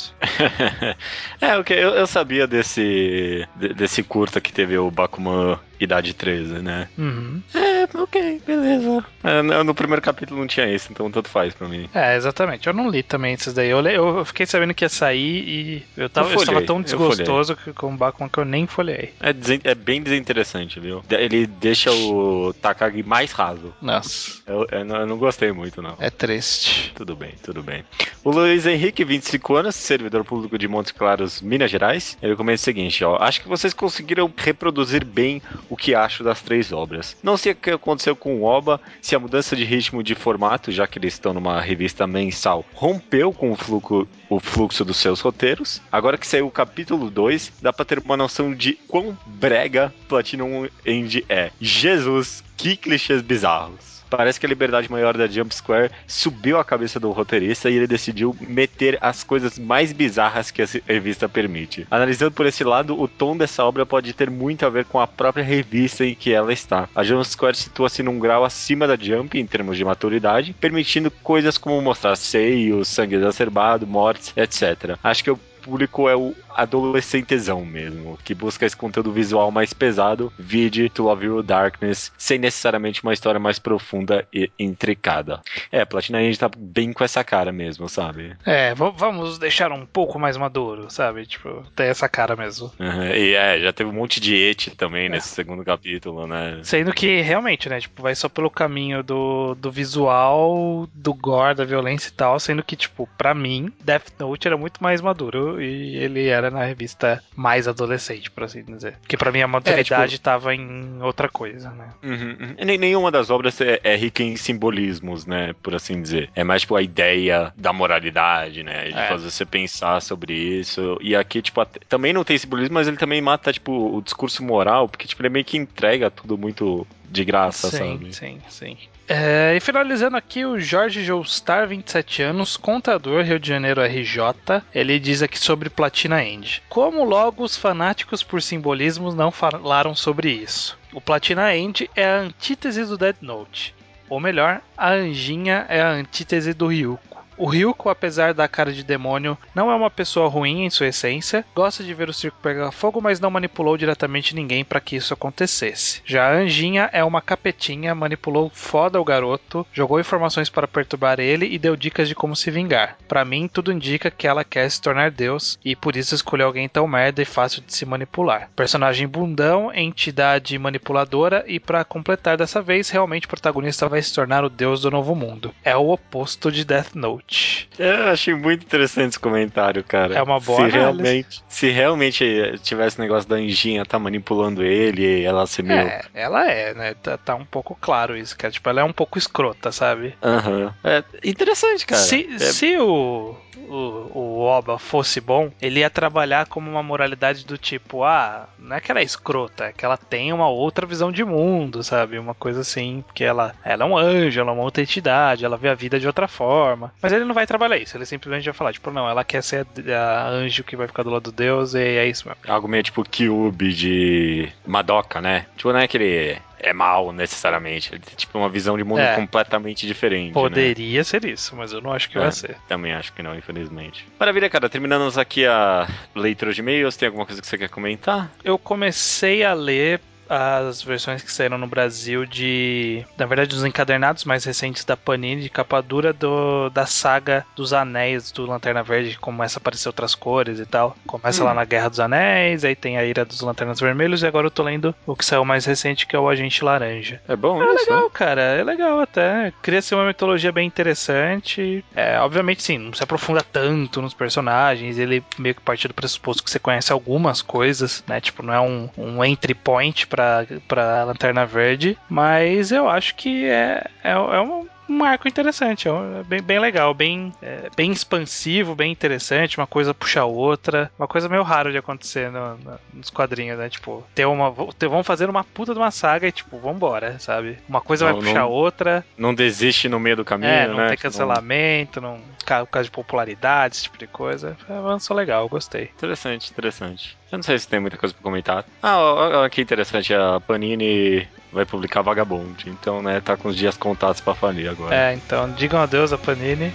é, 1.41 1.57
ok, 1.57 1.77
eu, 1.77 1.91
eu 1.91 2.07
sabia 2.07 2.47
desse 2.47 3.47
desse 3.57 4.03
curta 4.03 4.41
que 4.41 4.53
teve 4.53 4.77
o 4.79 4.91
Bakuman 4.91 5.59
idade 5.81 6.15
13, 6.15 6.55
né? 6.61 6.89
Uhum. 6.99 7.43
É, 7.55 7.89
ok, 7.97 8.43
beleza. 8.47 9.05
É, 9.25 9.43
no 9.63 9.75
primeiro 9.75 10.03
capítulo 10.03 10.41
não 10.41 10.47
tinha 10.47 10.73
isso, 10.73 10.89
então 10.91 11.11
tanto 11.11 11.29
faz 11.29 11.55
pra 11.55 11.69
mim. 11.69 11.89
É, 11.95 12.17
exatamente. 12.17 12.67
Eu 12.67 12.75
não 12.75 12.89
li 12.89 13.03
também 13.03 13.35
esses 13.35 13.55
daí. 13.55 13.71
Eu, 13.71 13.85
eu 13.87 14.25
fiquei 14.25 14.47
sabendo 14.47 14.75
que 14.75 14.85
ia 14.85 14.89
sair 14.89 15.49
e 15.49 15.83
eu, 15.97 16.09
tava, 16.09 16.29
eu, 16.29 16.35
eu 16.35 16.41
estava 16.41 16.63
tão 16.63 16.83
desgostoso 16.83 17.57
com 17.75 17.95
o 17.95 17.97
Bakuman 17.97 18.29
que 18.29 18.39
eu 18.39 18.45
nem 18.45 18.67
folhei. 18.67 19.15
É, 19.21 19.31
é 19.65 19.75
bem 19.75 20.03
desinteressante, 20.03 20.79
viu? 20.79 21.03
Ele 21.11 21.47
deixa 21.47 21.91
o 21.91 22.53
Takagi 22.61 23.03
mais 23.03 23.33
raso. 23.33 23.73
Nossa. 23.81 24.41
Eu, 24.47 24.67
eu, 24.71 24.87
eu 24.87 25.07
não 25.07 25.17
gostei 25.17 25.53
muito, 25.53 25.81
não. 25.81 25.97
É 25.99 26.11
triste. 26.11 26.93
Tudo 26.95 27.17
bem, 27.17 27.35
tudo 27.43 27.63
bem. 27.63 27.85
O 28.23 28.31
Luiz 28.31 28.67
Henrique, 28.67 29.05
25 29.05 29.55
anos, 29.57 29.75
servidor 29.75 30.25
público 30.25 30.59
de 30.59 30.69
Montes 30.69 30.93
Claros, 30.93 31.41
Minas 31.41 31.71
Gerais. 31.71 32.19
Ele 32.21 32.37
comenta 32.37 32.61
o 32.61 32.65
seguinte, 32.65 33.03
ó. 33.05 33.17
Acho 33.17 33.41
que 33.41 33.49
vocês 33.49 33.73
conseguiram 33.73 34.33
reproduzir 34.37 35.05
bem 35.05 35.41
o 35.71 35.77
que 35.77 35.95
acho 35.95 36.23
das 36.23 36.43
três 36.43 36.73
obras. 36.73 37.17
Não 37.23 37.37
sei 37.37 37.53
o 37.53 37.57
que 37.57 37.71
aconteceu 37.71 38.15
com 38.15 38.37
o 38.37 38.45
Oba, 38.45 38.81
se 39.01 39.15
a 39.15 39.21
mudança 39.21 39.57
de 39.57 39.65
ritmo 39.65 40.03
de 40.03 40.15
formato, 40.15 40.73
já 40.73 40.87
que 40.87 40.99
eles 40.99 41.15
estão 41.15 41.33
numa 41.33 41.61
revista 41.61 42.07
mensal, 42.07 42.65
rompeu 42.75 43.33
com 43.33 43.53
o 43.53 43.57
fluxo, 43.57 44.09
o 44.29 44.41
fluxo 44.41 44.85
dos 44.85 44.97
seus 44.97 45.21
roteiros. 45.21 45.81
Agora 45.91 46.19
que 46.19 46.27
saiu 46.27 46.47
o 46.47 46.51
capítulo 46.51 47.09
2, 47.09 47.53
dá 47.63 47.73
pra 47.73 47.85
ter 47.85 48.01
uma 48.01 48.17
noção 48.17 48.53
de 48.53 48.75
quão 48.89 49.17
brega 49.25 49.95
Platinum 50.09 50.69
End 50.85 51.25
é. 51.29 51.51
Jesus, 51.61 52.43
que 52.57 52.77
clichês 52.77 53.23
bizarros. 53.23 53.90
Parece 54.11 54.39
que 54.41 54.47
a 54.47 54.49
liberdade 54.49 54.91
maior 54.91 55.17
da 55.17 55.27
Jump 55.27 55.55
Square 55.55 55.91
subiu 56.07 56.59
a 56.59 56.65
cabeça 56.65 56.99
do 56.99 57.11
roteirista 57.11 57.71
e 57.71 57.77
ele 57.77 57.87
decidiu 57.87 58.37
meter 58.41 58.99
as 59.01 59.23
coisas 59.23 59.59
mais 59.59 59.93
bizarras 59.93 60.51
que 60.51 60.63
a 60.63 60.67
revista 60.87 61.29
permite. 61.29 61.87
Analisando 61.91 62.33
por 62.33 62.47
esse 62.47 62.65
lado, 62.65 63.01
o 63.01 63.07
tom 63.07 63.37
dessa 63.37 63.65
obra 63.65 63.87
pode 63.87 64.13
ter 64.13 64.31
muito 64.31 64.67
a 64.67 64.69
ver 64.69 64.85
com 64.85 65.01
a 65.01 65.07
própria 65.07 65.45
revista 65.45 66.05
em 66.05 66.15
que 66.15 66.33
ela 66.33 66.53
está. 66.53 66.89
A 66.95 67.05
Jump 67.05 67.27
Square 67.27 67.57
situa-se 67.57 68.03
num 68.03 68.19
grau 68.19 68.45
acima 68.45 68.87
da 68.87 68.97
Jump 68.97 69.39
em 69.39 69.47
termos 69.47 69.77
de 69.77 69.85
maturidade, 69.85 70.55
permitindo 70.61 71.11
coisas 71.11 71.57
como 71.57 71.81
mostrar 71.81 72.17
seios, 72.17 72.89
sangue 72.89 73.15
exacerbado, 73.15 73.87
mortes, 73.87 74.33
etc. 74.37 74.99
Acho 75.03 75.25
que 75.25 75.31
eu 75.31 75.39
público 75.61 76.09
é 76.09 76.17
o 76.17 76.35
adolescentezão 76.55 77.65
mesmo, 77.65 78.19
que 78.25 78.35
busca 78.35 78.67
esse 78.67 78.77
conteúdo 78.77 79.13
visual 79.13 79.51
mais 79.51 79.73
pesado, 79.73 80.33
vide 80.39 80.89
To 80.91 81.05
Love 81.05 81.27
You 81.27 81.43
Darkness, 81.43 82.13
sem 82.19 82.39
necessariamente 82.39 83.03
uma 83.03 83.13
história 83.13 83.41
mais 83.41 83.59
profunda 83.59 84.27
e 84.33 84.51
intricada. 84.59 85.41
É, 85.71 85.85
Platina 85.85 86.23
End 86.23 86.39
tá 86.39 86.51
bem 86.57 86.93
com 86.93 87.05
essa 87.05 87.23
cara 87.25 87.53
mesmo, 87.53 87.89
sabe? 87.89 88.37
É, 88.45 88.75
vamos 88.75 89.39
deixar 89.39 89.73
um 89.73 89.87
pouco 89.87 90.19
mais 90.19 90.37
maduro, 90.37 90.91
sabe? 90.91 91.27
Tipo, 91.27 91.65
tem 91.75 91.87
essa 91.87 92.09
cara 92.09 92.37
mesmo. 92.37 92.73
Uhum, 92.79 93.05
e 93.15 93.35
é, 93.35 93.61
já 93.61 93.73
teve 93.73 93.91
um 93.91 93.95
monte 93.95 94.21
de 94.21 94.35
et 94.35 94.71
também 94.77 95.07
é. 95.07 95.09
nesse 95.09 95.29
segundo 95.29 95.65
capítulo, 95.65 96.27
né? 96.27 96.61
Sendo 96.63 96.93
que 96.93 97.21
realmente, 97.21 97.69
né, 97.69 97.81
tipo, 97.81 98.03
vai 98.03 98.15
só 98.15 98.29
pelo 98.29 98.51
caminho 98.51 99.03
do, 99.03 99.55
do 99.55 99.71
visual, 99.71 100.89
do 100.95 101.15
gore, 101.15 101.55
da 101.55 101.65
violência 101.65 102.09
e 102.09 102.13
tal, 102.13 102.39
sendo 102.39 102.63
que, 102.63 102.77
tipo, 102.77 103.09
pra 103.17 103.35
mim, 103.35 103.73
Death 103.85 104.13
Note 104.19 104.47
era 104.47 104.57
muito 104.57 104.83
mais 104.83 105.01
maduro 105.01 105.50
e 105.59 105.97
ele 105.97 106.29
era 106.29 106.51
na 106.51 106.65
revista 106.65 107.23
mais 107.35 107.67
adolescente, 107.67 108.31
por 108.31 108.45
assim 108.45 108.63
dizer. 108.63 108.97
Porque 109.01 109.17
para 109.17 109.33
mim 109.33 109.41
a 109.41 109.49
maturidade 109.49 110.15
estava 110.15 110.53
é, 110.53 110.59
tipo... 110.59 110.71
em 110.71 111.03
outra 111.03 111.29
coisa, 111.29 111.71
né? 111.71 111.89
Uhum, 112.03 112.37
uhum. 112.41 112.79
Nenhuma 112.79 113.11
das 113.11 113.31
obras 113.31 113.59
é, 113.61 113.81
é, 113.83 113.97
rica 113.97 114.23
em 114.23 114.37
simbolismos, 114.37 115.25
né? 115.25 115.55
Por 115.63 115.75
assim 115.75 116.01
dizer. 116.03 116.31
É 116.35 116.45
mais 116.45 116.61
tipo 116.61 116.77
a 116.77 116.83
ideia 116.83 117.53
da 117.57 117.73
moralidade, 117.73 118.63
né? 118.63 118.89
De 118.89 118.99
é. 118.99 119.09
fazer 119.09 119.31
você 119.31 119.47
pensar 119.47 120.03
sobre 120.03 120.35
isso. 120.35 120.99
E 121.01 121.17
aqui, 121.17 121.41
tipo, 121.41 121.65
também 121.89 122.13
não 122.13 122.25
tem 122.25 122.37
simbolismo, 122.37 122.75
mas 122.75 122.89
ele 122.89 122.97
também 122.97 123.21
mata, 123.21 123.53
tipo, 123.53 123.97
o 123.97 124.03
discurso 124.03 124.43
moral, 124.45 124.89
porque, 124.89 125.07
tipo, 125.07 125.23
ele 125.23 125.31
meio 125.31 125.45
que 125.45 125.57
entrega 125.57 126.11
tudo 126.11 126.37
muito 126.37 126.87
de 127.09 127.25
graça, 127.25 127.71
sim, 127.71 127.77
sabe? 127.77 128.15
Sim, 128.15 128.41
sim, 128.49 128.77
é, 129.13 129.57
e 129.57 129.61
finalizando 129.61 130.17
aqui, 130.17 130.45
o 130.45 130.61
Jorge 130.61 131.03
Joestar, 131.03 131.67
27 131.67 132.23
anos, 132.23 132.57
contador, 132.57 133.25
Rio 133.25 133.41
de 133.41 133.49
Janeiro 133.49 133.83
RJ. 133.83 134.63
Ele 134.73 135.01
diz 135.01 135.21
aqui 135.21 135.37
sobre 135.37 135.69
Platina 135.69 136.23
End. 136.23 136.63
Como 136.69 137.03
logo 137.03 137.43
os 137.43 137.57
fanáticos 137.57 138.23
por 138.23 138.41
simbolismos 138.41 139.13
não 139.17 139.33
falaram 139.33 139.97
sobre 139.97 140.31
isso? 140.31 140.79
O 140.93 141.01
Platina 141.01 141.53
End 141.57 141.91
é 141.97 142.05
a 142.05 142.19
antítese 142.19 142.85
do 142.85 142.97
Dead 142.97 143.17
Note. 143.21 143.75
Ou 144.09 144.21
melhor, 144.21 144.61
a 144.79 144.93
Anjinha 144.93 145.67
é 145.69 145.81
a 145.81 145.91
antítese 145.91 146.55
do 146.55 146.69
Ryuko. 146.69 147.10
O 147.41 147.47
Ryuko, 147.47 147.89
apesar 147.89 148.35
da 148.35 148.47
cara 148.47 148.71
de 148.71 148.85
demônio, 148.85 149.37
não 149.55 149.71
é 149.71 149.75
uma 149.75 149.91
pessoa 149.91 150.29
ruim 150.29 150.67
em 150.67 150.69
sua 150.69 150.89
essência, 150.89 151.43
gosta 151.55 151.83
de 151.83 151.95
ver 151.95 152.11
o 152.11 152.13
circo 152.13 152.37
pegar 152.43 152.71
fogo, 152.71 153.01
mas 153.01 153.19
não 153.19 153.31
manipulou 153.31 153.79
diretamente 153.79 154.35
ninguém 154.35 154.63
para 154.63 154.79
que 154.79 154.95
isso 154.95 155.15
acontecesse. 155.15 156.03
Já 156.05 156.29
a 156.29 156.35
Anjinha 156.35 156.91
é 156.93 157.03
uma 157.03 157.23
capetinha, 157.23 157.95
manipulou 157.95 158.51
foda 158.53 159.01
o 159.01 159.05
garoto, 159.07 159.67
jogou 159.73 159.99
informações 159.99 160.51
para 160.51 160.69
perturbar 160.69 161.19
ele 161.19 161.47
e 161.47 161.59
deu 161.59 161.77
dicas 161.77 162.09
de 162.09 162.15
como 162.15 162.37
se 162.37 162.51
vingar. 162.51 162.99
Para 163.09 163.25
mim, 163.25 163.49
tudo 163.49 163.73
indica 163.73 164.11
que 164.11 164.27
ela 164.27 164.45
quer 164.45 164.71
se 164.71 164.79
tornar 164.79 165.11
Deus 165.11 165.59
e 165.65 165.75
por 165.75 165.97
isso 165.97 166.15
escolheu 166.15 166.47
alguém 166.47 166.69
tão 166.69 166.87
merda 166.87 167.23
e 167.23 167.25
fácil 167.25 167.63
de 167.67 167.75
se 167.75 167.87
manipular. 167.87 168.51
Personagem 168.55 169.09
bundão, 169.09 169.73
entidade 169.75 170.59
manipuladora 170.59 171.43
e 171.49 171.59
para 171.59 171.87
completar 171.87 172.37
dessa 172.37 172.61
vez, 172.61 172.91
realmente 172.91 173.25
o 173.25 173.31
protagonista 173.31 173.89
vai 173.89 174.03
se 174.03 174.15
tornar 174.15 174.45
o 174.45 174.51
Deus 174.51 174.83
do 174.83 174.91
novo 174.91 175.15
mundo. 175.15 175.55
É 175.65 175.75
o 175.75 175.89
oposto 175.89 176.53
de 176.53 176.67
Death 176.67 176.95
Note. 176.95 177.30
Eu 177.79 178.09
achei 178.09 178.35
muito 178.35 178.65
interessante 178.65 179.11
esse 179.11 179.19
comentário, 179.19 179.85
cara. 179.85 180.15
É 180.15 180.23
uma 180.23 180.41
boa 180.41 180.65
se 180.65 180.77
realmente 180.77 181.45
Se 181.49 181.71
realmente 181.71 182.59
tivesse 182.63 182.99
o 182.99 183.03
negócio 183.03 183.29
da 183.29 183.37
Anjinha 183.37 183.85
tá 183.85 183.99
manipulando 183.99 184.63
ele, 184.63 185.23
ela 185.23 185.47
ser 185.47 185.63
meio... 185.63 185.81
É, 185.81 186.03
ela 186.13 186.51
é, 186.51 186.75
né? 186.75 186.95
Tá, 186.95 187.17
tá, 187.17 187.35
um 187.35 187.45
pouco 187.45 187.77
claro 187.81 188.17
isso, 188.17 188.37
cara. 188.37 188.53
Tipo, 188.53 188.69
ela 188.69 188.81
é 188.81 188.85
um 188.85 188.93
pouco 188.93 189.19
escrota, 189.19 189.71
sabe? 189.71 190.15
Aham. 190.23 190.65
Uhum. 190.65 190.73
É 190.85 191.05
interessante, 191.25 191.87
cara. 191.87 192.03
Se, 192.03 192.29
é... 192.35 192.39
se 192.39 192.77
o 192.79 193.37
o, 193.71 194.11
o 194.13 194.41
Oba 194.41 194.79
fosse 194.79 195.21
bom, 195.21 195.51
ele 195.63 195.81
ia 195.81 195.91
trabalhar 195.91 196.47
como 196.47 196.69
uma 196.69 196.83
moralidade 196.83 197.47
do 197.47 197.57
tipo, 197.57 198.03
ah, 198.03 198.49
não 198.59 198.77
é 198.77 198.81
que 198.81 198.91
ela 198.91 199.01
é 199.01 199.05
escrota, 199.05 199.67
é 199.67 199.73
que 199.73 199.85
ela 199.85 199.97
tem 199.97 200.33
uma 200.33 200.49
outra 200.49 200.87
visão 200.87 201.13
de 201.13 201.25
mundo, 201.25 201.83
sabe? 201.83 202.19
Uma 202.19 202.35
coisa 202.35 202.61
assim, 202.61 203.03
porque 203.07 203.23
ela, 203.23 203.55
ela 203.65 203.85
é 203.85 203.87
um 203.87 203.97
anjo, 203.97 204.41
ela 204.41 204.51
é 204.51 204.55
uma 204.55 204.65
outra 204.65 204.83
entidade, 204.83 205.45
ela 205.45 205.57
vê 205.57 205.69
a 205.69 205.75
vida 205.75 206.01
de 206.01 206.07
outra 206.07 206.27
forma. 206.27 206.93
Mas 207.01 207.13
ele 207.21 207.29
não 207.29 207.35
vai 207.35 207.47
trabalhar 207.47 207.77
isso, 207.77 207.97
ele 207.97 208.07
simplesmente 208.07 208.45
vai 208.45 208.55
falar, 208.55 208.73
tipo, 208.73 208.91
não, 208.91 209.09
ela 209.09 209.25
quer 209.25 209.43
ser 209.43 209.67
a, 209.89 210.27
a 210.27 210.29
anjo 210.29 210.65
que 210.65 210.77
vai 210.77 210.87
ficar 210.87 211.03
do 211.03 211.11
lado 211.11 211.25
do 211.25 211.33
Deus 211.33 211.75
e 211.75 211.81
é 211.81 212.07
isso 212.07 212.29
mesmo. 212.29 212.43
Algo 212.49 212.69
meio 212.69 212.83
tipo 212.83 213.03
Kyubi 213.05 213.73
de 213.73 214.49
Madoka, 214.67 215.21
né? 215.21 215.47
Tipo, 215.57 215.73
não 215.73 215.81
é 215.81 215.85
aquele 215.85 216.39
é 216.63 216.73
mal 216.73 217.13
necessariamente. 217.13 217.93
Ele 217.93 218.01
tem 218.01 218.15
tipo 218.15 218.39
uma 218.39 218.49
visão 218.49 218.77
de 218.77 218.85
mundo 218.85 219.01
é. 219.01 219.17
completamente 219.17 219.87
diferente. 219.87 220.29
Né? 220.29 220.35
Poderia 220.35 220.99
né? 220.99 221.05
ser 221.05 221.25
isso, 221.25 221.57
mas 221.57 221.73
eu 221.73 221.81
não 221.81 221.93
acho 221.93 222.09
que 222.09 222.19
é, 222.19 222.21
vai 222.21 222.33
ser. 222.33 222.57
Também 222.69 222.93
acho 222.93 223.13
que 223.13 223.23
não, 223.23 223.35
infelizmente. 223.37 224.07
Maravilha, 224.19 224.49
cara. 224.49 224.69
Terminamos 224.69 225.19
aqui 225.19 225.47
a 225.47 225.89
leitura 226.15 226.53
de 226.53 226.61
e-mails. 226.61 226.97
Tem 226.97 227.07
alguma 227.07 227.27
coisa 227.27 227.41
que 227.41 227.47
você 227.47 227.59
quer 227.59 227.69
comentar? 227.69 228.31
Eu 228.45 228.59
comecei 228.59 229.43
a 229.43 229.55
ler 229.55 230.01
as 230.31 230.81
versões 230.81 231.23
que 231.23 231.33
saíram 231.33 231.59
no 231.59 231.67
Brasil 231.67 232.25
de. 232.25 233.05
Na 233.19 233.27
verdade, 233.27 233.57
os 233.57 233.65
encadernados 233.65 234.25
mais 234.25 234.45
recentes 234.45 234.85
da 234.85 234.97
Panini, 234.97 235.43
de 235.43 235.51
capa 235.51 235.83
dura 235.83 236.13
do, 236.13 236.71
da 236.71 236.87
saga 236.87 237.45
dos 237.57 237.73
Anéis 237.73 238.31
do 238.31 238.47
Lanterna 238.47 238.81
Verde, 238.83 239.11
que 239.11 239.19
começa 239.19 239.59
a 239.59 239.61
aparecer 239.61 239.89
outras 239.89 240.15
cores 240.15 240.61
e 240.61 240.67
tal. 240.67 240.97
Começa 241.05 241.43
hum. 241.43 241.47
lá 241.47 241.55
na 241.55 241.65
Guerra 241.65 241.89
dos 241.89 241.99
Anéis, 241.99 242.65
aí 242.65 242.77
tem 242.77 242.97
a 242.97 243.05
Ira 243.05 243.25
dos 243.25 243.41
Lanternas 243.41 243.81
Vermelhos, 243.81 244.23
e 244.23 244.27
agora 244.27 244.47
eu 244.47 244.51
tô 244.53 244.63
lendo 244.63 244.95
o 245.05 245.17
que 245.17 245.25
saiu 245.25 245.45
mais 245.45 245.65
recente, 245.65 246.07
que 246.07 246.15
é 246.15 246.19
o 246.19 246.29
Agente 246.29 246.65
Laranja. 246.65 247.21
É 247.27 247.35
bom, 247.35 247.61
É 247.61 247.75
isso, 247.75 247.91
legal, 247.91 248.05
né? 248.05 248.11
cara. 248.13 248.41
É 248.41 248.63
legal 248.63 249.01
até. 249.01 249.53
Cria 249.61 249.83
ser 249.83 249.97
uma 249.97 250.07
mitologia 250.07 250.53
bem 250.53 250.67
interessante. 250.67 251.85
É, 251.95 252.21
obviamente, 252.21 252.63
sim, 252.63 252.79
não 252.79 252.93
se 252.93 253.03
aprofunda 253.03 253.43
tanto 253.43 254.01
nos 254.01 254.15
personagens. 254.15 254.97
Ele 254.97 255.25
meio 255.37 255.57
que 255.57 255.61
parte 255.61 255.89
do 255.89 255.95
pressuposto 255.95 256.45
que 256.45 256.51
você 256.51 256.61
conhece 256.61 256.93
algumas 256.93 257.43
coisas, 257.43 258.05
né? 258.07 258.21
Tipo, 258.21 258.45
não 258.45 258.55
é 258.55 258.61
um, 258.61 258.89
um 258.97 259.25
entry 259.25 259.55
point 259.55 260.07
pra 260.07 260.20
pra, 260.21 260.47
pra 260.69 261.05
Lanterna 261.05 261.47
Verde, 261.47 261.97
mas 262.09 262.71
eu 262.71 262.89
acho 262.89 263.15
que 263.15 263.47
é, 263.47 263.85
é, 264.05 264.11
é 264.11 264.15
uma 264.17 264.69
um 264.91 265.05
arco 265.05 265.29
interessante, 265.29 265.89
é 265.89 266.25
bem, 266.25 266.43
bem 266.43 266.59
legal, 266.59 266.93
bem, 266.93 267.33
é, 267.41 267.71
bem 267.77 267.93
expansivo, 267.93 268.75
bem 268.75 268.91
interessante, 268.91 269.57
uma 269.57 269.67
coisa 269.67 269.95
puxa 269.95 270.23
a 270.23 270.25
outra, 270.25 270.91
uma 270.99 271.07
coisa 271.07 271.29
meio 271.29 271.45
raro 271.45 271.71
de 271.71 271.79
acontecer 271.79 272.29
no, 272.29 272.57
no, 272.57 272.81
nos 272.93 273.09
quadrinhos, 273.09 273.57
né? 273.57 273.69
Tipo, 273.69 274.05
ter 274.17 274.27
uma. 274.27 274.53
Ter, 274.77 274.89
vamos 274.89 275.07
fazer 275.07 275.31
uma 275.31 275.45
puta 275.45 275.73
de 275.73 275.79
uma 275.79 275.93
saga 275.93 276.27
e, 276.27 276.33
tipo, 276.33 276.59
vambora, 276.59 277.21
sabe? 277.21 277.57
Uma 277.69 277.81
coisa 277.81 278.05
não, 278.05 278.15
vai 278.15 278.23
puxar 278.25 278.41
a 278.41 278.47
outra. 278.47 279.05
Não 279.17 279.33
desiste 279.33 279.89
no 279.89 280.01
meio 280.01 280.17
do 280.17 280.25
caminho, 280.25 280.51
é, 280.51 280.67
não 280.67 280.79
né? 280.79 280.89
tem 280.89 280.99
cancelamento, 280.99 282.01
não, 282.01 282.21
por 282.39 282.67
causa 282.67 282.85
de 282.85 282.91
popularidade, 282.91 283.77
esse 283.77 283.85
tipo 283.85 283.97
de 283.97 284.09
coisa. 284.09 284.57
Avançou 284.69 285.17
legal, 285.17 285.49
gostei. 285.49 285.85
Interessante, 285.85 286.51
interessante. 286.51 287.17
Eu 287.31 287.39
não 287.39 287.43
sei 287.45 287.59
se 287.59 287.69
tem 287.69 287.79
muita 287.79 287.97
coisa 287.97 288.13
pra 288.15 288.23
comentar. 288.23 288.65
Ah, 288.83 288.99
ó, 288.99 289.45
ó, 289.45 289.49
que 289.49 289.61
interessante, 289.63 290.13
a 290.13 290.41
Panini 290.41 291.29
vai 291.53 291.65
publicar 291.65 292.03
Vagabond. 292.03 292.69
Então, 292.69 293.01
né, 293.03 293.21
tá 293.21 293.37
com 293.37 293.49
os 293.49 293.57
dias 293.57 293.77
contados 293.77 294.21
pra 294.21 294.35
falir 294.35 294.69
agora. 294.69 294.95
É, 294.95 295.15
então, 295.15 295.51
digam 295.53 295.81
adeus 295.81 296.13
a 296.13 296.19
Panini. 296.19 296.73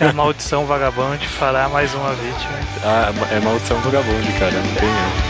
é 0.00 0.06
a 0.06 0.12
maldição 0.14 0.64
Vagabond 0.64 1.26
fará 1.26 1.68
mais 1.68 1.92
uma 1.94 2.12
vítima. 2.14 2.54
Ah, 2.82 3.12
é 3.34 3.40
maldição 3.40 3.80
Vagabond, 3.80 4.32
cara, 4.38 4.52
não 4.52 4.74
tem 4.74 4.88
erro. 4.88 5.20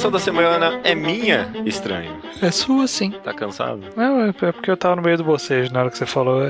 Recomendação 0.00 0.10
da 0.10 0.18
semana 0.18 0.80
é 0.82 0.94
minha, 0.94 1.52
estranho. 1.66 2.20
É 2.40 2.50
sua, 2.50 2.86
sim. 2.86 3.10
Tá 3.22 3.34
cansado? 3.34 3.82
Não, 3.94 4.24
é 4.24 4.32
porque 4.32 4.70
eu 4.70 4.76
tava 4.76 4.96
no 4.96 5.02
meio 5.02 5.18
do 5.18 5.24
bocejo 5.24 5.72
na 5.72 5.80
hora 5.80 5.90
que 5.90 5.98
você 5.98 6.06
falou. 6.06 6.42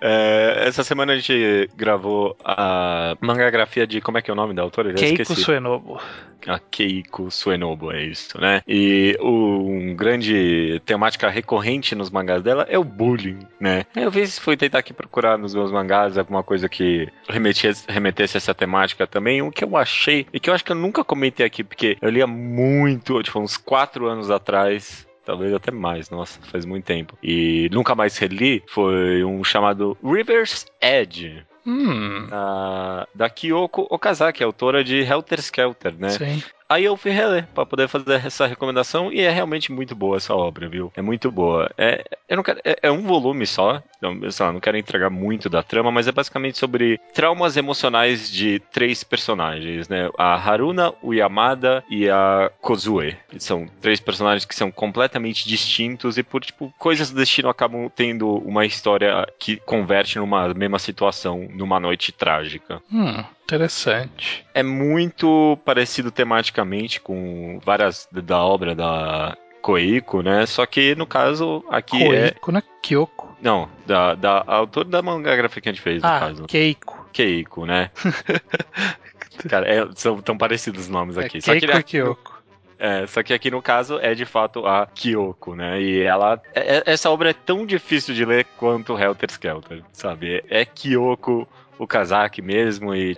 É, 0.00 0.64
essa 0.66 0.82
semana 0.82 1.12
a 1.12 1.16
gente 1.16 1.70
gravou 1.76 2.36
a 2.44 3.05
mangagrafia 3.20 3.86
de. 3.86 4.00
Como 4.00 4.18
é 4.18 4.22
que 4.22 4.30
é 4.30 4.32
o 4.32 4.36
nome 4.36 4.54
da 4.54 4.62
autora? 4.62 4.92
Keiko 4.94 5.34
Suenobo. 5.34 6.00
A 6.46 6.58
Keiko 6.58 7.30
Suenobo, 7.30 7.90
é 7.90 8.04
isso, 8.04 8.40
né? 8.40 8.62
E 8.68 9.16
um 9.20 9.94
grande 9.94 10.80
temática 10.84 11.28
recorrente 11.28 11.94
nos 11.94 12.10
mangás 12.10 12.42
dela 12.42 12.66
é 12.68 12.78
o 12.78 12.84
bullying, 12.84 13.40
né? 13.58 13.84
Eu 13.96 14.12
se 14.12 14.40
fui 14.40 14.56
tentar 14.56 14.78
aqui 14.78 14.92
procurar 14.92 15.36
nos 15.36 15.54
meus 15.54 15.72
mangás 15.72 16.16
alguma 16.16 16.42
coisa 16.42 16.68
que 16.68 17.08
remetesse, 17.28 17.84
remetesse 17.88 18.36
a 18.36 18.38
essa 18.38 18.54
temática 18.54 19.06
também. 19.06 19.42
O 19.42 19.50
que 19.50 19.64
eu 19.64 19.76
achei, 19.76 20.26
e 20.32 20.38
que 20.38 20.48
eu 20.48 20.54
acho 20.54 20.64
que 20.64 20.72
eu 20.72 20.76
nunca 20.76 21.02
comentei 21.02 21.44
aqui, 21.44 21.64
porque 21.64 21.96
eu 22.00 22.10
lia 22.10 22.26
muito, 22.26 23.22
tipo, 23.22 23.40
uns 23.40 23.56
quatro 23.56 24.06
anos 24.06 24.30
atrás 24.30 25.06
talvez 25.26 25.52
até 25.52 25.72
mais, 25.72 26.08
nossa, 26.08 26.40
faz 26.42 26.64
muito 26.64 26.84
tempo. 26.84 27.18
E 27.20 27.68
nunca 27.72 27.94
mais 27.94 28.16
reli, 28.16 28.62
foi 28.68 29.24
um 29.24 29.42
chamado 29.42 29.98
River's 30.02 30.66
Edge. 30.80 31.44
Hum. 31.66 32.28
Da, 32.30 33.08
da 33.14 33.28
Kyoko 33.28 33.86
Okazaki, 33.90 34.44
autora 34.44 34.84
de 34.84 35.02
Helter 35.02 35.42
Skelter, 35.42 35.92
né? 35.98 36.10
Sim. 36.10 36.42
Aí 36.68 36.84
eu 36.84 36.96
fui 36.96 37.12
reler 37.12 37.46
para 37.54 37.66
poder 37.66 37.88
fazer 37.88 38.26
essa 38.26 38.46
recomendação 38.46 39.12
e 39.12 39.20
é 39.20 39.30
realmente 39.30 39.70
muito 39.70 39.94
boa 39.94 40.16
essa 40.16 40.34
obra, 40.34 40.68
viu? 40.68 40.92
É 40.96 41.02
muito 41.02 41.30
boa. 41.30 41.70
É, 41.78 42.04
eu 42.28 42.36
não 42.36 42.42
quero, 42.42 42.60
é, 42.64 42.78
é 42.82 42.90
um 42.90 43.02
volume 43.02 43.46
só, 43.46 43.82
então, 43.96 44.30
sei 44.30 44.46
lá, 44.46 44.52
não 44.52 44.60
quero 44.60 44.76
entregar 44.76 45.10
muito 45.10 45.48
da 45.48 45.62
trama, 45.62 45.90
mas 45.90 46.08
é 46.08 46.12
basicamente 46.12 46.58
sobre 46.58 46.98
traumas 47.14 47.56
emocionais 47.56 48.30
de 48.30 48.58
três 48.72 49.04
personagens, 49.04 49.88
né? 49.88 50.10
A 50.18 50.34
Haruna, 50.34 50.92
o 51.02 51.14
Yamada 51.14 51.84
e 51.88 52.08
a 52.10 52.50
Kozue. 52.60 53.16
São 53.38 53.66
três 53.80 54.00
personagens 54.00 54.44
que 54.44 54.54
são 54.54 54.70
completamente 54.70 55.48
distintos 55.48 56.18
e 56.18 56.22
por 56.22 56.44
tipo 56.44 56.72
coisas 56.78 57.10
do 57.10 57.16
destino 57.16 57.48
acabam 57.48 57.88
tendo 57.94 58.28
uma 58.38 58.66
história 58.66 59.26
que 59.38 59.56
converte 59.56 60.18
numa 60.18 60.52
mesma 60.52 60.78
situação, 60.78 61.48
numa 61.52 61.78
noite 61.78 62.12
trágica. 62.12 62.82
Hum. 62.92 63.24
Interessante. 63.46 64.44
É 64.52 64.60
muito 64.60 65.56
parecido 65.64 66.10
tematicamente 66.10 67.00
com 67.00 67.60
várias 67.64 68.08
da 68.10 68.42
obra 68.42 68.74
da 68.74 69.38
Koiko, 69.62 70.20
né? 70.20 70.44
Só 70.46 70.66
que 70.66 70.96
no 70.96 71.06
caso 71.06 71.64
aqui 71.70 71.96
Koiko, 71.96 72.12
é. 72.12 72.30
Koiko, 72.32 72.52
né? 72.52 72.62
Kyoko. 72.82 73.36
Não, 73.40 73.68
da, 73.86 74.16
da 74.16 74.42
autor 74.48 74.84
da 74.84 75.00
mangagrafia 75.00 75.62
que 75.62 75.68
a 75.68 75.72
gente 75.72 75.80
fez, 75.80 76.02
no 76.02 76.08
ah, 76.08 76.18
caso. 76.18 76.44
Keiko. 76.46 77.08
Keiko, 77.12 77.66
né? 77.66 77.90
Cara, 79.48 79.68
é, 79.68 79.88
são 79.94 80.20
tão 80.20 80.36
parecidos 80.36 80.82
os 80.82 80.88
nomes 80.88 81.16
aqui. 81.16 81.38
É 81.38 81.40
Keiko 81.40 81.66
só 81.66 81.72
que 81.72 81.78
e 81.78 81.82
Kyoko. 81.84 82.42
É, 82.78 83.06
só 83.06 83.22
que 83.22 83.32
aqui 83.32 83.48
no 83.48 83.62
caso 83.62 83.98
é 84.00 84.12
de 84.12 84.24
fato 84.24 84.66
a 84.66 84.86
Kyoko, 84.86 85.54
né? 85.54 85.80
E 85.80 86.02
ela. 86.02 86.42
É, 86.52 86.82
essa 86.84 87.10
obra 87.10 87.30
é 87.30 87.32
tão 87.32 87.64
difícil 87.64 88.12
de 88.12 88.24
ler 88.24 88.44
quanto 88.56 88.98
Helter 88.98 89.30
Skelter, 89.30 89.82
sabe? 89.92 90.44
É 90.50 90.64
Kyoko 90.64 91.46
o 91.78 91.86
Kazaki 91.86 92.40
mesmo 92.40 92.94
e 92.94 93.16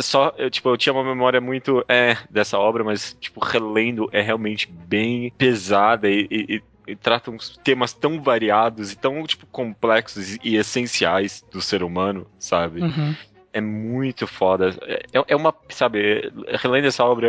só 0.00 0.34
eu, 0.38 0.50
tipo 0.50 0.68
eu 0.68 0.76
tinha 0.76 0.92
uma 0.92 1.04
memória 1.04 1.40
muito 1.40 1.84
é 1.88 2.16
dessa 2.30 2.58
obra 2.58 2.84
mas 2.84 3.16
tipo 3.20 3.40
relendo 3.40 4.08
é 4.12 4.20
realmente 4.20 4.70
bem 4.70 5.32
pesada 5.36 6.08
e, 6.08 6.26
e, 6.30 6.62
e 6.86 6.96
trata 6.96 7.30
uns 7.30 7.56
temas 7.64 7.92
tão 7.92 8.22
variados 8.22 8.92
e 8.92 8.96
tão 8.96 9.24
tipo 9.24 9.46
complexos 9.46 10.38
e 10.42 10.56
essenciais 10.56 11.44
do 11.50 11.60
ser 11.60 11.82
humano 11.82 12.26
sabe? 12.38 12.80
Uhum 12.82 13.14
é 13.56 13.60
muito 13.60 14.26
foda. 14.26 14.76
É, 14.82 15.02
é 15.28 15.34
uma, 15.34 15.54
sabe, 15.70 16.30
relendo 16.60 16.86
essa 16.86 17.02
obra, 17.02 17.28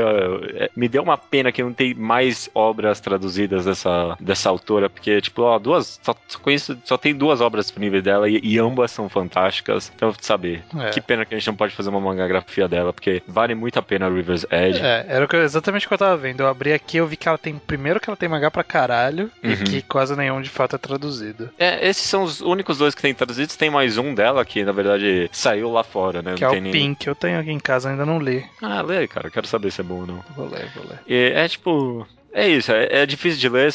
é, 0.56 0.70
me 0.76 0.90
deu 0.90 1.02
uma 1.02 1.18
pena 1.18 1.54
que 1.54 1.64
não 1.64 1.72
tem 1.72 1.94
mais 1.94 2.50
obras 2.54 3.00
traduzidas 3.00 3.64
dessa, 3.64 4.18
dessa 4.20 4.50
autora, 4.50 4.90
porque, 4.90 5.22
tipo, 5.22 5.44
ó, 5.44 5.58
duas, 5.58 5.98
só, 6.04 6.14
conheço, 6.42 6.78
só 6.84 6.98
tem 6.98 7.16
duas 7.16 7.40
obras 7.40 7.68
disponíveis 7.68 8.04
dela 8.04 8.28
e, 8.28 8.42
e 8.44 8.60
ambas 8.60 8.92
são 8.92 9.08
fantásticas. 9.08 9.90
Então, 9.96 10.14
sabe, 10.20 10.62
é. 10.78 10.90
que 10.90 11.00
pena 11.00 11.24
que 11.24 11.34
a 11.34 11.38
gente 11.40 11.48
não 11.48 11.56
pode 11.56 11.74
fazer 11.74 11.90
uma 11.90 12.02
mangagrafia 12.02 12.68
dela, 12.68 12.92
porque 12.92 13.24
vale 13.26 13.56
muito 13.56 13.80
a 13.80 13.82
pena 13.82 14.10
River's 14.10 14.46
Edge. 14.52 14.82
É, 14.82 15.06
era 15.08 15.28
exatamente 15.38 15.86
o 15.86 15.88
que 15.88 15.94
eu 15.94 15.98
tava 15.98 16.18
vendo. 16.18 16.42
Eu 16.42 16.48
abri 16.50 16.74
aqui, 16.74 16.98
eu 16.98 17.08
vi 17.08 17.16
que 17.16 17.30
ela 17.30 17.38
tem, 17.38 17.56
primeiro 17.58 18.02
que 18.02 18.10
ela 18.10 18.18
tem 18.18 18.28
mangá 18.28 18.52
pra 18.52 18.66
caralho, 18.66 19.32
uhum. 19.42 19.52
e 19.52 19.58
que 19.58 19.82
quase 19.82 20.14
nenhum 20.18 20.42
de 20.42 20.50
fato 20.50 20.76
é 20.76 20.80
traduzido. 20.80 21.50
É, 21.58 21.88
esses 21.88 22.04
são 22.04 22.24
os 22.24 22.42
únicos 22.42 22.78
dois 22.78 22.94
que 22.94 23.02
tem 23.02 23.14
traduzidos, 23.14 23.56
tem 23.56 23.70
mais 23.70 23.98
um 23.98 24.14
dela 24.14 24.44
que, 24.44 24.66
na 24.66 24.74
verdade, 24.74 25.30
saiu 25.32 25.72
lá 25.72 25.86
fora 25.86 26.17
né? 26.22 26.36
Que 26.36 26.44
é 26.44 26.50
o 26.50 26.72
Pink, 26.72 27.08
eu 27.08 27.16
tenho 27.16 27.40
aqui 27.40 27.52
em 27.52 27.60
casa, 27.60 27.90
ainda 27.90 28.06
não 28.06 28.20
li. 28.20 28.46
Ah, 28.62 28.82
lê 28.82 28.98
aí, 28.98 29.08
cara, 29.08 29.30
quero 29.30 29.48
saber 29.48 29.72
se 29.72 29.82
é 29.82 29.84
bom 29.84 30.02
ou 30.02 30.08
não. 30.08 30.24
Vou 30.36 30.48
ler, 30.48 30.70
vou 30.76 30.86
ler. 30.88 31.00
E 31.08 31.32
é 31.34 31.48
tipo. 31.48 32.08
É 32.34 32.48
isso, 32.48 32.72
é, 32.72 33.02
é, 33.02 33.06
difícil 33.06 33.40
de 33.40 33.50
ler. 33.50 33.74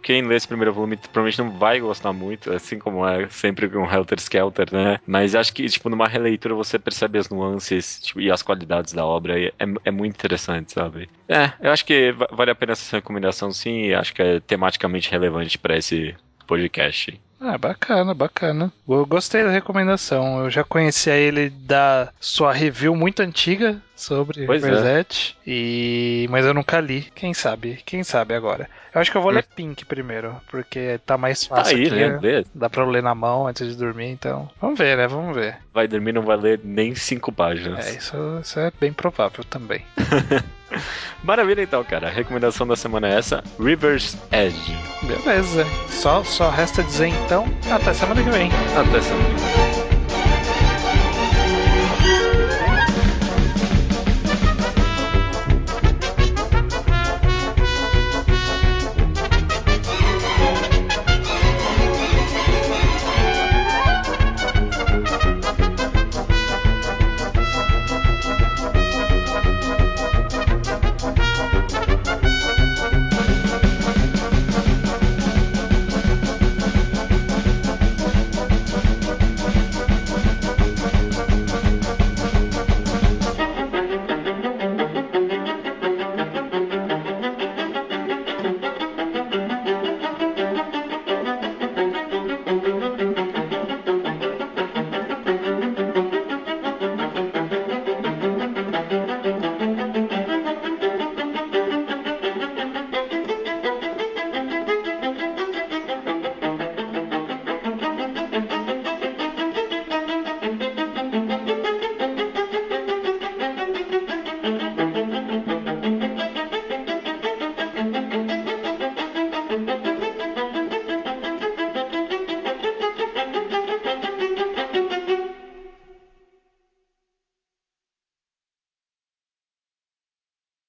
Quem 0.00 0.22
lê 0.22 0.36
esse 0.36 0.46
primeiro 0.46 0.72
volume 0.72 0.96
provavelmente 0.96 1.38
não 1.38 1.50
vai 1.50 1.80
gostar 1.80 2.12
muito, 2.12 2.52
assim 2.52 2.78
como 2.78 3.04
é 3.04 3.28
sempre 3.28 3.68
com 3.68 3.90
Helter 3.90 4.20
Skelter, 4.20 4.72
né? 4.72 5.00
Mas 5.04 5.34
acho 5.34 5.52
que, 5.52 5.66
tipo, 5.66 5.88
numa 5.88 6.06
releitura 6.06 6.54
você 6.54 6.78
percebe 6.78 7.18
as 7.18 7.28
nuances 7.28 8.00
tipo, 8.02 8.20
e 8.20 8.30
as 8.30 8.40
qualidades 8.40 8.92
da 8.92 9.04
obra. 9.04 9.36
E 9.38 9.46
é, 9.46 9.64
é 9.86 9.90
muito 9.90 10.14
interessante, 10.14 10.72
sabe? 10.72 11.08
É, 11.28 11.50
eu 11.60 11.72
acho 11.72 11.84
que 11.84 12.14
vale 12.30 12.52
a 12.52 12.54
pena 12.54 12.72
essa 12.72 12.96
recomendação, 12.96 13.50
sim. 13.50 13.86
E 13.86 13.94
acho 13.94 14.14
que 14.14 14.22
é 14.22 14.38
tematicamente 14.38 15.10
relevante 15.10 15.58
para 15.58 15.76
esse 15.76 16.14
podcast. 16.46 17.20
Ah, 17.40 17.58
bacana, 17.58 18.14
bacana. 18.14 18.72
Eu 18.88 19.04
gostei 19.04 19.42
da 19.42 19.50
recomendação. 19.50 20.42
Eu 20.42 20.50
já 20.50 20.64
conhecia 20.64 21.14
ele 21.14 21.50
da 21.50 22.10
sua 22.18 22.52
review 22.52 22.94
muito 22.94 23.20
antiga 23.20 23.80
sobre 23.94 24.46
pois 24.46 24.62
Reset, 24.62 25.36
é. 25.40 25.50
e 25.50 26.26
mas 26.30 26.44
eu 26.44 26.54
nunca 26.54 26.80
li. 26.80 27.02
Quem 27.14 27.34
sabe? 27.34 27.80
Quem 27.84 28.02
sabe 28.02 28.34
agora? 28.34 28.68
Eu 28.94 29.00
acho 29.00 29.10
que 29.10 29.16
eu 29.16 29.22
vou 29.22 29.30
hum. 29.30 29.34
ler 29.34 29.44
Pink 29.56 29.84
primeiro, 29.84 30.36
porque 30.50 31.00
tá 31.04 31.18
mais 31.18 31.44
fácil 31.44 31.88
tá 31.88 31.94
aí. 31.94 32.10
Né? 32.20 32.44
Dá 32.54 32.70
pra 32.70 32.84
ler 32.84 33.02
na 33.02 33.14
mão 33.14 33.46
antes 33.46 33.68
de 33.68 33.76
dormir, 33.76 34.08
então. 34.08 34.48
Vamos 34.60 34.78
ver, 34.78 34.96
né? 34.96 35.06
Vamos 35.06 35.34
ver. 35.34 35.58
Vai 35.72 35.88
dormir 35.88 36.12
não 36.12 36.22
vai 36.22 36.36
ler 36.36 36.60
nem 36.62 36.94
cinco 36.94 37.32
páginas. 37.32 37.86
É, 37.86 37.96
isso, 37.96 38.16
isso 38.40 38.58
é 38.58 38.72
bem 38.80 38.92
provável 38.92 39.44
também. 39.44 39.84
Maravilha 41.22 41.62
então, 41.62 41.82
cara. 41.84 42.08
A 42.08 42.10
recomendação 42.10 42.66
da 42.66 42.76
semana 42.76 43.08
é 43.08 43.18
essa: 43.18 43.42
River's 43.58 44.16
Edge. 44.32 44.76
Beleza. 45.02 45.66
Só, 45.88 46.22
só 46.24 46.50
resta 46.50 46.82
dizer 46.82 47.08
então, 47.08 47.46
até 47.70 47.92
semana 47.92 48.22
que 48.22 48.30
vem. 48.30 48.50
Até 48.76 49.00
semana 49.00 49.28
que 49.28 49.88
vem. 49.88 49.93